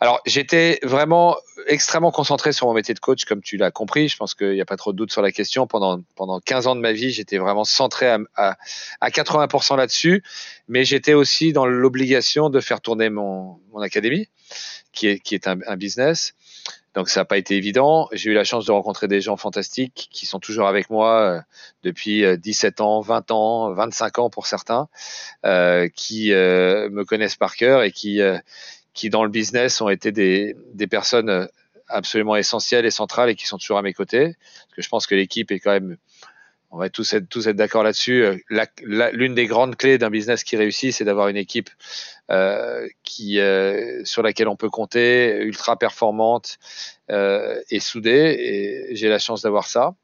Alors, 0.00 0.20
j'étais 0.26 0.80
vraiment 0.82 1.36
extrêmement 1.66 2.10
concentré 2.10 2.52
sur 2.52 2.66
mon 2.66 2.74
métier 2.74 2.94
de 2.94 2.98
coach, 2.98 3.24
comme 3.24 3.40
tu 3.40 3.56
l'as 3.56 3.70
compris. 3.70 4.08
Je 4.08 4.16
pense 4.16 4.34
qu'il 4.34 4.52
n'y 4.52 4.60
a 4.60 4.66
pas 4.66 4.76
trop 4.76 4.92
de 4.92 4.98
doute 4.98 5.12
sur 5.12 5.22
la 5.22 5.32
question. 5.32 5.66
Pendant, 5.66 6.02
pendant 6.16 6.40
15 6.40 6.66
ans 6.66 6.76
de 6.76 6.80
ma 6.80 6.92
vie, 6.92 7.10
j'étais 7.10 7.38
vraiment 7.38 7.64
centré 7.64 8.08
à, 8.08 8.18
à, 8.36 8.56
à 9.00 9.10
80% 9.10 9.76
là-dessus. 9.76 10.22
Mais 10.68 10.84
j'étais 10.84 11.14
aussi 11.14 11.52
dans 11.52 11.64
l'obligation 11.64 12.50
de 12.50 12.60
faire 12.60 12.80
tourner 12.80 13.08
mon, 13.08 13.60
mon 13.72 13.80
académie, 13.80 14.28
qui 14.92 15.08
est, 15.08 15.20
qui 15.20 15.34
est 15.34 15.48
un, 15.48 15.76
business. 15.76 16.34
Donc 16.94 17.08
ça 17.08 17.20
n'a 17.20 17.24
pas 17.24 17.38
été 17.38 17.56
évident. 17.56 18.08
J'ai 18.12 18.30
eu 18.30 18.34
la 18.34 18.44
chance 18.44 18.66
de 18.66 18.72
rencontrer 18.72 19.08
des 19.08 19.20
gens 19.20 19.36
fantastiques 19.36 20.08
qui 20.12 20.26
sont 20.26 20.38
toujours 20.38 20.68
avec 20.68 20.90
moi 20.90 21.20
euh, 21.20 21.40
depuis 21.82 22.24
17 22.38 22.80
euh, 22.80 22.84
ans, 22.84 23.00
20 23.00 23.30
ans, 23.30 23.72
25 23.72 24.18
ans 24.18 24.30
pour 24.30 24.46
certains, 24.46 24.88
euh, 25.44 25.88
qui 25.88 26.30
me 26.30 27.04
connaissent 27.04 27.36
par 27.36 27.56
cœur 27.56 27.82
et 27.82 27.90
qui, 27.90 28.20
qui 28.94 29.10
dans 29.10 29.24
le 29.24 29.30
business 29.30 29.80
ont 29.80 29.88
été 29.88 30.12
des, 30.12 30.56
des 30.72 30.86
personnes 30.86 31.48
absolument 31.88 32.36
essentielles 32.36 32.86
et 32.86 32.90
centrales 32.90 33.28
et 33.28 33.34
qui 33.34 33.46
sont 33.46 33.58
toujours 33.58 33.78
à 33.78 33.82
mes 33.82 33.92
côtés. 33.92 34.34
Parce 34.34 34.76
que 34.76 34.82
je 34.82 34.88
pense 34.88 35.06
que 35.06 35.14
l'équipe 35.14 35.50
est 35.50 35.60
quand 35.60 35.72
même 35.72 35.96
on 36.74 36.78
va 36.78 36.90
tous 36.90 37.12
être, 37.12 37.28
tous 37.28 37.46
être 37.46 37.54
d'accord 37.54 37.84
là-dessus. 37.84 38.44
L'une 38.82 39.34
des 39.36 39.46
grandes 39.46 39.76
clés 39.76 39.96
d'un 39.96 40.10
business 40.10 40.42
qui 40.42 40.56
réussit, 40.56 40.92
c'est 40.92 41.04
d'avoir 41.04 41.28
une 41.28 41.36
équipe 41.36 41.70
euh, 42.32 42.88
qui, 43.04 43.38
euh, 43.38 44.04
sur 44.04 44.22
laquelle 44.22 44.48
on 44.48 44.56
peut 44.56 44.70
compter, 44.70 45.36
ultra 45.42 45.78
performante 45.78 46.58
euh, 47.12 47.60
et 47.70 47.78
soudée. 47.78 48.36
Et 48.90 48.96
j'ai 48.96 49.08
la 49.08 49.20
chance 49.20 49.42
d'avoir 49.42 49.68
ça. 49.68 49.94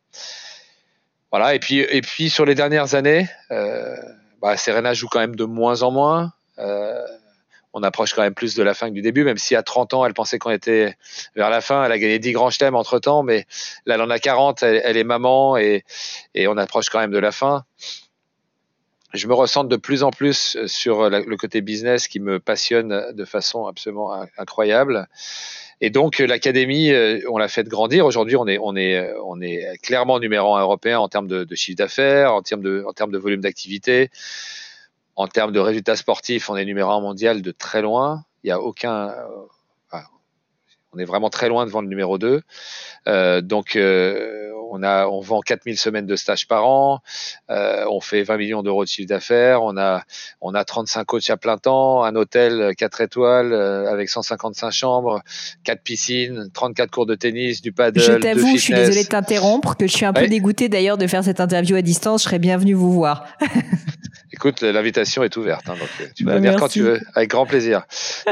Voilà. 1.32 1.57
Et 1.57 1.59
puis, 1.59 1.80
et 1.80 2.03
puis 2.03 2.30
sur 2.30 2.45
les 2.45 2.55
dernières 2.55 2.95
années, 2.95 3.28
euh, 3.51 3.97
bah, 4.41 4.57
Serena 4.57 4.95
joue 4.95 5.09
quand 5.09 5.20
même 5.20 5.34
de 5.34 5.45
moins 5.45 5.82
en 5.82 5.91
moins. 5.91 6.32
Euh, 6.59 7.05
on 7.73 7.83
approche 7.83 8.14
quand 8.14 8.23
même 8.23 8.35
plus 8.35 8.55
de 8.55 8.62
la 8.62 8.75
fin 8.75 8.89
que 8.89 8.95
du 8.95 9.03
début, 9.03 9.25
même 9.25 9.39
si 9.39 9.55
à 9.55 9.62
30 9.62 9.95
ans, 9.95 10.05
elle 10.05 10.14
pensait 10.14 10.39
qu'on 10.39 10.51
était 10.51 10.97
vers 11.37 11.51
la 11.51 11.61
fin. 11.61 11.85
Elle 11.85 11.93
a 11.93 11.99
gagné 11.99 12.18
10 12.18 12.33
grands 12.33 12.51
chelems 12.51 12.75
entre 12.75 12.99
temps, 12.99 13.23
mais 13.23 13.47
là, 13.87 13.95
elle 13.95 14.03
en 14.03 14.11
a 14.11 14.18
40, 14.18 14.62
elle, 14.62 14.97
est 14.97 15.05
maman 15.05 15.57
et, 15.57 15.85
on 16.37 16.57
approche 16.57 16.89
quand 16.89 16.99
même 16.99 17.12
de 17.12 17.18
la 17.18 17.33
fin. 17.33 17.64
Je 19.12 19.27
me 19.27 19.35
ressens 19.35 19.64
de 19.64 19.77
plus 19.77 20.05
en 20.05 20.11
plus 20.11 20.57
sur 20.66 21.11
la, 21.11 21.21
le 21.21 21.37
côté 21.37 21.61
business 21.62 22.07
qui 22.07 22.21
me 22.21 22.39
passionne 22.39 23.12
de 23.12 23.25
façon 23.25 23.66
absolument 23.66 24.25
incroyable. 24.39 25.09
Et 25.81 25.91
donc 25.91 26.18
l'académie, 26.18 26.93
on 27.29 27.39
l'a 27.39 27.49
fait 27.49 27.66
grandir. 27.66 28.07
Aujourd'hui, 28.07 28.37
on 28.37 28.47
est, 28.47 29.79
clairement 29.83 30.21
numéro 30.21 30.55
un 30.55 30.61
européen 30.61 30.99
en 30.99 31.09
termes 31.09 31.27
de, 31.27 31.55
chiffre 31.55 31.79
d'affaires, 31.79 32.35
en 32.35 32.43
termes 32.43 32.62
de 32.62 33.18
volume 33.18 33.41
d'activité. 33.41 34.11
En 35.17 35.27
termes 35.27 35.53
de 35.53 35.61
résultats 35.61 35.97
sportifs, 35.97 36.49
on 36.51 36.57
est 36.57 36.65
numéro 36.65 36.91
un 36.91 37.01
mondial 37.01 37.43
de 37.43 37.51
très 37.51 37.83
loin. 37.83 38.25
Il 38.43 38.49
n'y 38.49 38.53
a 38.53 38.61
aucun. 38.61 39.09
Euh, 39.09 39.47
on 40.93 40.99
est 40.99 41.05
vraiment 41.05 41.31
très 41.31 41.49
loin 41.49 41.67
devant 41.67 41.83
le 41.83 41.89
numéro 41.89 42.19
2. 42.19 42.43
Euh, 43.07 43.41
donc, 43.41 43.77
euh, 43.77 44.51
on, 44.73 44.83
a, 44.83 45.07
on 45.07 45.21
vend 45.21 45.41
4000 45.41 45.79
semaines 45.79 46.07
de 46.07 46.17
stage 46.17 46.49
par 46.49 46.67
an. 46.67 47.01
Euh, 47.49 47.85
on 47.91 48.01
fait 48.01 48.23
20 48.25 48.37
millions 48.39 48.63
d'euros 48.63 48.85
de 48.85 48.89
chiffre 48.89 49.09
d'affaires. 49.09 49.63
On 49.63 49.77
a, 49.77 50.03
on 50.41 50.53
a 50.53 50.65
35 50.65 51.05
coachs 51.05 51.31
à 51.31 51.37
plein 51.37 51.59
temps, 51.59 52.03
un 52.03 52.17
hôtel 52.17 52.75
4 52.77 53.01
étoiles 53.03 53.55
avec 53.55 54.09
155 54.09 54.71
chambres, 54.71 55.23
4 55.65 55.83
piscines, 55.83 56.51
34 56.53 56.91
cours 56.91 57.07
de 57.07 57.15
tennis, 57.15 57.63
du 57.63 57.73
paddle. 57.73 58.01
Je 58.01 58.13
t'avoue, 58.13 58.57
je 58.57 58.63
suis 58.63 58.75
désolée 58.75 59.05
de 59.05 59.09
t'interrompre, 59.09 59.77
que 59.77 59.87
je 59.87 59.93
suis 59.93 60.07
un 60.07 60.13
peu 60.13 60.27
dégoûtée 60.27 60.69
d'ailleurs 60.69 60.99
de 60.99 61.07
faire 61.07 61.23
cette 61.23 61.41
interview 61.41 61.77
à 61.77 61.83
distance. 61.83 62.23
Je 62.23 62.29
serais 62.29 62.41
bienvenue 62.41 62.75
vous 62.75 62.93
voir. 62.93 63.27
Écoute, 64.33 64.61
l'invitation 64.62 65.24
est 65.24 65.37
ouverte, 65.37 65.68
hein, 65.68 65.74
donc 65.78 65.89
euh, 66.01 66.07
tu 66.14 66.24
Bah, 66.24 66.33
vas 66.33 66.39
venir 66.39 66.57
quand 66.57 66.68
tu 66.68 66.83
veux, 66.83 67.01
avec 67.14 67.31
grand 67.31 67.47
plaisir. 67.47 67.83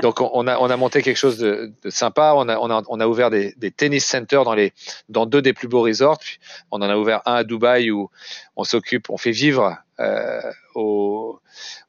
Donc 0.03 0.20
on, 0.20 0.30
on 0.32 0.46
a 0.46 0.57
on 0.59 0.70
a 0.70 0.76
monté 0.76 1.03
quelque 1.03 1.16
chose 1.16 1.38
de, 1.38 1.72
de 1.82 1.90
sympa. 1.90 2.34
On 2.36 2.49
a 2.49 2.57
on 2.59 2.70
a 2.70 2.82
on 2.88 3.01
a 3.01 3.07
ouvert 3.07 3.30
des, 3.30 3.53
des 3.57 3.70
tennis 3.70 4.07
centers 4.07 4.44
dans 4.44 4.55
les 4.55 4.72
dans 5.09 5.26
deux 5.26 5.42
des 5.42 5.53
plus 5.53 5.66
beaux 5.68 5.82
resorts. 5.82 6.18
Puis 6.18 6.38
on 6.70 6.76
en 6.82 6.88
a 6.88 6.96
ouvert 6.96 7.22
un 7.26 7.34
à 7.34 7.44
Dubaï 7.44 7.90
où 7.90 8.11
on 8.57 8.64
s'occupe, 8.64 9.11
on 9.11 9.16
fait 9.16 9.32
vivre 9.32 9.76
euh, 9.99 10.40
aux 10.74 11.40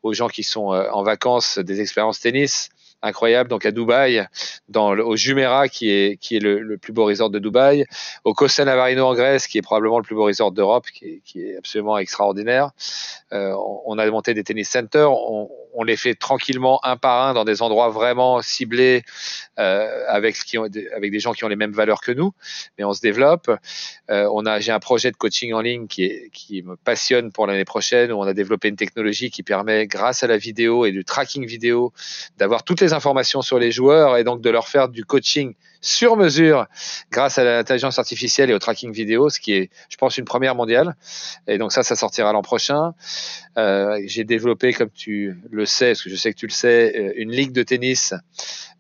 aux 0.02 0.14
gens 0.14 0.28
qui 0.28 0.44
sont 0.44 0.74
euh, 0.74 0.90
en 0.92 1.04
vacances 1.04 1.60
des 1.60 1.80
expériences 1.80 2.20
tennis 2.20 2.70
incroyables. 3.02 3.50
Donc 3.50 3.66
à 3.66 3.72
Dubaï, 3.72 4.28
dans 4.68 4.94
le, 4.94 5.06
au 5.06 5.16
Jumeirah 5.16 5.68
qui 5.68 5.90
est 5.90 6.18
qui 6.18 6.36
est 6.36 6.40
le, 6.40 6.60
le 6.60 6.78
plus 6.78 6.94
beau 6.94 7.06
resort 7.06 7.30
de 7.30 7.40
Dubaï, 7.40 7.86
au 8.24 8.34
Costa 8.34 8.66
Navarino 8.66 9.06
en 9.06 9.14
Grèce 9.14 9.48
qui 9.48 9.58
est 9.58 9.62
probablement 9.62 9.98
le 9.98 10.04
plus 10.04 10.16
beau 10.16 10.26
resort 10.26 10.52
d'Europe, 10.52 10.86
qui 10.94 11.06
est, 11.06 11.22
qui 11.24 11.42
est 11.42 11.58
absolument 11.58 11.98
extraordinaire. 11.98 12.72
Euh, 13.32 13.54
on, 13.54 13.82
on 13.86 13.98
a 13.98 14.10
monté 14.10 14.34
des 14.34 14.44
tennis 14.44 14.70
centers, 14.70 15.12
on, 15.12 15.50
on 15.74 15.84
les 15.84 15.98
fait 15.98 16.16
tranquillement 16.16 16.84
un 16.86 16.98
par 16.98 17.28
un 17.28 17.34
dans 17.34 17.46
des 17.46 17.62
endroits 17.62 17.90
vraiment 17.90 18.42
ciblés 18.42 19.04
euh, 19.58 20.06
avec 20.08 20.38
avec 20.96 21.12
des 21.12 21.20
gens 21.20 21.34
qui 21.34 21.44
ont 21.44 21.48
les 21.48 21.56
mêmes 21.56 21.72
valeurs 21.72 22.02
que 22.02 22.12
nous, 22.12 22.34
mais 22.78 22.84
on 22.84 22.94
se 22.94 23.02
développe. 23.02 23.52
Euh, 24.10 24.28
on 24.34 24.46
a 24.46 24.60
j'ai 24.60 24.72
un 24.72 24.80
projet 24.80 25.12
de 25.12 25.18
coaching 25.18 25.54
en 25.54 25.62
ligne 25.62 25.88
qui 25.88 26.64
me 26.66 26.76
passionne 26.76 27.32
pour 27.32 27.48
l'année 27.48 27.66
prochaine 27.66 28.12
où 28.12 28.18
on 28.18 28.24
a 28.24 28.34
développé 28.34 28.68
une 28.70 28.76
technologie 28.76 29.30
qui 29.30 29.44
permet 29.44 29.88
grâce 29.88 30.24
à 30.24 30.28
la 30.28 30.38
vidéo 30.38 30.86
et 30.86 30.92
du 30.92 31.06
tracking 31.06 31.46
vidéo 31.46 31.94
d'avoir 32.38 32.64
toutes 32.64 32.82
les 32.82 32.94
informations 32.94 33.42
sur 33.42 33.60
les 33.60 33.72
joueurs 33.72 34.18
et 34.18 34.24
donc 34.24 34.42
de 34.42 34.50
leur 34.50 34.68
faire 34.68 34.90
du 34.90 35.06
coaching 35.06 35.54
sur 35.82 36.18
mesure 36.18 36.68
grâce 37.12 37.38
à 37.38 37.44
l'intelligence 37.44 38.00
artificielle 38.00 38.50
et 38.50 38.54
au 38.54 38.60
tracking 38.60 38.92
vidéo, 38.92 39.30
ce 39.30 39.40
qui 39.40 39.54
est, 39.54 39.70
je 39.90 39.98
pense, 39.98 40.18
une 40.18 40.26
première 40.26 40.56
mondiale. 40.56 40.96
Et 41.48 41.58
donc 41.58 41.72
ça, 41.72 41.84
ça 41.84 41.96
sortira 41.96 42.34
l'an 42.34 42.42
prochain. 42.42 42.94
Euh, 43.58 44.00
J'ai 44.06 44.24
développé, 44.24 44.74
comme 44.74 44.90
tu 44.90 45.38
le 45.50 45.66
sais, 45.70 45.88
parce 45.88 46.04
que 46.04 46.10
je 46.10 46.16
sais 46.16 46.34
que 46.34 46.38
tu 46.38 46.48
le 46.48 46.52
sais, 46.52 46.94
euh, 46.96 47.14
une 47.16 47.32
ligue 47.32 47.52
de 47.52 47.64
tennis. 47.64 48.14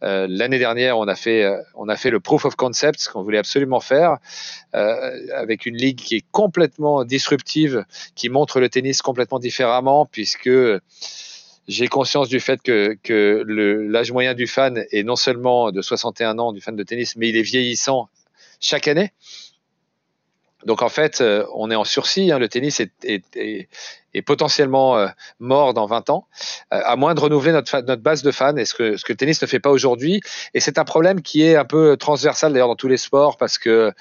Euh, 0.03 0.27
L'année 0.29 0.59
dernière, 0.59 0.97
on 0.97 1.07
a 1.07 1.15
fait, 1.15 1.43
euh, 1.43 1.61
on 1.75 1.89
a 1.89 1.95
fait 1.95 2.09
le 2.09 2.19
proof 2.19 2.45
of 2.45 2.55
concept, 2.55 2.99
ce 2.99 3.09
qu'on 3.09 3.23
voulait 3.23 3.37
absolument 3.37 3.79
faire, 3.79 4.17
avec 4.73 5.65
une 5.65 5.75
ligue 5.75 5.97
qui 5.97 6.15
est 6.15 6.25
complètement 6.31 7.03
disruptive, 7.03 7.85
qui 8.15 8.29
montre 8.29 8.59
le 8.59 8.69
tennis 8.69 9.01
complètement 9.01 9.39
différemment, 9.39 10.05
puisque 10.05 10.49
j'ai 11.67 11.87
conscience 11.87 12.29
du 12.29 12.39
fait 12.39 12.61
que, 12.61 12.97
que 13.03 13.43
l'âge 13.47 14.11
moyen 14.11 14.33
du 14.33 14.47
fan 14.47 14.85
est 14.91 15.03
non 15.03 15.15
seulement 15.15 15.71
de 15.71 15.81
61 15.81 16.39
ans 16.39 16.53
du 16.53 16.61
fan 16.61 16.75
de 16.75 16.83
tennis, 16.83 17.15
mais 17.15 17.29
il 17.29 17.37
est 17.37 17.41
vieillissant 17.41 18.09
chaque 18.59 18.87
année. 18.87 19.11
Donc 20.65 20.81
en 20.81 20.89
fait, 20.89 21.21
euh, 21.21 21.45
on 21.53 21.71
est 21.71 21.75
en 21.75 21.83
sursis. 21.85 22.31
hein, 22.31 22.39
le 22.39 22.49
tennis 22.49 22.79
est, 22.79 22.91
est, 23.03 23.23
est, 23.35 23.69
est 24.13 24.21
potentiellement 24.21 24.97
euh, 24.97 25.07
mort 25.39 25.73
dans 25.73 25.85
20 25.85 26.09
ans, 26.09 26.27
euh, 26.73 26.81
à 26.83 26.95
moins 26.95 27.13
de 27.15 27.19
renouveler 27.19 27.51
notre, 27.51 27.79
notre 27.81 28.01
base 28.01 28.23
de 28.23 28.31
fans, 28.31 28.55
et 28.57 28.65
ce 28.65 28.73
que, 28.73 28.97
ce 28.97 29.05
que 29.05 29.13
le 29.13 29.17
tennis 29.17 29.41
ne 29.41 29.47
fait 29.47 29.59
pas 29.59 29.69
aujourd'hui. 29.71 30.21
Et 30.53 30.59
c'est 30.59 30.77
un 30.77 30.83
problème 30.85 31.21
qui 31.21 31.43
est 31.43 31.55
un 31.55 31.65
peu 31.65 31.95
transversal 31.97 32.51
d'ailleurs 32.51 32.67
dans 32.67 32.75
tous 32.75 32.87
les 32.89 32.97
sports, 32.97 33.37
parce 33.37 33.57
que, 33.57 33.93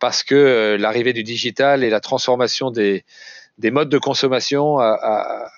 parce 0.00 0.22
que 0.24 0.34
euh, 0.34 0.78
l'arrivée 0.78 1.12
du 1.12 1.22
digital 1.22 1.84
et 1.84 1.90
la 1.90 2.00
transformation 2.00 2.70
des, 2.70 3.04
des 3.58 3.70
modes 3.70 3.88
de 3.88 3.98
consommation 3.98 4.78
a, 4.78 4.98
a, 5.00 5.50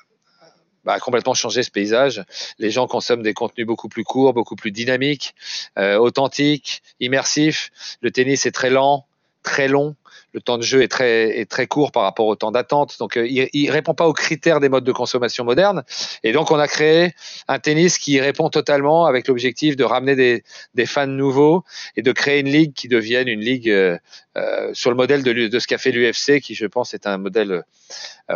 bah, 0.84 0.92
a 0.94 1.00
complètement 1.00 1.34
changé 1.34 1.62
ce 1.62 1.70
paysage. 1.70 2.22
Les 2.58 2.70
gens 2.70 2.86
consomment 2.86 3.22
des 3.22 3.32
contenus 3.32 3.66
beaucoup 3.66 3.88
plus 3.88 4.04
courts, 4.04 4.34
beaucoup 4.34 4.56
plus 4.56 4.70
dynamiques, 4.72 5.34
euh, 5.78 5.96
authentiques, 5.96 6.82
immersifs. 7.00 7.70
Le 8.02 8.10
tennis 8.10 8.44
est 8.44 8.52
très 8.52 8.68
lent, 8.68 9.06
très 9.42 9.68
long. 9.68 9.96
Le 10.32 10.40
temps 10.40 10.58
de 10.58 10.62
jeu 10.62 10.82
est 10.82 10.88
très, 10.88 11.66
court 11.66 11.92
par 11.92 12.02
rapport 12.02 12.26
au 12.26 12.34
temps 12.34 12.50
d'attente. 12.50 12.96
Donc, 12.98 13.16
euh, 13.16 13.26
il, 13.26 13.48
il 13.52 13.70
répond 13.70 13.94
pas 13.94 14.06
aux 14.06 14.12
critères 14.12 14.60
des 14.60 14.68
modes 14.68 14.84
de 14.84 14.92
consommation 14.92 15.44
modernes. 15.44 15.84
Et 16.22 16.32
donc, 16.32 16.50
on 16.50 16.58
a 16.58 16.68
créé 16.68 17.14
un 17.48 17.58
tennis 17.58 17.98
qui 17.98 18.20
répond 18.20 18.50
totalement 18.50 19.06
avec 19.06 19.28
l'objectif 19.28 19.76
de 19.76 19.84
ramener 19.84 20.42
des, 20.74 20.86
fans 20.86 21.06
nouveaux 21.06 21.64
et 21.96 22.02
de 22.02 22.12
créer 22.12 22.40
une 22.40 22.48
ligue 22.48 22.74
qui 22.74 22.88
devienne 22.88 23.28
une 23.28 23.40
ligue 23.40 23.70
euh, 23.70 23.96
euh, 24.36 24.70
sur 24.74 24.90
le 24.90 24.96
modèle 24.96 25.22
de, 25.22 25.58
ce 25.58 25.66
qu'a 25.66 25.78
fait 25.78 25.92
l'UFC, 25.92 26.40
qui, 26.40 26.54
je 26.54 26.66
pense, 26.66 26.94
est 26.94 27.06
un 27.06 27.18
modèle 27.18 27.62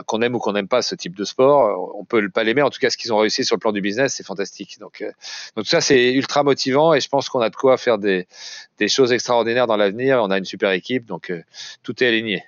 qu'on 0.06 0.20
aime 0.20 0.34
ou 0.34 0.38
qu'on 0.38 0.52
n'aime 0.52 0.68
pas 0.68 0.82
ce 0.82 0.94
type 0.94 1.16
de 1.16 1.24
sport. 1.24 1.96
On 1.98 2.04
peut 2.04 2.28
pas 2.28 2.44
l'aimer. 2.44 2.62
En 2.62 2.70
tout 2.70 2.78
cas, 2.78 2.90
ce 2.90 2.96
qu'ils 2.96 3.12
ont 3.12 3.18
réussi 3.18 3.44
sur 3.44 3.56
le 3.56 3.60
plan 3.60 3.72
du 3.72 3.80
business, 3.80 4.14
c'est 4.14 4.24
fantastique. 4.24 4.78
Donc, 4.78 5.04
donc 5.56 5.66
ça, 5.66 5.80
c'est 5.80 6.12
ultra 6.12 6.42
motivant 6.42 6.94
et 6.94 7.00
je 7.00 7.08
pense 7.08 7.28
qu'on 7.28 7.40
a 7.40 7.50
de 7.50 7.56
quoi 7.56 7.76
faire 7.76 7.98
des, 7.98 8.26
des 8.78 8.88
choses 8.88 9.12
extraordinaires 9.12 9.66
dans 9.66 9.76
l'avenir. 9.76 10.20
On 10.22 10.30
a 10.30 10.38
une 10.38 10.44
super 10.44 10.70
équipe, 10.70 11.06
donc 11.06 11.32
tout 11.82 12.02
est 12.02 12.06
aligné. 12.08 12.44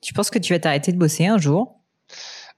Tu 0.00 0.12
penses 0.14 0.30
que 0.30 0.38
tu 0.38 0.52
vas 0.52 0.58
t'arrêter 0.58 0.92
de 0.92 0.96
bosser 0.98 1.26
un 1.26 1.38
jour? 1.38 1.74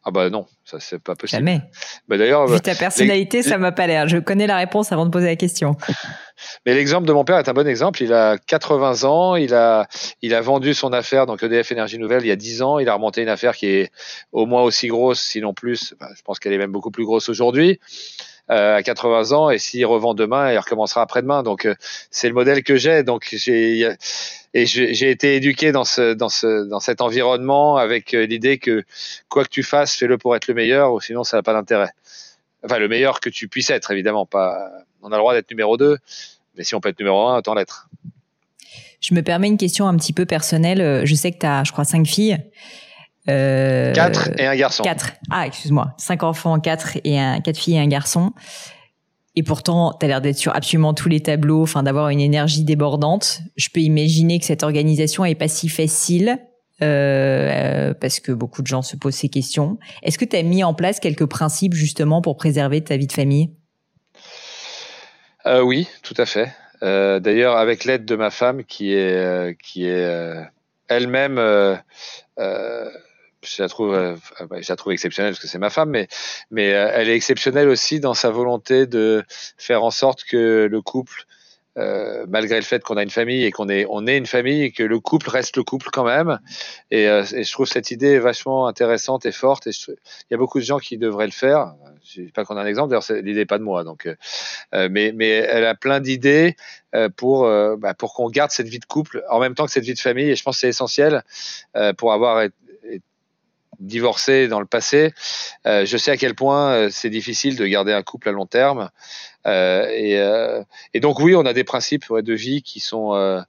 Ah 0.02 0.10
bah 0.10 0.30
non, 0.30 0.46
ça 0.64 0.80
c'est 0.80 0.98
pas 0.98 1.14
possible. 1.14 1.40
Jamais. 1.40 1.60
Bah 2.08 2.16
d'ailleurs, 2.16 2.46
Vu 2.46 2.58
ta 2.60 2.74
personnalité, 2.74 3.38
les- 3.38 3.42
ça 3.42 3.58
m'a 3.58 3.70
pas 3.70 3.86
l'air. 3.86 4.08
Je 4.08 4.16
connais 4.16 4.46
la 4.46 4.56
réponse 4.56 4.92
avant 4.92 5.04
de 5.04 5.10
poser 5.10 5.26
la 5.26 5.36
question. 5.36 5.76
Mais 6.64 6.72
l'exemple 6.72 7.06
de 7.06 7.12
mon 7.12 7.22
père 7.24 7.36
est 7.36 7.48
un 7.50 7.52
bon 7.52 7.66
exemple. 7.68 8.02
Il 8.02 8.14
a 8.14 8.38
80 8.38 9.04
ans, 9.04 9.36
il 9.36 9.52
a, 9.52 9.88
il 10.22 10.34
a 10.34 10.40
vendu 10.40 10.72
son 10.72 10.94
affaire, 10.94 11.26
donc 11.26 11.42
EDF 11.42 11.70
Énergie 11.72 11.98
Nouvelle, 11.98 12.22
il 12.24 12.28
y 12.28 12.32
a 12.32 12.36
10 12.36 12.62
ans. 12.62 12.78
Il 12.78 12.88
a 12.88 12.94
remonté 12.94 13.20
une 13.20 13.28
affaire 13.28 13.54
qui 13.54 13.66
est 13.66 13.90
au 14.32 14.46
moins 14.46 14.62
aussi 14.62 14.88
grosse, 14.88 15.20
sinon 15.20 15.52
plus. 15.52 15.94
Enfin, 16.00 16.10
je 16.16 16.22
pense 16.22 16.38
qu'elle 16.38 16.54
est 16.54 16.58
même 16.58 16.72
beaucoup 16.72 16.90
plus 16.90 17.04
grosse 17.04 17.28
aujourd'hui. 17.28 17.78
euh, 18.50 18.76
à 18.76 18.82
80 18.82 19.32
ans 19.32 19.50
et 19.50 19.58
s'il 19.58 19.84
revend 19.86 20.14
demain, 20.14 20.50
il 20.50 20.58
recommencera 20.58 21.02
après-demain. 21.02 21.42
Donc 21.42 21.66
euh, 21.66 21.74
c'est 22.10 22.26
le 22.28 22.34
modèle 22.34 22.62
que 22.64 22.74
j'ai. 22.76 23.02
Donc 23.02 23.28
j'ai 23.30 23.90
et 24.52 24.66
j'ai 24.66 25.10
été 25.10 25.36
éduqué 25.36 25.70
dans 25.70 25.84
ce 25.84 26.14
dans 26.14 26.28
ce 26.28 26.68
dans 26.68 26.80
cet 26.80 27.00
environnement 27.00 27.76
avec 27.76 28.14
euh, 28.14 28.26
l'idée 28.26 28.58
que 28.58 28.84
quoi 29.28 29.44
que 29.44 29.48
tu 29.48 29.62
fasses, 29.62 29.94
fais-le 29.94 30.18
pour 30.18 30.34
être 30.34 30.48
le 30.48 30.54
meilleur, 30.54 30.92
ou 30.92 31.00
sinon 31.00 31.22
ça 31.22 31.36
n'a 31.36 31.42
pas 31.42 31.52
d'intérêt. 31.52 31.90
enfin 32.64 32.78
le 32.78 32.88
meilleur 32.88 33.20
que 33.20 33.28
tu 33.30 33.48
puisses 33.48 33.70
être, 33.70 33.90
évidemment. 33.90 34.26
Pas, 34.26 34.70
on 35.02 35.08
a 35.08 35.16
le 35.16 35.20
droit 35.20 35.34
d'être 35.34 35.50
numéro 35.50 35.76
2, 35.76 35.98
mais 36.56 36.64
si 36.64 36.74
on 36.74 36.80
peut 36.80 36.88
être 36.88 36.98
numéro 36.98 37.28
1, 37.28 37.38
autant 37.38 37.54
l'être. 37.54 37.88
Je 39.00 39.14
me 39.14 39.22
permets 39.22 39.48
une 39.48 39.56
question 39.56 39.86
un 39.86 39.96
petit 39.96 40.12
peu 40.12 40.26
personnelle. 40.26 41.06
Je 41.06 41.14
sais 41.14 41.32
que 41.32 41.38
tu 41.38 41.46
as, 41.46 41.64
je 41.64 41.72
crois, 41.72 41.84
cinq 41.84 42.06
filles. 42.06 42.38
Euh, 43.28 43.92
quatre 43.92 44.30
et 44.38 44.46
un 44.46 44.56
garçon. 44.56 44.82
Quatre. 44.82 45.12
Ah, 45.30 45.46
excuse-moi. 45.46 45.94
Cinq 45.98 46.22
enfants, 46.22 46.58
quatre 46.60 46.98
et 47.04 47.18
un, 47.18 47.40
quatre 47.40 47.58
filles 47.58 47.76
et 47.76 47.80
un 47.80 47.88
garçon. 47.88 48.32
Et 49.36 49.42
pourtant, 49.42 49.96
tu 49.98 50.04
as 50.04 50.08
l'air 50.08 50.20
d'être 50.20 50.36
sur 50.36 50.54
absolument 50.54 50.92
tous 50.92 51.08
les 51.08 51.20
tableaux, 51.20 51.62
enfin 51.62 51.82
d'avoir 51.82 52.08
une 52.08 52.20
énergie 52.20 52.64
débordante. 52.64 53.40
Je 53.56 53.68
peux 53.72 53.80
imaginer 53.80 54.38
que 54.40 54.44
cette 54.44 54.62
organisation 54.62 55.24
est 55.24 55.34
pas 55.36 55.48
si 55.48 55.68
facile 55.68 56.38
euh, 56.82 57.94
parce 57.94 58.20
que 58.20 58.32
beaucoup 58.32 58.62
de 58.62 58.66
gens 58.66 58.82
se 58.82 58.96
posent 58.96 59.14
ces 59.14 59.28
questions. 59.28 59.78
Est-ce 60.02 60.18
que 60.18 60.24
tu 60.24 60.36
as 60.36 60.42
mis 60.42 60.64
en 60.64 60.74
place 60.74 60.98
quelques 60.98 61.26
principes 61.26 61.74
justement 61.74 62.22
pour 62.22 62.36
préserver 62.36 62.82
ta 62.82 62.96
vie 62.96 63.06
de 63.06 63.12
famille? 63.12 63.50
Euh, 65.46 65.60
Oui, 65.60 65.88
tout 66.02 66.14
à 66.16 66.26
fait. 66.26 66.52
Euh, 66.82 67.20
D'ailleurs, 67.20 67.56
avec 67.56 67.84
l'aide 67.84 68.04
de 68.04 68.16
ma 68.16 68.30
femme 68.30 68.64
qui 68.64 68.94
est 68.94 69.16
euh, 69.16 69.52
qui 69.62 69.84
est 69.84 70.04
euh, 70.04 70.42
elle-même 70.88 71.38
je 73.42 73.62
la 73.62 73.68
trouve, 73.68 73.94
euh, 73.94 74.16
je 74.60 74.68
la 74.68 74.76
trouve 74.76 74.92
exceptionnelle 74.92 75.32
parce 75.32 75.40
que 75.40 75.48
c'est 75.48 75.58
ma 75.58 75.70
femme, 75.70 75.90
mais, 75.90 76.08
mais 76.50 76.72
euh, 76.72 76.90
elle 76.92 77.08
est 77.08 77.16
exceptionnelle 77.16 77.68
aussi 77.68 78.00
dans 78.00 78.14
sa 78.14 78.30
volonté 78.30 78.86
de 78.86 79.24
faire 79.56 79.82
en 79.82 79.90
sorte 79.90 80.24
que 80.24 80.68
le 80.70 80.82
couple, 80.82 81.26
euh, 81.78 82.26
malgré 82.28 82.56
le 82.56 82.62
fait 82.62 82.82
qu'on 82.82 82.96
a 82.96 83.02
une 83.02 83.10
famille 83.10 83.44
et 83.44 83.52
qu'on 83.52 83.68
est, 83.68 83.86
on 83.88 84.06
est 84.06 84.18
une 84.18 84.26
famille 84.26 84.62
et 84.62 84.72
que 84.72 84.82
le 84.82 84.98
couple 84.98 85.30
reste 85.30 85.56
le 85.56 85.62
couple 85.62 85.88
quand 85.92 86.04
même. 86.04 86.40
Et, 86.90 87.08
euh, 87.08 87.24
et 87.32 87.44
je 87.44 87.52
trouve 87.52 87.66
cette 87.66 87.92
idée 87.92 88.18
vachement 88.18 88.66
intéressante 88.66 89.24
et 89.24 89.30
forte. 89.30 89.68
Et 89.68 89.70
il 89.70 89.96
y 90.32 90.34
a 90.34 90.36
beaucoup 90.36 90.58
de 90.58 90.64
gens 90.64 90.78
qui 90.78 90.98
devraient 90.98 91.26
le 91.26 91.32
faire. 91.32 91.74
Je 92.04 92.22
sais 92.24 92.32
pas 92.34 92.44
qu'on 92.44 92.56
a 92.56 92.62
un 92.62 92.66
exemple. 92.66 92.90
D'ailleurs, 92.90 93.22
l'idée 93.22 93.40
n'est 93.40 93.46
pas 93.46 93.58
de 93.58 93.62
moi. 93.62 93.84
Donc, 93.84 94.06
euh, 94.74 94.88
mais, 94.90 95.12
mais 95.14 95.28
elle 95.28 95.64
a 95.64 95.76
plein 95.76 96.00
d'idées 96.00 96.56
pour, 97.16 97.44
bah, 97.78 97.94
pour 97.94 98.14
qu'on 98.14 98.28
garde 98.30 98.50
cette 98.50 98.68
vie 98.68 98.80
de 98.80 98.84
couple 98.84 99.22
en 99.30 99.38
même 99.38 99.54
temps 99.54 99.64
que 99.64 99.72
cette 99.72 99.84
vie 99.84 99.94
de 99.94 100.00
famille. 100.00 100.28
Et 100.28 100.34
je 100.34 100.42
pense 100.42 100.56
que 100.56 100.60
c'est 100.62 100.68
essentiel 100.68 101.22
pour 101.98 102.12
avoir 102.12 102.48
divorcé 103.80 104.46
dans 104.46 104.60
le 104.60 104.66
passé, 104.66 105.12
euh, 105.66 105.84
je 105.84 105.96
sais 105.96 106.10
à 106.10 106.16
quel 106.16 106.34
point 106.34 106.72
euh, 106.72 106.88
c'est 106.90 107.10
difficile 107.10 107.56
de 107.56 107.66
garder 107.66 107.92
un 107.92 108.02
couple 108.02 108.28
à 108.28 108.32
long 108.32 108.46
terme. 108.46 108.90
Euh, 109.46 110.62
et, 110.92 111.00
donc 111.00 111.18
oui, 111.18 111.34
on 111.34 111.46
a 111.46 111.52
des 111.52 111.64
principes 111.64 112.12
de 112.12 112.34
vie 112.34 112.62
qui 112.62 112.78
sont 112.80 113.42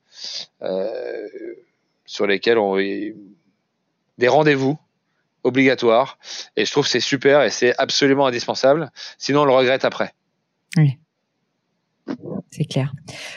sur 2.06 2.28
lesquels 2.28 2.58
on 2.58 2.78
des 4.18 4.28
rendez-vous 4.28 4.80
obligatoires. 5.44 6.18
Et 6.56 6.66
je 6.66 6.72
trouve 6.72 6.88
c'est 6.88 7.00
super 7.00 7.42
et 7.42 7.50
c'est 7.50 7.76
absolument 7.78 8.28
indispensable. 8.28 8.92
Sinon, 9.18 9.42
on 9.42 9.46
le 9.46 9.54
regrette 9.54 9.86
après. 9.86 10.14
Oui. 10.78 10.98
C'est 12.52 12.66
clair. 12.66 12.94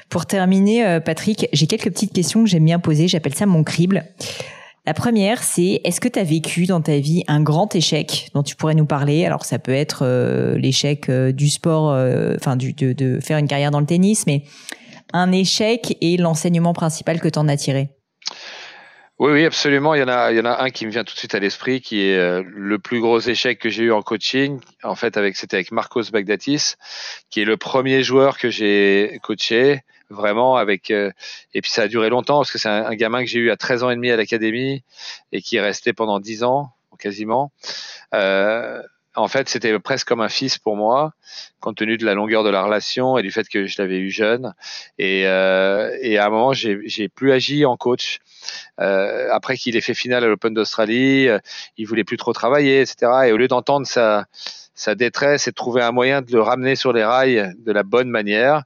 Pour 0.09 0.27
terminer, 0.27 1.01
Patrick, 1.05 1.49
j'ai 1.53 1.67
quelques 1.67 1.91
petites 1.91 2.13
questions 2.13 2.45
que 2.45 2.51
j'aime 2.51 2.65
bien 2.65 2.79
poser. 2.79 3.09
J'appelle 3.09 3.35
ça 3.35 3.47
mon 3.47 3.65
crible. 3.65 4.05
La 4.87 4.93
première, 4.93 5.43
c'est 5.43 5.81
est-ce 5.85 5.99
que 5.99 6.09
tu 6.09 6.19
as 6.19 6.25
vécu 6.25 6.67
dans 6.67 6.83
ta 6.83 6.99
vie 6.99 7.25
un 7.27 7.43
grand 7.43 7.75
échec 7.75 8.29
dont 8.35 8.43
tu 8.43 8.55
pourrais 8.55 8.75
nous 8.75 8.85
parler? 8.85 9.25
Alors 9.25 9.47
ça 9.47 9.59
peut 9.59 9.73
être 9.73 10.03
euh, 10.03 10.59
l'échec 10.59 11.09
euh, 11.09 11.33
du 11.33 11.49
sport, 11.49 11.91
euh, 11.91 12.35
enfin 12.37 12.55
de, 12.57 13.19
faire 13.21 13.39
une 13.39 13.49
carrière 13.49 13.71
dans 13.71 13.81
le 13.81 13.87
tennis, 13.87 14.27
mais 14.27 14.43
un 15.15 15.33
échec 15.33 15.97
et 16.03 16.19
l'enseignement 16.19 16.75
principal 16.75 17.19
que 17.19 17.29
tu 17.29 17.39
en 17.39 17.49
as 17.49 17.57
tiré? 17.57 17.89
Oui, 19.19 19.33
oui, 19.33 19.47
absolument. 19.47 19.95
Il 19.95 20.01
y 20.01 20.03
en 20.03 20.09
a, 20.09 20.33
il 20.33 20.37
y 20.37 20.41
en 20.41 20.45
a 20.45 20.63
un 20.63 20.69
qui 20.69 20.85
me 20.85 20.91
vient 20.91 21.05
tout 21.05 21.15
de 21.15 21.19
suite 21.19 21.35
à 21.35 21.39
l'esprit, 21.39 21.81
qui 21.81 22.03
est 22.03 22.43
le 22.45 22.79
plus 22.79 23.01
gros 23.01 23.21
échec 23.21 23.61
que 23.61 23.71
j'ai 23.71 23.85
eu 23.85 23.93
en 23.93 24.03
coaching. 24.03 24.61
En 24.83 24.97
fait, 24.97 25.17
avec 25.17 25.37
c'était 25.37 25.57
avec 25.57 25.71
Marcos 25.71 26.11
Bagdatis, 26.13 26.75
qui 27.31 27.41
est 27.41 27.45
le 27.45 27.57
premier 27.57 28.03
joueur 28.03 28.37
que 28.37 28.51
j'ai 28.51 29.19
coaché 29.23 29.83
vraiment 30.15 30.57
avec 30.57 30.91
euh, 30.91 31.11
et 31.53 31.61
puis 31.61 31.71
ça 31.71 31.83
a 31.83 31.89
duré 31.89 32.09
longtemps 32.09 32.39
parce 32.39 32.51
que 32.51 32.59
c'est 32.59 32.69
un, 32.69 32.95
gamin 32.95 33.23
que 33.23 33.29
j'ai 33.29 33.41
eu 33.41 33.51
à 33.51 33.57
13 33.57 33.83
ans 33.83 33.91
et 33.91 33.95
demi 33.95 34.11
à 34.11 34.17
l'académie 34.17 34.83
et 35.33 35.43
qui 35.43 35.57
est 35.57 35.61
resté 35.61 35.93
pendant 35.93 36.21
10 36.21 36.45
ans 36.45 36.71
quasiment. 36.99 37.53
Euh, 38.15 38.81
en 39.17 39.29
fait, 39.29 39.49
c'était 39.49 39.79
presque 39.79 40.09
comme 40.09 40.21
un 40.21 40.29
fils 40.29 40.59
pour 40.59 40.77
moi, 40.77 41.13
compte 41.61 41.77
tenu 41.77 41.99
de 41.99 42.05
la 42.05 42.15
longueur 42.15 42.43
de 42.43 42.51
la 42.51 42.65
relation 42.65 43.17
et 43.17 43.23
du 43.23 43.31
fait 43.31 43.49
que 43.49 43.67
je 43.67 43.81
l'avais 43.81 43.99
eu 43.99 44.11
jeune. 44.11 44.55
Et, 44.99 45.27
euh, 45.27 46.19
à 46.19 46.27
un 46.27 46.31
moment, 46.31 46.53
j'ai 46.53 47.09
plus 47.09 47.33
agi 47.33 47.65
en 47.65 47.77
coach. 47.77 48.19
Après 48.79 49.57
qu'il 49.57 49.77
ait 49.77 49.81
fait 49.81 49.95
finale 49.95 50.25
à 50.25 50.27
l'Open 50.27 50.53
d'Australie, 50.53 51.29
il 51.77 51.87
voulait 51.87 52.03
plus 52.03 52.17
trop 52.17 52.33
travailler, 52.33 52.81
etc. 52.81 53.13
Et 53.27 53.33
au 53.33 53.37
lieu 53.37 53.47
d'entendre 53.47 53.87
sa 53.87 54.27
sa 54.75 54.95
détresse 54.95 55.47
et 55.47 55.51
de 55.51 55.55
trouver 55.55 55.83
un 55.83 55.93
moyen 55.93 56.23
de 56.23 56.33
le 56.33 56.41
ramener 56.41 56.77
sur 56.77 56.93
les 56.93 57.05
rails 57.05 57.55
de 57.59 57.73
la 57.73 57.83
bonne 57.83 58.09
manière. 58.09 58.65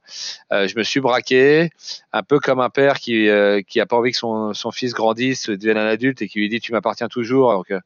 Euh, 0.51 0.67
je 0.67 0.75
me 0.75 0.83
suis 0.83 0.99
braqué, 0.99 1.69
un 2.13 2.23
peu 2.23 2.39
comme 2.39 2.59
un 2.59 2.69
père 2.69 2.99
qui 2.99 3.29
euh, 3.29 3.61
qui 3.61 3.79
a 3.79 3.85
pas 3.85 3.95
envie 3.95 4.11
que 4.11 4.17
son, 4.17 4.53
son 4.53 4.71
fils 4.71 4.93
grandisse, 4.93 5.49
devienne 5.49 5.77
un 5.77 5.87
adulte 5.87 6.21
et 6.21 6.27
qui 6.27 6.39
lui 6.39 6.49
dit 6.49 6.59
tu 6.59 6.71
m'appartiens 6.71 7.07
toujours. 7.07 7.53
Donc 7.53 7.71
euh, 7.71 7.79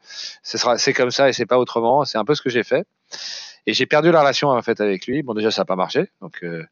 ce 0.44 0.58
sera 0.58 0.78
c'est 0.78 0.94
comme 0.94 1.12
ça 1.12 1.30
et 1.30 1.34
c'est 1.34 1.46
pas 1.46 1.60
autrement. 1.60 2.06
C'est 2.06 2.18
un 2.18 2.26
peu 2.26 2.36
ce 2.36 2.42
que 2.42 2.50
j'ai 2.50 2.64
fait. 2.64 2.88
Et 3.66 3.74
j'ai 3.74 3.86
perdu 3.86 4.12
la 4.12 4.20
relation 4.20 4.50
en 4.50 4.62
fait 4.62 4.82
avec 4.82 5.08
lui. 5.08 5.24
Bon 5.24 5.34
déjà 5.34 5.52
ça 5.52 5.62
n'a 5.62 5.66
pas 5.66 5.76
marché, 5.76 6.10
donc 6.22 6.40
euh, 6.44 6.66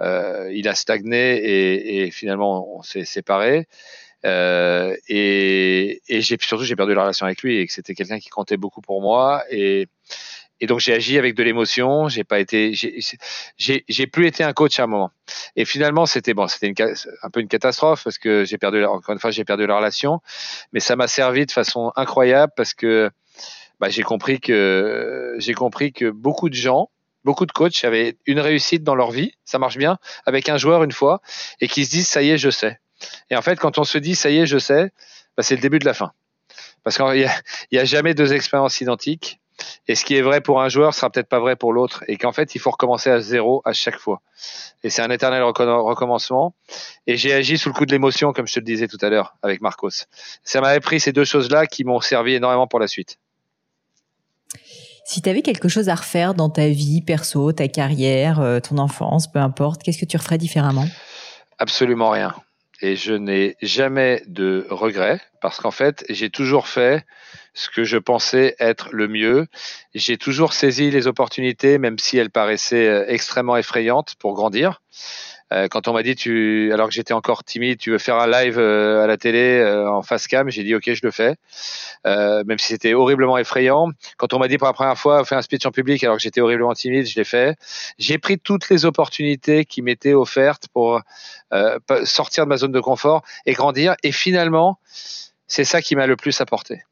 euh, 0.00 0.50
il 0.52 0.68
a 0.68 0.74
stagné 0.74 1.36
et, 1.36 2.04
et 2.04 2.10
finalement 2.10 2.76
on 2.76 2.82
s'est 2.82 3.04
séparés. 3.04 3.66
Euh, 4.26 4.96
et, 5.08 6.00
et 6.08 6.22
j'ai 6.22 6.38
surtout 6.40 6.64
j'ai 6.64 6.76
perdu 6.76 6.94
la 6.94 7.02
relation 7.02 7.26
avec 7.26 7.42
lui 7.42 7.58
et 7.58 7.66
que 7.66 7.72
c'était 7.72 7.94
quelqu'un 7.94 8.18
qui 8.18 8.30
comptait 8.30 8.56
beaucoup 8.56 8.80
pour 8.80 9.02
moi 9.02 9.44
et 9.50 9.86
et 10.64 10.66
donc 10.66 10.80
j'ai 10.80 10.94
agi 10.94 11.18
avec 11.18 11.34
de 11.34 11.42
l'émotion. 11.42 12.08
J'ai 12.08 12.24
pas 12.24 12.40
été, 12.40 12.72
j'ai 13.58 14.06
plus 14.06 14.26
été 14.26 14.42
un 14.44 14.54
coach 14.54 14.80
à 14.80 14.84
un 14.84 14.86
moment. 14.86 15.10
Et 15.56 15.66
finalement, 15.66 16.06
c'était 16.06 16.32
bon, 16.32 16.48
c'était 16.48 16.72
un 17.22 17.28
peu 17.28 17.40
une 17.40 17.48
catastrophe 17.48 18.02
parce 18.02 18.16
que 18.16 18.46
j'ai 18.46 18.56
perdu, 18.56 18.82
encore 18.82 19.12
une 19.12 19.18
fois, 19.18 19.30
j'ai 19.30 19.44
perdu 19.44 19.66
la 19.66 19.76
relation. 19.76 20.22
Mais 20.72 20.80
ça 20.80 20.96
m'a 20.96 21.06
servi 21.06 21.44
de 21.44 21.50
façon 21.50 21.92
incroyable 21.96 22.50
parce 22.56 22.72
que 22.72 23.10
bah, 23.78 23.90
j'ai 23.90 24.02
compris 24.02 24.40
que 24.40 25.34
j'ai 25.36 25.52
compris 25.52 25.92
que 25.92 26.08
beaucoup 26.08 26.48
de 26.48 26.54
gens, 26.54 26.88
beaucoup 27.24 27.44
de 27.44 27.52
coachs 27.52 27.84
avaient 27.84 28.16
une 28.24 28.40
réussite 28.40 28.82
dans 28.82 28.94
leur 28.94 29.10
vie, 29.10 29.34
ça 29.44 29.58
marche 29.58 29.76
bien, 29.76 29.98
avec 30.24 30.48
un 30.48 30.56
joueur 30.56 30.82
une 30.82 30.92
fois, 30.92 31.20
et 31.60 31.68
qui 31.68 31.84
se 31.84 31.90
disent 31.90 32.08
ça 32.08 32.22
y 32.22 32.30
est, 32.30 32.38
je 32.38 32.48
sais. 32.48 32.80
Et 33.28 33.36
en 33.36 33.42
fait, 33.42 33.60
quand 33.60 33.76
on 33.76 33.84
se 33.84 33.98
dit 33.98 34.14
ça 34.14 34.30
y 34.30 34.38
est, 34.38 34.46
je 34.46 34.56
sais, 34.56 34.92
bah, 35.36 35.42
c'est 35.42 35.56
le 35.56 35.60
début 35.60 35.78
de 35.78 35.84
la 35.84 35.92
fin. 35.92 36.12
Parce 36.84 36.96
qu'il 36.96 37.28
n'y 37.70 37.78
a, 37.78 37.82
a, 37.82 37.84
jamais 37.84 38.14
deux 38.14 38.32
expériences 38.32 38.80
identiques. 38.80 39.40
Et 39.86 39.94
ce 39.94 40.04
qui 40.04 40.16
est 40.16 40.22
vrai 40.22 40.40
pour 40.40 40.60
un 40.62 40.68
joueur 40.68 40.94
sera 40.94 41.10
peut-être 41.10 41.28
pas 41.28 41.40
vrai 41.40 41.56
pour 41.56 41.72
l'autre. 41.72 42.04
Et 42.08 42.16
qu'en 42.16 42.32
fait, 42.32 42.54
il 42.54 42.58
faut 42.58 42.70
recommencer 42.70 43.10
à 43.10 43.20
zéro 43.20 43.62
à 43.64 43.72
chaque 43.72 43.98
fois. 43.98 44.22
Et 44.82 44.90
c'est 44.90 45.02
un 45.02 45.10
éternel 45.10 45.42
recommencement. 45.42 46.54
Et 47.06 47.16
j'ai 47.16 47.32
agi 47.32 47.58
sous 47.58 47.68
le 47.68 47.74
coup 47.74 47.86
de 47.86 47.92
l'émotion, 47.92 48.32
comme 48.32 48.46
je 48.46 48.54
te 48.54 48.60
le 48.60 48.64
disais 48.64 48.88
tout 48.88 48.98
à 49.00 49.08
l'heure 49.08 49.36
avec 49.42 49.60
Marcos. 49.60 50.06
Ça 50.42 50.60
m'avait 50.60 50.80
pris 50.80 51.00
ces 51.00 51.12
deux 51.12 51.24
choses-là 51.24 51.66
qui 51.66 51.84
m'ont 51.84 52.00
servi 52.00 52.34
énormément 52.34 52.66
pour 52.66 52.80
la 52.80 52.88
suite. 52.88 53.18
Si 55.06 55.20
tu 55.20 55.28
avais 55.28 55.42
quelque 55.42 55.68
chose 55.68 55.90
à 55.90 55.94
refaire 55.94 56.34
dans 56.34 56.48
ta 56.48 56.68
vie 56.68 57.02
perso, 57.02 57.52
ta 57.52 57.68
carrière, 57.68 58.40
euh, 58.40 58.60
ton 58.60 58.78
enfance, 58.78 59.30
peu 59.30 59.38
importe, 59.38 59.82
qu'est-ce 59.82 59.98
que 59.98 60.06
tu 60.06 60.16
referais 60.16 60.38
différemment? 60.38 60.86
Absolument 61.58 62.10
rien. 62.10 62.34
Et 62.84 62.96
je 62.96 63.14
n'ai 63.14 63.56
jamais 63.62 64.22
de 64.26 64.66
regrets 64.68 65.18
parce 65.40 65.58
qu'en 65.58 65.70
fait, 65.70 66.04
j'ai 66.10 66.28
toujours 66.28 66.68
fait 66.68 67.06
ce 67.54 67.70
que 67.70 67.82
je 67.82 67.96
pensais 67.96 68.56
être 68.58 68.90
le 68.92 69.08
mieux. 69.08 69.46
J'ai 69.94 70.18
toujours 70.18 70.52
saisi 70.52 70.90
les 70.90 71.06
opportunités, 71.06 71.78
même 71.78 71.98
si 71.98 72.18
elles 72.18 72.28
paraissaient 72.28 72.86
euh, 72.86 73.06
extrêmement 73.08 73.56
effrayantes 73.56 74.16
pour 74.16 74.34
grandir. 74.34 74.82
Euh, 75.54 75.68
quand 75.68 75.88
on 75.88 75.92
m'a 75.92 76.02
dit, 76.02 76.14
tu, 76.16 76.70
alors 76.72 76.88
que 76.88 76.94
j'étais 76.94 77.14
encore 77.14 77.44
timide, 77.44 77.78
tu 77.78 77.90
veux 77.90 77.98
faire 77.98 78.16
un 78.16 78.26
live 78.26 78.58
euh, 78.58 79.04
à 79.04 79.06
la 79.06 79.16
télé 79.16 79.64
en 79.64 80.02
face 80.02 80.26
cam, 80.26 80.50
j'ai 80.50 80.64
dit 80.64 80.74
ok, 80.74 80.92
je 80.92 81.00
le 81.02 81.10
fais, 81.10 81.36
même 82.04 82.58
si 82.58 82.68
c'était 82.68 82.94
horriblement 82.94 83.38
effrayant. 83.38 83.88
Quand 84.16 84.32
on 84.34 84.38
m'a 84.38 84.48
dit 84.48 84.58
pour 84.58 84.66
la 84.66 84.72
première 84.72 84.98
fois, 84.98 85.24
fais 85.24 85.34
un 85.34 85.42
speech 85.42 85.66
en 85.66 85.70
public, 85.70 86.02
alors 86.04 86.16
que 86.16 86.22
j'étais 86.22 86.40
horriblement 86.40 86.74
timide, 86.74 87.06
je 87.06 87.16
l'ai 87.16 87.24
fait. 87.24 87.56
J'ai 87.98 88.18
pris 88.18 88.38
toutes 88.38 88.68
les 88.68 88.84
opportunités 88.84 89.64
qui 89.64 89.82
m'étaient 89.82 90.14
offertes 90.14 90.68
pour 90.72 91.00
sortir 92.04 92.44
de 92.44 92.48
ma 92.48 92.56
zone 92.56 92.72
de 92.72 92.80
confort 92.80 93.22
et 93.46 93.52
grandir. 93.52 93.94
Et 94.02 94.12
finalement, 94.12 94.78
c'est 95.46 95.64
ça 95.64 95.82
qui 95.82 95.96
m'a 95.96 96.06
le 96.06 96.16
plus 96.16 96.40
apporté 96.40 96.82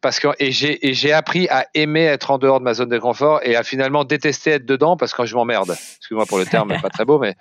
parce 0.00 0.18
que 0.18 0.28
et 0.38 0.50
j'ai 0.50 1.12
appris 1.12 1.48
à 1.48 1.66
aimer 1.74 2.02
être 2.02 2.30
en 2.30 2.38
dehors 2.38 2.58
de 2.58 2.64
ma 2.64 2.74
zone 2.74 2.88
de 2.88 2.98
confort 2.98 3.40
et 3.44 3.56
à 3.56 3.62
finalement 3.62 4.04
détester 4.04 4.50
être 4.50 4.66
dedans 4.66 4.96
parce 4.96 5.14
que 5.14 5.24
je 5.24 5.34
m'emmerde. 5.34 5.76
Excuse-moi 5.98 6.26
pour 6.26 6.38
le 6.38 6.46
terme, 6.46 6.74
pas 6.82 6.90
très 6.90 7.04
beau, 7.04 7.18
mais, 7.18 7.34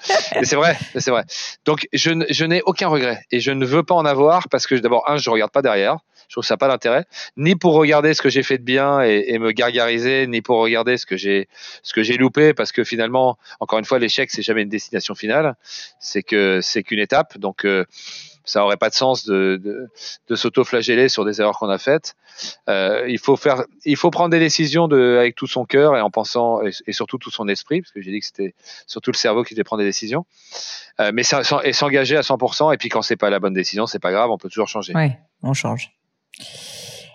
c'est 0.43 0.55
vrai, 0.55 0.78
c'est 0.95 1.11
vrai. 1.11 1.24
Donc 1.65 1.88
je, 1.91 2.11
je 2.30 2.45
n'ai 2.45 2.61
aucun 2.63 2.88
regret 2.88 3.22
et 3.32 3.39
je 3.39 3.51
ne 3.51 3.65
veux 3.65 3.84
pas 3.84 3.95
en 3.95 4.05
avoir 4.05 4.47
parce 4.49 4.67
que 4.67 4.76
d'abord 4.76 5.09
un, 5.09 5.17
je 5.17 5.30
regarde 5.30 5.51
pas 5.51 5.61
derrière. 5.61 5.97
Je 6.28 6.36
trouve 6.36 6.45
ça 6.45 6.55
pas 6.55 6.69
d'intérêt, 6.69 7.03
ni 7.36 7.57
pour 7.57 7.74
regarder 7.74 8.13
ce 8.13 8.22
que 8.22 8.30
j'ai 8.30 8.41
fait 8.41 8.57
de 8.57 8.63
bien 8.63 9.03
et, 9.03 9.26
et, 9.28 9.38
me 9.38 9.51
gargariser, 9.51 10.28
ni 10.28 10.41
pour 10.41 10.59
regarder 10.59 10.95
ce 10.95 11.05
que 11.05 11.17
j'ai 11.17 11.49
ce 11.84 11.91
que 11.91 12.03
j'ai 12.03 12.15
loupé, 12.15 12.53
parce 12.53 12.72
que 12.72 12.86
finalement, 12.86 13.38
encore 13.59 13.80
une 13.80 13.86
fois, 13.86 13.99
l'échec 13.99 14.32
c'est 14.32 14.41
jamais 14.41 14.61
une 14.61 14.69
destination 14.69 15.13
finale, 15.13 15.57
c'est 15.99 16.24
que 16.24 16.61
c'est 16.61 16.84
qu'une 16.84 16.99
étape. 16.99 17.38
Donc 17.38 17.65
euh, 17.65 17.84
ça 18.45 18.63
aurait 18.63 18.77
pas 18.77 18.89
de 18.89 18.95
sens 18.95 19.25
de, 19.25 19.59
de, 19.63 19.89
de 20.27 20.35
s'auto-flageller 20.35 21.09
sur 21.09 21.25
des 21.25 21.41
erreurs 21.41 21.57
qu'on 21.57 21.69
a 21.69 21.77
faites. 21.77 22.15
Euh, 22.69 23.05
il 23.07 23.19
faut 23.19 23.35
faire, 23.35 23.63
il 23.85 23.95
faut 23.95 24.09
prendre 24.09 24.29
des 24.29 24.39
décisions 24.39 24.87
de, 24.87 25.17
avec 25.19 25.35
tout 25.35 25.47
son 25.47 25.65
cœur 25.65 25.95
et 25.95 26.01
en 26.01 26.09
pensant 26.09 26.61
et, 26.63 26.93
surtout 26.93 27.17
tout 27.17 27.31
son 27.31 27.47
esprit, 27.47 27.81
parce 27.81 27.91
que 27.91 28.01
j'ai 28.01 28.11
dit 28.11 28.19
que 28.19 28.25
c'était 28.25 28.55
surtout 28.87 29.11
le 29.11 29.17
cerveau 29.17 29.43
qui 29.43 29.53
devait 29.53 29.63
prendre 29.63 29.81
des 29.81 29.87
décisions. 29.87 30.25
Euh, 30.99 31.11
mais 31.13 31.23
ça, 31.23 31.41
et 31.63 31.73
s'engager 31.73 32.17
à 32.17 32.21
100%. 32.21 32.73
Et 32.73 32.77
puis 32.77 32.89
quand 32.89 33.01
c'est 33.01 33.15
pas 33.15 33.29
la 33.29 33.39
bonne 33.39 33.53
décision, 33.53 33.85
c'est 33.85 33.99
pas 33.99 34.11
grave, 34.11 34.29
on 34.29 34.37
peut 34.37 34.49
toujours 34.49 34.67
changer. 34.67 34.93
Ouais, 34.93 35.19
on 35.43 35.53
change. 35.53 35.91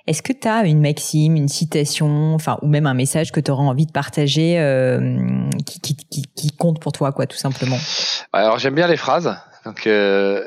Est-ce 0.07 0.23
que 0.23 0.33
tu 0.33 0.47
as 0.47 0.65
une 0.65 0.81
maxime, 0.81 1.35
une 1.35 1.49
citation, 1.49 2.35
enfin, 2.35 2.59
ou 2.63 2.69
même 2.69 2.87
un 2.87 2.95
message 2.95 3.33
que 3.33 3.41
tu 3.41 3.51
auras 3.51 3.65
envie 3.65 3.87
de 3.87 3.93
partager 3.93 4.57
euh, 4.61 5.19
qui, 5.67 5.81
qui, 5.81 5.97
qui, 5.97 6.23
qui, 6.23 6.57
compte 6.57 6.81
pour 6.81 6.93
toi, 6.93 7.11
quoi, 7.11 7.27
tout 7.27 7.37
simplement? 7.37 7.79
Alors 8.33 8.59
j'aime 8.59 8.77
bien 8.77 8.87
les 8.87 8.97
phrases. 8.97 9.37
Donc, 9.67 9.89
euh, 9.89 10.45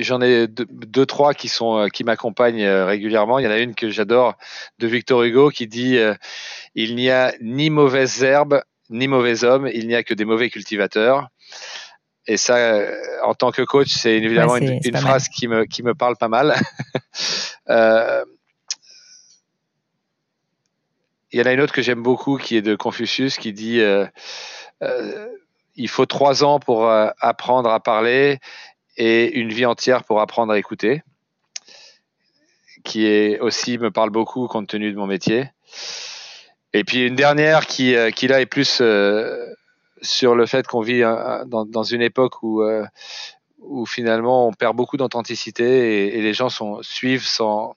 j'en 0.00 0.20
ai 0.20 0.46
deux, 0.46 0.66
deux, 0.68 1.06
trois 1.06 1.32
qui 1.32 1.48
sont 1.48 1.78
euh, 1.78 1.88
qui 1.88 2.04
m'accompagnent 2.04 2.62
euh, 2.62 2.84
régulièrement. 2.84 3.38
Il 3.38 3.46
y 3.46 3.48
en 3.48 3.50
a 3.50 3.56
une 3.56 3.74
que 3.74 3.88
j'adore 3.88 4.34
de 4.78 4.86
Victor 4.86 5.22
Hugo 5.22 5.48
qui 5.48 5.66
dit 5.66 5.96
euh, 5.96 6.14
il 6.74 6.94
n'y 6.94 7.08
a 7.08 7.32
ni 7.40 7.70
mauvaises 7.70 8.22
herbes 8.22 8.62
ni 8.90 9.08
mauvais 9.08 9.44
hommes, 9.44 9.66
il 9.72 9.88
n'y 9.88 9.94
a 9.94 10.02
que 10.02 10.12
des 10.12 10.26
mauvais 10.26 10.50
cultivateurs. 10.50 11.28
Et 12.26 12.36
ça, 12.36 12.82
en 13.22 13.32
tant 13.32 13.50
que 13.50 13.62
coach, 13.62 13.88
c'est 13.88 14.12
évidemment 14.12 14.58
une, 14.58 14.78
une 14.84 14.96
phrase 14.96 15.28
qui 15.30 15.48
me 15.48 15.64
qui 15.64 15.82
me 15.82 15.94
parle 15.94 16.16
pas 16.16 16.28
mal. 16.28 16.54
euh, 17.70 18.24
il 21.32 21.40
y 21.40 21.42
en 21.42 21.46
a 21.46 21.52
une 21.52 21.62
autre 21.62 21.72
que 21.72 21.82
j'aime 21.82 22.02
beaucoup 22.02 22.36
qui 22.36 22.56
est 22.56 22.62
de 22.62 22.76
Confucius 22.76 23.38
qui 23.38 23.54
dit 23.54 23.80
euh, 23.80 24.06
euh, 24.82 25.28
il 25.76 25.88
faut 25.88 26.06
trois 26.06 26.44
ans 26.44 26.58
pour 26.60 26.88
euh, 26.88 27.08
apprendre 27.20 27.70
à 27.70 27.80
parler 27.80 28.38
et 28.96 29.32
une 29.38 29.50
vie 29.50 29.66
entière 29.66 30.04
pour 30.04 30.20
apprendre 30.20 30.52
à 30.52 30.58
écouter, 30.58 31.02
qui 32.84 33.06
est 33.06 33.40
aussi 33.40 33.78
me 33.78 33.90
parle 33.90 34.10
beaucoup 34.10 34.46
compte 34.46 34.68
tenu 34.68 34.92
de 34.92 34.96
mon 34.96 35.06
métier. 35.06 35.50
Et 36.72 36.84
puis 36.84 37.06
une 37.06 37.16
dernière 37.16 37.66
qui, 37.66 37.94
euh, 37.94 38.10
qui 38.10 38.28
là 38.28 38.40
est 38.40 38.46
plus 38.46 38.78
euh, 38.80 39.46
sur 40.02 40.34
le 40.34 40.46
fait 40.46 40.66
qu'on 40.66 40.80
vit 40.80 41.00
dans, 41.00 41.64
dans, 41.66 41.82
une 41.82 42.02
époque 42.02 42.42
où, 42.42 42.62
finalement 43.86 44.48
on 44.48 44.52
perd 44.52 44.76
beaucoup 44.76 44.96
d'authenticité 44.96 46.06
et, 46.06 46.18
et, 46.18 46.22
les 46.22 46.34
gens 46.34 46.50
sont, 46.50 46.82
suivent 46.82 47.26
sans, 47.26 47.74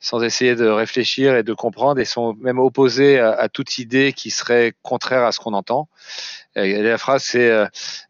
sans 0.00 0.22
essayer 0.22 0.54
de 0.54 0.66
réfléchir 0.66 1.36
et 1.36 1.42
de 1.42 1.52
comprendre 1.52 2.00
et 2.00 2.04
sont 2.04 2.34
même 2.40 2.58
opposés 2.58 3.18
à, 3.18 3.32
à 3.32 3.48
toute 3.48 3.78
idée 3.78 4.12
qui 4.12 4.30
serait 4.30 4.74
contraire 4.82 5.24
à 5.24 5.32
ce 5.32 5.40
qu'on 5.40 5.54
entend. 5.54 5.88
Et 6.54 6.82
la 6.82 6.98
phrase 6.98 7.22
c'est 7.24 7.50
euh, 7.50 7.66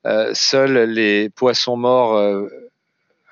euh, 0.07 0.31
seuls 0.35 0.91
les 0.91 1.31
poissons 1.31 1.77
morts. 1.77 2.15
Euh, 2.15 2.49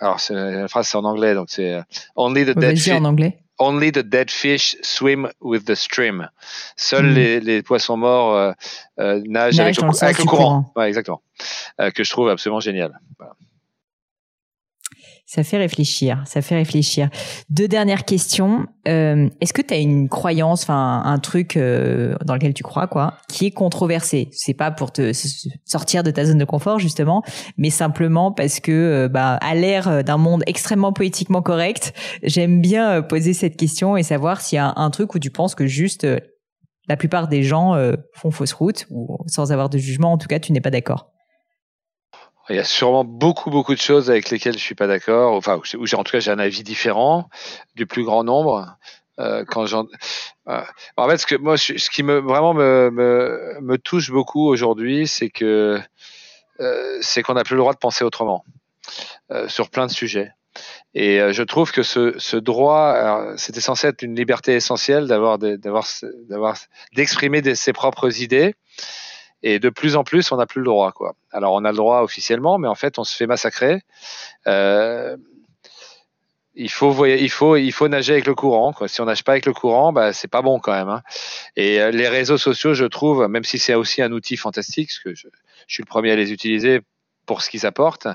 alors 0.01 0.19
la 0.31 0.69
phrase 0.69 0.89
c'est 0.89 0.97
en 0.97 1.05
anglais 1.05 1.35
donc 1.35 1.47
c'est 1.51 1.75
euh, 1.75 1.83
only 2.17 2.45
the 2.45 2.59
dead 2.59 2.79
fish. 2.79 2.93
en 2.93 3.05
anglais. 3.05 3.39
Only 3.59 3.93
the 3.93 4.01
dead 4.01 4.33
fish 4.33 4.77
swim 4.83 5.29
with 5.41 5.65
the 5.65 5.77
stream. 5.77 6.29
Seuls 6.77 7.07
mm. 7.07 7.15
les, 7.15 7.41
les, 7.41 7.63
poissons 7.63 7.97
morts 7.97 8.35
euh, 8.35 8.53
euh, 8.99 9.23
nagent, 9.27 9.59
Nage 9.59 9.61
avec, 9.61 9.77
le, 9.81 10.03
avec 10.05 10.19
le, 10.19 10.25
courant. 10.25 10.43
courant. 10.43 10.73
Ouais, 10.75 10.89
exactement. 10.89 11.23
que 11.95 12.03
je 12.03 12.11
trouve 12.11 12.29
absolument 12.31 12.59
génial. 12.59 12.99
Voilà. 13.17 13.35
Ça 15.35 15.43
fait 15.43 15.57
réfléchir, 15.57 16.23
ça 16.27 16.43
fait 16.43 16.55
réfléchir. 16.55 17.09
Deux 17.51 17.67
dernières 17.67 18.05
questions. 18.05 18.67
Euh, 18.87 19.29
Est-ce 19.41 19.53
que 19.53 19.63
tu 19.63 19.75
as 19.75 19.79
une 19.79 20.09
croyance, 20.09 20.63
enfin 20.63 21.03
un 21.05 21.19
truc 21.19 21.57
euh, 21.57 22.15
dans 22.25 22.35
lequel 22.35 22.55
tu 22.55 22.63
crois, 22.63 22.87
quoi, 22.87 23.15
qui 23.29 23.47
est 23.47 23.51
controversé? 23.51 24.29
C'est 24.31 24.55
pas 24.55 24.71
pour 24.71 24.93
te 24.93 25.11
sortir 25.65 26.05
de 26.05 26.13
ta 26.13 26.25
zone 26.25 26.39
de 26.39 26.45
confort 26.45 26.79
justement, 26.79 27.25
mais 27.57 27.71
simplement 27.71 28.31
parce 28.31 28.61
que, 28.61 28.71
euh, 28.71 29.09
bah, 29.09 29.35
à 29.41 29.57
l'ère 29.57 30.05
d'un 30.05 30.19
monde 30.19 30.45
extrêmement 30.47 30.93
poétiquement 30.93 31.43
correct, 31.43 31.95
j'aime 32.23 32.61
bien 32.61 32.99
euh, 32.99 33.03
poser 33.03 33.33
cette 33.33 33.57
question 33.57 33.97
et 33.97 34.05
savoir 34.05 34.41
s'il 34.41 34.55
y 34.55 34.61
a 34.61 34.73
un, 34.77 34.91
truc 34.91 35.17
où 35.17 35.19
tu 35.19 35.31
penses 35.33 35.57
que 35.57 35.67
juste 35.67 36.05
euh, 36.05 36.21
la 36.87 36.97
plupart 36.97 37.27
des 37.27 37.43
gens 37.43 37.75
font 38.13 38.31
fausse 38.31 38.53
route 38.53 38.87
ou 38.91 39.19
sans 39.27 39.51
avoir 39.51 39.69
de 39.69 39.79
jugement, 39.79 40.13
en 40.13 40.19
tout 40.19 40.29
cas, 40.29 40.39
tu 40.39 40.53
n'es 40.53 40.61
pas 40.61 40.71
d'accord. 40.71 41.14
Il 42.51 42.57
y 42.57 42.59
a 42.59 42.65
sûrement 42.65 43.05
beaucoup, 43.05 43.51
beaucoup 43.51 43.75
de 43.75 43.81
choses 43.81 44.11
avec 44.11 44.31
lesquelles 44.31 44.55
je 44.55 44.59
suis 44.63 44.75
pas 44.75 44.87
d'accord, 44.87 45.33
enfin, 45.35 45.61
j'ai, 45.65 45.97
en 45.97 46.05
tout 46.05 46.13
cas, 46.13 46.21
j'ai 46.21 46.31
un 46.31 46.39
avis 46.39 46.63
différent 46.63 47.29
du 47.75 47.87
plus 47.87 48.05
grand 48.05 48.25
nombre. 48.25 48.77
Euh, 49.21 49.45
quand 49.47 49.67
j'en, 49.67 49.87
euh, 50.49 50.61
en 50.97 51.09
fait, 51.09 51.19
ce 51.19 51.27
que 51.27 51.37
moi, 51.37 51.57
ce 51.57 51.89
qui 51.89 52.03
me 52.03 52.19
vraiment 52.19 52.53
me, 52.53 52.91
me, 52.91 53.59
me 53.61 53.79
touche 53.79 54.11
beaucoup 54.11 54.49
aujourd'hui, 54.49 55.07
c'est 55.07 55.31
que 55.31 55.81
euh, 56.61 56.99
c'est 57.01 57.23
qu'on 57.23 57.35
n'a 57.35 57.45
plus 57.45 57.55
le 57.55 57.61
droit 57.61 57.73
de 57.73 57.79
penser 57.79 58.05
autrement 58.05 58.45
euh, 59.31 59.49
sur 59.49 59.71
plein 59.71 59.87
de 59.87 59.91
sujets. 59.91 60.31
Et 60.95 61.21
euh, 61.21 61.33
je 61.33 61.43
trouve 61.43 61.73
que 61.73 61.83
ce, 61.83 62.15
ce 62.19 62.37
droit, 62.37 63.35
c'était 63.37 63.61
censé 63.61 63.89
être 63.89 64.03
une 64.03 64.15
liberté 64.15 64.55
essentielle 64.55 65.07
d'avoir, 65.09 65.39
d'avoir, 65.39 65.87
d'avoir, 66.29 66.57
d'exprimer 66.95 67.55
ses 67.55 67.73
propres 67.73 68.21
idées. 68.21 68.55
Et 69.47 69.59
de 69.59 69.69
plus 69.69 69.95
en 69.95 70.05
plus, 70.05 70.33
on 70.33 70.37
n'a 70.39 70.47
plus 70.47 70.61
le 70.61 70.65
droit. 70.65 70.91
Quoi. 70.93 71.15
Alors, 71.31 71.53
on 71.53 71.65
a 71.67 71.71
le 71.71 71.77
droit 71.77 72.01
officiellement, 72.01 72.57
mais 72.57 72.67
en 72.67 72.75
fait, 72.75 72.99
on 72.99 73.05
se 73.05 73.15
fait 73.15 73.27
massacrer. 73.27 73.83
Euh, 74.47 75.19
il 76.55 76.71
faut, 76.71 77.05
il 77.05 77.31
faut, 77.31 77.57
il 77.57 77.71
faut 77.71 77.87
nager 77.89 78.15
avec 78.15 78.27
le 78.27 78.35
courant. 78.35 78.73
Quoi. 78.73 78.89
Si 78.89 79.03
on 79.03 79.05
nage 79.05 79.23
pas 79.23 79.33
avec 79.33 79.45
le 79.45 79.53
courant, 79.53 79.93
bah, 79.93 80.15
c'est 80.15 80.29
pas 80.29 80.41
bon 80.41 80.61
quand 80.61 80.73
même. 80.73 80.89
Hein. 80.89 81.03
Et 81.57 81.79
euh, 81.79 81.91
les 81.91 82.09
réseaux 82.09 82.39
sociaux, 82.39 82.73
je 82.73 82.87
trouve, 82.87 83.29
même 83.29 83.45
si 83.45 83.59
c'est 83.59 83.75
aussi 83.75 84.01
un 84.01 84.13
outil 84.13 84.39
fantastique, 84.39 84.89
parce 84.89 85.01
que 85.01 85.15
je, 85.15 85.29
suis 85.69 85.83
le 85.83 85.89
premier 85.89 86.13
à 86.13 86.17
les 86.17 86.33
utiliser 86.33 86.81
pour 87.27 87.43
ce 87.43 87.51
qu'ils 87.51 87.67
apportent, 87.67 88.09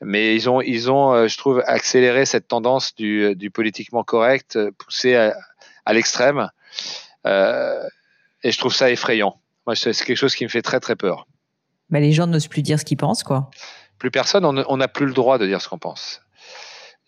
mais 0.00 0.34
ils 0.34 0.48
ont, 0.48 0.62
ils 0.62 0.90
ont, 0.90 1.12
euh, 1.12 1.28
je 1.28 1.36
trouve, 1.36 1.62
accéléré 1.66 2.24
cette 2.24 2.48
tendance 2.48 2.94
du, 2.94 3.36
du 3.36 3.50
politiquement 3.50 4.04
correct, 4.04 4.56
euh, 4.56 4.70
poussé 4.78 5.16
à, 5.16 5.36
à 5.84 5.92
l'extrême. 5.92 6.50
Euh, 7.26 7.82
et 8.42 8.52
je 8.52 8.58
trouve 8.58 8.74
ça 8.74 8.90
effrayant. 8.90 9.38
Moi, 9.66 9.74
c'est 9.74 9.92
quelque 9.92 10.16
chose 10.16 10.34
qui 10.34 10.44
me 10.44 10.48
fait 10.48 10.62
très 10.62 10.80
très 10.80 10.96
peur. 10.96 11.26
Bah, 11.90 12.00
les 12.00 12.12
gens 12.12 12.26
n'osent 12.26 12.48
plus 12.48 12.62
dire 12.62 12.78
ce 12.78 12.84
qu'ils 12.84 12.96
pensent, 12.96 13.22
quoi. 13.22 13.50
Plus 13.98 14.10
personne, 14.10 14.44
on 14.44 14.76
n'a 14.76 14.88
plus 14.88 15.06
le 15.06 15.12
droit 15.12 15.38
de 15.38 15.46
dire 15.46 15.60
ce 15.60 15.68
qu'on 15.68 15.78
pense. 15.78 16.20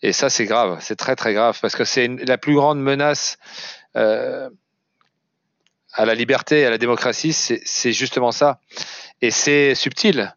Et 0.01 0.13
ça, 0.13 0.29
c'est 0.29 0.45
grave, 0.45 0.77
c'est 0.81 0.95
très 0.95 1.15
très 1.15 1.33
grave, 1.33 1.57
parce 1.61 1.75
que 1.75 1.83
c'est 1.83 2.07
la 2.07 2.37
plus 2.37 2.55
grande 2.55 2.81
menace 2.81 3.37
euh, 3.95 4.49
à 5.93 6.05
la 6.05 6.15
liberté 6.15 6.61
et 6.61 6.65
à 6.65 6.69
la 6.69 6.77
démocratie, 6.77 7.33
c'est 7.33 7.91
justement 7.91 8.31
ça. 8.31 8.59
Et 9.21 9.31
c'est 9.31 9.75
subtil. 9.75 10.33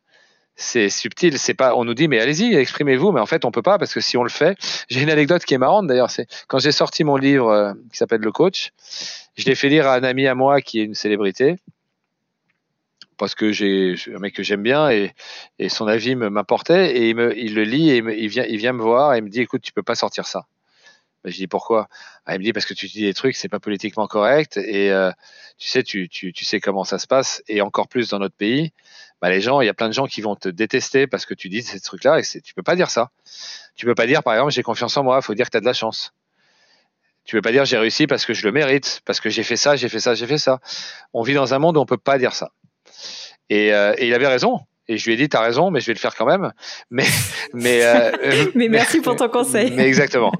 C'est 0.55 0.91
subtil, 0.91 1.39
c'est 1.39 1.55
pas. 1.55 1.75
On 1.77 1.85
nous 1.85 1.95
dit 1.95 2.09
mais 2.09 2.21
allez-y, 2.21 2.55
exprimez-vous, 2.55 3.11
mais 3.13 3.21
en 3.21 3.27
fait 3.27 3.45
on 3.47 3.51
peut 3.51 3.63
pas 3.63 3.79
parce 3.79 3.95
que 3.95 4.01
si 4.01 4.17
on 4.17 4.23
le 4.23 4.29
fait, 4.29 4.57
j'ai 4.91 5.01
une 5.01 5.11
anecdote 5.11 5.45
qui 5.45 5.55
est 5.55 5.59
marrante 5.59 5.87
d'ailleurs. 5.87 6.11
C'est 6.11 6.27
quand 6.47 6.59
j'ai 6.59 6.73
sorti 6.73 7.05
mon 7.05 7.17
livre 7.17 7.49
euh, 7.49 7.73
qui 7.91 7.97
s'appelle 7.97 8.21
Le 8.21 8.33
Coach, 8.33 8.71
je 9.35 9.47
l'ai 9.47 9.55
fait 9.55 9.71
lire 9.71 9.89
à 9.89 9.95
un 9.95 10.05
ami 10.05 10.27
à 10.27 10.35
moi 10.35 10.61
qui 10.61 10.81
est 10.81 10.85
une 10.85 10.95
célébrité 10.95 11.57
parce 13.23 13.37
que 13.37 13.53
j'ai 13.53 13.95
un 14.13 14.19
mec 14.19 14.35
que 14.35 14.43
j'aime 14.43 14.65
bien 14.65 14.91
et, 14.91 15.15
son 15.69 15.87
avis 15.87 16.17
m'importait 16.17 16.97
et 16.97 17.11
il, 17.11 17.55
le 17.55 17.63
lit 17.63 17.91
et 17.91 17.99
il, 17.99 18.29
vient, 18.29 18.45
il 18.49 18.57
vient 18.57 18.73
me 18.73 18.83
voir 18.83 19.15
et 19.15 19.19
il 19.19 19.23
me 19.23 19.29
dit 19.29 19.41
écoute 19.41 19.63
tu 19.63 19.73
peux 19.73 19.85
pas 19.85 19.95
sortir 19.95 20.27
ça. 20.27 20.47
Ben, 21.23 21.31
je 21.31 21.37
dis 21.37 21.47
pourquoi? 21.47 21.89
Ah, 22.27 22.35
Il 22.35 22.41
me 22.41 22.45
dit 22.45 22.53
parce 22.53 22.67
que 22.67 22.75
tu 22.75 22.89
dis 22.89 23.03
des 23.03 23.15
trucs 23.15 23.37
c'est 23.37 23.49
pas 23.49 23.61
politiquement 23.61 24.09
correct 24.09 24.57
et 24.57 24.91
euh, 24.91 25.13
tu 25.57 25.69
sais 25.69 25.85
tu, 25.85 26.09
tu, 26.09 26.45
sais 26.45 26.59
comment 26.59 26.83
ça 26.83 26.99
se 26.99 27.07
passe 27.07 27.45
et 27.47 27.61
encore 27.61 27.87
plus 27.87 28.09
dans 28.09 28.19
notre 28.19 28.35
pays. 28.35 28.73
Bah, 29.21 29.31
les 29.31 29.41
gens, 29.41 29.61
il 29.61 29.67
y 29.67 29.69
a 29.69 29.75
plein 29.75 29.87
de 29.87 29.95
gens 29.95 30.09
qui 30.09 30.21
vont 30.21 30.35
te 30.35 30.49
détester 30.49 31.07
parce 31.07 31.25
que 31.25 31.35
tu 31.35 31.49
dis 31.49 31.63
ces 31.63 31.79
trucs-là 31.79 32.19
et 32.19 32.41
tu 32.41 32.55
peux 32.55 32.65
pas 32.65 32.75
dire 32.75 32.91
ça. 32.91 33.13
Tu 33.77 33.87
peux 33.87 33.95
pas 33.95 34.09
dire 34.09 34.25
par 34.25 34.35
exemple 34.35 34.51
j'ai 34.51 34.65
confiance 34.65 34.97
en 34.97 35.05
moi, 35.05 35.21
il 35.23 35.25
faut 35.25 35.35
dire 35.35 35.47
que 35.47 35.53
tu 35.53 35.59
as 35.59 35.61
de 35.61 35.67
la 35.67 35.75
chance. 35.75 36.13
Tu 37.25 37.37
peux 37.37 37.43
pas 37.43 37.53
dire 37.53 37.65
j'ai 37.67 37.79
réussi 37.79 38.09
parce 38.09 38.27
que 38.27 38.35
je 38.35 38.45
le 38.45 38.51
mérite, 38.51 39.01
parce 39.05 39.21
que 39.21 39.31
j'ai 39.31 39.45
fait 39.45 39.55
ça, 39.55 39.77
j'ai 39.77 39.89
fait 39.89 40.01
ça, 40.01 40.17
j'ai 40.17 40.27
fait 40.27 40.39
ça. 40.39 40.59
On 41.13 41.23
vit 41.23 41.35
dans 41.35 41.55
un 41.55 41.61
monde 41.61 41.77
où 41.77 41.81
on 41.81 41.87
peut 41.87 41.97
pas 41.97 42.19
dire 42.19 42.35
ça. 42.35 42.51
Et, 43.53 43.71
euh, 43.75 43.95
et 43.99 44.07
il 44.07 44.15
avait 44.15 44.27
raison. 44.27 44.61
Et 44.89 44.97
je 44.97 45.05
lui 45.05 45.13
ai 45.13 45.17
dit, 45.17 45.29
t'as 45.29 45.43
raison, 45.43 45.71
mais 45.71 45.81
je 45.81 45.87
vais 45.87 45.93
le 45.93 45.99
faire 45.99 46.15
quand 46.15 46.25
même. 46.25 46.53
Mais, 46.91 47.05
mais, 47.53 47.85
euh, 47.85 48.11
mais 48.55 48.69
merci 48.69 49.01
pour 49.01 49.15
ton 49.15 49.29
conseil. 49.29 49.73
Mais 49.77 49.87
exactement. 49.87 50.33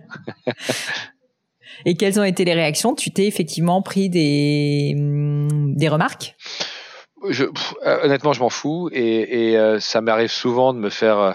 et 1.85 1.95
quelles 1.95 2.19
ont 2.19 2.25
été 2.25 2.47
les 2.47 2.55
réactions? 2.55 2.95
Tu 2.95 3.11
t'es 3.11 3.27
effectivement 3.27 3.83
pris 3.83 4.09
des, 4.09 4.95
mm, 4.97 5.75
des 5.77 5.89
remarques? 5.89 6.37
Je, 7.29 7.45
pff, 7.45 7.75
euh, 7.87 8.05
honnêtement, 8.05 8.33
je 8.33 8.41
m'en 8.41 8.49
fous 8.49 8.89
et, 8.93 9.51
et 9.51 9.59
euh, 9.59 9.79
ça 9.79 10.01
m'arrive 10.01 10.31
souvent 10.31 10.73
de 10.75 10.79
me 10.79 10.91
faire. 10.91 11.19
Euh, 11.19 11.33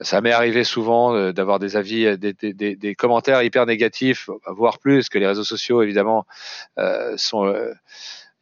ça 0.00 0.20
m'est 0.20 0.32
arrivé 0.32 0.64
souvent 0.64 1.32
d'avoir 1.32 1.58
des 1.58 1.76
avis, 1.76 2.18
des, 2.18 2.32
des, 2.32 2.74
des, 2.74 2.94
commentaires 2.94 3.42
hyper 3.42 3.66
négatifs, 3.66 4.30
voire 4.46 4.78
plus 4.78 5.10
que 5.10 5.18
les 5.18 5.26
réseaux 5.26 5.44
sociaux 5.44 5.82
évidemment 5.82 6.24
sont 7.16 7.54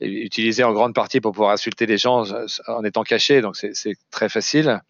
utilisé 0.00 0.64
en 0.64 0.72
grande 0.72 0.94
partie 0.94 1.20
pour 1.20 1.32
pouvoir 1.32 1.50
insulter 1.50 1.86
les 1.86 1.98
gens 1.98 2.24
en 2.66 2.84
étant 2.84 3.02
caché, 3.02 3.40
donc 3.40 3.56
c'est 3.56 3.96
très 4.10 4.28
facile. 4.28 4.80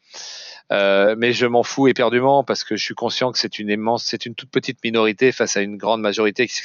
Euh, 0.71 1.15
mais 1.17 1.33
je 1.33 1.47
m'en 1.47 1.63
fous 1.63 1.89
éperdument 1.89 2.45
parce 2.45 2.65
que 2.65 2.77
je 2.77 2.85
suis 2.85 2.95
conscient 2.95 3.33
que 3.33 3.39
c'est 3.39 3.59
une 3.59 3.71
immense, 3.71 4.05
c'est 4.05 4.27
une 4.27 4.35
toute 4.35 4.51
petite 4.51 4.83
minorité 4.85 5.33
face 5.33 5.57
à 5.57 5.61
une 5.61 5.77
grande 5.77 6.01
majorité 6.01 6.47
qui, 6.47 6.61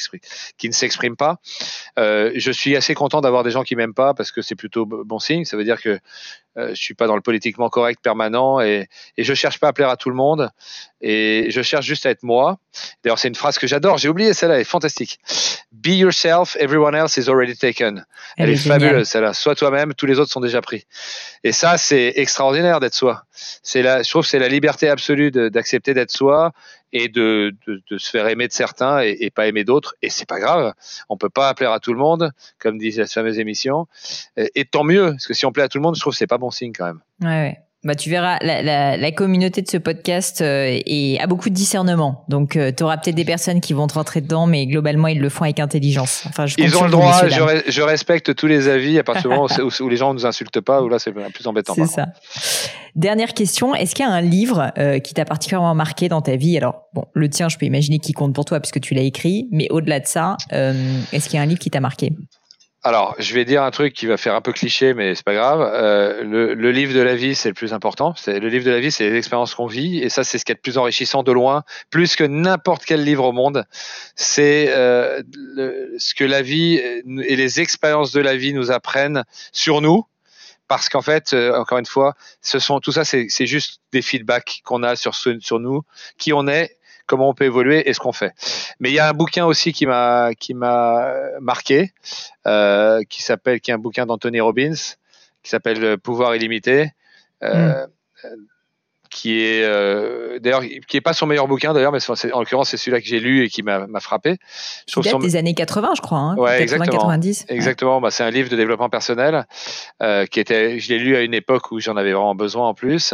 qui 0.58 0.68
ne 0.68 0.74
s'exprime 0.74 1.16
pas. 1.16 1.38
Euh, 1.98 2.32
je 2.36 2.52
suis 2.52 2.76
assez 2.76 2.96
content 2.96 3.22
d'avoir 3.22 3.44
des 3.44 3.52
gens 3.52 3.64
qui 3.64 3.76
m'aiment 3.76 3.94
pas 3.94 4.14
parce 4.14 4.32
que 4.32 4.42
c'est 4.42 4.56
plutôt 4.56 4.86
bon 4.86 5.20
signe. 5.20 5.46
Ça 5.46 5.56
veut 5.56 5.64
dire 5.64 5.82
que 5.82 6.00
euh, 6.58 6.70
je 6.70 6.82
suis 6.82 6.94
pas 6.94 7.08
dans 7.08 7.16
le 7.16 7.22
politiquement 7.22 7.70
correct 7.70 8.00
permanent 8.04 8.62
et, 8.62 8.88
et 9.18 9.24
je 9.24 9.34
cherche 9.34 9.60
pas 9.60 9.70
à 9.70 9.74
plaire 9.74 9.90
à 9.90 9.98
tout 9.98 10.10
le 10.10 10.16
monde 10.16 10.52
et 11.02 11.48
je 11.50 11.62
cherche 11.62 11.86
juste 11.86 12.06
à 12.06 12.12
être 12.12 12.24
moi. 12.24 12.60
D'ailleurs, 13.04 13.20
c'est 13.20 13.28
une 13.28 13.36
phrase 13.36 13.58
que 13.58 13.68
j'adore. 13.68 13.98
J'ai 13.98 14.10
oublié 14.10 14.34
celle-là, 14.34 14.56
elle 14.56 14.62
est 14.62 14.66
fantastique. 14.66 15.20
Be 15.72 15.88
yourself, 15.90 16.56
everyone 16.60 16.96
else 16.96 17.18
is 17.18 17.30
already 17.30 17.56
taken. 17.58 18.06
Elle, 18.38 18.50
est, 18.50 18.56
fabuleuse 18.56 19.08
celle-là. 19.08 19.34
Sois 19.34 19.56
toi-même, 19.56 19.94
tous 19.94 20.06
les 20.06 20.20
autres 20.20 20.32
sont 20.32 20.40
déjà 20.40 20.62
pris. 20.62 20.86
Et 21.44 21.52
ça, 21.52 21.78
c'est 21.78 22.14
extraordinaire 22.16 22.80
d'être 22.80 22.94
soi. 22.94 23.24
C'est 23.34 23.82
la, 23.82 24.04
je 24.04 24.10
trouve, 24.10 24.26
c'est 24.26 24.40
la 24.40 24.48
liberté 24.48 24.90
absolue 24.90 25.32
d'accepter 25.32 25.94
d'être 25.94 26.12
soi 26.12 26.52
et 26.92 27.10
de, 27.10 27.56
de, 27.68 27.98
se 27.98 28.10
faire 28.10 28.28
aimer 28.28 28.48
de 28.48 28.54
certains 28.54 29.02
et, 29.02 29.32
pas 29.32 29.48
aimer 29.48 29.64
d'autres. 29.64 29.96
Et 30.02 30.10
c'est 30.10 30.28
pas 30.28 30.40
grave. 30.40 30.74
On 31.10 31.18
peut 31.18 31.30
pas 31.30 31.54
plaire 31.54 31.72
à 31.72 31.80
tout 31.80 31.94
le 31.94 32.00
monde, 32.00 32.32
comme 32.60 32.78
dit 32.78 32.92
la 32.92 33.08
fameuse 33.08 33.40
émission. 33.40 33.88
Et, 34.38 34.66
tant 34.66 34.84
mieux, 34.84 35.12
parce 35.12 35.28
que 35.28 35.34
si 35.34 35.46
on 35.46 35.52
plaît 35.52 35.64
à 35.64 35.70
tout 35.70 35.80
le 35.80 35.84
monde, 35.84 35.96
je 35.96 36.02
trouve 36.02 36.14
que 36.14 36.18
c'est 36.18 36.28
pas 36.28 36.38
bon 36.38 36.52
signe 36.52 36.74
quand 36.74 36.86
même. 36.86 37.02
Bah, 37.84 37.96
tu 37.96 38.10
verras, 38.10 38.38
la, 38.42 38.62
la, 38.62 38.96
la, 38.96 39.12
communauté 39.12 39.62
de 39.62 39.68
ce 39.68 39.76
podcast 39.76 40.40
euh, 40.40 40.80
est, 40.86 41.20
a 41.20 41.28
beaucoup 41.28 41.50
de 41.50 41.54
discernement. 41.54 42.24
Donc, 42.30 42.56
euh, 42.56 42.72
tu 42.76 42.82
auras 42.82 42.96
peut-être 42.96 43.16
des 43.16 43.26
personnes 43.26 43.60
qui 43.60 43.74
vont 43.74 43.88
te 43.88 43.96
rentrer 43.96 44.22
dedans, 44.22 44.46
mais 44.46 44.66
globalement, 44.66 45.08
ils 45.08 45.20
le 45.20 45.28
font 45.28 45.44
avec 45.44 45.60
intelligence. 45.60 46.24
Enfin, 46.30 46.46
je 46.46 46.56
ils 46.60 46.78
ont 46.78 46.86
le 46.86 46.92
droit, 46.92 47.28
je, 47.28 47.62
je, 47.68 47.82
respecte 47.82 48.36
tous 48.36 48.48
les 48.48 48.70
avis 48.70 49.00
à 49.00 49.04
partir 49.04 49.24
du 49.24 49.36
moment 49.36 49.48
où, 49.60 49.84
où, 49.84 49.90
les 49.90 49.98
gens 49.98 50.14
ne 50.14 50.20
nous 50.20 50.26
insultent 50.26 50.62
pas, 50.62 50.82
où 50.82 50.88
là, 50.88 50.98
c'est 50.98 51.12
plus 51.12 51.46
embêtant. 51.46 51.74
C'est 51.76 51.86
ça. 51.86 52.08
Dernière 52.96 53.34
question, 53.34 53.74
est-ce 53.74 53.96
qu'il 53.96 54.06
y 54.06 54.08
a 54.08 54.12
un 54.12 54.22
livre 54.22 54.72
euh, 54.78 55.00
qui 55.00 55.16
t'a 55.16 55.26
particulièrement 55.26 55.74
marqué 55.74 56.10
dans 56.10 56.22
ta 56.22 56.36
vie? 56.36 56.56
Alors, 56.58 56.84
bon, 56.94 57.06
le 57.14 57.28
tien, 57.28 57.50
je 57.50 57.58
peux 57.58 57.66
imaginer 57.66 57.98
qu'il 57.98 58.14
compte 58.14 58.36
pour 58.36 58.46
toi 58.46 58.60
puisque 58.60 58.80
tu 58.80 58.94
l'as 58.94 59.02
écrit, 59.02 59.48
mais 59.52 59.68
au-delà 59.72 60.00
de 60.00 60.06
ça, 60.06 60.38
euh, 60.54 60.74
est-ce 61.12 61.28
qu'il 61.28 61.38
y 61.38 61.40
a 61.40 61.42
un 61.42 61.48
livre 61.48 61.60
qui 61.60 61.72
t'a 61.72 61.80
marqué? 61.80 62.14
Alors, 62.86 63.16
je 63.18 63.34
vais 63.34 63.46
dire 63.46 63.64
un 63.64 63.72
truc 63.72 63.94
qui 63.94 64.08
va 64.08 64.18
faire 64.18 64.36
un 64.36 64.42
peu 64.42 64.52
cliché, 64.52 64.94
mais 64.94 65.16
c'est 65.16 65.24
pas 65.24 65.34
grave. 65.34 65.62
Euh, 65.62 66.22
le, 66.22 66.54
le, 66.54 66.72
livre 66.72 66.94
de 66.94 67.00
la 67.00 67.16
vie, 67.16 67.34
c'est 67.34 67.48
le 67.48 67.54
plus 67.54 67.72
important. 67.72 68.14
C'est 68.18 68.42
le 68.42 68.50
livre 68.50 68.66
de 68.66 68.72
la 68.72 68.82
vie, 68.82 68.92
c'est 68.92 69.10
les 69.10 69.18
expériences 69.18 69.56
qu'on 69.56 69.68
vit, 69.68 70.00
et 70.00 70.10
ça, 70.10 70.26
c'est 70.26 70.38
ce 70.38 70.44
qui 70.44 70.52
est 70.52 70.56
le 70.56 70.62
plus 70.62 70.78
enrichissant 70.78 71.24
de 71.24 71.32
loin, 71.32 71.64
plus 71.90 72.18
que 72.18 72.26
n'importe 72.26 72.84
quel 72.84 73.06
livre 73.06 73.24
au 73.24 73.32
monde. 73.32 73.66
C'est 74.18 74.68
euh, 74.70 75.22
ce 75.98 76.14
que 76.14 76.26
la 76.26 76.42
vie 76.42 76.76
et 76.76 77.36
les 77.38 77.62
expériences 77.62 78.12
de 78.12 78.20
la 78.20 78.36
vie 78.36 78.54
nous 78.54 78.70
apprennent 78.70 79.24
sur 79.54 79.80
nous, 79.80 80.06
parce 80.68 80.90
qu'en 80.90 81.02
fait, 81.02 81.32
euh, 81.32 81.58
encore 81.58 81.78
une 81.78 81.86
fois, 81.86 82.16
ce 82.42 82.60
sont 82.60 82.82
tout 82.82 82.92
ça, 82.92 83.06
c'est 83.06 83.46
juste 83.46 83.80
des 83.94 84.02
feedbacks 84.02 84.60
qu'on 84.66 84.84
a 84.84 84.98
sur 84.98 85.16
sur 85.16 85.60
nous, 85.60 85.84
qui 86.18 86.34
on 86.34 86.50
est 86.50 86.78
comment 87.06 87.30
on 87.30 87.34
peut 87.34 87.46
évoluer 87.46 87.90
et 87.90 87.94
ce 87.94 88.00
qu'on 88.00 88.14
fait. 88.14 88.34
Mais 88.80 88.90
il 88.90 88.96
y 88.96 89.00
a 89.00 89.10
un 89.10 89.14
bouquin 89.14 89.46
aussi 89.46 89.74
qui 89.74 89.86
m'a 89.86 90.32
qui 90.40 90.54
m'a 90.54 91.14
marqué, 91.42 91.94
euh, 92.48 93.02
qui 93.10 93.22
s'appelle, 93.24 93.60
qui 93.62 93.72
est 93.72 93.74
un 93.74 93.80
bouquin 93.80 94.06
d'Anthony 94.06 94.40
Robbins, 94.40 94.96
qui 95.44 95.50
s'appelle 95.50 95.98
Pouvoir 95.98 96.36
illimité. 96.36 96.92
Euh, 97.44 97.86
mm 97.86 97.88
qui 99.14 99.42
est 99.42 99.64
euh, 99.64 100.40
d'ailleurs 100.40 100.64
qui 100.88 100.98
est 100.98 101.02
pas 101.02 101.14
son 101.14 101.26
meilleur 101.26 101.48
bouquin 101.48 101.74
d'ailleurs, 101.74 101.92
mais 101.92 102.00
en 102.34 102.40
l'occurrence 102.40 102.70
c'est 102.70 102.78
celui-là 102.78 103.00
que 103.00 103.08
j'ai 103.08 103.20
lu 103.20 103.46
et 103.46 103.50
qui 103.50 103.64
m'a 103.64 103.88
frappé. 104.00 104.38
Je 104.88 105.00
des 105.20 105.36
années 105.36 105.54
80, 105.54 105.94
je 105.96 106.02
crois. 106.02 106.18
Hein, 106.18 106.36
ouais, 106.36 106.60
80, 106.60 106.62
exactement. 106.62 106.98
90. 106.98 107.46
Exactement. 107.50 108.02
Bah, 108.02 108.12
c'est 108.12 108.24
un 108.24 108.30
livre 108.30 108.50
de 108.50 108.56
développement 108.56 108.90
personnel 108.90 109.46
euh, 110.02 110.26
qui 110.26 110.40
était, 110.40 110.80
je 110.80 110.90
l'ai 110.90 111.00
lu 111.00 111.16
à 111.16 111.22
une 111.22 111.34
époque 111.34 111.72
où 111.72 111.80
j'en 111.80 111.96
avais 111.98 112.14
vraiment 112.14 112.36
besoin 112.36 112.68
en 112.68 112.74
plus. 112.74 113.14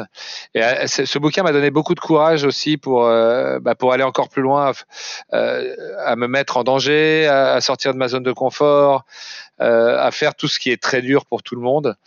Et 0.54 0.64
euh, 0.64 0.88
ce 0.88 1.20
bouquin 1.20 1.44
m'a 1.44 1.52
donné 1.52 1.72
beaucoup 1.72 1.96
de 1.96 2.00
courage 2.00 2.44
aussi 2.44 2.78
pour 2.78 3.06
euh, 3.06 3.60
bah, 3.60 3.76
pour 3.76 3.94
aller 3.94 4.04
encore 4.04 4.30
plus 4.30 4.42
loin, 4.42 4.72
euh, 5.34 5.76
à 6.06 6.16
me 6.16 6.28
mettre 6.28 6.58
en 6.58 6.64
danger, 6.64 7.28
à, 7.28 7.54
à, 7.54 7.62
sortir 7.62 7.94
de 7.94 7.98
ma 7.98 8.08
zone 8.08 8.24
de 8.24 8.32
confort, 8.32 9.06
à 9.60 10.10
faire 10.12 10.36
tout 10.36 10.48
ce 10.48 10.58
qui 10.58 10.72
est 10.72 10.82
très 10.82 11.02
dur 11.02 11.26
pour 11.26 11.44
tout 11.44 11.56
le 11.56 11.62
monde 11.62 11.98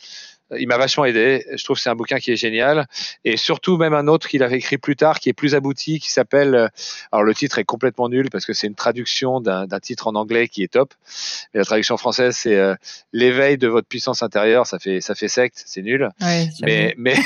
il 0.59 0.69
m'a 0.69 0.77
vachement 0.77 1.05
aidé. 1.05 1.45
Je 1.55 1.65
trouve 1.65 1.77
que 1.77 1.83
c'est 1.83 1.91
un 1.91 1.95
bouquin 1.95 2.19
qui 2.19 2.33
est 2.33 2.37
génial. 2.37 2.87
Et 3.24 3.37
surtout, 3.37 3.77
même 3.77 3.95
un 3.95 4.07
autre 4.09 4.29
qu'il 4.29 4.43
avait 4.43 4.57
écrit 4.57 4.79
plus 4.79 4.97
tard, 4.97 5.20
qui 5.20 5.29
est 5.29 5.33
plus 5.33 5.55
abouti, 5.55 6.01
qui 6.01 6.11
s'appelle. 6.11 6.55
Euh, 6.55 6.69
alors, 7.11 7.24
le 7.24 7.35
titre 7.35 7.59
est 7.59 7.65
complètement 7.65 8.09
nul 8.09 8.31
parce 8.31 8.47
que 8.47 8.53
c'est 8.53 8.66
une 8.66 8.74
traduction 8.74 9.41
d'un 9.41 9.66
titre 9.81 10.09
en 10.09 10.15
anglais 10.15 10.49
qui 10.49 10.62
est 10.62 10.73
top. 10.73 10.95
Mais 11.53 11.59
la 11.61 11.65
traduction 11.65 11.97
française, 11.97 12.37
c'est 12.37 12.57
euh, 12.57 12.74
L'éveil 13.12 13.59
de 13.59 13.69
votre 13.69 13.87
puissance 13.87 14.23
intérieure. 14.23 14.66
Ça 14.66 14.79
fait, 14.79 15.01
ça 15.01 15.15
fait 15.15 15.29
secte, 15.29 15.62
c'est 15.66 15.83
nul. 15.83 16.09
mais, 16.62 16.95
mais, 16.97 17.16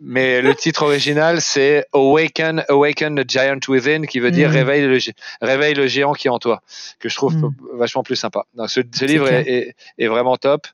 mais 0.00 0.42
le 0.42 0.54
titre 0.54 0.82
original, 0.82 1.40
c'est 1.40 1.86
Awaken, 1.92 2.64
Awaken 2.68 3.22
the 3.22 3.28
Giant 3.28 3.60
Within, 3.68 4.02
qui 4.02 4.20
veut 4.20 4.30
dire 4.30 4.50
mm. 4.50 4.52
réveille, 4.52 4.82
le, 4.82 4.98
réveille 5.40 5.74
le 5.74 5.86
géant 5.86 6.12
qui 6.12 6.28
est 6.28 6.30
en 6.30 6.38
toi, 6.38 6.62
que 6.98 7.08
je 7.08 7.14
trouve 7.14 7.36
mm. 7.36 7.54
vachement 7.74 8.02
plus 8.02 8.16
sympa. 8.16 8.44
Donc, 8.54 8.70
ce, 8.70 8.80
ce 8.92 9.04
livre 9.04 9.28
est, 9.28 9.48
est, 9.48 9.74
est, 9.98 10.06
vraiment 10.08 10.36
top. 10.36 10.66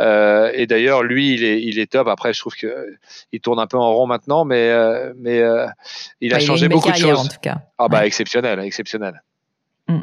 Euh, 0.00 0.50
et 0.54 0.66
d'ailleurs, 0.66 1.02
lui, 1.02 1.34
il 1.34 1.41
est, 1.44 1.62
il 1.62 1.78
est 1.78 1.90
top. 1.90 2.08
Après, 2.08 2.32
je 2.32 2.40
trouve 2.40 2.54
que 2.54 2.96
il 3.32 3.40
tourne 3.40 3.58
un 3.58 3.66
peu 3.66 3.76
en 3.76 3.94
rond 3.94 4.06
maintenant, 4.06 4.44
mais, 4.44 4.70
euh, 4.70 5.12
mais 5.18 5.40
euh, 5.40 5.66
il 6.20 6.34
a 6.34 6.38
changé 6.38 6.68
beaucoup 6.68 6.90
de 6.90 6.96
choses. 6.96 7.18
En 7.18 7.26
tout 7.26 7.40
cas. 7.40 7.62
Ah 7.78 7.88
bah 7.88 8.06
exceptionnel, 8.06 8.60
exceptionnel. 8.60 9.22
Mm. 9.88 10.02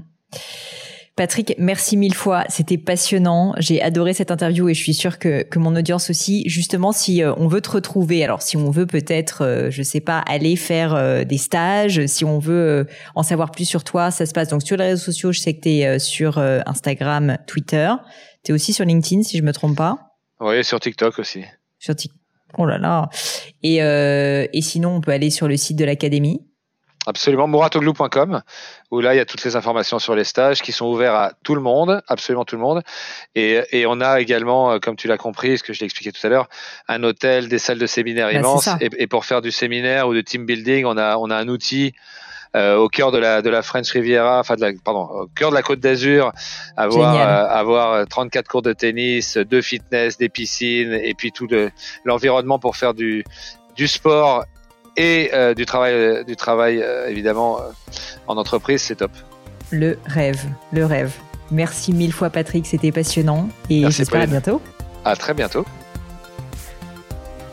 Patrick, 1.16 1.54
merci 1.58 1.98
mille 1.98 2.16
fois. 2.16 2.46
C'était 2.48 2.78
passionnant. 2.78 3.54
J'ai 3.58 3.82
adoré 3.82 4.14
cette 4.14 4.32
interview 4.32 4.70
et 4.70 4.74
je 4.74 4.82
suis 4.82 4.94
sûre 4.94 5.20
que, 5.20 5.44
que 5.44 5.60
mon 5.60 5.76
audience 5.76 6.10
aussi. 6.10 6.44
Justement, 6.48 6.94
si 6.94 7.22
euh, 7.22 7.34
on 7.36 7.48
veut 7.48 7.60
te 7.60 7.72
retrouver, 7.72 8.24
alors 8.24 8.42
si 8.42 8.56
on 8.56 8.72
veut 8.72 8.86
peut-être, 8.86 9.68
je 9.70 9.84
sais 9.84 10.00
pas, 10.00 10.20
aller 10.20 10.56
faire 10.56 11.26
des 11.26 11.38
stages, 11.38 12.06
si 12.06 12.24
on 12.24 12.40
veut 12.40 12.88
en 13.16 13.24
savoir 13.24 13.52
plus 13.52 13.66
sur 13.66 13.84
toi, 13.84 14.12
ça 14.12 14.26
se 14.26 14.32
passe 14.32 14.48
donc 14.48 14.64
sur 14.64 14.78
les 14.78 14.86
réseaux 14.86 15.04
sociaux. 15.04 15.34
Je 15.34 15.42
sais 15.42 15.54
que 15.54 15.62
tu 15.62 15.70
es 15.70 16.00
sur 16.00 16.38
Instagram, 16.38 17.38
Twitter. 17.48 17.92
Tu 18.46 18.52
es 18.52 18.56
aussi 18.56 18.72
sur 18.72 18.86
LinkedIn, 18.86 19.24
si 19.24 19.38
je 19.38 19.44
me 19.44 19.52
trompe 19.52 19.76
pas. 19.76 20.09
Oui, 20.40 20.64
sur 20.64 20.80
TikTok 20.80 21.20
aussi. 21.20 21.44
Sur 21.80 21.96
TikTok. 21.96 22.18
Oh 22.58 22.66
là 22.66 22.78
là. 22.78 23.10
Et, 23.62 23.76
et 23.78 24.62
sinon, 24.62 24.96
on 24.96 25.02
peut 25.02 25.12
aller 25.12 25.30
sur 25.30 25.48
le 25.48 25.56
site 25.56 25.78
de 25.78 25.86
l'académie. 25.86 26.42
Absolument, 27.08 27.48
mouratoglou.com, 27.48 28.44
où 28.92 29.00
là, 29.00 29.16
il 29.16 29.18
y 29.18 29.22
a 29.22 29.26
toutes 29.26 29.44
les 29.46 29.56
informations 29.56 30.00
sur 30.00 30.16
les 30.16 30.26
stages 30.26 30.62
qui 30.62 30.74
sont 30.74 30.86
ouverts 30.86 31.16
à 31.16 31.32
tout 31.44 31.56
le 31.56 31.62
monde, 31.62 32.04
absolument 32.08 32.44
tout 32.44 32.56
le 32.56 32.62
monde. 32.62 32.84
Et, 33.36 33.62
et 33.72 33.86
on 33.88 34.02
a 34.02 34.20
également, 34.20 34.74
euh, 34.74 34.80
comme 34.80 34.98
tu 34.98 35.08
l'as 35.08 35.18
compris, 35.18 35.58
ce 35.58 35.64
que 35.64 35.72
je 35.72 35.80
l'ai 35.80 35.86
expliqué 35.86 36.12
tout 36.12 36.26
à 36.28 36.30
l'heure, 36.30 36.50
un 36.90 37.02
hôtel, 37.04 37.48
des 37.48 37.58
salles 37.58 37.80
de 37.80 37.88
séminaire 37.88 38.28
bah, 38.28 38.34
immenses. 38.34 38.70
Et, 38.82 38.90
et, 38.98 39.08
pour 39.08 39.24
faire 39.24 39.42
du 39.42 39.50
séminaire 39.50 40.10
ou 40.10 40.14
de 40.14 40.22
team 40.22 40.46
building, 40.46 40.84
on 40.86 40.98
a, 40.98 41.16
on 41.18 41.30
a 41.30 41.38
un 41.38 41.48
outil 41.48 41.88
euh, 41.88 42.29
au 42.56 42.88
cœur 42.90 43.12
de 43.12 43.18
la, 43.18 43.42
de 43.42 43.50
la 43.50 43.62
French 43.62 43.92
Riviera, 43.92 44.40
enfin, 44.40 44.56
de 44.56 44.62
la, 44.62 44.72
pardon, 44.84 45.02
au 45.02 45.28
cœur 45.28 45.50
de 45.52 45.56
la 45.56 45.62
Côte 45.62 45.80
d'Azur, 45.80 46.32
avoir, 46.78 47.16
euh, 47.16 47.48
avoir 47.48 48.08
34 48.08 48.48
cours 48.48 48.62
de 48.62 48.74
tennis, 48.74 49.38
deux 49.38 49.62
fitness, 49.62 50.18
des 50.18 50.30
piscines, 50.30 50.94
et 50.94 51.14
puis 51.14 51.32
tout 51.32 51.48
l'environnement 52.06 52.60
pour 52.60 52.76
faire 52.76 52.94
du, 52.94 53.24
du 53.76 53.88
sport 53.88 54.46
et 54.98 55.32
euh, 55.34 55.54
du 55.54 55.66
travail, 55.66 56.26
du 56.26 56.36
travail 56.36 56.82
euh, 56.82 57.08
évidemment 57.10 57.60
euh, 57.60 57.72
en 58.28 58.38
entreprise, 58.38 58.82
c'est 58.82 58.96
top. 58.96 59.12
Le 59.72 59.98
rêve, 60.06 60.44
le 60.74 60.86
rêve. 60.86 61.14
Merci 61.52 61.94
mille 61.94 62.14
fois 62.14 62.30
Patrick, 62.30 62.66
c'était 62.68 62.92
passionnant 62.92 63.50
et 63.70 63.90
j'espère 63.90 64.22
à 64.22 64.26
bientôt. 64.26 64.62
À 65.06 65.16
très 65.16 65.34
bientôt. 65.34 65.66